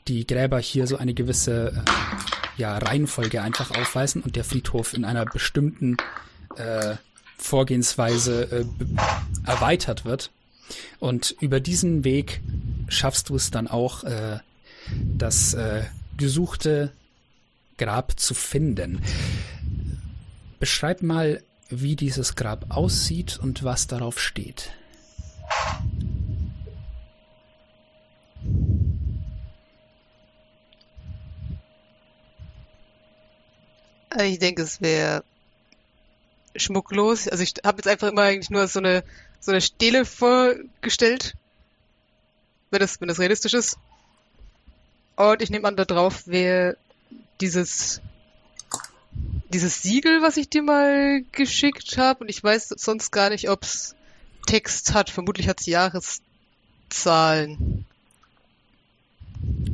die 0.09 0.27
Gräber 0.27 0.59
hier 0.59 0.87
so 0.87 0.99
eine 0.99 1.15
gewisse 1.15 1.69
äh, 1.69 2.61
ja, 2.61 2.77
Reihenfolge 2.77 3.41
einfach 3.41 3.71
aufweisen 3.71 4.23
und 4.23 4.37
der 4.37 4.45
Friedhof 4.45 4.93
in 4.93 5.07
einer 5.07 5.25
bestimmten 5.25 5.97
äh, 6.57 6.97
Vorgehensweise 7.39 8.45
äh, 8.51 8.65
erweitert 9.47 10.05
wird. 10.05 10.31
Und 10.99 11.37
über 11.41 11.61
diesen 11.61 12.05
Weg 12.05 12.41
schaffst 12.89 13.29
du 13.29 13.37
es 13.37 13.51
dann 13.51 13.69
auch, 13.69 14.05
äh, 14.05 14.39
das 15.17 15.55
äh, 15.55 15.85
gesuchte 16.17 16.93
Grab 17.79 18.19
zu 18.19 18.35
finden. 18.35 19.03
Beschreib 20.59 21.03
mal, 21.03 21.43
wie 21.69 21.97
dieses 21.97 22.37
Grab 22.37 22.67
aussieht 22.71 23.39
und 23.39 23.65
was 23.65 23.87
darauf 23.87 24.21
steht. 24.21 24.73
Ich 34.25 34.39
denke, 34.39 34.63
es 34.63 34.81
wäre 34.81 35.25
schmucklos. 36.59 37.29
Also 37.29 37.43
ich 37.43 37.55
habe 37.65 37.79
jetzt 37.79 37.89
einfach 37.89 38.09
immer 38.09 38.23
eigentlich 38.23 38.51
nur 38.51 38.67
so 38.69 38.79
eine 38.79 39.03
so 39.41 39.53
eine 39.53 39.61
Stele 39.61 40.05
vorgestellt, 40.05 41.35
wenn 42.71 42.81
das 42.81 43.01
wenn 43.01 43.09
das 43.09 43.19
realistisch 43.19 43.55
ist. 43.55 43.79
Und 45.17 45.43
ich 45.43 45.51
nehme 45.51 45.69
an, 45.69 45.77
da 45.77 45.85
drauf 45.85 46.27
wäre 46.27 46.77
dieses 47.41 48.01
dieses 49.53 49.83
Siegel, 49.83 50.23
was 50.23 50.37
ich 50.37 50.51
dir 50.51 50.63
mal 50.63 51.23
geschickt 51.33 51.99
habe. 51.99 52.21
Und 52.21 52.29
ich 52.29 52.43
weiß 52.43 52.69
sonst 52.77 53.13
gar 53.13 53.31
nicht, 53.31 53.49
ob's 53.49 53.95
Text 54.47 54.95
hat. 54.95 55.11
Vermutlich 55.11 55.49
hat 55.49 55.61
es 55.61 55.67
Jahreszahlen. 55.67 57.85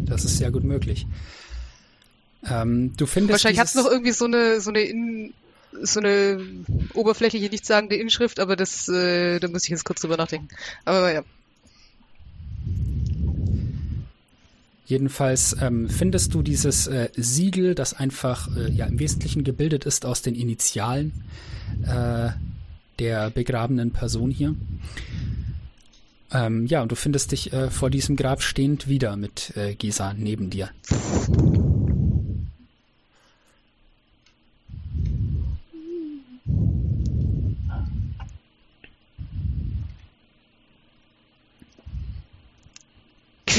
Das 0.06 0.24
ist 0.24 0.38
sehr 0.38 0.50
gut 0.50 0.64
möglich. 0.64 1.06
Ähm, 2.48 2.94
du 2.96 3.06
findest 3.06 3.32
Wahrscheinlich 3.32 3.60
hat 3.60 3.68
es 3.68 3.74
noch 3.74 3.86
irgendwie 3.86 4.12
so 4.12 4.24
eine 4.24 4.60
so 4.60 4.70
eine 4.70 4.80
in, 4.80 5.34
so 5.80 6.00
eine 6.00 6.40
oberflächliche, 6.94 7.48
nichtssagende 7.48 7.96
Inschrift, 7.96 8.40
aber 8.40 8.56
das 8.56 8.88
äh, 8.88 9.40
da 9.40 9.48
muss 9.48 9.64
ich 9.64 9.70
jetzt 9.70 9.84
kurz 9.84 10.00
drüber 10.00 10.16
nachdenken. 10.16 10.48
Aber 10.84 11.12
ja. 11.12 11.22
Jedenfalls 14.84 15.56
ähm, 15.60 15.88
findest 15.88 16.34
du 16.34 16.42
dieses 16.42 16.86
äh, 16.86 17.08
Siegel, 17.16 17.74
das 17.74 17.94
einfach 17.94 18.54
äh, 18.56 18.70
ja 18.70 18.86
im 18.86 18.98
Wesentlichen 18.98 19.44
gebildet 19.44 19.86
ist 19.86 20.04
aus 20.04 20.22
den 20.22 20.34
Initialen 20.34 21.24
äh, 21.86 22.30
der 22.98 23.30
begrabenen 23.30 23.92
Person 23.92 24.30
hier. 24.30 24.54
Ähm, 26.32 26.66
ja, 26.66 26.82
und 26.82 26.90
du 26.90 26.96
findest 26.96 27.32
dich 27.32 27.52
äh, 27.52 27.70
vor 27.70 27.90
diesem 27.90 28.16
Grab 28.16 28.42
stehend 28.42 28.88
wieder 28.88 29.16
mit 29.16 29.56
äh, 29.56 29.74
Gisa 29.74 30.14
neben 30.14 30.50
dir. 30.50 30.70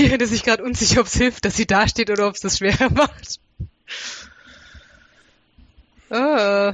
Quirin 0.03 0.19
ist 0.19 0.31
sich 0.31 0.43
gerade 0.43 0.63
unsicher, 0.63 0.99
ob 0.99 1.07
es 1.07 1.15
hilft, 1.15 1.45
dass 1.45 1.55
sie 1.55 1.65
da 1.65 1.87
steht 1.87 2.09
oder 2.09 2.27
ob 2.27 2.35
es 2.35 2.41
das 2.41 2.57
schwerer 2.57 2.89
macht. 2.89 3.39
Ah. 6.09 6.73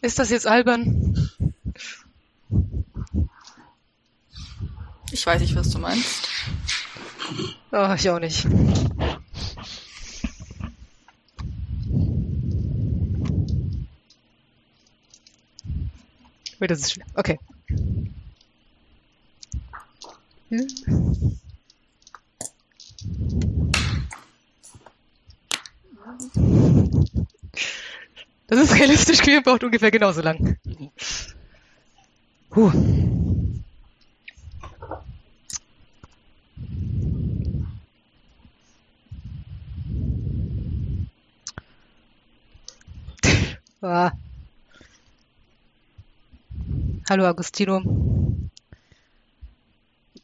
Ist 0.00 0.20
das 0.20 0.30
jetzt 0.30 0.46
albern? 0.46 1.28
Ich 5.10 5.26
weiß 5.26 5.40
nicht, 5.40 5.56
was 5.56 5.70
du 5.70 5.80
meinst. 5.80 6.28
Oh, 7.72 7.92
ich 7.94 8.08
auch 8.10 8.20
nicht. 8.20 8.46
Wait, 16.58 16.70
das 16.70 16.80
ist 16.80 16.92
schwer. 16.92 17.06
Okay. 17.14 17.38
Hm. 20.48 20.66
Das 28.46 28.60
ist 28.60 28.74
realistisch, 28.74 29.20
Queer 29.20 29.42
braucht 29.42 29.64
ungefähr 29.64 29.90
genauso 29.90 30.22
lang. 30.22 30.56
Puh. 32.50 32.72
Ah. 43.82 44.10
Hallo 47.08 47.24
Agostino. 47.24 47.82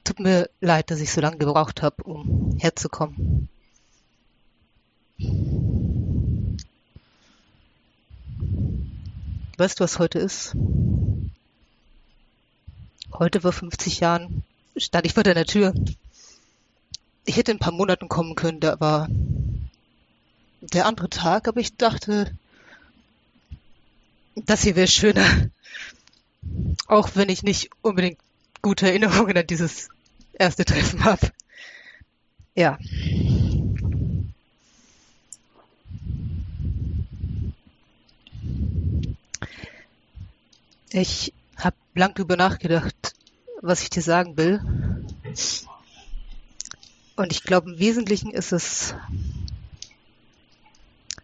Tut 0.03 0.19
mir 0.19 0.51
leid, 0.61 0.91
dass 0.91 0.99
ich 0.99 1.13
so 1.13 1.21
lange 1.21 1.37
gebraucht 1.37 1.81
habe, 1.81 2.03
um 2.03 2.57
herzukommen. 2.59 3.49
Weißt 9.59 9.79
du, 9.79 9.85
was 9.85 10.01
heute 10.01 10.19
ist? 10.19 10.57
Heute 13.13 13.43
vor 13.43 13.53
50 13.53 14.01
Jahren 14.01 14.43
stand 14.77 15.07
ich 15.07 15.15
vor 15.15 15.23
deiner 15.23 15.45
Tür. 15.45 15.73
Ich 17.25 17.37
hätte 17.37 17.53
in 17.53 17.59
ein 17.59 17.61
paar 17.61 17.73
Monaten 17.73 18.09
kommen 18.09 18.35
können, 18.35 18.59
da 18.59 18.81
war 18.81 19.07
der 20.61 20.87
andere 20.87 21.09
Tag, 21.09 21.47
aber 21.47 21.61
ich 21.61 21.77
dachte, 21.77 22.37
das 24.35 24.63
hier 24.63 24.75
wäre 24.75 24.89
schöner. 24.89 25.49
Auch 26.87 27.11
wenn 27.15 27.29
ich 27.29 27.43
nicht 27.43 27.71
unbedingt 27.83 28.19
gute 28.61 28.87
Erinnerungen 28.87 29.37
an 29.37 29.47
dieses 29.47 29.89
erste 30.33 30.65
Treffen 30.65 31.05
habe. 31.05 31.33
Ja. 32.55 32.79
Ich 40.91 41.33
habe 41.57 41.77
lang 41.95 42.15
drüber 42.15 42.37
nachgedacht, 42.37 43.15
was 43.63 43.83
ich 43.83 43.91
dir 43.91 44.03
sagen 44.03 44.37
will. 44.37 44.61
Und 47.17 47.33
ich 47.33 47.43
glaube, 47.43 47.71
im 47.71 47.79
Wesentlichen 47.79 48.31
ist 48.31 48.53
es, 48.53 48.95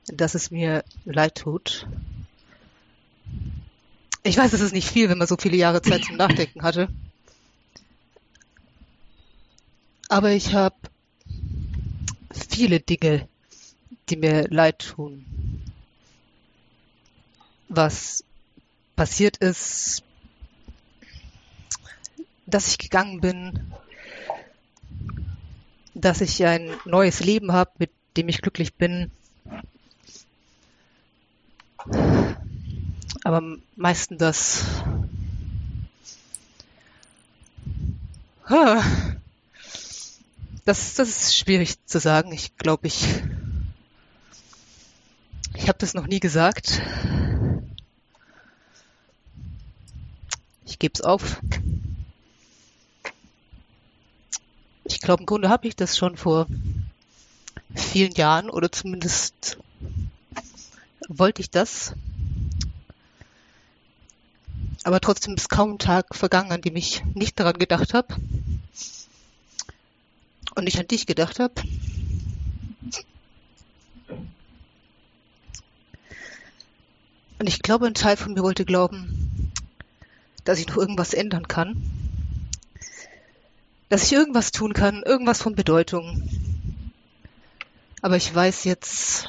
dass 0.07 0.35
es 0.35 0.51
mir 0.51 0.85
leid 1.05 1.35
tut. 1.35 1.87
Ich 4.29 4.37
weiß, 4.37 4.53
es 4.53 4.61
ist 4.61 4.75
nicht 4.75 4.91
viel, 4.91 5.09
wenn 5.09 5.17
man 5.17 5.27
so 5.27 5.39
viele 5.41 5.57
Jahre 5.57 5.81
Zeit 5.81 6.05
zum 6.05 6.19
Nachdenken 6.19 6.63
hatte. 6.63 6.91
Aber 10.11 10.33
ich 10.33 10.53
habe 10.53 10.77
viele 12.51 12.79
Dinge, 12.79 13.27
die 14.11 14.17
mir 14.19 14.47
leid 14.51 14.81
tun. 14.81 15.25
Was 17.71 18.23
passiert 18.97 19.39
ist, 19.39 20.03
dass 22.45 22.69
ich 22.69 22.77
gegangen 22.77 23.23
bin, 23.23 23.73
dass 25.95 26.21
ich 26.21 26.45
ein 26.45 26.77
neues 26.85 27.21
Leben 27.21 27.53
habe, 27.53 27.71
mit 27.79 27.93
dem 28.19 28.29
ich 28.29 28.43
glücklich 28.43 28.75
bin. 28.75 29.11
Aber 33.29 33.37
am 33.37 33.63
meisten 33.77 34.17
das. 34.17 34.65
Das, 40.65 40.95
das 40.95 41.09
ist 41.11 41.37
schwierig 41.37 41.77
zu 41.85 42.01
sagen. 42.01 42.33
Ich 42.33 42.57
glaube, 42.57 42.87
ich. 42.87 43.07
Ich 45.57 45.69
habe 45.69 45.77
das 45.77 45.93
noch 45.93 46.07
nie 46.07 46.21
gesagt. 46.21 46.81
Ich 50.65 50.79
gebe 50.79 50.95
es 50.95 51.03
auf. 51.03 51.43
Ich 54.85 55.03
glaube, 55.03 55.25
im 55.25 55.27
Grunde 55.27 55.51
habe 55.51 55.69
ich 55.69 55.77
das 55.77 55.99
schon 55.99 56.17
vor 56.17 56.47
vielen 57.75 58.13
Jahren 58.13 58.49
oder 58.49 58.73
zumindest 58.73 59.59
wollte 61.09 61.43
ich 61.43 61.51
das. 61.51 61.93
Aber 64.89 65.03
trotzdem 65.03 65.35
ist 65.35 65.51
kaum 65.51 65.73
ein 65.73 65.79
Tag 65.79 66.15
vergangen, 66.15 66.51
an 66.51 66.63
dem 66.63 66.75
ich 66.75 67.05
nicht 67.13 67.39
daran 67.39 67.59
gedacht 67.59 67.93
habe. 67.93 68.17
Und 70.55 70.65
nicht 70.65 70.79
an 70.79 70.87
dich 70.87 71.05
gedacht 71.05 71.41
habe. 71.41 71.53
Und 77.39 77.47
ich 77.47 77.61
glaube, 77.61 77.87
ein 77.87 77.93
Teil 77.93 78.17
von 78.17 78.33
mir 78.33 78.43
wollte 78.43 78.65
glauben, 78.65 79.53
dass 80.45 80.59
ich 80.59 80.69
noch 80.69 80.79
irgendwas 80.79 81.13
ändern 81.13 81.47
kann. 81.47 81.83
Dass 83.91 84.05
ich 84.05 84.15
irgendwas 84.15 84.53
tun 84.53 84.73
kann, 84.73 85.03
irgendwas 85.03 85.43
von 85.43 85.55
Bedeutung. 85.55 86.27
Aber 88.01 88.17
ich 88.17 88.35
weiß 88.35 88.65
jetzt, 88.65 89.29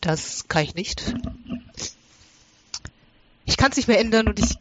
das 0.00 0.48
kann 0.48 0.64
ich 0.64 0.74
nicht. 0.74 1.14
Ich 3.52 3.58
kann 3.58 3.70
es 3.70 3.76
nicht 3.76 3.86
mehr 3.86 4.00
ändern 4.00 4.28
und 4.28 4.38
ich 4.38 4.56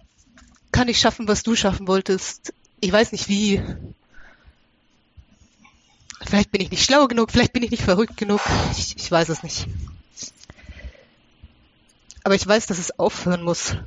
kann 0.73 0.87
nicht 0.87 0.99
schaffen, 0.99 1.29
was 1.29 1.43
du 1.43 1.55
schaffen 1.55 1.87
wolltest. 1.87 2.53
Ich 2.81 2.91
weiß 2.91 3.13
nicht 3.13 3.29
wie. 3.29 3.63
Vielleicht 6.25 6.51
bin 6.51 6.59
ich 6.59 6.71
nicht 6.71 6.83
schlau 6.83 7.07
genug, 7.07 7.31
vielleicht 7.31 7.53
bin 7.53 7.63
ich 7.63 7.71
nicht 7.71 7.83
verrückt 7.83 8.17
genug. 8.17 8.41
Ich, 8.77 8.97
ich 8.97 9.09
weiß 9.09 9.29
es 9.29 9.43
nicht. 9.43 9.65
Aber 12.25 12.35
ich 12.35 12.45
weiß, 12.45 12.67
dass 12.67 12.79
es 12.79 12.99
aufhören 12.99 13.43
muss. 13.43 13.77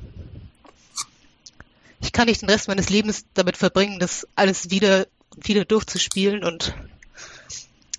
Ich 2.01 2.11
kann 2.11 2.25
nicht 2.25 2.41
den 2.41 2.49
Rest 2.49 2.67
meines 2.67 2.89
Lebens 2.89 3.25
damit 3.35 3.57
verbringen, 3.57 3.99
das 3.99 4.27
alles 4.35 4.71
wieder 4.71 5.05
und 5.35 5.47
wieder 5.47 5.65
durchzuspielen 5.65 6.43
und 6.43 6.73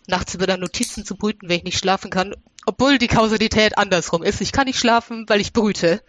nachts 0.09 0.35
über 0.35 0.49
deine 0.49 0.63
Notizen 0.63 1.05
zu 1.05 1.15
brüten, 1.15 1.49
wenn 1.49 1.59
ich 1.59 1.65
nicht 1.65 1.79
schlafen 1.79 2.11
kann, 2.11 2.35
obwohl 2.67 2.99
die 2.99 3.07
Kausalität 3.07 3.79
andersrum 3.79 4.25
ist. 4.25 4.41
Ich 4.41 4.51
kann 4.51 4.67
nicht 4.67 4.81
schlafen, 4.81 5.29
weil 5.29 5.41
ich 5.41 5.53
brüte. 5.53 6.03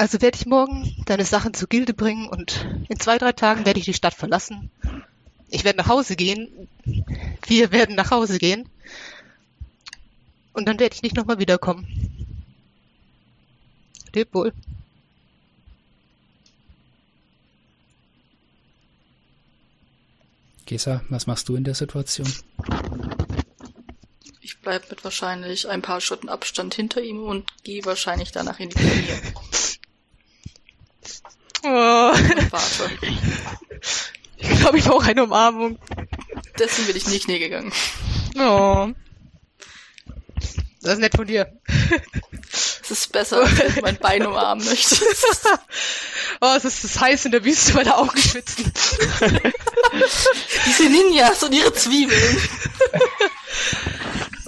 Also 0.00 0.22
werde 0.22 0.38
ich 0.38 0.46
morgen 0.46 0.96
deine 1.04 1.26
Sachen 1.26 1.52
zur 1.52 1.68
Gilde 1.68 1.92
bringen 1.92 2.26
und 2.26 2.66
in 2.88 2.98
zwei, 2.98 3.18
drei 3.18 3.32
Tagen 3.32 3.66
werde 3.66 3.78
ich 3.78 3.84
die 3.84 3.92
Stadt 3.92 4.14
verlassen. 4.14 4.70
Ich 5.50 5.62
werde 5.62 5.76
nach 5.76 5.88
Hause 5.88 6.16
gehen. 6.16 6.48
Wir 7.46 7.70
werden 7.70 7.96
nach 7.96 8.10
Hause 8.10 8.38
gehen. 8.38 8.66
Und 10.54 10.66
dann 10.66 10.80
werde 10.80 10.94
ich 10.94 11.02
nicht 11.02 11.16
nochmal 11.16 11.38
wiederkommen. 11.38 11.86
Leb 14.14 14.32
wohl. 14.32 14.54
Gesa, 20.64 21.02
was 21.10 21.26
machst 21.26 21.46
du 21.50 21.56
in 21.56 21.64
der 21.64 21.74
Situation? 21.74 22.32
Ich 24.40 24.58
bleib 24.60 24.88
mit 24.88 25.04
wahrscheinlich 25.04 25.68
ein 25.68 25.82
paar 25.82 26.00
Schritten 26.00 26.30
Abstand 26.30 26.72
hinter 26.74 27.02
ihm 27.02 27.22
und 27.22 27.44
gehe 27.64 27.84
wahrscheinlich 27.84 28.32
danach 28.32 28.60
in 28.60 28.70
die 28.70 28.76
Knie 28.76 29.04
Oh, 31.62 31.68
warte. 31.68 32.90
ich 34.38 34.60
glaube, 34.60 34.78
ich 34.78 34.84
brauche 34.84 35.06
eine 35.06 35.24
Umarmung. 35.24 35.78
Deswegen 36.58 36.86
bin 36.86 36.96
ich 36.96 37.04
in 37.06 37.12
die 37.12 37.20
Knie 37.20 37.38
gegangen. 37.38 37.72
Oh. 38.38 38.88
Das 40.82 40.94
ist 40.94 41.00
nett 41.00 41.14
von 41.14 41.26
dir. 41.26 41.52
Es 42.82 42.90
ist 42.90 43.12
besser, 43.12 43.42
wenn 43.58 43.74
du 43.74 43.80
mein 43.82 43.98
Bein 43.98 44.26
umarmen 44.26 44.64
möchtest. 44.64 45.02
Oh, 46.42 46.54
es 46.56 46.64
ist, 46.64 46.78
es 46.78 46.92
ist 46.92 47.00
heiß 47.00 47.26
in 47.26 47.32
der 47.32 47.44
Wüste, 47.44 47.74
meine 47.74 47.98
Augen 47.98 48.18
schwitzen. 48.18 48.72
Diese 50.64 50.84
Ninjas 50.84 51.42
und 51.42 51.52
ihre 51.52 51.74
Zwiebeln. 51.74 52.38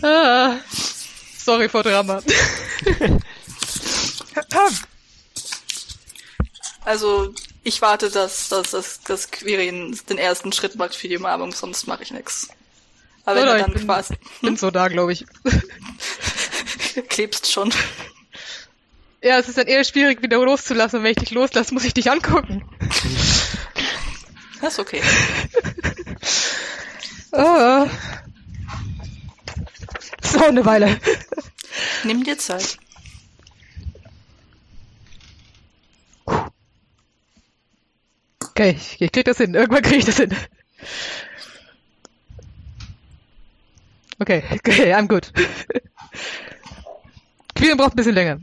Ah. 0.02 0.56
Sorry 1.44 1.68
vor 1.68 1.82
Drama. 1.82 2.22
Also, 6.84 7.32
ich 7.62 7.80
warte, 7.82 8.10
dass, 8.10 8.48
dass, 8.48 8.70
dass, 8.72 9.00
dass 9.02 9.30
Quirin 9.30 9.98
den 10.08 10.18
ersten 10.18 10.52
Schritt 10.52 10.74
macht 10.76 10.94
für 10.96 11.08
die 11.08 11.16
Umarmung, 11.16 11.52
sonst 11.52 11.86
mache 11.86 12.02
ich 12.02 12.10
nix. 12.10 12.48
Aber 13.24 13.36
wenn 13.36 13.42
Oder 13.44 13.52
er 13.52 13.56
ich 13.58 13.64
dann 13.66 13.74
bin- 13.74 13.84
quasi 13.86 14.14
Bin 14.42 14.56
so 14.56 14.70
da, 14.70 14.88
glaube 14.88 15.12
ich. 15.12 15.24
klebst 17.08 17.50
schon. 17.52 17.72
Ja, 19.22 19.38
es 19.38 19.48
ist 19.48 19.56
dann 19.58 19.68
eher 19.68 19.84
schwierig, 19.84 20.20
wieder 20.22 20.38
loszulassen. 20.44 20.98
Und 20.98 21.04
wenn 21.04 21.12
ich 21.12 21.18
dich 21.18 21.30
loslasse, 21.30 21.72
muss 21.72 21.84
ich 21.84 21.94
dich 21.94 22.10
angucken. 22.10 22.68
Das 24.60 24.74
ist 24.74 24.78
okay. 24.80 25.00
Ah. 27.34 27.86
So 30.22 30.44
eine 30.44 30.66
Weile. 30.66 31.00
Nimm 32.04 32.24
dir 32.24 32.36
Zeit. 32.36 32.76
Okay, 38.62 38.76
ich, 38.76 39.00
ich 39.00 39.10
krieg 39.10 39.24
das 39.24 39.38
hin. 39.38 39.54
Irgendwann 39.54 39.82
krieg 39.82 39.98
ich 39.98 40.04
das 40.04 40.18
hin. 40.18 40.32
Okay, 44.20 44.44
okay, 44.52 44.94
I'm 44.94 45.08
good. 45.08 45.32
Queen 47.56 47.76
braucht 47.76 47.94
ein 47.94 47.96
bisschen 47.96 48.14
länger. 48.14 48.38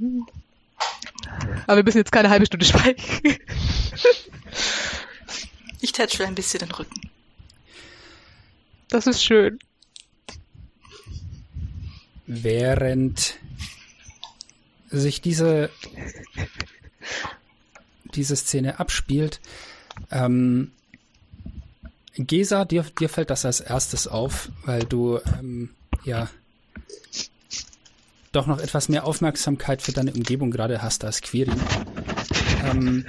Aber 1.68 1.78
wir 1.78 1.84
müssen 1.86 2.00
jetzt 2.00 2.12
keine 2.12 2.30
halbe 2.30 2.46
Stunde 2.46 2.66
schweigen. 2.66 3.02
Ich 5.80 5.94
tätschle 5.94 6.28
ein 6.28 6.36
bisschen 6.36 6.60
den 6.60 6.72
Rücken. 6.72 7.00
Das 8.90 9.08
ist 9.08 9.24
schön. 9.24 9.60
Während 12.26 13.40
sich 14.90 15.22
diese, 15.22 15.70
diese 18.16 18.36
Szene 18.36 18.82
abspielt, 18.82 19.40
ähm, 20.12 20.72
Gesa, 22.16 22.66
dir, 22.66 22.84
dir 23.00 23.10
fällt 23.10 23.30
das 23.30 23.46
als 23.46 23.62
erstes 23.62 24.08
auf, 24.08 24.50
weil 24.66 24.84
du 24.84 25.20
ähm, 25.40 25.70
ja 26.04 26.30
doch 28.32 28.46
noch 28.46 28.60
etwas 28.60 28.90
mehr 28.90 29.06
Aufmerksamkeit 29.06 29.82
für 29.82 29.92
deine 29.92 30.14
Umgebung 30.14 30.52
gerade 30.52 30.82
hast 30.82 31.04
als 31.04 31.22
Quirin. 31.22 31.60
Ähm, 32.66 33.06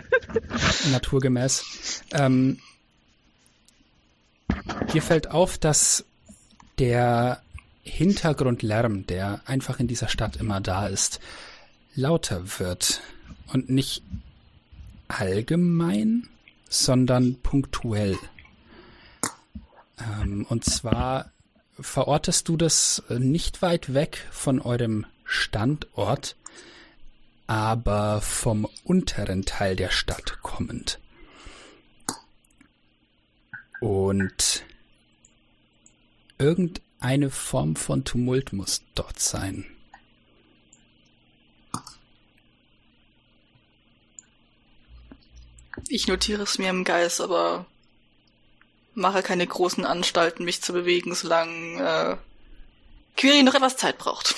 naturgemäß. 0.90 2.02
Ähm, 2.12 2.58
dir 4.92 5.02
fällt 5.02 5.30
auf, 5.30 5.58
dass 5.58 6.04
der 6.78 7.42
Hintergrundlärm, 7.82 9.06
der 9.06 9.42
einfach 9.44 9.80
in 9.80 9.88
dieser 9.88 10.08
Stadt 10.08 10.36
immer 10.36 10.60
da 10.60 10.86
ist, 10.86 11.20
lauter 11.94 12.58
wird. 12.58 13.00
Und 13.52 13.68
nicht 13.68 14.02
allgemein, 15.08 16.28
sondern 16.70 17.42
punktuell. 17.42 18.16
Ähm, 19.98 20.46
und 20.48 20.64
zwar 20.64 21.32
verortest 21.78 22.48
du 22.48 22.56
das 22.56 23.02
äh, 23.10 23.18
nicht 23.18 23.60
weit 23.60 23.92
weg 23.92 24.26
von 24.30 24.60
eurem 24.60 25.04
Standort, 25.24 26.36
aber 27.46 28.20
vom 28.20 28.68
unteren 28.84 29.44
Teil 29.44 29.76
der 29.76 29.90
Stadt 29.90 30.38
kommend. 30.42 31.00
Und 33.80 34.64
irgendeine 36.38 37.30
Form 37.30 37.74
von 37.74 38.04
Tumult 38.04 38.52
muss 38.52 38.82
dort 38.94 39.18
sein. 39.18 39.66
Ich 45.88 46.06
notiere 46.06 46.42
es 46.42 46.58
mir 46.58 46.70
im 46.70 46.84
Geist, 46.84 47.20
aber 47.20 47.66
mache 48.94 49.22
keine 49.22 49.46
großen 49.46 49.84
Anstalten, 49.84 50.44
mich 50.44 50.62
zu 50.62 50.72
bewegen, 50.72 51.14
solange 51.14 51.80
äh, 51.82 52.16
Quirin 53.16 53.44
noch 53.46 53.54
etwas 53.54 53.76
Zeit 53.76 53.98
braucht. 53.98 54.34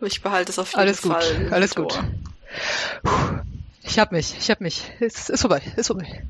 Ich 0.00 0.20
behalte 0.22 0.52
es 0.52 0.58
auf 0.58 0.70
jeden 0.70 0.80
Alles 0.80 1.02
gut, 1.02 1.12
Fall. 1.12 1.30
im 1.46 1.52
alles 1.52 1.76
Ohr. 1.76 1.82
gut. 1.84 1.98
Puh. 3.02 3.40
Ich 3.82 3.98
hab 3.98 4.12
mich, 4.12 4.36
ich 4.36 4.50
hab 4.50 4.60
mich. 4.60 4.82
Es 5.00 5.30
ist 5.30 5.40
vorbei, 5.40 5.62
ist 5.76 5.86
vorbei. 5.86 6.24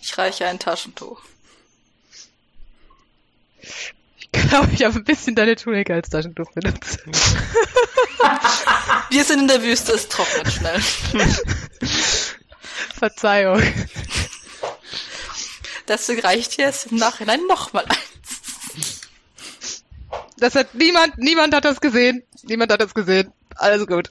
Ich 0.00 0.18
reiche 0.18 0.46
ein 0.46 0.58
Taschentuch. 0.58 1.22
Ich 3.60 4.30
glaube, 4.32 4.70
ich 4.72 4.84
habe 4.84 4.96
ein 4.96 5.04
bisschen 5.04 5.34
deine 5.34 5.54
Tunika 5.56 5.94
als 5.94 6.08
Taschentuch 6.08 6.50
benutzt. 6.52 7.04
Wir 9.10 9.24
sind 9.24 9.40
in 9.40 9.48
der 9.48 9.62
Wüste, 9.62 9.92
es 9.92 10.08
trocknet 10.08 10.52
schnell. 10.52 10.80
Verzeihung. 12.98 13.62
Deswegen 15.88 16.20
reicht 16.20 16.56
jetzt 16.58 16.86
im 16.86 16.98
Nachhinein 16.98 17.46
nochmal 17.46 17.84
eins. 17.84 19.02
Das 20.38 20.54
hat 20.54 20.74
niemand, 20.74 21.18
niemand 21.18 21.54
hat 21.54 21.64
das 21.64 21.80
gesehen. 21.80 22.22
Niemand 22.42 22.72
hat 22.72 22.80
das 22.80 22.94
gesehen. 22.94 23.32
Alles 23.56 23.86
gut. 23.86 24.10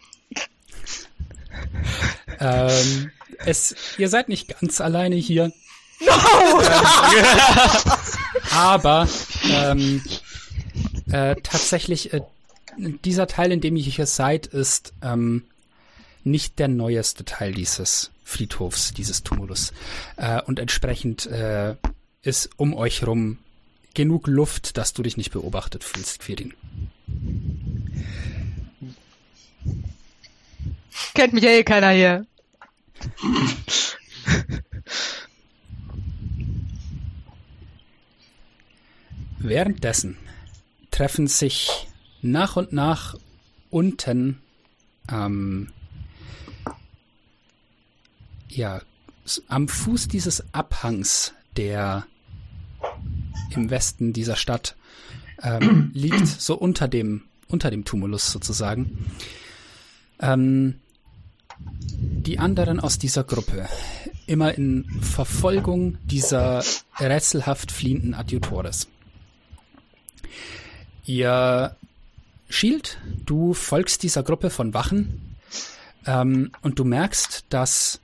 Ähm, 2.40 3.12
es, 3.46 3.76
ihr 3.98 4.10
seid 4.10 4.30
nicht 4.30 4.60
ganz 4.60 4.82
alleine 4.82 5.16
hier. 5.16 5.52
Aber 8.56 9.08
ähm, 9.44 10.04
äh, 11.12 11.36
tatsächlich, 11.44 12.14
äh, 12.14 12.22
dieser 12.78 13.28
Teil, 13.28 13.52
in 13.52 13.62
dem 13.62 13.76
ihr 13.76 13.84
hier 13.84 14.06
seid, 14.06 14.48
ist 14.48 14.94
ähm, 15.02 15.44
nicht 16.24 16.60
der 16.60 16.68
neueste 16.68 17.26
Teil 17.26 17.54
dieses 17.54 18.12
Friedhofs, 18.24 18.94
dieses 18.94 19.24
Tumulus. 19.24 19.74
Äh, 20.18 20.42
und 20.44 20.60
entsprechend 20.60 21.26
äh, 21.26 21.76
ist 22.22 22.50
um 22.58 22.74
euch 22.74 23.06
rum 23.06 23.40
genug 23.94 24.28
Luft, 24.28 24.78
dass 24.78 24.94
du 24.94 25.04
dich 25.04 25.18
nicht 25.18 25.32
beobachtet 25.32 25.84
fühlst, 25.84 26.20
Quirin. 26.20 26.54
Kennt 31.14 31.34
mich 31.34 31.44
ja 31.44 31.50
eh 31.50 31.64
keiner 31.64 31.90
hier. 31.90 32.26
Währenddessen 39.40 40.18
treffen 40.92 41.28
sich 41.28 41.88
nach 42.22 42.56
und 42.56 42.74
nach 42.74 43.16
unten 43.70 44.42
ähm, 45.10 45.70
ja, 48.50 48.82
am 49.48 49.68
Fuß 49.68 50.08
dieses 50.08 50.54
Abhangs, 50.54 51.34
der 51.56 52.06
im 53.52 53.70
Westen 53.70 54.14
dieser 54.14 54.36
Stadt 54.36 54.76
ähm, 55.42 55.92
liegt, 55.94 56.28
so 56.28 56.56
unter 56.56 56.88
dem, 56.88 57.24
unter 57.48 57.72
dem 57.72 57.86
Tumulus 57.86 58.32
sozusagen, 58.32 59.06
ähm, 60.20 60.80
die 61.60 62.40
anderen 62.40 62.80
aus 62.80 62.98
dieser 62.98 63.24
Gruppe 63.24 63.68
immer 64.26 64.54
in 64.54 64.86
Verfolgung 65.02 65.98
dieser 66.06 66.64
rätselhaft 67.00 67.72
fliehenden 67.72 68.14
Adjutores. 68.14 68.88
Ihr 71.06 71.76
Shield, 72.52 72.98
du 73.26 73.54
folgst 73.54 74.04
dieser 74.04 74.24
Gruppe 74.24 74.50
von 74.50 74.74
Wachen 74.74 75.38
ähm, 76.06 76.52
und 76.62 76.80
du 76.80 76.84
merkst, 76.84 77.46
dass 77.50 78.02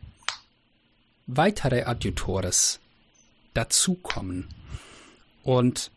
weitere 1.27 1.83
Adjutores 1.83 2.79
dazukommen. 3.53 4.47
Und 5.43 5.91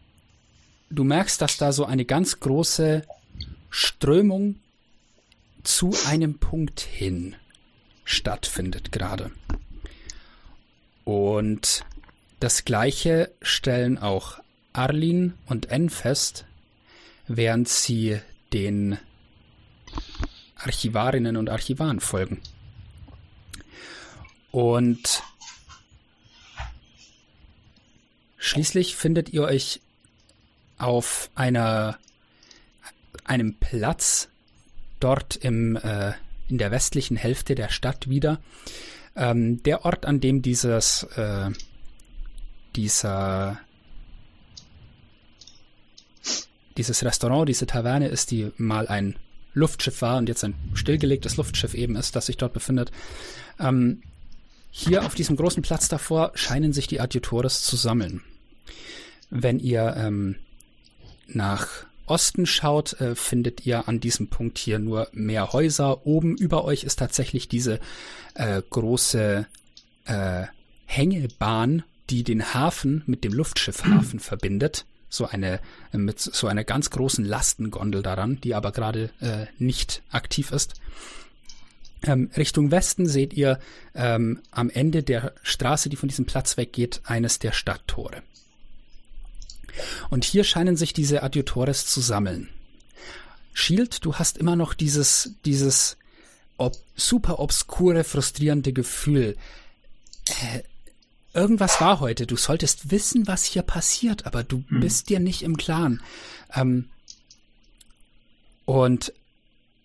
du 0.90 1.04
merkst, 1.04 1.40
dass 1.40 1.56
da 1.56 1.72
so 1.72 1.84
eine 1.84 2.04
ganz 2.04 2.40
große 2.40 3.02
Strömung 3.70 4.56
zu 5.62 5.94
einem 6.06 6.38
Punkt 6.38 6.80
hin 6.80 7.36
stattfindet 8.04 8.90
gerade. 8.90 9.30
Und 11.04 11.84
das 12.40 12.64
gleiche 12.64 13.30
stellen 13.42 13.98
auch 13.98 14.40
Arlin 14.72 15.34
und 15.46 15.70
N 15.70 15.90
fest, 15.90 16.46
während 17.28 17.68
sie 17.68 18.20
den 18.52 18.98
Archivarinnen 20.56 21.36
und 21.36 21.48
Archivaren 21.48 22.00
folgen. 22.00 22.40
Und 24.50 25.22
schließlich 28.38 28.96
findet 28.96 29.30
ihr 29.30 29.42
euch 29.42 29.80
auf 30.78 31.30
einer 31.34 31.98
einem 33.24 33.54
Platz 33.54 34.28
dort 34.98 35.36
im 35.36 35.76
äh, 35.76 36.12
in 36.48 36.58
der 36.58 36.70
westlichen 36.72 37.16
Hälfte 37.16 37.54
der 37.54 37.68
Stadt 37.68 38.10
wieder. 38.10 38.40
Ähm, 39.14 39.62
der 39.62 39.84
Ort, 39.84 40.04
an 40.04 40.20
dem 40.20 40.42
dieses 40.42 41.04
äh, 41.16 41.50
dieser 42.74 43.60
dieses 46.80 47.04
Restaurant, 47.04 47.46
diese 47.46 47.66
Taverne 47.66 48.08
ist, 48.08 48.30
die 48.30 48.52
mal 48.56 48.88
ein 48.88 49.16
Luftschiff 49.52 50.00
war 50.00 50.16
und 50.16 50.30
jetzt 50.30 50.42
ein 50.44 50.54
stillgelegtes 50.72 51.36
Luftschiff 51.36 51.74
eben 51.74 51.94
ist, 51.94 52.16
das 52.16 52.26
sich 52.26 52.38
dort 52.38 52.54
befindet. 52.54 52.90
Ähm, 53.58 54.02
hier 54.70 55.04
auf 55.04 55.14
diesem 55.14 55.36
großen 55.36 55.62
Platz 55.62 55.88
davor 55.88 56.32
scheinen 56.36 56.72
sich 56.72 56.86
die 56.86 57.00
Adjutores 57.00 57.62
zu 57.64 57.76
sammeln. 57.76 58.22
Wenn 59.28 59.58
ihr 59.58 59.94
ähm, 59.98 60.36
nach 61.26 61.68
Osten 62.06 62.46
schaut, 62.46 62.98
äh, 62.98 63.14
findet 63.14 63.66
ihr 63.66 63.86
an 63.86 64.00
diesem 64.00 64.28
Punkt 64.28 64.56
hier 64.56 64.78
nur 64.78 65.08
mehr 65.12 65.52
Häuser. 65.52 66.06
Oben 66.06 66.34
über 66.34 66.64
euch 66.64 66.84
ist 66.84 66.98
tatsächlich 66.98 67.46
diese 67.46 67.78
äh, 68.34 68.62
große 68.70 69.46
äh, 70.06 70.44
Hängebahn, 70.86 71.82
die 72.08 72.24
den 72.24 72.54
Hafen 72.54 73.02
mit 73.04 73.22
dem 73.22 73.34
Luftschiffhafen 73.34 74.18
verbindet. 74.20 74.86
So 75.10 75.26
eine 75.26 75.60
äh, 75.92 75.98
mit 75.98 76.18
so 76.20 76.46
einer 76.46 76.64
ganz 76.64 76.88
großen 76.88 77.24
Lastengondel 77.24 78.02
daran, 78.02 78.40
die 78.40 78.54
aber 78.54 78.72
gerade 78.72 79.10
äh, 79.20 79.46
nicht 79.58 80.02
aktiv 80.10 80.52
ist. 80.52 80.74
Ähm, 82.02 82.30
Richtung 82.36 82.70
Westen 82.70 83.06
seht 83.06 83.34
ihr 83.34 83.58
ähm, 83.94 84.40
am 84.50 84.70
Ende 84.70 85.02
der 85.02 85.34
Straße, 85.42 85.90
die 85.90 85.96
von 85.96 86.08
diesem 86.08 86.24
Platz 86.24 86.56
weggeht, 86.56 87.02
eines 87.04 87.38
der 87.38 87.52
Stadttore. 87.52 88.22
Und 90.08 90.24
hier 90.24 90.44
scheinen 90.44 90.76
sich 90.76 90.92
diese 90.92 91.22
Adjutores 91.22 91.86
zu 91.86 92.00
sammeln. 92.00 92.48
Shield, 93.52 94.04
du 94.04 94.14
hast 94.14 94.38
immer 94.38 94.56
noch 94.56 94.74
dieses, 94.74 95.32
dieses 95.44 95.96
ob, 96.56 96.76
super 96.94 97.38
obskure, 97.38 98.04
frustrierende 98.04 98.72
Gefühl. 98.72 99.36
Äh, 100.28 100.62
irgendwas 101.32 101.80
war 101.80 102.00
heute. 102.00 102.26
Du 102.26 102.36
solltest 102.36 102.90
wissen, 102.90 103.26
was 103.26 103.44
hier 103.44 103.62
passiert, 103.62 104.26
aber 104.26 104.42
du 104.44 104.64
Hm. 104.68 104.80
bist 104.80 105.08
dir 105.08 105.20
nicht 105.20 105.42
im 105.42 105.56
Klaren. 105.56 106.02
Ähm, 106.54 106.88
und 108.64 109.12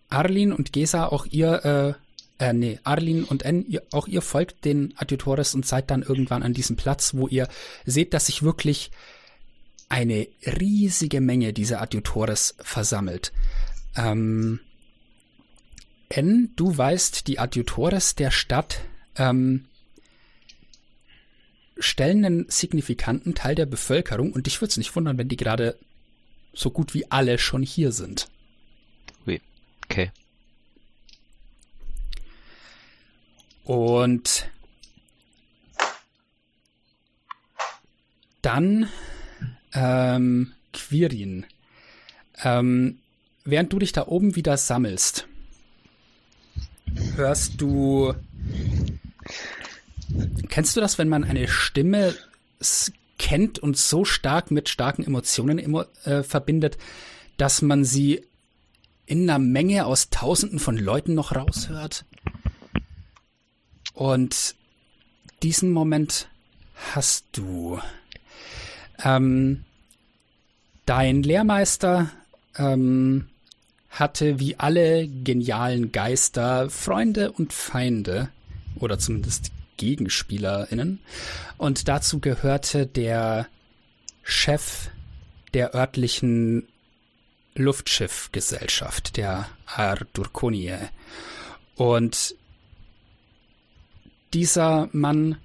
Arlin 0.09 0.53
und 0.53 0.73
Gesa, 0.73 1.07
auch 1.07 1.25
ihr, 1.25 1.97
äh, 2.39 2.45
äh, 2.45 2.53
nee, 2.53 2.79
Arlin 2.83 3.23
und 3.23 3.43
N, 3.43 3.65
ihr, 3.67 3.81
auch 3.91 4.07
ihr 4.07 4.21
folgt 4.21 4.65
den 4.65 4.93
Adjutores 4.97 5.55
und 5.55 5.65
seid 5.65 5.89
dann 5.89 6.03
irgendwann 6.03 6.43
an 6.43 6.53
diesem 6.53 6.75
Platz, 6.75 7.13
wo 7.13 7.27
ihr 7.27 7.47
seht, 7.85 8.13
dass 8.13 8.27
sich 8.27 8.43
wirklich 8.43 8.91
eine 9.89 10.27
riesige 10.45 11.21
Menge 11.21 11.53
dieser 11.53 11.81
Adjutores 11.81 12.55
versammelt. 12.59 13.31
Ähm, 13.95 14.59
N, 16.09 16.51
du 16.55 16.77
weißt, 16.77 17.27
die 17.27 17.39
Adjutores 17.39 18.15
der 18.15 18.31
Stadt 18.31 18.81
ähm, 19.15 19.65
stellen 21.77 22.25
einen 22.25 22.49
signifikanten 22.49 23.35
Teil 23.35 23.55
der 23.55 23.65
Bevölkerung 23.65 24.31
und 24.33 24.45
dich 24.45 24.61
würde 24.61 24.71
es 24.71 24.77
nicht 24.77 24.95
wundern, 24.95 25.17
wenn 25.17 25.27
die 25.27 25.37
gerade 25.37 25.77
so 26.53 26.71
gut 26.71 26.93
wie 26.93 27.11
alle 27.11 27.37
schon 27.37 27.63
hier 27.63 27.91
sind. 27.91 28.29
Okay. 29.85 30.11
Und 33.63 34.49
dann 38.41 38.89
ähm, 39.73 40.53
Quirin. 40.73 41.45
Ähm, 42.43 42.99
während 43.43 43.73
du 43.73 43.79
dich 43.79 43.91
da 43.91 44.07
oben 44.07 44.35
wieder 44.35 44.57
sammelst, 44.57 45.27
hörst 47.15 47.61
du. 47.61 48.13
Kennst 50.49 50.75
du 50.75 50.81
das, 50.81 50.97
wenn 50.97 51.09
man 51.09 51.23
eine 51.23 51.47
Stimme 51.47 52.15
kennt 53.17 53.59
und 53.59 53.77
so 53.77 54.05
stark 54.05 54.51
mit 54.51 54.69
starken 54.69 55.03
Emotionen 55.03 55.59
emo 55.59 55.83
äh, 56.03 56.23
verbindet, 56.23 56.77
dass 57.37 57.61
man 57.61 57.83
sie 57.83 58.23
in 59.05 59.29
einer 59.29 59.39
Menge 59.39 59.85
aus 59.85 60.09
Tausenden 60.09 60.59
von 60.59 60.77
Leuten 60.77 61.13
noch 61.13 61.35
raushört? 61.35 62.05
Und 63.93 64.55
diesen 65.43 65.71
Moment 65.71 66.27
hast 66.93 67.25
du. 67.31 67.79
Ähm, 69.03 69.63
dein 70.85 71.23
Lehrmeister 71.23 72.11
ähm, 72.57 73.27
hatte 73.89 74.39
wie 74.39 74.57
alle 74.57 75.07
genialen 75.07 75.91
Geister 75.91 76.69
Freunde 76.69 77.31
und 77.31 77.53
Feinde 77.53 78.29
oder 78.77 78.99
zumindest 78.99 79.51
GegenspielerInnen. 79.77 80.99
Und 81.57 81.87
dazu 81.87 82.19
gehörte 82.19 82.85
der 82.85 83.47
Chef 84.23 84.89
der 85.53 85.75
örtlichen 85.75 86.67
Luftschiffgesellschaft, 87.55 89.17
der 89.17 89.47
Ardurkonie. 89.65 90.75
Und 91.75 92.35
dieser 94.33 94.89
Mann 94.91 95.37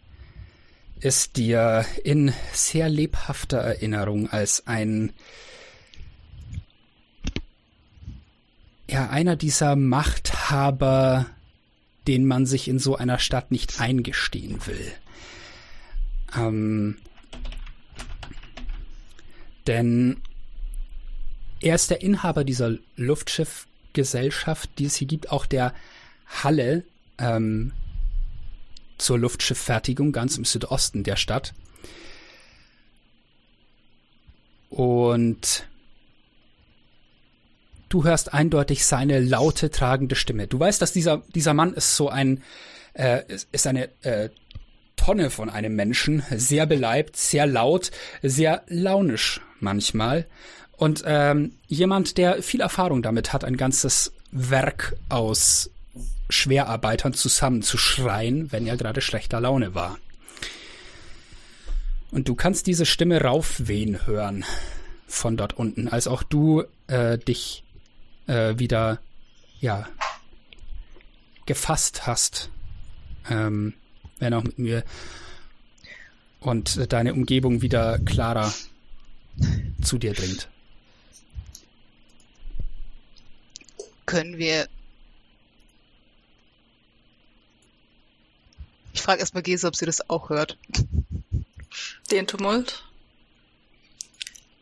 ist 1.00 1.36
dir 1.36 1.84
in 2.04 2.32
sehr 2.52 2.88
lebhafter 2.88 3.58
Erinnerung 3.58 4.28
als 4.28 4.66
ein 4.66 5.12
ja 8.90 9.08
einer 9.08 9.36
dieser 9.36 9.76
Machthaber, 9.76 11.26
den 12.06 12.26
man 12.26 12.46
sich 12.46 12.68
in 12.68 12.78
so 12.78 12.96
einer 12.96 13.18
Stadt 13.18 13.50
nicht 13.50 13.80
eingestehen 13.80 14.66
will. 14.66 14.92
Ähm, 16.36 16.96
denn 19.66 20.20
er 21.60 21.74
ist 21.74 21.90
der 21.90 22.02
Inhaber 22.02 22.44
dieser 22.44 22.76
Luftschiffgesellschaft, 22.96 24.70
die 24.78 24.86
es 24.86 24.96
hier 24.96 25.08
gibt, 25.08 25.30
auch 25.30 25.46
der 25.46 25.74
Halle 26.26 26.84
ähm, 27.18 27.72
zur 28.98 29.18
Luftschifffertigung 29.18 30.12
ganz 30.12 30.38
im 30.38 30.44
Südosten 30.44 31.04
der 31.04 31.16
Stadt. 31.16 31.54
Und 34.70 35.66
du 37.90 38.04
hörst 38.04 38.32
eindeutig 38.32 38.86
seine 38.86 39.20
laute, 39.20 39.70
tragende 39.70 40.14
Stimme. 40.14 40.46
Du 40.46 40.58
weißt, 40.58 40.80
dass 40.80 40.92
dieser, 40.92 41.22
dieser 41.34 41.52
Mann 41.52 41.74
ist 41.74 41.96
so 41.96 42.08
ein, 42.08 42.42
äh, 42.94 43.22
ist, 43.28 43.48
ist 43.52 43.66
eine 43.66 43.90
äh, 44.02 44.30
Tonne 44.96 45.28
von 45.30 45.50
einem 45.50 45.76
Menschen, 45.76 46.22
sehr 46.30 46.64
beleibt, 46.64 47.16
sehr 47.16 47.46
laut, 47.46 47.90
sehr 48.22 48.62
launisch 48.68 49.40
manchmal. 49.58 50.26
Und 50.76 51.02
ähm, 51.04 51.52
jemand, 51.66 52.16
der 52.16 52.42
viel 52.42 52.60
Erfahrung 52.62 53.02
damit 53.02 53.32
hat, 53.34 53.44
ein 53.44 53.56
ganzes 53.56 54.12
Werk 54.30 54.96
aus 55.08 55.70
Schwerarbeitern 56.30 57.12
zusammenzuschreien, 57.12 58.52
wenn 58.52 58.66
er 58.66 58.76
gerade 58.76 59.00
schlechter 59.00 59.40
Laune 59.40 59.74
war. 59.74 59.98
Und 62.12 62.28
du 62.28 62.34
kannst 62.34 62.66
diese 62.66 62.86
Stimme 62.86 63.20
raufwehen 63.20 64.06
hören 64.06 64.44
von 65.06 65.36
dort 65.36 65.54
unten, 65.54 65.88
als 65.88 66.06
auch 66.06 66.22
du 66.22 66.64
äh, 66.86 67.18
dich 67.18 67.64
äh, 68.30 68.58
wieder 68.58 69.00
ja 69.60 69.88
gefasst 71.46 72.06
hast, 72.06 72.48
ähm, 73.28 73.74
wenn 74.18 74.34
auch 74.34 74.44
mit 74.44 74.58
mir 74.58 74.84
und 76.38 76.92
deine 76.92 77.12
Umgebung 77.12 77.60
wieder 77.60 77.98
klarer 77.98 78.54
zu 79.82 79.98
dir 79.98 80.14
dringt. 80.14 80.48
Können 84.06 84.38
wir. 84.38 84.68
Ich 88.92 89.02
frage 89.02 89.20
erstmal 89.20 89.42
Gese, 89.42 89.66
ob 89.66 89.76
sie 89.76 89.86
das 89.86 90.08
auch 90.08 90.30
hört. 90.30 90.56
Den 92.10 92.26
Tumult? 92.26 92.84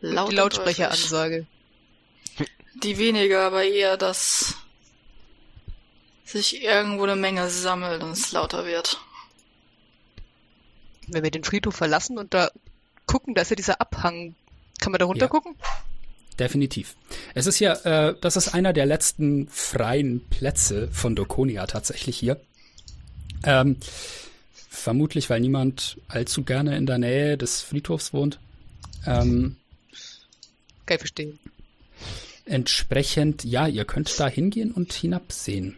Laut 0.01 0.31
die 0.31 0.35
Lautsprecheransage. 0.35 1.45
Die 2.83 2.97
weniger, 2.97 3.47
aber 3.47 3.63
eher, 3.63 3.97
dass 3.97 4.55
sich 6.23 6.61
irgendwo 6.63 7.03
eine 7.03 7.15
Menge 7.15 7.49
sammelt 7.49 8.03
und 8.03 8.11
es 8.11 8.31
lauter 8.31 8.65
wird. 8.65 8.99
Wenn 11.07 11.23
wir 11.23 11.31
den 11.31 11.43
Friedhof 11.43 11.75
verlassen 11.75 12.17
und 12.17 12.33
da 12.33 12.51
gucken, 13.05 13.33
da 13.33 13.41
ist 13.41 13.49
ja 13.49 13.55
dieser 13.55 13.81
Abhang. 13.81 14.35
Kann 14.79 14.91
man 14.91 14.99
da 14.99 15.05
runter 15.05 15.25
ja. 15.25 15.27
gucken? 15.27 15.55
Definitiv. 16.37 16.95
Es 17.33 17.47
ist 17.47 17.59
ja, 17.59 17.73
äh, 17.73 18.15
das 18.21 18.37
ist 18.37 18.53
einer 18.53 18.71
der 18.71 18.85
letzten 18.85 19.49
freien 19.49 20.25
Plätze 20.29 20.87
von 20.91 21.15
Dokonia 21.15 21.67
tatsächlich 21.67 22.17
hier. 22.17 22.39
Ähm, 23.43 23.77
vermutlich, 24.69 25.29
weil 25.29 25.41
niemand 25.41 25.97
allzu 26.07 26.43
gerne 26.43 26.77
in 26.77 26.85
der 26.85 26.97
Nähe 26.97 27.37
des 27.37 27.61
Friedhofs 27.61 28.13
wohnt. 28.13 28.39
Ähm, 29.05 29.57
Kann 30.85 30.95
ich 30.95 30.99
verstehen. 30.99 31.39
Entsprechend, 32.49 33.43
ja, 33.43 33.67
ihr 33.67 33.85
könnt 33.85 34.19
da 34.19 34.27
hingehen 34.27 34.71
und 34.71 34.91
hinabsehen. 34.91 35.77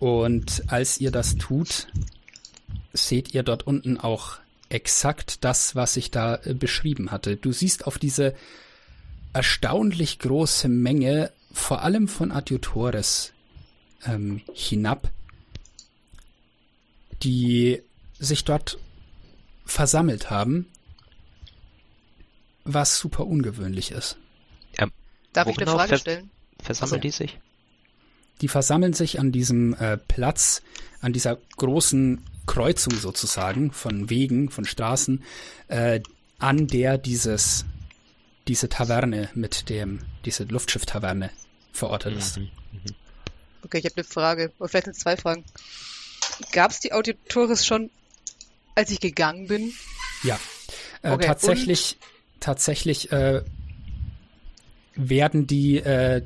Und 0.00 0.64
als 0.66 1.00
ihr 1.00 1.12
das 1.12 1.36
tut, 1.36 1.86
seht 2.92 3.32
ihr 3.32 3.44
dort 3.44 3.64
unten 3.64 3.96
auch 3.96 4.38
exakt 4.70 5.44
das, 5.44 5.76
was 5.76 5.96
ich 5.96 6.10
da 6.10 6.34
äh, 6.42 6.52
beschrieben 6.52 7.12
hatte. 7.12 7.36
Du 7.36 7.52
siehst 7.52 7.86
auf 7.86 7.96
diese 7.96 8.34
erstaunlich 9.32 10.18
große 10.18 10.68
Menge, 10.68 11.30
vor 11.52 11.82
allem 11.82 12.08
von 12.08 12.32
Adiutores, 12.32 13.32
ähm, 14.04 14.42
hinab, 14.52 15.12
die 17.22 17.82
sich 18.18 18.42
dort 18.42 18.78
versammelt 19.64 20.28
haben, 20.28 20.66
was 22.64 22.98
super 22.98 23.28
ungewöhnlich 23.28 23.92
ist. 23.92 24.18
Darf 25.36 25.48
ich 25.48 25.58
eine 25.58 25.66
genau 25.66 25.76
Frage 25.76 25.98
stellen? 25.98 26.30
Versammeln 26.62 26.94
also, 26.94 27.00
die 27.02 27.10
sich? 27.10 27.38
Die 28.40 28.48
versammeln 28.48 28.94
sich 28.94 29.20
an 29.20 29.32
diesem 29.32 29.74
äh, 29.74 29.98
Platz, 29.98 30.62
an 31.00 31.12
dieser 31.12 31.38
großen 31.56 32.24
Kreuzung 32.46 32.94
sozusagen 32.94 33.70
von 33.70 34.08
Wegen, 34.08 34.50
von 34.50 34.64
Straßen, 34.64 35.22
äh, 35.68 36.00
an 36.38 36.66
der 36.68 36.96
dieses, 36.96 37.66
diese 38.48 38.70
Taverne 38.70 39.28
mit 39.34 39.68
dem, 39.68 40.00
diese 40.24 40.44
Luftschiff-Taverne 40.44 41.30
verortet 41.72 42.16
ist. 42.16 42.38
Mhm. 42.38 42.50
Mhm. 42.72 42.94
Okay, 43.62 43.78
ich 43.78 43.84
habe 43.84 43.96
eine 43.96 44.04
Frage, 44.04 44.52
oder 44.58 44.68
vielleicht 44.68 44.86
sind 44.86 44.96
zwei 44.96 45.18
Fragen. 45.18 45.44
Gab 46.52 46.70
es 46.70 46.80
die 46.80 46.94
Auditores 46.94 47.66
schon, 47.66 47.90
als 48.74 48.90
ich 48.90 49.00
gegangen 49.00 49.48
bin? 49.48 49.74
Ja, 50.22 50.38
äh, 51.02 51.10
okay, 51.10 51.26
tatsächlich, 51.26 51.98
tatsächlich 52.40 53.12
äh, 53.12 53.42
werden 54.96 55.46
die, 55.46 55.78
äh, 55.78 56.22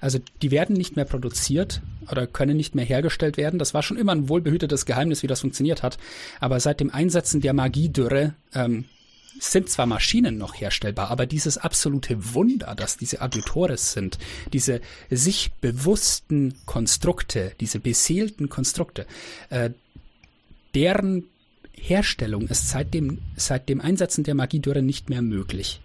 also 0.00 0.18
die 0.42 0.50
werden 0.50 0.76
nicht 0.76 0.96
mehr 0.96 1.04
produziert 1.04 1.80
oder 2.10 2.26
können 2.26 2.56
nicht 2.56 2.74
mehr 2.74 2.84
hergestellt 2.84 3.36
werden. 3.36 3.58
Das 3.58 3.74
war 3.74 3.82
schon 3.82 3.96
immer 3.96 4.12
ein 4.12 4.28
wohlbehütetes 4.28 4.84
Geheimnis, 4.84 5.22
wie 5.22 5.26
das 5.26 5.40
funktioniert 5.40 5.82
hat. 5.82 5.98
Aber 6.40 6.60
seit 6.60 6.80
dem 6.80 6.90
Einsetzen 6.90 7.40
der 7.40 7.54
Magiedürre 7.54 8.34
ähm, 8.54 8.84
sind 9.40 9.68
zwar 9.68 9.86
Maschinen 9.86 10.38
noch 10.38 10.54
herstellbar, 10.54 11.10
aber 11.10 11.26
dieses 11.26 11.58
absolute 11.58 12.34
Wunder, 12.34 12.74
dass 12.74 12.96
diese 12.96 13.20
Auditores 13.20 13.92
sind, 13.92 14.18
diese 14.52 14.80
sich 15.10 15.52
bewussten 15.60 16.54
Konstrukte, 16.66 17.52
diese 17.60 17.80
beseelten 17.80 18.48
Konstrukte, 18.48 19.06
äh, 19.50 19.70
deren 20.74 21.24
Herstellung 21.72 22.48
ist 22.48 22.68
seit 22.68 22.94
dem, 22.94 23.18
seit 23.36 23.68
dem 23.68 23.80
Einsetzen 23.80 24.24
der 24.24 24.34
Magiedürre 24.34 24.82
nicht 24.82 25.10
mehr 25.10 25.22
möglich. 25.22 25.80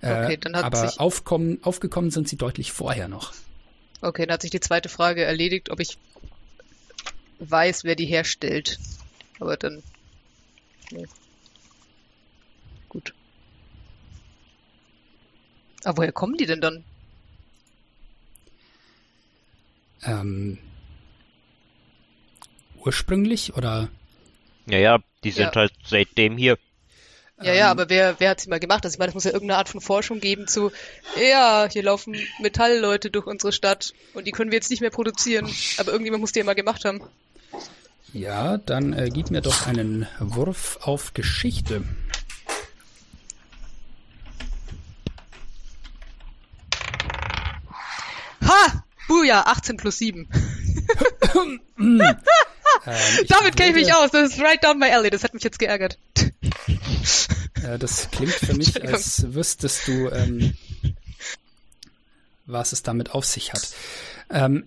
Äh, 0.00 0.24
okay, 0.24 0.36
dann 0.36 0.56
hat 0.56 0.64
aber 0.64 0.88
sich 0.88 1.00
aufkommen, 1.00 1.58
aufgekommen 1.62 2.10
sind 2.10 2.28
sie 2.28 2.36
deutlich 2.36 2.72
vorher 2.72 3.08
noch. 3.08 3.32
Okay, 4.00 4.26
dann 4.26 4.34
hat 4.34 4.42
sich 4.42 4.50
die 4.50 4.60
zweite 4.60 4.88
Frage 4.88 5.24
erledigt, 5.24 5.70
ob 5.70 5.80
ich 5.80 5.98
weiß, 7.40 7.84
wer 7.84 7.96
die 7.96 8.06
herstellt. 8.06 8.78
Aber 9.40 9.56
dann. 9.56 9.82
Nee. 10.90 11.06
Gut. 12.88 13.14
Aber 15.84 15.98
woher 15.98 16.12
kommen 16.12 16.36
die 16.36 16.46
denn 16.46 16.60
dann? 16.60 16.84
Ähm, 20.04 20.58
ursprünglich 22.84 23.54
oder? 23.54 23.88
Ja, 24.66 24.78
ja, 24.78 24.98
die 25.24 25.30
sind 25.30 25.54
ja. 25.54 25.62
halt 25.62 25.72
seitdem 25.84 26.36
hier. 26.36 26.58
Ja, 27.40 27.52
ja, 27.52 27.66
ähm, 27.66 27.70
aber 27.70 27.88
wer, 27.88 28.16
wer 28.18 28.30
hat 28.30 28.40
sie 28.40 28.48
mal 28.48 28.58
gemacht? 28.58 28.84
Also 28.84 28.94
ich 28.94 28.98
meine, 28.98 29.10
es 29.10 29.14
muss 29.14 29.24
ja 29.24 29.32
irgendeine 29.32 29.58
Art 29.58 29.68
von 29.68 29.80
Forschung 29.80 30.18
geben 30.18 30.48
zu, 30.48 30.72
ja, 31.20 31.68
hier 31.70 31.84
laufen 31.84 32.16
Metallleute 32.40 33.10
durch 33.10 33.26
unsere 33.26 33.52
Stadt 33.52 33.92
und 34.14 34.26
die 34.26 34.32
können 34.32 34.50
wir 34.50 34.56
jetzt 34.56 34.70
nicht 34.70 34.80
mehr 34.80 34.90
produzieren, 34.90 35.48
aber 35.78 35.92
irgendjemand 35.92 36.20
muss 36.20 36.32
die 36.32 36.40
ja 36.40 36.44
mal 36.44 36.54
gemacht 36.54 36.84
haben. 36.84 37.00
Ja, 38.12 38.56
dann 38.56 38.92
äh, 38.92 39.10
gib 39.12 39.30
mir 39.30 39.40
doch 39.40 39.66
einen 39.66 40.08
Wurf 40.18 40.78
auf 40.82 41.14
Geschichte. 41.14 41.84
Ha! 48.42 48.84
Buja, 49.06 49.42
18 49.46 49.76
plus 49.76 49.98
7. 49.98 50.28
ähm, 51.34 51.60
Damit 53.28 53.56
kenne 53.56 53.70
ich 53.70 53.74
mich 53.74 53.94
aus. 53.94 54.10
Das 54.10 54.32
ist 54.32 54.40
right 54.40 54.62
down 54.62 54.78
my 54.78 54.90
alley. 54.90 55.10
Das 55.10 55.24
hat 55.24 55.34
mich 55.34 55.42
jetzt 55.42 55.58
geärgert. 55.58 55.98
Äh, 57.62 57.78
das 57.78 58.10
klingt 58.10 58.32
für 58.32 58.54
mich, 58.54 58.82
als 58.82 59.34
wüsstest 59.34 59.86
du, 59.88 60.08
ähm, 60.08 60.54
was 62.46 62.72
es 62.72 62.82
damit 62.82 63.12
auf 63.12 63.24
sich 63.24 63.52
hat. 63.52 63.70
Ähm, 64.30 64.64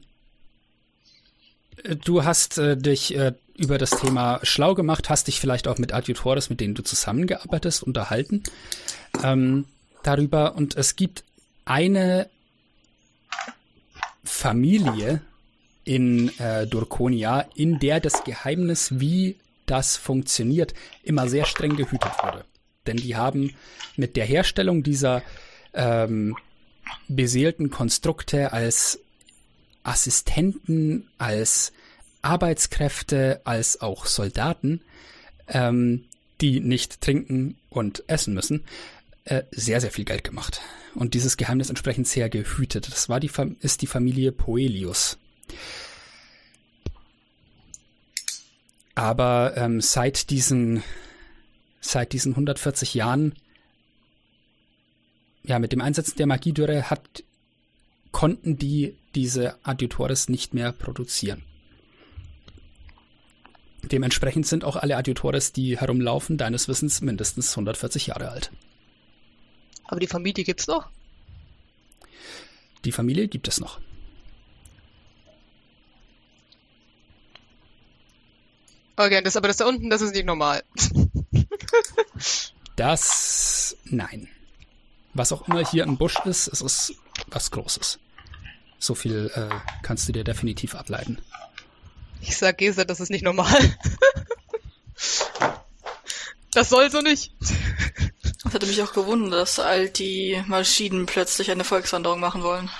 du 2.04 2.24
hast 2.24 2.58
äh, 2.58 2.78
dich 2.78 3.16
äh, 3.16 3.34
über 3.56 3.78
das 3.78 3.92
Thema 3.92 4.40
schlau 4.44 4.76
gemacht, 4.76 5.10
hast 5.10 5.28
dich 5.28 5.40
vielleicht 5.40 5.68
auch 5.68 5.78
mit 5.78 5.94
Adjutores, 5.94 6.50
mit 6.50 6.60
denen 6.62 6.74
du 6.74 6.84
zusammengearbeitet 6.84 7.74
hast, 7.74 7.84
unterhalten 7.84 8.44
ähm, 9.24 9.66
darüber. 10.04 10.56
Und 10.56 10.76
es 10.76 10.96
gibt 10.96 11.24
eine 11.66 12.30
Familie 14.24 15.22
in 15.84 16.38
äh, 16.40 16.68
Durkonia, 16.68 17.46
in 17.56 17.80
der 17.80 18.00
das 18.00 18.24
Geheimnis, 18.24 19.00
wie 19.00 19.38
das 19.72 19.96
funktioniert, 19.96 20.74
immer 21.02 21.30
sehr 21.30 21.46
streng 21.46 21.78
gehütet 21.78 22.12
wurde. 22.22 22.44
Denn 22.86 22.98
die 22.98 23.16
haben 23.16 23.56
mit 23.96 24.18
der 24.18 24.26
Herstellung 24.26 24.84
dieser 24.84 25.24
ähm, 25.74 26.36
beseelten 27.08 27.70
Konstrukte 27.70 28.52
als 28.52 29.00
Assistenten, 29.84 31.08
als 31.18 31.72
Arbeitskräfte, 32.22 33.42
als 33.46 33.82
auch 33.82 34.06
Soldaten, 34.06 34.82
ähm, 35.48 36.04
die 36.42 36.60
nicht 36.60 37.02
trinken 37.02 37.56
und 37.70 38.04
essen 38.08 38.34
müssen, 38.34 38.66
äh, 39.24 39.44
sehr, 39.52 39.80
sehr 39.80 39.92
viel 39.92 40.06
Geld 40.06 40.24
gemacht. 40.24 40.62
Und 40.96 41.14
dieses 41.14 41.38
Geheimnis 41.38 41.70
entsprechend 41.70 42.08
sehr 42.08 42.30
gehütet. 42.30 42.92
Das 42.92 43.08
war 43.08 43.22
die, 43.22 43.32
ist 43.62 43.82
die 43.82 43.88
Familie 43.88 44.34
Poelius. 44.34 45.18
Aber 49.02 49.58
ähm, 49.58 49.82
seit 49.82 50.30
diesen 50.30 50.84
seit 51.80 52.14
diesen 52.14 52.34
140 52.34 52.94
Jahren 52.94 53.34
ja, 55.42 55.58
mit 55.58 55.72
dem 55.72 55.82
Einsetzen 55.82 56.18
der 56.18 56.28
Magiedürre 56.28 56.84
hat, 56.84 57.24
konnten 58.12 58.60
die 58.60 58.96
diese 59.16 59.56
Adjutores 59.64 60.30
nicht 60.30 60.54
mehr 60.54 60.72
produzieren. 60.72 61.42
Dementsprechend 63.82 64.46
sind 64.46 64.64
auch 64.64 64.76
alle 64.76 64.98
Adjutores, 64.98 65.52
die 65.52 65.80
herumlaufen, 65.80 66.38
deines 66.38 66.68
Wissens 66.68 67.02
mindestens 67.02 67.54
140 67.54 68.06
Jahre 68.06 68.30
alt. 68.30 68.52
Aber 69.86 70.00
die 70.00 70.06
Familie 70.06 70.44
gibt's 70.44 70.68
noch? 70.68 70.92
Die 72.86 72.92
Familie 72.92 73.28
gibt 73.28 73.48
es 73.48 73.60
noch. 73.60 73.82
Okay, 79.06 79.22
das, 79.24 79.36
aber 79.36 79.48
das 79.48 79.58
da 79.58 79.66
unten, 79.66 79.90
das 79.90 80.02
ist 80.02 80.14
nicht 80.14 80.26
normal. 80.26 80.64
Das, 82.78 83.76
nein. 83.86 84.28
Was 85.14 85.32
auch 85.32 85.48
immer 85.48 85.64
hier 85.64 85.84
im 85.84 85.98
Busch 85.98 86.18
ist, 86.26 86.48
es 86.48 86.62
ist 86.62 86.96
was 87.28 87.52
Großes. 87.52 88.00
So 88.80 88.96
viel 88.96 89.30
äh, 89.36 89.54
kannst 89.84 90.08
du 90.08 90.14
dir 90.14 90.24
definitiv 90.24 90.74
ableiten. 90.74 91.20
Ich 92.22 92.38
sag 92.38 92.58
Gesa, 92.58 92.86
das 92.86 93.00
ist 93.00 93.12
nicht 93.12 93.24
normal. 93.24 93.54
das 96.54 96.70
soll 96.70 96.90
so 96.90 97.02
nicht. 97.02 97.34
Das 98.44 98.54
hätte 98.54 98.66
mich 98.66 98.82
auch 98.82 98.94
gewundert, 98.94 99.34
dass 99.34 99.60
all 99.60 99.90
die 99.90 100.42
Maschinen 100.48 101.06
plötzlich 101.06 101.52
eine 101.52 101.66
Volkswanderung 101.66 102.20
machen 102.20 102.42
wollen. 102.42 102.72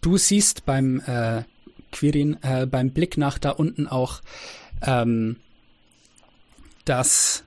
Du 0.00 0.16
siehst 0.16 0.64
beim 0.64 1.00
äh, 1.00 1.44
Quirin, 1.92 2.42
äh, 2.42 2.66
beim 2.66 2.90
Blick 2.90 3.16
nach 3.16 3.38
da 3.38 3.50
unten 3.50 3.86
auch, 3.86 4.20
ähm, 4.82 5.36
dass 6.84 7.44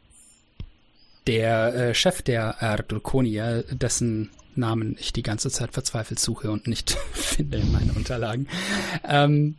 der 1.28 1.74
äh, 1.74 1.96
Chef 1.96 2.22
der 2.22 2.58
Erdulkonia, 2.60 3.64
dessen 3.64 4.30
Namen 4.56 4.96
ich 5.00 5.14
die 5.14 5.24
ganze 5.24 5.50
Zeit 5.50 5.74
verzweifelt 5.74 6.20
suche 6.20 6.52
und 6.52 6.68
nicht 6.68 6.92
finde 7.14 7.58
in 7.58 7.72
meinen 7.72 7.92
Unterlagen. 7.92 8.48
Ähm, 9.04 9.56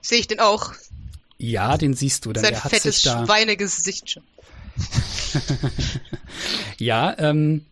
Sehe 0.00 0.20
ich 0.20 0.28
den 0.28 0.40
auch? 0.40 0.74
Ja, 1.38 1.76
den 1.76 1.94
siehst 1.94 2.24
du, 2.24 2.32
denn 2.32 2.42
Sein 2.42 2.52
der 2.52 2.64
hat 2.64 2.70
fettes 2.70 2.96
sich 2.96 3.04
da. 3.04 3.24
Schweinegesicht 3.24 4.10
schon. 4.10 4.22
ja, 6.78 7.16
ähm, 7.18 7.64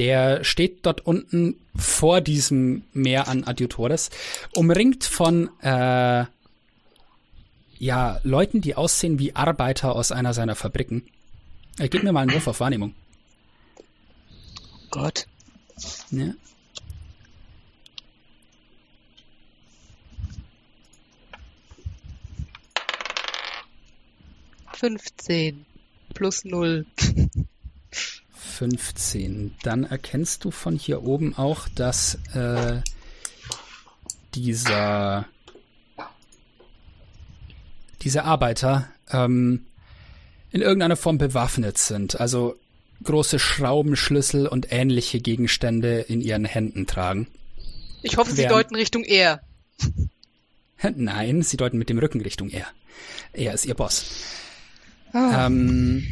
der 0.00 0.44
steht 0.44 0.86
dort 0.86 1.06
unten 1.06 1.60
vor 1.76 2.22
diesem 2.22 2.84
Meer 2.94 3.28
an 3.28 3.44
Adjutores, 3.44 4.08
umringt 4.54 5.04
von 5.04 5.50
äh, 5.60 6.24
ja 7.78 8.20
Leuten, 8.22 8.62
die 8.62 8.76
aussehen 8.76 9.18
wie 9.18 9.36
Arbeiter 9.36 9.94
aus 9.94 10.10
einer 10.10 10.32
seiner 10.32 10.54
Fabriken. 10.54 11.04
Äh, 11.78 11.90
gib 11.90 12.02
mir 12.02 12.12
mal 12.12 12.22
einen 12.22 12.32
Wurf 12.32 12.46
auf 12.46 12.60
Wahrnehmung. 12.60 12.94
Gott. 14.90 15.26
Ja. 16.10 16.32
Fünfzehn 24.72 25.66
plus 26.14 26.46
null. 26.46 26.86
15. 28.50 29.54
Dann 29.62 29.84
erkennst 29.84 30.44
du 30.44 30.50
von 30.50 30.76
hier 30.76 31.02
oben 31.02 31.34
auch, 31.36 31.68
dass 31.68 32.18
äh, 32.34 32.80
dieser 34.34 35.26
diese 38.02 38.24
Arbeiter 38.24 38.88
ähm, 39.10 39.66
in 40.50 40.62
irgendeiner 40.62 40.96
Form 40.96 41.18
bewaffnet 41.18 41.78
sind, 41.78 42.18
also 42.20 42.56
große 43.04 43.38
Schraubenschlüssel 43.38 44.46
und 44.46 44.72
ähnliche 44.72 45.20
Gegenstände 45.20 46.00
in 46.00 46.20
ihren 46.20 46.44
Händen 46.44 46.86
tragen. 46.86 47.28
Ich 48.02 48.16
hoffe, 48.16 48.32
sie 48.32 48.38
Während- 48.38 48.52
deuten 48.52 48.74
Richtung 48.76 49.04
er. 49.04 49.40
Nein, 50.96 51.42
sie 51.42 51.56
deuten 51.56 51.78
mit 51.78 51.90
dem 51.90 51.98
Rücken 51.98 52.20
Richtung 52.22 52.48
er. 52.48 52.66
Er 53.32 53.52
ist 53.54 53.66
ihr 53.66 53.74
Boss. 53.74 54.06
Ah. 55.12 55.46
Ähm, 55.46 56.06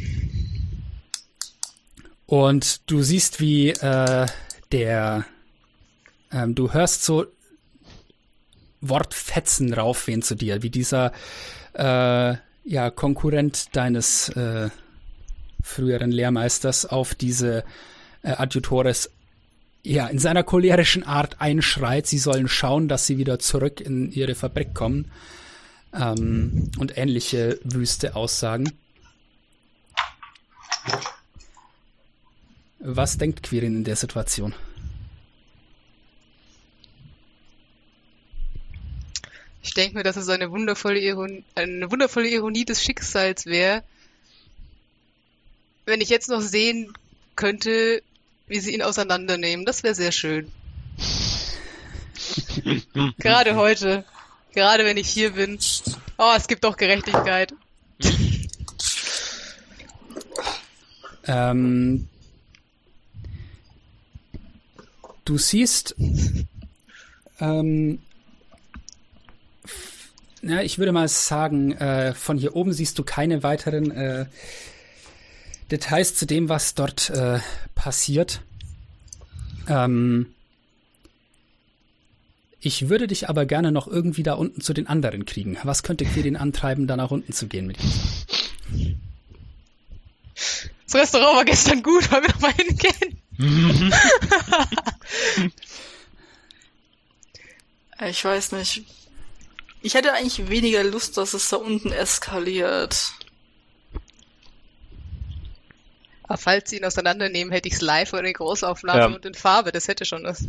und 2.29 2.91
du 2.91 3.01
siehst, 3.01 3.41
wie 3.41 3.71
äh, 3.71 4.27
der, 4.71 5.25
ähm, 6.31 6.53
du 6.53 6.71
hörst 6.71 7.03
so 7.03 7.25
Wortfetzen 8.81 9.73
raufwehen 9.73 10.21
zu 10.21 10.35
dir, 10.35 10.61
wie 10.61 10.69
dieser 10.69 11.11
äh, 11.73 12.35
ja, 12.65 12.91
Konkurrent 12.91 13.75
deines 13.75 14.29
äh, 14.29 14.69
früheren 15.63 16.11
Lehrmeisters 16.11 16.85
auf 16.85 17.15
diese 17.15 17.63
äh, 18.21 18.33
Adjutores 18.33 19.09
ja, 19.81 20.05
in 20.05 20.19
seiner 20.19 20.43
cholerischen 20.43 21.01
Art 21.01 21.41
einschreit, 21.41 22.05
sie 22.05 22.19
sollen 22.19 22.47
schauen, 22.47 22.87
dass 22.87 23.07
sie 23.07 23.17
wieder 23.17 23.39
zurück 23.39 23.81
in 23.81 24.11
ihre 24.11 24.35
Fabrik 24.35 24.75
kommen. 24.75 25.09
Ähm, 25.99 26.69
und 26.77 26.95
ähnliche 26.95 27.59
wüste 27.63 28.15
Aussagen. 28.15 28.71
Was 32.79 33.17
denkt 33.17 33.43
Quirin 33.43 33.75
in 33.75 33.83
der 33.83 33.97
Situation? 33.97 34.53
Ich 39.61 39.73
denke 39.73 39.97
mir, 39.97 40.03
dass 40.03 40.15
es 40.15 40.29
eine 40.29 40.49
wundervolle 40.51 40.99
Ironie, 40.99 41.43
eine 41.55 41.91
wundervolle 41.91 42.29
Ironie 42.29 42.63
des 42.63 42.81
Schicksals 42.81 43.45
wäre, 43.45 43.83
wenn 45.85 45.99
ich 45.99 46.09
jetzt 46.09 46.29
noch 46.29 46.41
sehen 46.41 46.93
könnte, 47.35 48.01
wie 48.47 48.59
sie 48.59 48.73
ihn 48.73 48.81
auseinandernehmen. 48.81 49.65
Das 49.65 49.83
wäre 49.83 49.95
sehr 49.95 50.13
schön. 50.13 50.51
Gerade 53.19 53.55
heute. 53.55 54.05
Gerade 54.53 54.85
wenn 54.85 54.97
ich 54.97 55.09
hier 55.09 55.33
bin. 55.33 55.59
Oh, 56.17 56.33
es 56.35 56.47
gibt 56.47 56.63
doch 56.63 56.77
Gerechtigkeit. 56.77 57.53
Ähm, 61.27 62.07
du 65.29 65.37
siehst, 65.37 65.95
ähm, 67.39 67.99
ja, 70.41 70.61
ich 70.61 70.79
würde 70.79 70.91
mal 70.91 71.07
sagen, 71.07 71.73
äh, 71.73 72.15
von 72.15 72.37
hier 72.37 72.55
oben 72.55 72.73
siehst 72.73 72.97
du 72.97 73.03
keine 73.03 73.43
weiteren 73.43 73.91
äh, 73.91 74.25
Details 75.69 76.15
zu 76.15 76.25
dem, 76.25 76.49
was 76.49 76.73
dort 76.73 77.11
äh, 77.11 77.39
passiert. 77.75 78.41
Ähm, 79.67 80.33
ich 82.59 82.89
würde 82.89 83.07
dich 83.07 83.29
aber 83.29 83.45
gerne 83.45 83.71
noch 83.71 83.87
irgendwie 83.87 84.23
da 84.23 84.33
unten 84.33 84.61
zu 84.61 84.73
den 84.73 84.87
anderen 84.87 85.25
kriegen. 85.25 85.57
Was 85.63 85.83
könnte 85.83 86.05
Quirin 86.05 86.35
antreiben, 86.37 86.87
da 86.87 86.97
nach 86.97 87.11
unten 87.11 87.33
zu 87.33 87.47
gehen 87.47 87.67
mit 87.67 87.77
ihm? 87.81 87.91
Das 90.85 90.95
Restaurant 90.95 91.37
war 91.37 91.45
gestern 91.45 91.83
gut, 91.83 92.11
wollen 92.11 92.23
wir 92.23 92.29
noch 92.29 92.41
mal 92.41 92.53
hingehen? 92.53 93.18
Ich 98.07 98.23
weiß 98.23 98.53
nicht. 98.53 98.83
Ich 99.81 99.93
hätte 99.93 100.13
eigentlich 100.13 100.49
weniger 100.49 100.83
Lust, 100.83 101.17
dass 101.17 101.33
es 101.33 101.49
da 101.49 101.57
unten 101.57 101.91
eskaliert. 101.91 103.13
Aber 106.23 106.37
falls 106.37 106.69
sie 106.69 106.77
ihn 106.77 106.85
auseinandernehmen, 106.85 107.51
hätte 107.51 107.67
ich 107.67 107.75
es 107.75 107.81
live 107.81 108.13
oder 108.13 108.23
in 108.25 108.33
Großaufnahme 108.33 108.99
Ja. 108.99 109.05
und 109.07 109.25
in 109.25 109.33
Farbe. 109.33 109.71
Das 109.71 109.87
hätte 109.87 110.05
schon 110.05 110.23
was. 110.23 110.45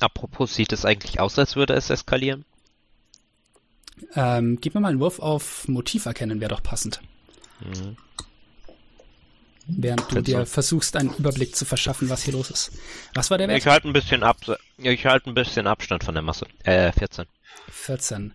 Apropos, 0.00 0.54
sieht 0.54 0.72
es 0.72 0.84
eigentlich 0.84 1.20
aus, 1.20 1.38
als 1.38 1.56
würde 1.56 1.74
es 1.74 1.90
eskalieren? 1.90 2.44
Ähm, 4.14 4.58
gib 4.60 4.74
mir 4.74 4.80
mal 4.80 4.88
einen 4.88 5.00
Wurf 5.00 5.18
auf 5.18 5.66
Motiv 5.68 6.06
erkennen, 6.06 6.40
wäre 6.40 6.54
doch 6.54 6.62
passend. 6.62 7.00
Mhm. 7.60 7.96
Während 9.66 10.10
du 10.10 10.20
dir 10.20 10.40
so. 10.40 10.44
versuchst, 10.46 10.96
einen 10.96 11.14
Überblick 11.14 11.54
zu 11.54 11.64
verschaffen, 11.64 12.08
was 12.08 12.24
hier 12.24 12.34
los 12.34 12.50
ist. 12.50 12.72
Was 13.14 13.30
war 13.30 13.38
der 13.38 13.48
Wert? 13.48 13.58
Ich 13.58 13.66
halte 13.66 13.88
ein 13.88 13.92
bisschen 13.92 14.22
ab, 14.22 14.38
ich 14.78 15.06
halte 15.06 15.30
ein 15.30 15.34
bisschen 15.34 15.66
Abstand 15.66 16.04
von 16.04 16.14
der 16.14 16.22
Masse. 16.22 16.46
Äh, 16.64 16.92
14. 16.92 17.26
14. 17.70 18.32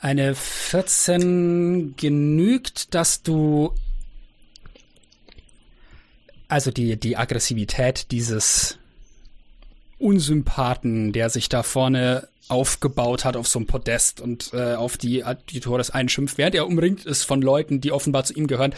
Eine 0.00 0.34
14 0.34 1.94
genügt, 1.96 2.94
dass 2.94 3.22
du 3.22 3.72
also 6.48 6.70
die, 6.70 6.96
die 6.96 7.16
Aggressivität 7.16 8.10
dieses 8.10 8.78
Unsympathen, 9.98 11.12
der 11.12 11.30
sich 11.30 11.48
da 11.48 11.62
vorne 11.62 12.28
aufgebaut 12.48 13.24
hat 13.24 13.36
auf 13.36 13.48
so 13.48 13.58
einem 13.58 13.66
Podest 13.66 14.20
und 14.20 14.52
äh, 14.52 14.74
auf 14.74 14.96
die 14.96 15.24
Adjutores 15.24 15.90
einschimpft, 15.90 16.38
während 16.38 16.54
er 16.54 16.66
umringt 16.66 17.04
ist 17.04 17.24
von 17.24 17.42
Leuten, 17.42 17.80
die 17.80 17.92
offenbar 17.92 18.24
zu 18.24 18.34
ihm 18.34 18.46
gehören. 18.46 18.74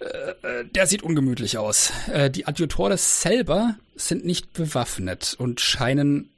Äh, 0.00 0.60
äh, 0.60 0.64
der 0.64 0.86
sieht 0.86 1.02
ungemütlich 1.02 1.58
aus. 1.58 1.92
Äh, 2.12 2.30
die 2.30 2.46
Adjutores 2.46 3.22
selber 3.22 3.76
sind 3.94 4.24
nicht 4.24 4.52
bewaffnet 4.52 5.34
und 5.38 5.60
scheinen 5.60 6.30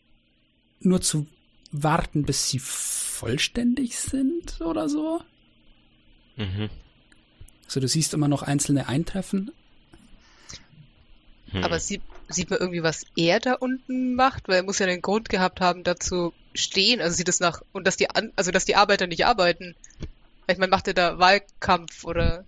nur 0.81 1.01
zu 1.01 1.27
warten, 1.73 2.25
bis 2.25 2.49
sie 2.49 2.59
vollständig 2.59 3.99
sind 3.99 4.61
oder 4.61 4.89
so. 4.89 5.21
Mhm. 6.37 6.69
Also 7.67 7.81
du 7.81 7.87
siehst 7.87 8.15
immer 8.15 8.29
noch 8.29 8.43
einzelne 8.43 8.89
eintreffen. 8.89 9.53
Hm. 11.51 11.65
Aber 11.65 11.79
sieht, 11.79 12.03
sieht 12.29 12.51
man 12.51 12.59
irgendwie, 12.59 12.83
was 12.83 13.05
er 13.17 13.39
da 13.41 13.55
unten 13.55 14.15
macht? 14.15 14.49
Weil 14.49 14.57
er 14.57 14.63
muss 14.63 14.79
ja 14.79 14.87
den 14.87 15.03
Grund 15.03 15.29
gehabt 15.29 15.61
haben, 15.61 15.85
da 15.85 15.97
zu 15.97 16.33
stehen. 16.55 17.01
Also 17.01 17.17
sieht 17.17 17.29
es 17.29 17.41
nach, 17.41 17.63
und 17.73 17.87
dass 17.87 17.97
die, 17.97 18.11
an, 18.11 18.33
also 18.37 18.51
dass 18.51 18.65
die 18.65 18.77
Arbeiter 18.77 19.07
nicht 19.07 19.27
arbeiten. 19.27 19.75
Ich 20.47 20.59
meine, 20.59 20.71
macht 20.71 20.89
er 20.89 20.95
da 20.95 21.19
Wahlkampf 21.19 22.05
oder? 22.05 22.45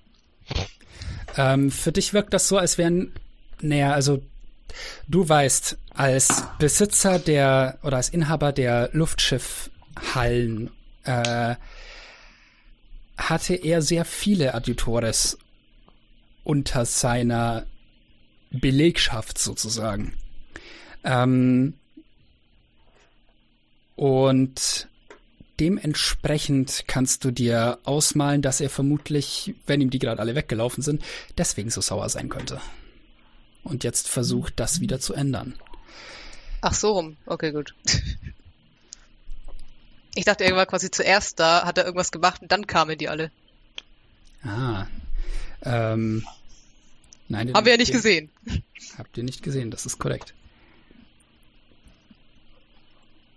Ähm, 1.37 1.71
für 1.71 1.93
dich 1.93 2.13
wirkt 2.13 2.35
das 2.35 2.49
so, 2.49 2.59
als 2.59 2.79
wären, 2.79 3.13
naja, 3.61 3.93
also 3.93 4.23
du 5.09 5.29
weißt, 5.29 5.79
als 5.91 6.45
Besitzer 6.59 7.19
der 7.19 7.79
oder 7.83 7.99
als 7.99 8.09
Inhaber 8.09 8.53
der 8.53 8.91
Luftschiffhallen 8.93 10.71
äh, 11.05 11.55
hatte 13.17 13.55
er 13.55 13.83
sehr 13.83 14.05
viele 14.05 14.55
Adjutores 14.55 15.39
unter 16.45 16.85
seiner 16.85 17.67
Belegschaft 18.51 19.39
sozusagen. 19.39 20.15
Ähm, 21.05 21.75
und 24.03 24.89
dementsprechend 25.61 26.85
kannst 26.89 27.25
du 27.25 27.31
dir 27.31 27.79
ausmalen, 27.85 28.43
dass 28.43 28.61
er 28.61 28.69
vermutlich, 28.69 29.55
wenn 29.65 29.81
ihm 29.81 29.91
die 29.91 30.01
gerade 30.01 30.21
alle 30.21 30.35
weggelaufen 30.35 30.83
sind, 30.83 31.05
deswegen 31.39 31.71
so 31.71 31.81
sauer 31.81 32.09
sein 32.09 32.29
könnte. 32.29 32.61
Und 33.63 33.85
jetzt 33.85 34.09
versucht, 34.09 34.55
das 34.59 34.81
wieder 34.81 34.99
zu 34.99 35.15
ändern. 35.15 35.55
Ach 36.63 36.75
so 36.75 36.95
rum. 36.95 37.17
Okay, 37.27 37.53
gut. 37.53 37.75
Ich 40.15 40.27
dachte, 40.27 40.45
er 40.45 40.55
war 40.57 40.67
quasi 40.67 40.91
zuerst 40.91 41.41
da, 41.41 41.65
hat 41.65 41.79
er 41.79 41.85
irgendwas 41.87 42.11
gemacht 42.13 42.43
und 42.43 42.53
dann 42.53 42.67
kamen 42.67 42.99
die 42.99 43.09
alle. 43.09 43.31
Ah. 44.45 44.87
Ähm, 45.63 46.27
nein, 47.29 47.55
Haben 47.55 47.65
wir 47.65 47.73
ja 47.73 47.79
nicht 47.79 47.89
den- 47.93 47.97
gesehen. 47.97 48.31
Habt 48.99 49.17
ihr 49.17 49.23
nicht 49.25 49.43
gesehen, 49.43 49.71
das 49.71 49.87
ist 49.87 49.99
korrekt. 49.99 50.35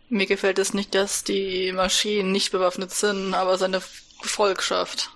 Mir 0.09 0.27
gefällt 0.27 0.59
es 0.59 0.73
nicht, 0.73 0.93
dass 0.93 1.23
die 1.23 1.71
Maschinen 1.71 2.31
nicht 2.31 2.51
bewaffnet 2.51 2.91
sind, 2.91 3.33
aber 3.33 3.57
seine 3.57 3.81
Gefolgschaft. 4.21 5.09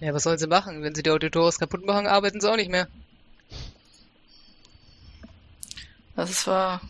Ja, 0.00 0.14
was 0.14 0.24
sollen 0.24 0.38
sie 0.38 0.46
machen? 0.46 0.82
Wenn 0.82 0.94
sie 0.94 1.02
die 1.02 1.10
Auditores 1.10 1.58
kaputt 1.58 1.84
machen, 1.84 2.06
arbeiten 2.06 2.40
sie 2.40 2.50
auch 2.50 2.56
nicht 2.56 2.70
mehr. 2.70 2.88
Das 6.16 6.30
ist 6.30 6.46
wahr. 6.46 6.80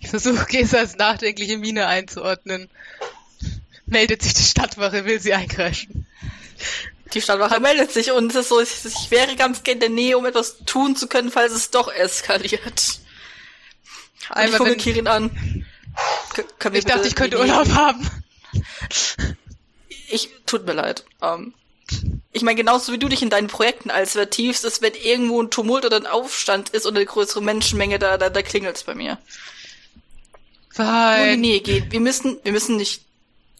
Ich 0.00 0.08
versuche 0.10 0.46
Gesas 0.46 0.96
nachdenkliche 0.96 1.58
Miene 1.58 1.88
einzuordnen. 1.88 2.68
Meldet 3.86 4.22
sich 4.22 4.34
die 4.34 4.42
Stadtwache, 4.42 5.04
will 5.04 5.20
sie 5.20 5.34
eingreifen. 5.34 6.06
Die 7.12 7.22
Stadtwache 7.22 7.60
meldet 7.60 7.92
sich 7.92 8.10
und 8.10 8.30
es 8.30 8.36
ist 8.36 8.48
so, 8.48 8.60
ich, 8.60 9.10
wäre 9.10 9.36
ganz 9.36 9.62
gerne 9.62 9.74
in 9.74 9.80
der 9.80 9.90
Nähe, 9.90 10.18
um 10.18 10.26
etwas 10.26 10.58
tun 10.66 10.96
zu 10.96 11.06
können, 11.06 11.30
falls 11.30 11.52
es 11.52 11.70
doch 11.70 11.92
eskaliert. 11.92 12.62
Und 12.66 13.00
ich 14.20 14.30
Einmal, 14.30 14.58
gucke 14.58 14.76
Kirin 14.76 15.06
an. 15.06 15.64
K 16.34 16.42
können 16.58 16.74
wir 16.74 16.80
ich 16.80 16.84
dachte, 16.84 17.06
ich 17.06 17.14
könnte 17.14 17.38
Urlaub 17.38 17.68
haben. 17.70 18.10
Ich, 20.08 20.30
tut 20.46 20.66
mir 20.66 20.72
leid. 20.72 21.04
Ähm, 21.22 21.54
ich 22.32 22.42
meine, 22.42 22.56
genauso 22.56 22.92
wie 22.92 22.98
du 22.98 23.08
dich 23.08 23.22
in 23.22 23.30
deinen 23.30 23.48
Projekten 23.48 23.90
als 23.90 24.12
vertiefst, 24.12 24.64
ist, 24.64 24.82
wenn 24.82 24.94
irgendwo 24.94 25.42
ein 25.42 25.50
Tumult 25.50 25.84
oder 25.84 25.96
ein 25.96 26.06
Aufstand 26.06 26.70
ist 26.70 26.86
oder 26.86 26.96
eine 26.96 27.06
größere 27.06 27.42
Menschenmenge, 27.42 27.98
da, 27.98 28.18
da, 28.18 28.30
da 28.30 28.42
klingelt's 28.42 28.84
bei 28.84 28.94
mir. 28.94 29.18
Nur 31.18 31.26
in 31.26 31.42
die. 31.42 31.48
Nähe 31.48 31.60
gehen. 31.60 31.90
Wir 31.90 32.00
müssen, 32.00 32.38
wir 32.42 32.52
müssen 32.52 32.76
nicht 32.76 33.02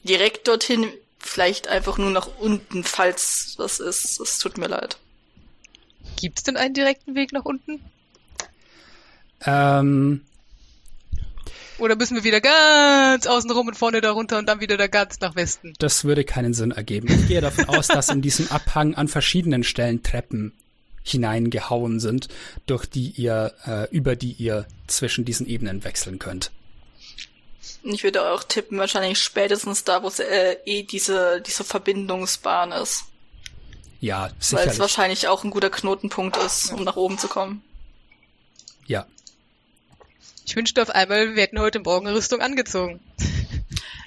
direkt 0.04 0.48
dorthin, 0.48 0.92
vielleicht 1.26 1.68
einfach 1.68 1.98
nur 1.98 2.10
nach 2.10 2.28
unten, 2.38 2.84
falls 2.84 3.54
was 3.58 3.80
ist. 3.80 4.20
Es 4.20 4.38
tut 4.38 4.58
mir 4.58 4.68
leid. 4.68 4.98
Gibt's 6.20 6.42
denn 6.42 6.56
einen 6.56 6.74
direkten 6.74 7.14
Weg 7.14 7.32
nach 7.32 7.44
unten? 7.44 7.80
Ähm, 9.44 10.22
Oder 11.78 11.96
müssen 11.96 12.14
wir 12.16 12.24
wieder 12.24 12.40
ganz 12.40 13.26
außen 13.26 13.50
rum 13.50 13.68
und 13.68 13.76
vorne 13.76 14.00
da 14.00 14.12
runter 14.12 14.38
und 14.38 14.46
dann 14.48 14.60
wieder 14.60 14.76
da 14.76 14.86
ganz 14.86 15.20
nach 15.20 15.36
Westen? 15.36 15.74
das 15.78 16.04
würde 16.04 16.24
keinen 16.24 16.54
Sinn 16.54 16.70
ergeben. 16.70 17.08
Ich 17.08 17.28
gehe 17.28 17.40
davon 17.40 17.68
aus, 17.68 17.88
dass 17.88 18.08
in 18.08 18.22
diesem 18.22 18.50
Abhang 18.50 18.94
an 18.94 19.08
verschiedenen 19.08 19.62
Stellen 19.62 20.02
Treppen 20.02 20.52
hineingehauen 21.02 22.00
sind, 22.00 22.28
durch 22.66 22.86
die 22.86 23.10
ihr, 23.10 23.52
äh, 23.64 23.88
über 23.94 24.16
die 24.16 24.32
ihr 24.32 24.66
zwischen 24.86 25.24
diesen 25.24 25.46
Ebenen 25.46 25.84
wechseln 25.84 26.18
könnt. 26.18 26.50
Ich 27.82 28.02
würde 28.02 28.30
auch 28.30 28.42
tippen, 28.42 28.78
wahrscheinlich 28.78 29.20
spätestens 29.20 29.84
da, 29.84 30.02
wo 30.02 30.08
es 30.08 30.18
äh, 30.18 30.56
eh 30.64 30.82
diese, 30.82 31.40
diese 31.40 31.64
Verbindungsbahn 31.64 32.72
ist. 32.72 33.04
Ja, 34.00 34.30
Weil 34.50 34.68
es 34.68 34.78
wahrscheinlich 34.78 35.28
auch 35.28 35.44
ein 35.44 35.50
guter 35.50 35.70
Knotenpunkt 35.70 36.36
ist, 36.36 36.72
um 36.72 36.84
nach 36.84 36.96
oben 36.96 37.18
zu 37.18 37.28
kommen. 37.28 37.62
Ja. 38.86 39.06
Ich 40.44 40.54
wünschte 40.54 40.82
auf 40.82 40.90
einmal, 40.90 41.34
wir 41.34 41.42
hätten 41.42 41.58
heute 41.58 41.80
Morgen 41.80 42.06
eine 42.06 42.16
Rüstung 42.16 42.40
angezogen. 42.40 43.00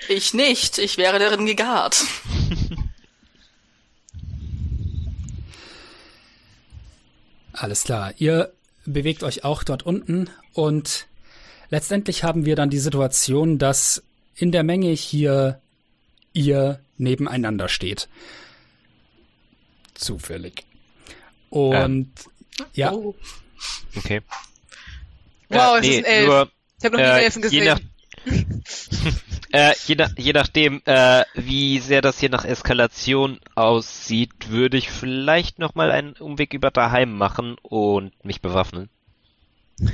Ich 0.08 0.34
nicht. 0.34 0.78
Ich 0.78 0.98
wäre 0.98 1.20
darin 1.20 1.46
gegart. 1.46 2.04
Alles 7.54 7.84
klar. 7.84 8.14
Ihr 8.18 8.54
bewegt 8.86 9.22
euch 9.24 9.44
auch 9.44 9.64
dort 9.64 9.84
unten 9.84 10.30
und 10.54 11.08
letztendlich 11.70 12.24
haben 12.24 12.46
wir 12.46 12.56
dann 12.56 12.70
die 12.70 12.80
Situation, 12.80 13.58
dass 13.58 14.04
in 14.36 14.52
der 14.52 14.64
Menge 14.64 14.90
hier 14.92 15.62
ihr 16.34 16.80
nebeneinander 16.98 17.68
steht. 17.70 18.08
Zufällig. 19.94 20.64
Und 21.50 22.12
ja, 22.74 22.92
Oh. 22.92 23.16
Okay. 23.96 24.22
Wow, 25.50 25.78
Äh, 25.78 25.80
es 25.80 25.88
ist 25.88 25.98
ein 25.98 26.06
Elf. 26.06 26.28
Nur, 26.28 26.52
Ich 26.78 26.86
habe 26.86 26.98
noch 26.98 27.04
nie 27.04 27.10
äh, 27.10 27.24
Elfen 27.24 27.44
je 27.44 27.60
gesehen. 27.60 27.66
nach, 27.66 27.80
äh, 29.52 29.74
je, 29.88 29.96
nach, 29.96 30.12
je 30.18 30.34
nachdem, 30.34 30.82
äh, 30.86 31.24
wie 31.34 31.80
sehr 31.80 32.02
das 32.02 32.20
hier 32.20 32.30
nach 32.30 32.46
Eskalation 32.46 33.40
aussieht, 33.56 34.50
würde 34.50 34.78
ich 34.78 34.92
vielleicht 34.92 35.58
nochmal 35.60 35.92
einen 35.92 36.14
Umweg 36.14 36.54
über 36.54 36.70
daheim 36.72 37.18
machen 37.18 37.56
und 37.62 38.14
mich 38.24 38.42
bewaffnen. 38.42 38.90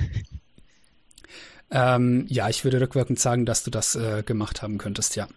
ähm, 1.72 2.26
ja, 2.30 2.50
ich 2.50 2.64
würde 2.64 2.80
rückwirkend 2.80 3.20
sagen, 3.20 3.46
dass 3.46 3.64
du 3.64 3.72
das 3.72 3.96
äh, 3.96 4.24
gemacht 4.24 4.62
haben 4.62 4.78
könntest, 4.78 5.16
ja. 5.16 5.28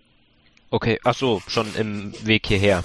Okay, 0.71 1.01
ach 1.05 1.15
so, 1.15 1.43
schon 1.47 1.75
im 1.77 2.13
Weg 2.27 2.47
hierher. 2.47 2.85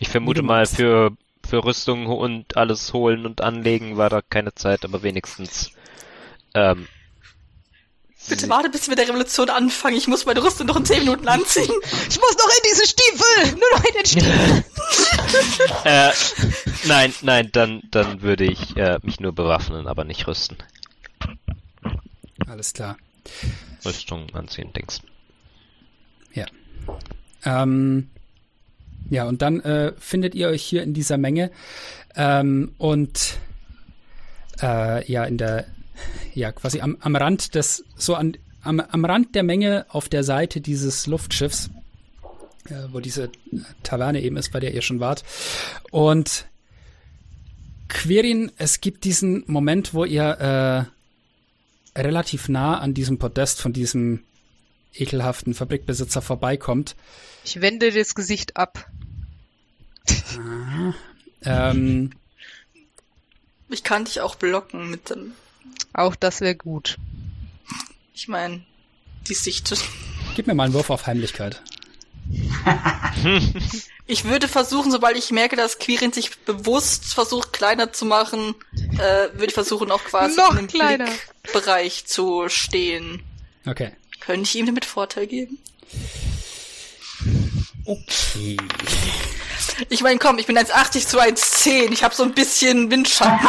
Ich 0.00 0.08
vermute 0.08 0.42
mal, 0.42 0.66
für, 0.66 1.12
für 1.48 1.64
Rüstung 1.64 2.06
und 2.06 2.56
alles 2.56 2.92
holen 2.92 3.24
und 3.24 3.40
anlegen 3.40 3.96
war 3.96 4.10
da 4.10 4.20
keine 4.20 4.54
Zeit, 4.54 4.84
aber 4.84 5.02
wenigstens, 5.02 5.70
ähm, 6.54 6.88
Bitte 8.28 8.48
warte, 8.50 8.68
bis 8.68 8.86
wir 8.86 8.90
mit 8.92 8.98
der 8.98 9.08
Revolution 9.08 9.48
anfangen. 9.48 9.96
Ich 9.96 10.06
muss 10.06 10.26
meine 10.26 10.44
Rüstung 10.44 10.66
noch 10.66 10.76
in 10.76 10.84
10 10.84 11.00
Minuten 11.00 11.26
anziehen. 11.26 11.72
Ich 12.08 12.20
muss 12.20 12.36
noch 12.36 12.48
in 12.48 12.70
diese 12.70 12.86
Stiefel! 12.86 13.58
Nur 13.58 13.78
noch 13.78 13.84
in 13.84 13.94
den 13.94 14.06
Stiefel! 14.06 14.64
äh, 15.84 16.10
nein, 16.84 17.14
nein, 17.22 17.48
dann, 17.52 17.82
dann 17.90 18.20
würde 18.20 18.44
ich 18.44 18.76
äh, 18.76 18.98
mich 19.02 19.20
nur 19.20 19.34
bewaffnen, 19.34 19.86
aber 19.86 20.04
nicht 20.04 20.26
rüsten. 20.26 20.58
Alles 22.46 22.72
klar. 22.72 22.96
Rüstung 23.84 24.34
anziehen, 24.34 24.72
Dings. 24.72 25.00
Ähm, 27.44 28.08
ja, 29.08 29.24
und 29.24 29.42
dann 29.42 29.60
äh, 29.60 29.92
findet 29.98 30.34
ihr 30.34 30.48
euch 30.48 30.62
hier 30.62 30.82
in 30.82 30.94
dieser 30.94 31.18
Menge 31.18 31.50
ähm, 32.16 32.72
und 32.78 33.38
äh, 34.62 35.10
ja, 35.10 35.24
in 35.24 35.38
der, 35.38 35.66
ja, 36.34 36.52
quasi 36.52 36.80
am, 36.80 36.96
am 37.00 37.16
Rand 37.16 37.54
des, 37.54 37.84
so 37.96 38.14
an, 38.14 38.36
am, 38.62 38.80
am 38.80 39.04
Rand 39.04 39.34
der 39.34 39.42
Menge 39.42 39.86
auf 39.88 40.08
der 40.08 40.22
Seite 40.22 40.60
dieses 40.60 41.06
Luftschiffs, 41.06 41.70
äh, 42.68 42.74
wo 42.92 43.00
diese 43.00 43.30
Taverne 43.82 44.20
eben 44.20 44.36
ist, 44.36 44.52
bei 44.52 44.60
der 44.60 44.74
ihr 44.74 44.82
schon 44.82 45.00
wart. 45.00 45.24
Und 45.90 46.46
Quirin, 47.88 48.52
es 48.58 48.80
gibt 48.80 49.02
diesen 49.04 49.42
Moment, 49.46 49.94
wo 49.94 50.04
ihr 50.04 50.86
äh, 50.88 50.99
relativ 51.96 52.48
nah 52.48 52.78
an 52.78 52.94
diesem 52.94 53.18
Podest 53.18 53.60
von 53.60 53.72
diesem 53.72 54.22
ekelhaften 54.94 55.54
Fabrikbesitzer 55.54 56.22
vorbeikommt. 56.22 56.96
Ich 57.44 57.60
wende 57.60 57.90
das 57.92 58.14
Gesicht 58.14 58.56
ab. 58.56 58.86
Ähm, 61.42 62.10
Ich 63.68 63.84
kann 63.84 64.04
dich 64.04 64.20
auch 64.20 64.34
blocken 64.34 64.90
mit 64.90 65.10
dem, 65.10 65.32
Auch 65.92 66.16
das 66.16 66.40
wäre 66.40 66.56
gut. 66.56 66.98
ich 68.14 68.28
meine, 68.28 68.62
die 69.28 69.34
Sicht. 69.34 69.72
gib 70.34 70.46
mir 70.46 70.54
mal 70.54 70.64
einen 70.64 70.74
Wurf 70.74 70.90
auf 70.90 71.06
Heimlichkeit. 71.06 71.62
Ich 74.06 74.24
würde 74.24 74.48
versuchen, 74.48 74.90
sobald 74.90 75.16
ich 75.16 75.30
merke, 75.30 75.54
dass 75.54 75.78
Quirin 75.78 76.12
sich 76.12 76.36
bewusst 76.38 77.14
versucht, 77.14 77.52
kleiner 77.52 77.92
zu 77.92 78.04
machen, 78.04 78.56
äh, 78.94 79.28
würde 79.34 79.46
ich 79.46 79.54
versuchen, 79.54 79.92
auch 79.92 80.02
quasi 80.02 80.34
Noch 80.36 80.56
in 80.56 80.66
kleiner. 80.66 81.04
Blickbereich 81.44 82.06
zu 82.06 82.48
stehen. 82.48 83.22
Okay. 83.64 83.92
Könnte 84.18 84.42
ich 84.42 84.56
ihm 84.56 84.66
damit 84.66 84.84
Vorteil 84.84 85.28
geben? 85.28 85.58
Okay. 87.84 88.56
Ich 89.90 90.02
meine, 90.02 90.18
komm, 90.18 90.38
ich 90.38 90.46
bin 90.46 90.58
1,80 90.58 91.06
zu 91.06 91.20
1,10. 91.20 91.92
Ich 91.92 92.02
habe 92.02 92.12
so 92.12 92.24
ein 92.24 92.32
bisschen 92.34 92.90
Windschatten. 92.90 93.38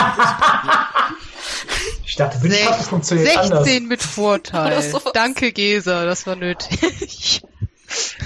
Ich 2.06 2.18
dachte, 2.18 2.44
Windschatten 2.44 2.84
funktioniert 2.86 3.38
anders. 3.38 3.64
16 3.64 3.88
mit 3.88 4.04
Vorteil. 4.04 4.84
Danke, 5.14 5.54
Gesa, 5.54 6.04
das 6.04 6.28
war 6.28 6.36
nötig. 6.36 7.42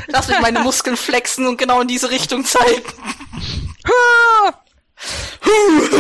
Lass 0.08 0.28
mich 0.28 0.40
meine 0.42 0.60
Muskeln 0.62 0.98
flexen 0.98 1.48
und 1.48 1.58
genau 1.58 1.82
in 1.82 1.88
diese 1.88 2.10
Richtung 2.10 2.44
zeigen. 2.46 2.84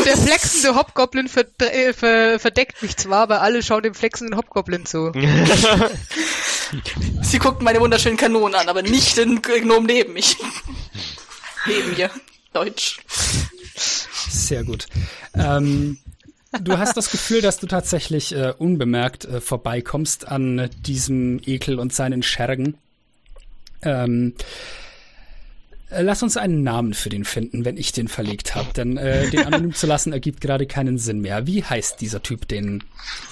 Der 0.05 0.17
flexende 0.17 0.75
Hobgoblin 0.75 1.27
verd- 1.27 1.61
äh, 1.61 1.93
ver 1.93 2.39
verdeckt 2.39 2.81
mich 2.81 2.97
zwar, 2.97 3.23
aber 3.23 3.41
alle 3.41 3.61
schauen 3.61 3.83
dem 3.83 3.93
flexenden 3.93 4.37
Hobgoblin 4.37 4.85
zu. 4.85 5.11
Sie 7.21 7.39
gucken 7.39 7.63
meine 7.63 7.79
wunderschönen 7.79 8.17
Kanonen 8.17 8.55
an, 8.55 8.69
aber 8.69 8.81
nicht 8.81 9.17
den 9.17 9.41
Gnom 9.41 9.85
neben 9.85 10.13
mich. 10.13 10.37
neben 11.67 11.91
mir. 11.95 12.09
Deutsch. 12.53 12.99
Sehr 14.29 14.63
gut. 14.63 14.87
Ähm, 15.35 15.99
du 16.61 16.77
hast 16.77 16.95
das 16.97 17.11
Gefühl, 17.11 17.41
dass 17.41 17.59
du 17.59 17.67
tatsächlich 17.67 18.33
äh, 18.33 18.53
unbemerkt 18.57 19.25
äh, 19.25 19.41
vorbeikommst 19.41 20.27
an 20.27 20.69
diesem 20.79 21.39
Ekel 21.45 21.79
und 21.79 21.93
seinen 21.93 22.23
Schergen. 22.23 22.77
Ähm, 23.85 24.33
äh, 25.91 26.01
lass 26.01 26.23
uns 26.23 26.35
einen 26.35 26.63
Namen 26.63 26.93
für 26.95 27.09
den 27.09 27.23
finden, 27.25 27.63
wenn 27.63 27.77
ich 27.77 27.91
den 27.91 28.07
verlegt 28.07 28.55
habe, 28.55 28.73
denn 28.73 28.97
äh, 28.97 29.29
den 29.29 29.45
anonym 29.45 29.73
zu 29.73 29.85
lassen 29.85 30.11
ergibt 30.13 30.41
gerade 30.41 30.65
keinen 30.65 30.97
Sinn 30.97 31.19
mehr. 31.21 31.45
Wie 31.45 31.63
heißt 31.63 32.01
dieser 32.01 32.23
Typ, 32.23 32.47
den 32.47 32.83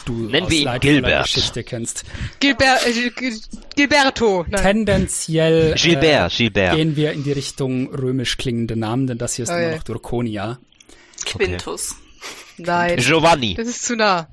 du 0.06 0.14
Nennen 0.14 0.44
aus 0.46 0.52
wir 0.52 0.74
ihn 0.76 0.80
Gilbert. 0.80 1.24
Geschichte 1.26 1.64
kennst? 1.64 2.04
Gilber 2.40 2.78
äh, 2.86 3.10
Gil- 3.10 3.42
Gilberto. 3.76 4.46
Nein. 4.50 4.62
Tendenziell 4.62 5.74
Gilbert, 5.76 6.32
äh, 6.34 6.38
Gilbert. 6.38 6.76
gehen 6.76 6.96
wir 6.96 7.12
in 7.14 7.24
die 7.24 7.32
Richtung 7.32 7.94
römisch 7.94 8.38
klingende 8.38 8.76
Namen, 8.76 9.08
denn 9.08 9.18
das 9.18 9.34
hier 9.34 9.44
ist 9.44 9.50
Oh, 9.50 9.54
immer 9.56 9.70
ja. 9.70 9.76
noch 9.78 9.84
Durkonia. 9.84 10.60
Quintus. 11.26 11.96
Nein. 12.58 12.98
Giovanni. 12.98 13.56
Das 13.56 13.68
ist 13.68 13.84
zu 13.84 13.96
nah. 13.96 14.28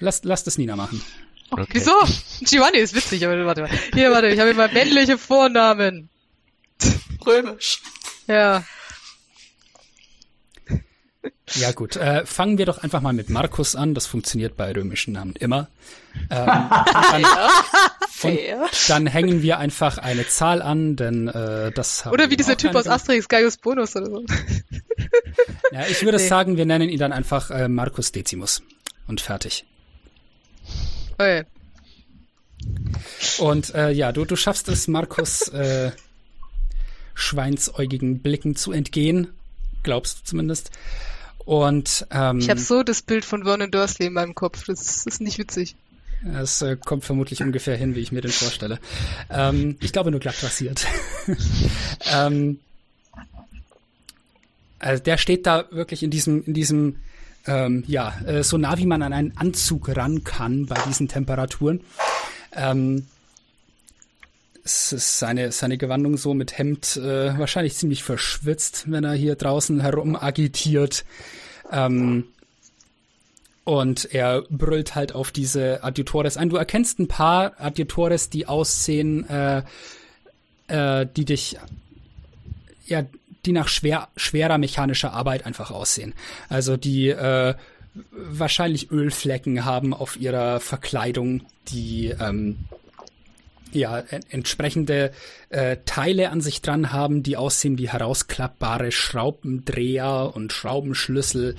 Lass, 0.00 0.24
lass 0.24 0.42
das 0.44 0.58
Nina 0.58 0.74
machen. 0.76 1.00
Okay. 1.50 1.66
Wieso? 1.72 1.92
Giovanni 2.42 2.78
ist 2.78 2.94
witzig, 2.94 3.24
aber 3.24 3.44
warte 3.46 3.62
mal. 3.62 3.70
Hier, 3.94 4.10
warte, 4.10 4.28
ich 4.28 4.40
habe 4.40 4.50
immer 4.50 4.68
männliche 4.68 5.16
Vornamen. 5.18 6.08
Römisch. 7.24 7.80
Ja. 8.26 8.64
Ja 11.54 11.70
gut, 11.72 11.94
äh, 11.96 12.26
fangen 12.26 12.58
wir 12.58 12.66
doch 12.66 12.78
einfach 12.78 13.00
mal 13.00 13.12
mit 13.12 13.30
Markus 13.30 13.76
an. 13.76 13.94
Das 13.94 14.06
funktioniert 14.06 14.56
bei 14.56 14.72
römischen 14.72 15.12
Namen 15.12 15.34
immer. 15.36 15.68
Ähm, 16.30 16.46
dann, 16.46 17.24
Fair. 18.10 18.66
dann 18.88 19.06
hängen 19.06 19.42
wir 19.42 19.58
einfach 19.58 19.98
eine 19.98 20.26
Zahl 20.26 20.60
an, 20.60 20.96
denn 20.96 21.28
äh, 21.28 21.70
das 21.72 22.04
haben 22.04 22.12
Oder 22.14 22.30
wie 22.30 22.36
dieser 22.36 22.56
Typ 22.56 22.74
aus. 22.74 22.88
Asterix, 22.88 23.28
Gaius 23.28 23.58
Bonus 23.58 23.94
oder 23.94 24.06
so. 24.06 24.24
Ja, 25.70 25.86
ich 25.88 26.02
würde 26.04 26.18
Nee. 26.18 26.26
sagen, 26.26 26.56
wir 26.56 26.66
nennen 26.66 26.88
ihn 26.88 26.98
dann 26.98 27.12
einfach 27.12 27.50
äh, 27.50 27.68
Markus 27.68 28.10
Decimus. 28.12 28.62
Und 29.06 29.20
fertig. 29.20 29.64
Okay. 31.18 31.44
Und 33.38 33.74
äh, 33.74 33.90
ja, 33.90 34.12
du, 34.12 34.24
du 34.24 34.36
schaffst 34.36 34.68
es, 34.68 34.88
Markus 34.88 35.48
äh, 35.48 35.92
schweinsäugigen 37.14 38.20
Blicken 38.20 38.56
zu 38.56 38.72
entgehen. 38.72 39.28
Glaubst 39.82 40.20
du 40.20 40.24
zumindest. 40.24 40.70
Und 41.38 42.06
ähm, 42.10 42.38
Ich 42.40 42.50
habe 42.50 42.60
so 42.60 42.82
das 42.82 43.02
Bild 43.02 43.24
von 43.24 43.44
Vernon 43.44 43.70
Dursley 43.70 44.08
in 44.08 44.12
meinem 44.12 44.34
Kopf. 44.34 44.64
Das 44.66 45.06
ist 45.06 45.20
nicht 45.20 45.38
witzig. 45.38 45.76
Es 46.34 46.62
äh, 46.62 46.76
kommt 46.76 47.04
vermutlich 47.04 47.42
ungefähr 47.42 47.76
hin, 47.76 47.94
wie 47.94 48.00
ich 48.00 48.10
mir 48.10 48.20
den 48.20 48.32
vorstelle. 48.32 48.80
Ähm, 49.30 49.76
ich 49.80 49.92
glaube 49.92 50.10
nur 50.10 50.20
glatt 50.20 50.42
rasiert. 50.42 50.86
ähm, 52.12 52.58
also 54.78 55.02
der 55.02 55.18
steht 55.18 55.46
da 55.46 55.66
wirklich 55.70 56.02
in 56.02 56.10
diesem, 56.10 56.44
in 56.44 56.54
diesem, 56.54 56.96
ähm, 57.46 57.84
ja, 57.86 58.14
äh, 58.26 58.42
so 58.42 58.58
nah 58.58 58.76
wie 58.78 58.86
man 58.86 59.02
an 59.02 59.12
einen 59.12 59.36
Anzug 59.36 59.94
ran 59.96 60.24
kann 60.24 60.66
bei 60.66 60.76
diesen 60.86 61.08
Temperaturen. 61.08 61.80
Ähm, 62.52 63.06
es 64.64 64.92
ist 64.92 65.18
seine, 65.20 65.52
seine 65.52 65.78
Gewandung 65.78 66.16
so 66.16 66.34
mit 66.34 66.58
Hemd 66.58 66.96
äh, 66.96 67.38
wahrscheinlich 67.38 67.76
ziemlich 67.76 68.02
verschwitzt, 68.02 68.90
wenn 68.90 69.04
er 69.04 69.12
hier 69.12 69.36
draußen 69.36 69.80
herum 69.80 70.16
agitiert. 70.16 71.04
Ähm, 71.70 72.24
und 73.62 74.12
er 74.12 74.42
brüllt 74.48 74.94
halt 74.94 75.12
auf 75.12 75.30
diese 75.30 75.82
Adjutores 75.82 76.36
ein. 76.36 76.48
Du 76.48 76.56
erkennst 76.56 76.98
ein 76.98 77.08
paar 77.08 77.52
Adjutores, 77.58 78.30
die 78.30 78.46
aussehen, 78.46 79.28
äh, 79.28 79.62
äh, 80.68 81.06
die 81.16 81.24
dich, 81.24 81.58
ja, 82.86 83.04
die 83.46 83.52
nach 83.52 83.68
schwer, 83.68 84.08
schwerer 84.16 84.58
mechanischer 84.58 85.12
Arbeit 85.12 85.46
einfach 85.46 85.70
aussehen. 85.70 86.14
Also 86.48 86.76
die 86.76 87.08
äh, 87.08 87.54
wahrscheinlich 88.10 88.90
Ölflecken 88.90 89.64
haben 89.64 89.94
auf 89.94 90.16
ihrer 90.16 90.60
Verkleidung, 90.60 91.42
die 91.68 92.14
ähm, 92.20 92.58
ja, 93.72 93.98
en 93.98 94.22
entsprechende 94.30 95.12
äh, 95.50 95.78
Teile 95.84 96.30
an 96.30 96.40
sich 96.40 96.62
dran 96.62 96.92
haben, 96.92 97.22
die 97.22 97.36
aussehen 97.36 97.78
wie 97.78 97.88
herausklappbare 97.88 98.92
Schraubendreher 98.92 100.32
und 100.34 100.52
Schraubenschlüssel. 100.52 101.56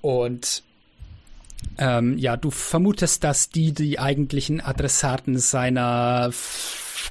Und 0.00 0.62
ähm, 1.78 2.18
ja, 2.18 2.36
du 2.36 2.50
vermutest, 2.50 3.24
dass 3.24 3.50
die 3.50 3.72
die 3.72 3.98
eigentlichen 3.98 4.60
Adressaten 4.60 5.38
seiner 5.38 6.30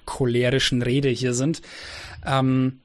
cholerischen 0.05 0.81
Rede 0.81 1.09
hier 1.09 1.33
sind. 1.33 1.61
Ähm, 2.25 2.79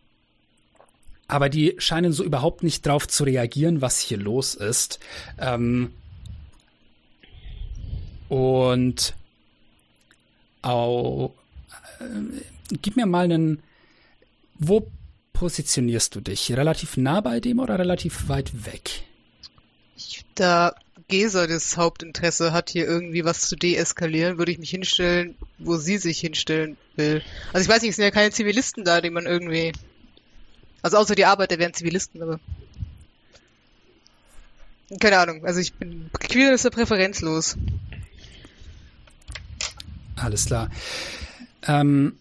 aber 1.31 1.48
die 1.48 1.77
scheinen 1.78 2.12
so 2.12 2.24
überhaupt 2.24 2.62
nicht 2.62 2.85
drauf 2.85 3.07
zu 3.07 3.24
reagieren, 3.24 3.81
was 3.81 4.01
hier 4.01 4.19
los 4.19 4.55
ist. 4.55 4.98
Ähm, 5.39 5.93
und 8.28 9.15
au, 10.62 11.35
äh, 12.01 12.05
gib 12.82 12.97
mir 12.97 13.07
mal 13.07 13.24
einen. 13.24 13.62
Wo 14.59 14.86
positionierst 15.32 16.15
du 16.15 16.20
dich? 16.20 16.52
Relativ 16.52 16.97
nah 16.97 17.20
bei 17.20 17.40
dem 17.40 17.61
oder 17.61 17.78
relativ 17.78 18.28
weit 18.28 18.66
weg? 18.66 19.05
Da 20.35 20.74
Gesa 21.09 21.47
das 21.47 21.77
Hauptinteresse 21.77 22.52
hat, 22.52 22.70
hier 22.70 22.86
irgendwie 22.86 23.24
was 23.24 23.48
zu 23.48 23.57
deeskalieren, 23.57 24.36
würde 24.39 24.52
ich 24.52 24.59
mich 24.59 24.70
hinstellen, 24.70 25.36
wo 25.59 25.77
sie 25.77 25.97
sich 25.97 26.20
hinstellen 26.20 26.77
will. 26.97 27.23
Also 27.52 27.65
ich 27.65 27.69
weiß 27.74 27.82
nicht, 27.82 27.90
es 27.90 27.97
sind 27.97 28.05
ja 28.05 28.11
keine 28.11 28.32
Zivilisten 28.32 28.85
da, 28.85 29.01
die 29.01 29.11
man 29.11 29.27
irgendwie. 29.27 29.73
Also 30.82 30.97
außer 30.97 31.15
die 31.15 31.24
Arbeiter 31.24 31.59
wären 31.59 31.74
Zivilisten, 31.74 32.23
aber. 32.23 32.40
Keine 34.98 35.19
Ahnung, 35.19 35.44
also 35.44 35.61
ich 35.61 35.74
bin. 35.74 36.11
Queer 36.12 36.52
ist 36.52 36.65
ja 36.65 36.70
präferenzlos. 36.70 37.57
Alles 40.16 40.47
klar. 40.47 40.70
Ähm, 41.66 42.19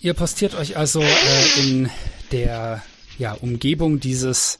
ihr 0.00 0.14
postiert 0.14 0.54
euch 0.54 0.76
also 0.76 1.02
äh, 1.02 1.60
in 1.60 1.90
der 2.32 2.82
ja, 3.18 3.32
Umgebung 3.32 4.00
dieses 4.00 4.58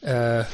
äh, 0.00 0.44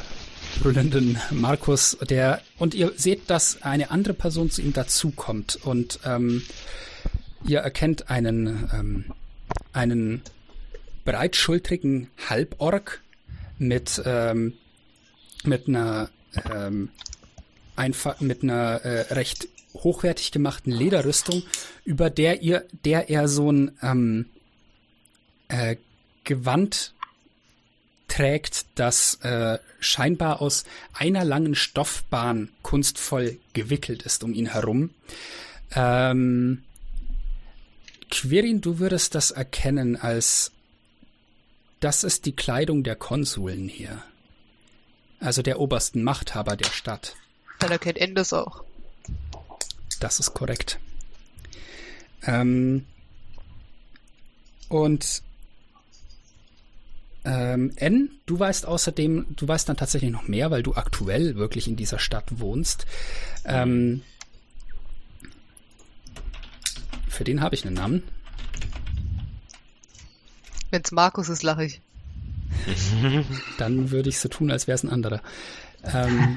brüllenden 0.61 1.19
Markus, 1.31 1.97
der 2.09 2.41
und 2.59 2.75
ihr 2.75 2.93
seht, 2.97 3.31
dass 3.31 3.63
eine 3.63 3.91
andere 3.91 4.15
Person 4.15 4.51
zu 4.51 4.63
ihm 4.63 4.73
dazukommt 4.73 5.57
und 5.57 6.01
ähm, 6.05 6.43
ihr 7.47 7.61
erkennt 7.61 8.11
einen 8.11 8.71
ähm, 8.73 9.05
einen 9.73 10.23
breitschultrigen 11.07 12.11
Halborg 12.28 13.03
mit 13.59 14.03
ähm, 14.05 14.53
mit 15.45 15.69
einer 15.69 16.11
ähm, 16.53 16.91
einfach 17.77 18.20
mit 18.20 18.43
einer 18.43 18.85
äh, 18.85 19.15
recht 19.15 19.49
hochwertig 19.74 20.33
gemachten 20.33 20.73
Lederrüstung, 20.73 21.43
über 21.85 22.11
der 22.11 22.43
ihr, 22.43 22.65
der 22.85 23.11
er 23.11 23.28
so 23.28 23.51
ein 23.51 23.77
ähm, 23.83 24.27
äh, 25.49 25.77
Gewand 26.24 26.95
trägt, 28.09 28.66
das 28.74 29.16
äh, 29.23 29.59
scheinbar 29.81 30.41
aus 30.41 30.65
einer 30.93 31.24
langen 31.24 31.55
Stoffbahn 31.55 32.51
kunstvoll 32.62 33.39
gewickelt 33.53 34.03
ist 34.03 34.24
um 34.24 34.33
ihn 34.33 34.47
herum. 34.47 34.91
Ähm, 35.74 36.62
Quirin, 38.11 38.61
du 38.61 38.78
würdest 38.78 39.15
das 39.15 39.33
erkennen 39.33 39.97
als 39.97 40.53
das 41.87 42.03
ist 42.03 42.27
die 42.27 42.35
Kleidung 42.35 42.83
der 42.83 42.97
Konsuln 42.97 43.69
hier. 43.69 44.03
Also 45.21 45.41
der 45.41 45.61
obersten 45.61 46.03
Machthaber 46.03 46.57
der 46.57 46.71
Stadt. 46.71 47.15
Dann 47.61 47.71
erkennt 47.71 47.99
Enders 47.99 48.33
auch. 48.33 48.65
Das 50.01 50.19
ist 50.19 50.35
korrekt. 50.35 50.81
Ähm, 52.25 52.87
Und 54.69 55.23
ähm, 57.25 57.71
N, 57.77 58.11
du 58.27 58.37
weißt 58.37 58.67
außerdem, 58.67 59.37
du 59.37 59.47
weißt 59.47 59.69
dann 59.69 59.77
tatsächlich 59.77 60.11
noch 60.11 60.27
mehr, 60.27 60.51
weil 60.51 60.65
du 60.65 60.75
aktuell 60.75 61.37
wirklich 61.37 61.69
in 61.69 61.77
dieser 61.77 62.01
Stadt 62.01 62.41
wohnst. 62.41 62.85
Ähm, 63.45 64.03
für 67.09 67.23
den 67.23 67.43
habe 67.43 67.55
ich 67.55 67.65
einen 67.65 67.77
Namen. 67.77 68.03
Wenn's 70.77 70.93
Markus 70.93 71.31
ist, 71.31 71.43
lache 71.43 71.65
ich. 71.65 71.81
Dann 73.59 73.90
würde 73.90 74.11
ich 74.11 74.19
so 74.19 74.28
tun, 74.28 74.51
als 74.51 74.66
wäre 74.66 74.74
es 74.74 74.82
ein 74.85 74.90
anderer. 74.90 75.23
Ähm, 75.85 76.36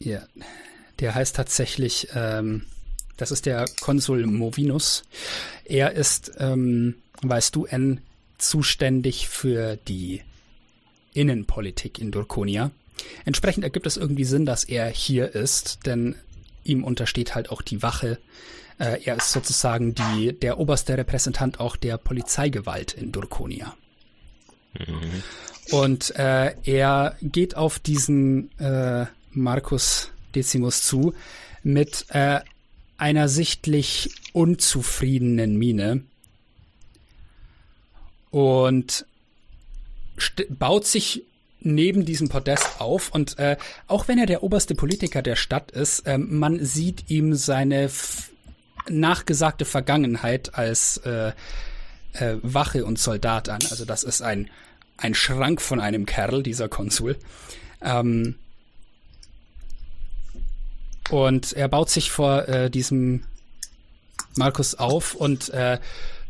ja, 0.00 0.26
der 0.98 1.14
heißt 1.14 1.36
tatsächlich, 1.36 2.08
ähm, 2.16 2.66
das 3.16 3.30
ist 3.30 3.46
der 3.46 3.66
Konsul 3.80 4.26
Movinus. 4.26 5.04
Er 5.64 5.92
ist, 5.92 6.32
ähm, 6.38 6.96
weißt 7.22 7.54
du, 7.54 7.66
N, 7.66 8.00
zuständig 8.38 9.28
für 9.28 9.76
die 9.86 10.22
Innenpolitik 11.14 12.00
in 12.00 12.10
Durkonia. 12.10 12.72
Entsprechend 13.24 13.62
ergibt 13.62 13.86
es 13.86 13.96
irgendwie 13.96 14.24
Sinn, 14.24 14.46
dass 14.46 14.64
er 14.64 14.88
hier 14.88 15.32
ist, 15.32 15.86
denn 15.86 16.16
ihm 16.66 16.84
untersteht 16.84 17.34
halt 17.34 17.50
auch 17.50 17.62
die 17.62 17.82
Wache. 17.82 18.18
Äh, 18.78 19.02
er 19.04 19.16
ist 19.16 19.32
sozusagen 19.32 19.94
die, 19.94 20.32
der 20.32 20.58
oberste 20.58 20.96
Repräsentant 20.96 21.60
auch 21.60 21.76
der 21.76 21.96
Polizeigewalt 21.98 22.92
in 22.92 23.12
Durkonia. 23.12 23.74
Und 25.70 26.14
äh, 26.16 26.54
er 26.64 27.16
geht 27.22 27.56
auf 27.56 27.78
diesen 27.78 28.50
äh, 28.58 29.06
Markus 29.32 30.10
Decimus 30.34 30.82
zu 30.82 31.14
mit 31.62 32.06
äh, 32.10 32.40
einer 32.98 33.28
sichtlich 33.28 34.10
unzufriedenen 34.32 35.56
Miene 35.56 36.02
und 38.30 39.06
baut 40.50 40.86
sich 40.86 41.24
neben 41.66 42.04
diesem 42.04 42.28
Podest 42.28 42.80
auf 42.80 43.10
und 43.10 43.38
äh, 43.38 43.56
auch 43.86 44.08
wenn 44.08 44.18
er 44.18 44.26
der 44.26 44.42
oberste 44.42 44.74
Politiker 44.74 45.22
der 45.22 45.36
Stadt 45.36 45.70
ist, 45.70 46.00
äh, 46.06 46.18
man 46.18 46.64
sieht 46.64 47.10
ihm 47.10 47.34
seine 47.34 47.90
nachgesagte 48.88 49.64
Vergangenheit 49.64 50.54
als 50.54 50.98
äh, 50.98 51.32
äh, 52.12 52.36
Wache 52.42 52.84
und 52.84 52.98
Soldat 52.98 53.48
an. 53.48 53.60
Also 53.70 53.84
das 53.84 54.04
ist 54.04 54.22
ein 54.22 54.48
ein 54.96 55.14
Schrank 55.14 55.60
von 55.60 55.80
einem 55.80 56.06
Kerl, 56.06 56.42
dieser 56.42 56.68
Konsul. 56.68 57.16
Ähm, 57.82 58.36
und 61.10 61.52
er 61.52 61.68
baut 61.68 61.90
sich 61.90 62.10
vor 62.10 62.48
äh, 62.48 62.70
diesem 62.70 63.22
Markus 64.36 64.74
auf 64.74 65.14
und 65.14 65.50
äh, 65.50 65.78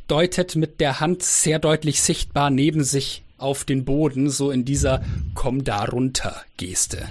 deutet 0.08 0.56
mit 0.56 0.80
der 0.80 1.00
Hand 1.00 1.22
sehr 1.22 1.58
deutlich 1.58 2.02
sichtbar 2.02 2.50
neben 2.50 2.84
sich 2.84 3.22
auf 3.38 3.64
den 3.64 3.84
Boden, 3.84 4.30
so 4.30 4.50
in 4.50 4.64
dieser 4.64 5.04
Komm 5.34 5.64
da 5.64 5.84
runter 5.84 6.42
Geste. 6.56 7.08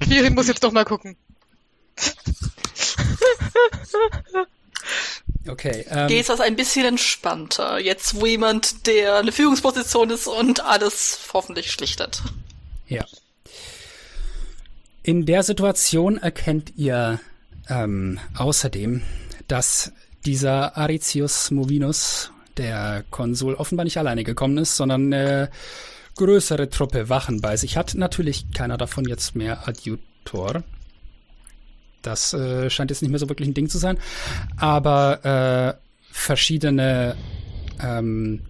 Quirin 0.00 0.34
muss 0.34 0.48
jetzt 0.48 0.64
doch 0.64 0.72
mal 0.72 0.84
gucken. 0.84 1.16
Okay. 5.48 5.84
Ähm, 5.90 6.08
Geht 6.08 6.28
das 6.28 6.40
ein 6.40 6.56
bisschen 6.56 6.86
entspannter, 6.86 7.78
jetzt 7.78 8.20
wo 8.20 8.26
jemand, 8.26 8.86
der 8.86 9.16
eine 9.18 9.32
Führungsposition 9.32 10.10
ist 10.10 10.26
und 10.26 10.64
alles 10.64 11.18
hoffentlich 11.32 11.70
schlichtet. 11.70 12.22
Ja. 12.86 13.04
In 15.02 15.26
der 15.26 15.42
Situation 15.42 16.18
erkennt 16.18 16.74
ihr 16.76 17.20
ähm, 17.68 18.18
außerdem, 18.36 19.02
dass 19.48 19.92
dieser 20.26 20.76
Aricius 20.76 21.50
Movinus, 21.50 22.32
der 22.60 23.04
Konsul, 23.10 23.54
offenbar 23.54 23.84
nicht 23.84 23.96
alleine 23.96 24.22
gekommen 24.22 24.58
ist, 24.58 24.76
sondern 24.76 25.12
eine 25.12 25.50
größere 26.16 26.68
Truppe 26.68 27.08
Wachen 27.08 27.40
bei 27.40 27.56
sich 27.56 27.76
hat. 27.76 27.94
Natürlich 27.94 28.52
keiner 28.52 28.76
davon 28.76 29.06
jetzt 29.06 29.34
mehr 29.34 29.66
Adjutor. 29.66 30.62
Das 32.02 32.34
äh, 32.34 32.68
scheint 32.68 32.90
jetzt 32.90 33.00
nicht 33.00 33.10
mehr 33.10 33.18
so 33.18 33.28
wirklich 33.28 33.48
ein 33.48 33.54
Ding 33.54 33.68
zu 33.68 33.78
sein. 33.78 33.98
Aber 34.58 35.24
äh, 35.24 35.80
verschiedene 36.10 37.16
ähm, 37.82 38.42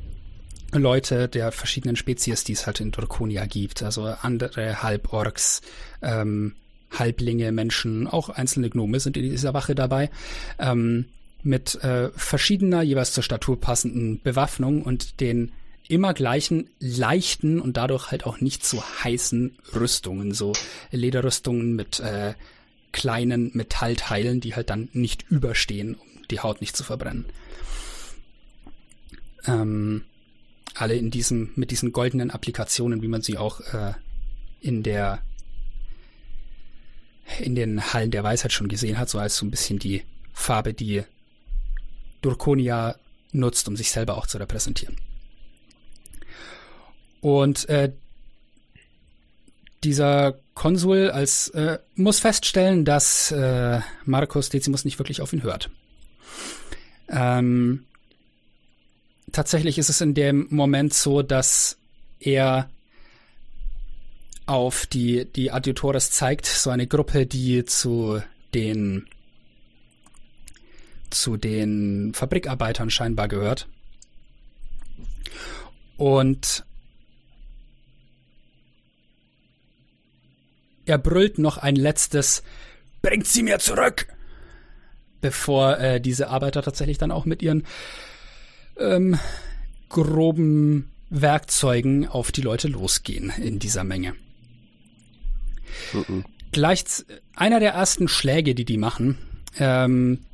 Leute 0.72 1.28
der 1.28 1.52
verschiedenen 1.52 1.96
Spezies, 1.96 2.44
die 2.44 2.52
es 2.52 2.66
halt 2.66 2.80
in 2.80 2.92
Turkonia 2.92 3.46
gibt. 3.46 3.82
Also 3.82 4.06
andere 4.06 4.82
Halborks, 4.82 5.62
ähm, 6.02 6.54
Halblinge, 6.90 7.52
Menschen, 7.52 8.08
auch 8.08 8.30
einzelne 8.30 8.70
Gnome 8.70 8.98
sind 8.98 9.16
in 9.16 9.30
dieser 9.30 9.54
Wache 9.54 9.76
dabei. 9.76 10.10
Ähm, 10.58 11.06
mit 11.42 11.76
äh, 11.82 12.10
verschiedener, 12.10 12.82
jeweils 12.82 13.12
zur 13.12 13.22
Statur 13.22 13.60
passenden 13.60 14.20
Bewaffnung 14.20 14.82
und 14.82 15.20
den 15.20 15.52
immer 15.88 16.14
gleichen 16.14 16.70
leichten 16.78 17.60
und 17.60 17.76
dadurch 17.76 18.10
halt 18.10 18.24
auch 18.24 18.40
nicht 18.40 18.64
so 18.64 18.82
heißen 19.02 19.58
Rüstungen, 19.74 20.32
so 20.32 20.52
Lederrüstungen 20.92 21.74
mit 21.74 21.98
äh, 22.00 22.34
kleinen 22.92 23.50
Metallteilen, 23.54 24.40
die 24.40 24.54
halt 24.54 24.70
dann 24.70 24.88
nicht 24.92 25.24
überstehen, 25.30 25.94
um 25.94 26.28
die 26.30 26.40
Haut 26.40 26.60
nicht 26.60 26.76
zu 26.76 26.84
verbrennen. 26.84 27.26
Ähm, 29.46 30.04
alle 30.74 30.94
in 30.94 31.10
diesem, 31.10 31.50
mit 31.56 31.72
diesen 31.72 31.92
goldenen 31.92 32.30
Applikationen, 32.30 33.02
wie 33.02 33.08
man 33.08 33.22
sie 33.22 33.36
auch 33.36 33.60
äh, 33.60 33.94
in 34.60 34.82
der 34.82 35.20
in 37.38 37.54
den 37.54 37.92
Hallen 37.92 38.10
der 38.10 38.24
Weisheit 38.24 38.52
schon 38.52 38.68
gesehen 38.68 38.98
hat, 38.98 39.08
so 39.08 39.18
als 39.18 39.36
so 39.36 39.46
ein 39.46 39.50
bisschen 39.50 39.78
die 39.78 40.02
Farbe, 40.32 40.74
die 40.74 41.04
Durkonia 42.20 42.96
nutzt, 43.32 43.68
um 43.68 43.76
sich 43.76 43.90
selber 43.90 44.16
auch 44.16 44.26
zu 44.26 44.38
repräsentieren. 44.38 44.96
Und 47.20 47.68
äh, 47.68 47.92
dieser 49.84 50.34
Konsul 50.54 51.10
als 51.10 51.48
äh, 51.48 51.78
muss 51.94 52.18
feststellen, 52.18 52.84
dass 52.84 53.30
äh, 53.32 53.80
Marcus 54.04 54.48
Decimus 54.48 54.84
nicht 54.84 54.98
wirklich 54.98 55.20
auf 55.20 55.32
ihn 55.32 55.42
hört. 55.42 55.70
Ähm, 57.08 57.84
tatsächlich 59.32 59.78
ist 59.78 59.88
es 59.88 60.00
in 60.00 60.14
dem 60.14 60.46
Moment 60.50 60.94
so, 60.94 61.22
dass 61.22 61.78
er 62.20 62.68
auf 64.46 64.86
die, 64.86 65.26
die 65.26 65.50
Adjutores 65.50 66.10
zeigt, 66.10 66.46
so 66.46 66.70
eine 66.70 66.86
Gruppe, 66.86 67.26
die 67.26 67.64
zu 67.64 68.20
den 68.52 69.06
zu 71.10 71.36
den 71.36 72.12
Fabrikarbeitern 72.14 72.90
scheinbar 72.90 73.28
gehört. 73.28 73.68
Und 75.96 76.64
er 80.86 80.98
brüllt 80.98 81.38
noch 81.38 81.58
ein 81.58 81.76
letztes 81.76 82.42
Bringt 83.02 83.26
sie 83.26 83.42
mir 83.42 83.58
zurück! 83.58 84.06
Bevor 85.20 85.78
äh, 85.78 86.00
diese 86.00 86.28
Arbeiter 86.28 86.62
tatsächlich 86.62 86.96
dann 86.96 87.10
auch 87.10 87.26
mit 87.26 87.42
ihren 87.42 87.66
ähm, 88.78 89.18
groben 89.90 90.90
Werkzeugen 91.10 92.06
auf 92.06 92.32
die 92.32 92.40
Leute 92.40 92.68
losgehen 92.68 93.30
in 93.30 93.58
dieser 93.58 93.84
Menge. 93.84 94.14
Mhm. 95.92 96.24
Gleich 96.52 96.84
einer 97.34 97.60
der 97.60 97.72
ersten 97.72 98.08
Schläge, 98.08 98.54
die 98.54 98.64
die 98.64 98.78
machen, 98.78 99.18
ähm, 99.58 100.24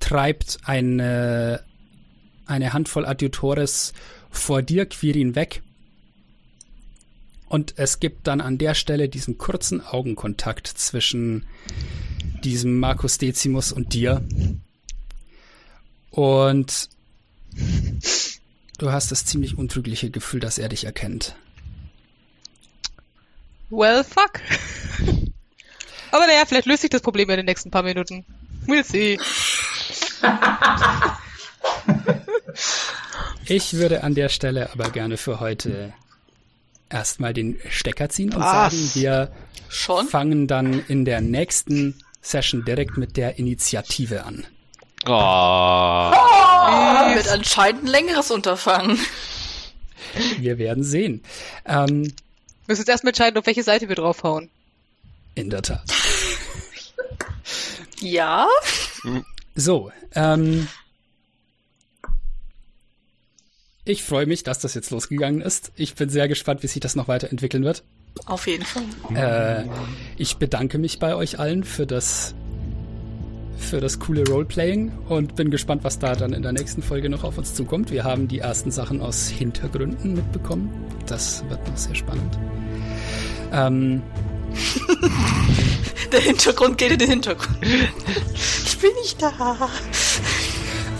treibt 0.00 0.58
eine, 0.64 1.62
eine 2.46 2.72
Handvoll 2.72 3.06
Adjutores 3.06 3.92
vor 4.30 4.62
dir, 4.62 4.86
Quirin, 4.86 5.34
weg. 5.34 5.62
Und 7.48 7.74
es 7.78 8.00
gibt 8.00 8.26
dann 8.26 8.40
an 8.40 8.58
der 8.58 8.74
Stelle 8.74 9.08
diesen 9.08 9.36
kurzen 9.36 9.84
Augenkontakt 9.84 10.66
zwischen 10.68 11.46
diesem 12.44 12.78
Markus 12.78 13.18
Decimus 13.18 13.72
und 13.72 13.92
dir. 13.92 14.22
Und 16.10 16.88
du 18.78 18.92
hast 18.92 19.10
das 19.10 19.24
ziemlich 19.24 19.58
untrügliche 19.58 20.10
Gefühl, 20.10 20.40
dass 20.40 20.58
er 20.58 20.68
dich 20.68 20.84
erkennt. 20.84 21.34
Well, 23.68 24.04
fuck. 24.04 24.40
Aber 26.12 26.26
naja, 26.26 26.44
vielleicht 26.46 26.66
löst 26.66 26.82
sich 26.82 26.90
das 26.90 27.02
Problem 27.02 27.30
in 27.30 27.36
den 27.36 27.46
nächsten 27.46 27.70
paar 27.70 27.82
Minuten. 27.82 28.24
We'll 28.66 28.84
see. 28.84 29.18
ich 33.46 33.74
würde 33.74 34.02
an 34.04 34.14
der 34.14 34.28
Stelle 34.28 34.70
aber 34.72 34.90
gerne 34.90 35.16
für 35.16 35.40
heute 35.40 35.92
erstmal 36.88 37.32
den 37.34 37.58
Stecker 37.68 38.08
ziehen 38.08 38.32
und 38.34 38.40
Was? 38.42 38.72
sagen, 38.72 38.90
wir 38.94 39.32
Schon? 39.68 40.06
fangen 40.08 40.46
dann 40.46 40.84
in 40.88 41.04
der 41.04 41.20
nächsten 41.20 42.02
Session 42.22 42.64
direkt 42.64 42.96
mit 42.96 43.16
der 43.16 43.38
Initiative 43.38 44.24
an. 44.24 44.44
Oh. 45.06 45.10
Wird 47.14 47.28
anscheinend 47.28 47.84
ein 47.84 47.86
längeres 47.86 48.30
Unterfangen. 48.30 48.98
Wir 50.38 50.58
werden 50.58 50.84
sehen. 50.84 51.22
Ähm, 51.64 52.04
Wir 52.04 52.12
müssen 52.66 52.80
jetzt 52.82 52.88
erstmal 52.88 53.10
entscheiden, 53.10 53.38
auf 53.38 53.46
welche 53.46 53.62
Seite 53.62 53.88
wir 53.88 53.96
draufhauen. 53.96 54.50
in 55.34 55.48
der 55.50 55.62
Tat. 55.62 55.82
Ja? 58.00 58.46
So, 59.60 59.92
ähm. 60.14 60.68
Ich 63.84 64.02
freue 64.02 64.24
mich, 64.24 64.42
dass 64.42 64.58
das 64.58 64.72
jetzt 64.72 64.90
losgegangen 64.90 65.42
ist. 65.42 65.72
Ich 65.74 65.94
bin 65.94 66.08
sehr 66.08 66.28
gespannt, 66.28 66.62
wie 66.62 66.66
sich 66.66 66.80
das 66.80 66.96
noch 66.96 67.08
weiterentwickeln 67.08 67.64
wird. 67.64 67.82
Auf 68.24 68.46
jeden 68.46 68.64
Fall. 68.64 68.84
Äh, 69.14 69.68
ich 70.16 70.36
bedanke 70.36 70.78
mich 70.78 70.98
bei 70.98 71.14
euch 71.14 71.38
allen 71.38 71.64
für 71.64 71.86
das 71.86 72.34
für 73.58 73.80
das 73.80 73.98
coole 73.98 74.26
Roleplaying 74.26 74.90
und 75.10 75.36
bin 75.36 75.50
gespannt, 75.50 75.84
was 75.84 75.98
da 75.98 76.14
dann 76.14 76.32
in 76.32 76.42
der 76.42 76.52
nächsten 76.52 76.80
Folge 76.82 77.10
noch 77.10 77.24
auf 77.24 77.36
uns 77.36 77.52
zukommt. 77.52 77.90
Wir 77.90 78.04
haben 78.04 78.28
die 78.28 78.38
ersten 78.38 78.70
Sachen 78.70 79.02
aus 79.02 79.28
Hintergründen 79.28 80.14
mitbekommen. 80.14 80.70
Das 81.06 81.44
wird 81.50 81.68
noch 81.68 81.76
sehr 81.76 81.94
spannend. 81.94 82.38
Ähm, 83.52 84.00
Der 86.12 86.20
Hintergrund 86.20 86.78
geht 86.78 86.92
in 86.92 86.98
den 86.98 87.10
Hintergrund. 87.10 87.56
Ich 87.62 88.78
bin 88.78 88.90
nicht 89.00 89.22
da. 89.22 89.68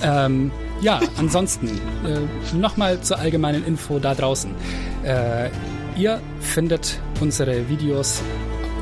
Ähm, 0.03 0.53
ja, 0.81 1.01
ansonsten 1.17 1.81
äh, 2.07 2.57
nochmal 2.57 3.01
zur 3.03 3.19
allgemeinen 3.19 3.67
Info 3.67 3.99
da 3.99 4.15
draußen. 4.15 4.55
Äh, 5.03 5.51
ihr 5.97 6.21
findet 6.41 7.01
unsere 7.21 7.69
Videos 7.69 8.23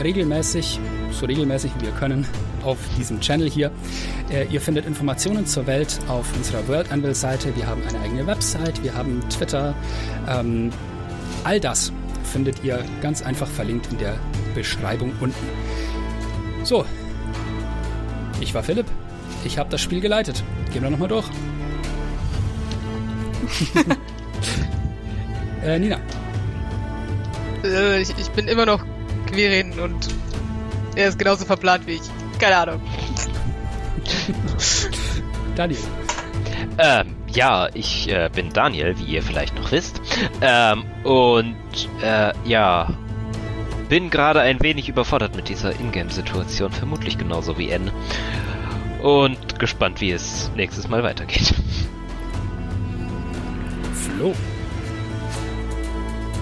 regelmäßig, 0.03 0.79
so 1.11 1.27
regelmäßig 1.27 1.73
wie 1.79 1.87
wir 1.87 1.93
können, 1.93 2.27
auf 2.63 2.79
diesem 2.97 3.21
Channel 3.21 3.49
hier. 3.49 3.71
Äh, 4.31 4.47
ihr 4.49 4.61
findet 4.61 4.87
Informationen 4.87 5.47
zur 5.47 5.67
Welt 5.67 5.99
auf 6.09 6.27
unserer 6.37 6.67
World 6.69 6.93
Anvil 6.93 7.15
Seite. 7.15 7.57
Wir 7.57 7.67
haben 7.67 7.83
eine 7.89 8.01
eigene 8.01 8.27
Website, 8.27 8.83
wir 8.83 8.95
haben 8.95 9.21
Twitter. 9.31 9.75
Ähm, 10.29 10.71
all 11.45 11.59
das 11.59 11.93
findet 12.25 12.63
ihr 12.63 12.85
ganz 13.01 13.23
einfach 13.23 13.49
verlinkt 13.49 13.91
in 13.91 13.99
der 13.99 14.15
Beschreibung 14.55 15.13
unten. 15.21 15.47
So, 16.69 16.85
ich 18.43 18.53
war 18.53 18.62
Philipp. 18.62 18.85
Ich 19.43 19.57
habe 19.57 19.70
das 19.70 19.81
Spiel 19.81 20.03
geleitet. 20.03 20.45
Gehen 20.70 20.82
wir 20.82 20.90
nochmal 20.90 21.09
durch. 21.09 21.24
äh, 25.65 25.78
Nina. 25.78 25.99
Äh, 27.65 28.03
ich, 28.03 28.11
ich 28.19 28.28
bin 28.32 28.49
immer 28.49 28.66
noch 28.66 28.85
Quirin 29.31 29.81
und 29.81 30.09
er 30.95 31.09
ist 31.09 31.19
genauso 31.19 31.47
verplant 31.47 31.86
wie 31.86 31.93
ich. 31.93 32.03
Keine 32.39 32.59
Ahnung. 32.59 32.82
Daniel. 35.57 35.81
Ähm, 36.77 37.16
ja, 37.28 37.70
ich 37.73 38.11
äh, 38.11 38.28
bin 38.31 38.53
Daniel, 38.53 38.95
wie 38.99 39.05
ihr 39.05 39.23
vielleicht 39.23 39.57
noch 39.57 39.73
wisst. 39.73 40.03
Ähm, 40.43 40.85
und 41.03 41.57
äh, 42.03 42.35
ja, 42.45 42.89
bin 43.89 44.10
gerade 44.10 44.40
ein 44.40 44.60
wenig 44.62 44.89
überfordert 44.89 45.35
mit 45.35 45.48
dieser 45.48 45.78
Ingame-Situation, 45.78 46.73
vermutlich 46.73 47.19
genauso 47.19 47.56
wie 47.59 47.70
N. 47.70 47.90
Und 49.02 49.59
gespannt, 49.59 50.01
wie 50.01 50.12
es 50.12 50.51
nächstes 50.56 50.89
Mal 50.89 51.02
weitergeht. 51.02 51.55
Flo. 53.94 54.35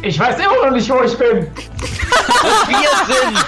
Ich 0.03 0.19
weiß 0.19 0.39
immer 0.39 0.67
noch 0.67 0.71
nicht, 0.73 0.89
wo 0.91 1.03
ich 1.03 1.17
bin. 1.19 1.47
Wir 2.67 2.91
sind! 3.07 3.39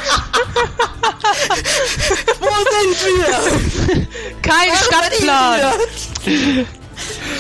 Wo 2.41 2.47
sind 2.73 2.97
wir? 3.07 4.07
Kein 4.43 4.71
Stadtplan! 4.75 5.73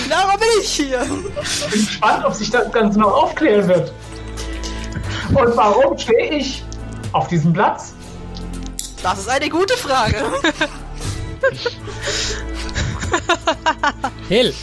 Warum 0.08 0.40
bin 0.40 0.48
ich 0.60 0.68
hier? 0.68 1.02
Ich 1.42 1.70
bin 1.70 1.86
gespannt, 1.86 2.24
ob 2.24 2.34
sich 2.34 2.50
das 2.50 2.70
Ganze 2.70 2.98
noch 3.00 3.12
aufklären 3.12 3.66
wird. 3.68 3.92
Und 5.34 5.56
warum 5.56 5.96
stehe 5.98 6.34
ich 6.36 6.64
auf 7.12 7.28
diesem 7.28 7.52
Platz? 7.52 7.92
Das 9.02 9.18
ist 9.18 9.28
eine 9.28 9.48
gute 9.48 9.74
Frage. 9.76 10.16
Hill. 14.28 14.54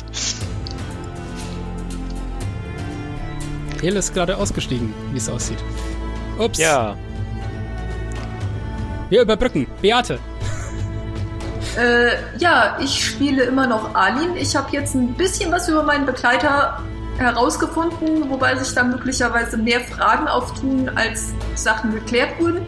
Hill 3.82 3.96
ist 3.96 4.14
gerade 4.14 4.38
ausgestiegen, 4.38 4.94
wie 5.12 5.18
es 5.18 5.30
aussieht. 5.30 5.58
Ups. 6.38 6.58
Ja, 6.58 6.96
Wir 9.10 9.22
überbrücken. 9.22 9.68
Beate. 9.82 10.20
Äh, 11.78 12.12
ja, 12.40 12.78
ich 12.82 13.06
spiele 13.06 13.44
immer 13.44 13.68
noch 13.68 13.94
Alin. 13.96 14.36
Ich 14.38 14.56
habe 14.56 14.72
jetzt 14.72 14.96
ein 14.96 15.14
bisschen 15.14 15.52
was 15.52 15.68
über 15.68 15.84
meinen 15.84 16.06
Begleiter 16.06 16.82
herausgefunden, 17.18 18.30
wobei 18.30 18.56
sich 18.56 18.74
da 18.74 18.84
möglicherweise 18.84 19.58
mehr 19.58 19.82
Fragen 19.82 20.28
auftun, 20.28 20.90
als 20.96 21.34
Sachen 21.56 21.94
geklärt 21.94 22.40
wurden. 22.40 22.66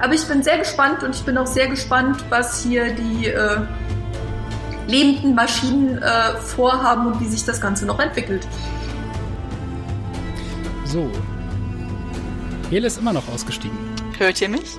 Aber 0.00 0.14
ich 0.14 0.26
bin 0.26 0.42
sehr 0.42 0.58
gespannt 0.58 1.02
und 1.02 1.14
ich 1.14 1.22
bin 1.22 1.36
auch 1.38 1.46
sehr 1.46 1.68
gespannt, 1.68 2.24
was 2.28 2.62
hier 2.62 2.92
die 2.94 3.26
äh, 3.26 3.60
lebenden 4.86 5.34
Maschinen 5.34 6.00
äh, 6.02 6.36
vorhaben 6.36 7.06
und 7.06 7.20
wie 7.20 7.26
sich 7.26 7.44
das 7.44 7.60
Ganze 7.60 7.86
noch 7.86 7.98
entwickelt. 7.98 8.46
So. 10.84 11.10
Hill 12.70 12.84
ist 12.84 12.98
immer 12.98 13.12
noch 13.12 13.28
ausgestiegen. 13.28 13.76
Hört 14.18 14.40
ihr 14.40 14.48
mich? 14.48 14.76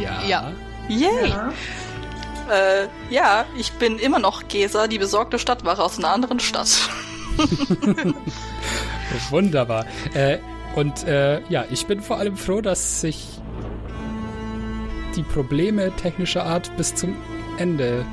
Ja. 0.00 0.22
Ja. 0.26 0.52
Yay. 0.88 1.28
Ja. 1.28 1.52
Äh, 2.50 2.88
ja, 3.10 3.44
ich 3.56 3.72
bin 3.72 3.98
immer 3.98 4.18
noch 4.18 4.48
Gesa, 4.48 4.86
die 4.86 4.98
besorgte 4.98 5.38
Stadtwache 5.38 5.82
aus 5.82 5.98
einer 5.98 6.10
anderen 6.10 6.40
Stadt. 6.40 6.88
Wunderbar. 9.30 9.86
Äh, 10.14 10.38
und 10.74 11.04
äh, 11.06 11.40
ja, 11.48 11.64
ich 11.70 11.86
bin 11.86 12.00
vor 12.00 12.18
allem 12.18 12.36
froh, 12.36 12.60
dass 12.60 13.00
sich 13.00 13.26
die 15.16 15.22
Probleme 15.22 15.94
technischer 15.96 16.44
Art 16.44 16.74
bis 16.76 16.94
zum 16.94 17.14
Ende 17.58 18.04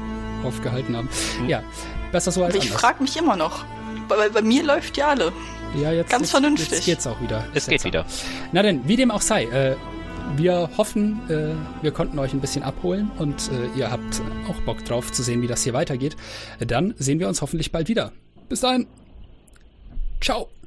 aufgehalten 0.44 0.96
haben. 0.96 1.10
Ja, 1.48 1.64
besser 2.12 2.32
so 2.32 2.44
als 2.44 2.56
Aber 2.56 2.64
ich 2.64 2.72
frage 2.72 3.02
mich 3.02 3.16
immer 3.18 3.36
noch. 3.36 3.66
Bei, 4.08 4.30
bei 4.30 4.42
mir 4.42 4.64
läuft 4.64 4.98
ja 4.98 5.10
alle. 5.10 5.32
ja, 5.76 5.92
jetzt, 5.92 6.10
ganz 6.10 6.24
jetzt, 6.24 6.32
vernünftig. 6.32 6.72
Jetzt 6.72 6.86
geht's 6.86 7.08
auch 7.08 7.22
wieder. 7.22 7.46
es 7.54 7.68
geht 7.68 7.84
wieder. 7.86 8.06
Na 8.52 8.62
denn, 8.62 8.88
wie 8.88 8.96
dem 8.96 9.12
auch 9.12 9.22
sei, 9.22 9.46
äh, 9.46 9.76
wir 10.36 10.70
hoffen, 10.78 11.22
äh, 11.30 11.84
wir 11.84 11.92
konnten 11.92 12.20
euch 12.20 12.34
ein 12.34 12.42
bisschen 12.42 12.64
abholen 12.64 13.12
und 13.18 13.50
äh, 13.52 13.80
ihr 13.80 13.92
habt 13.92 14.22
auch 14.48 14.60
Bock 14.62 14.84
drauf 14.86 15.12
zu 15.12 15.24
sehen, 15.24 15.42
wie 15.42 15.48
das 15.48 15.64
hier 15.64 15.74
weitergeht. 15.74 16.16
Dann 16.60 16.94
sehen 16.98 17.20
wir 17.20 17.28
uns 17.28 17.42
hoffentlich 17.42 17.72
bald 17.72 17.88
wieder. 17.88 18.12
Bis 18.48 18.62
dahin. 18.62 18.88
Ciao. 20.22 20.59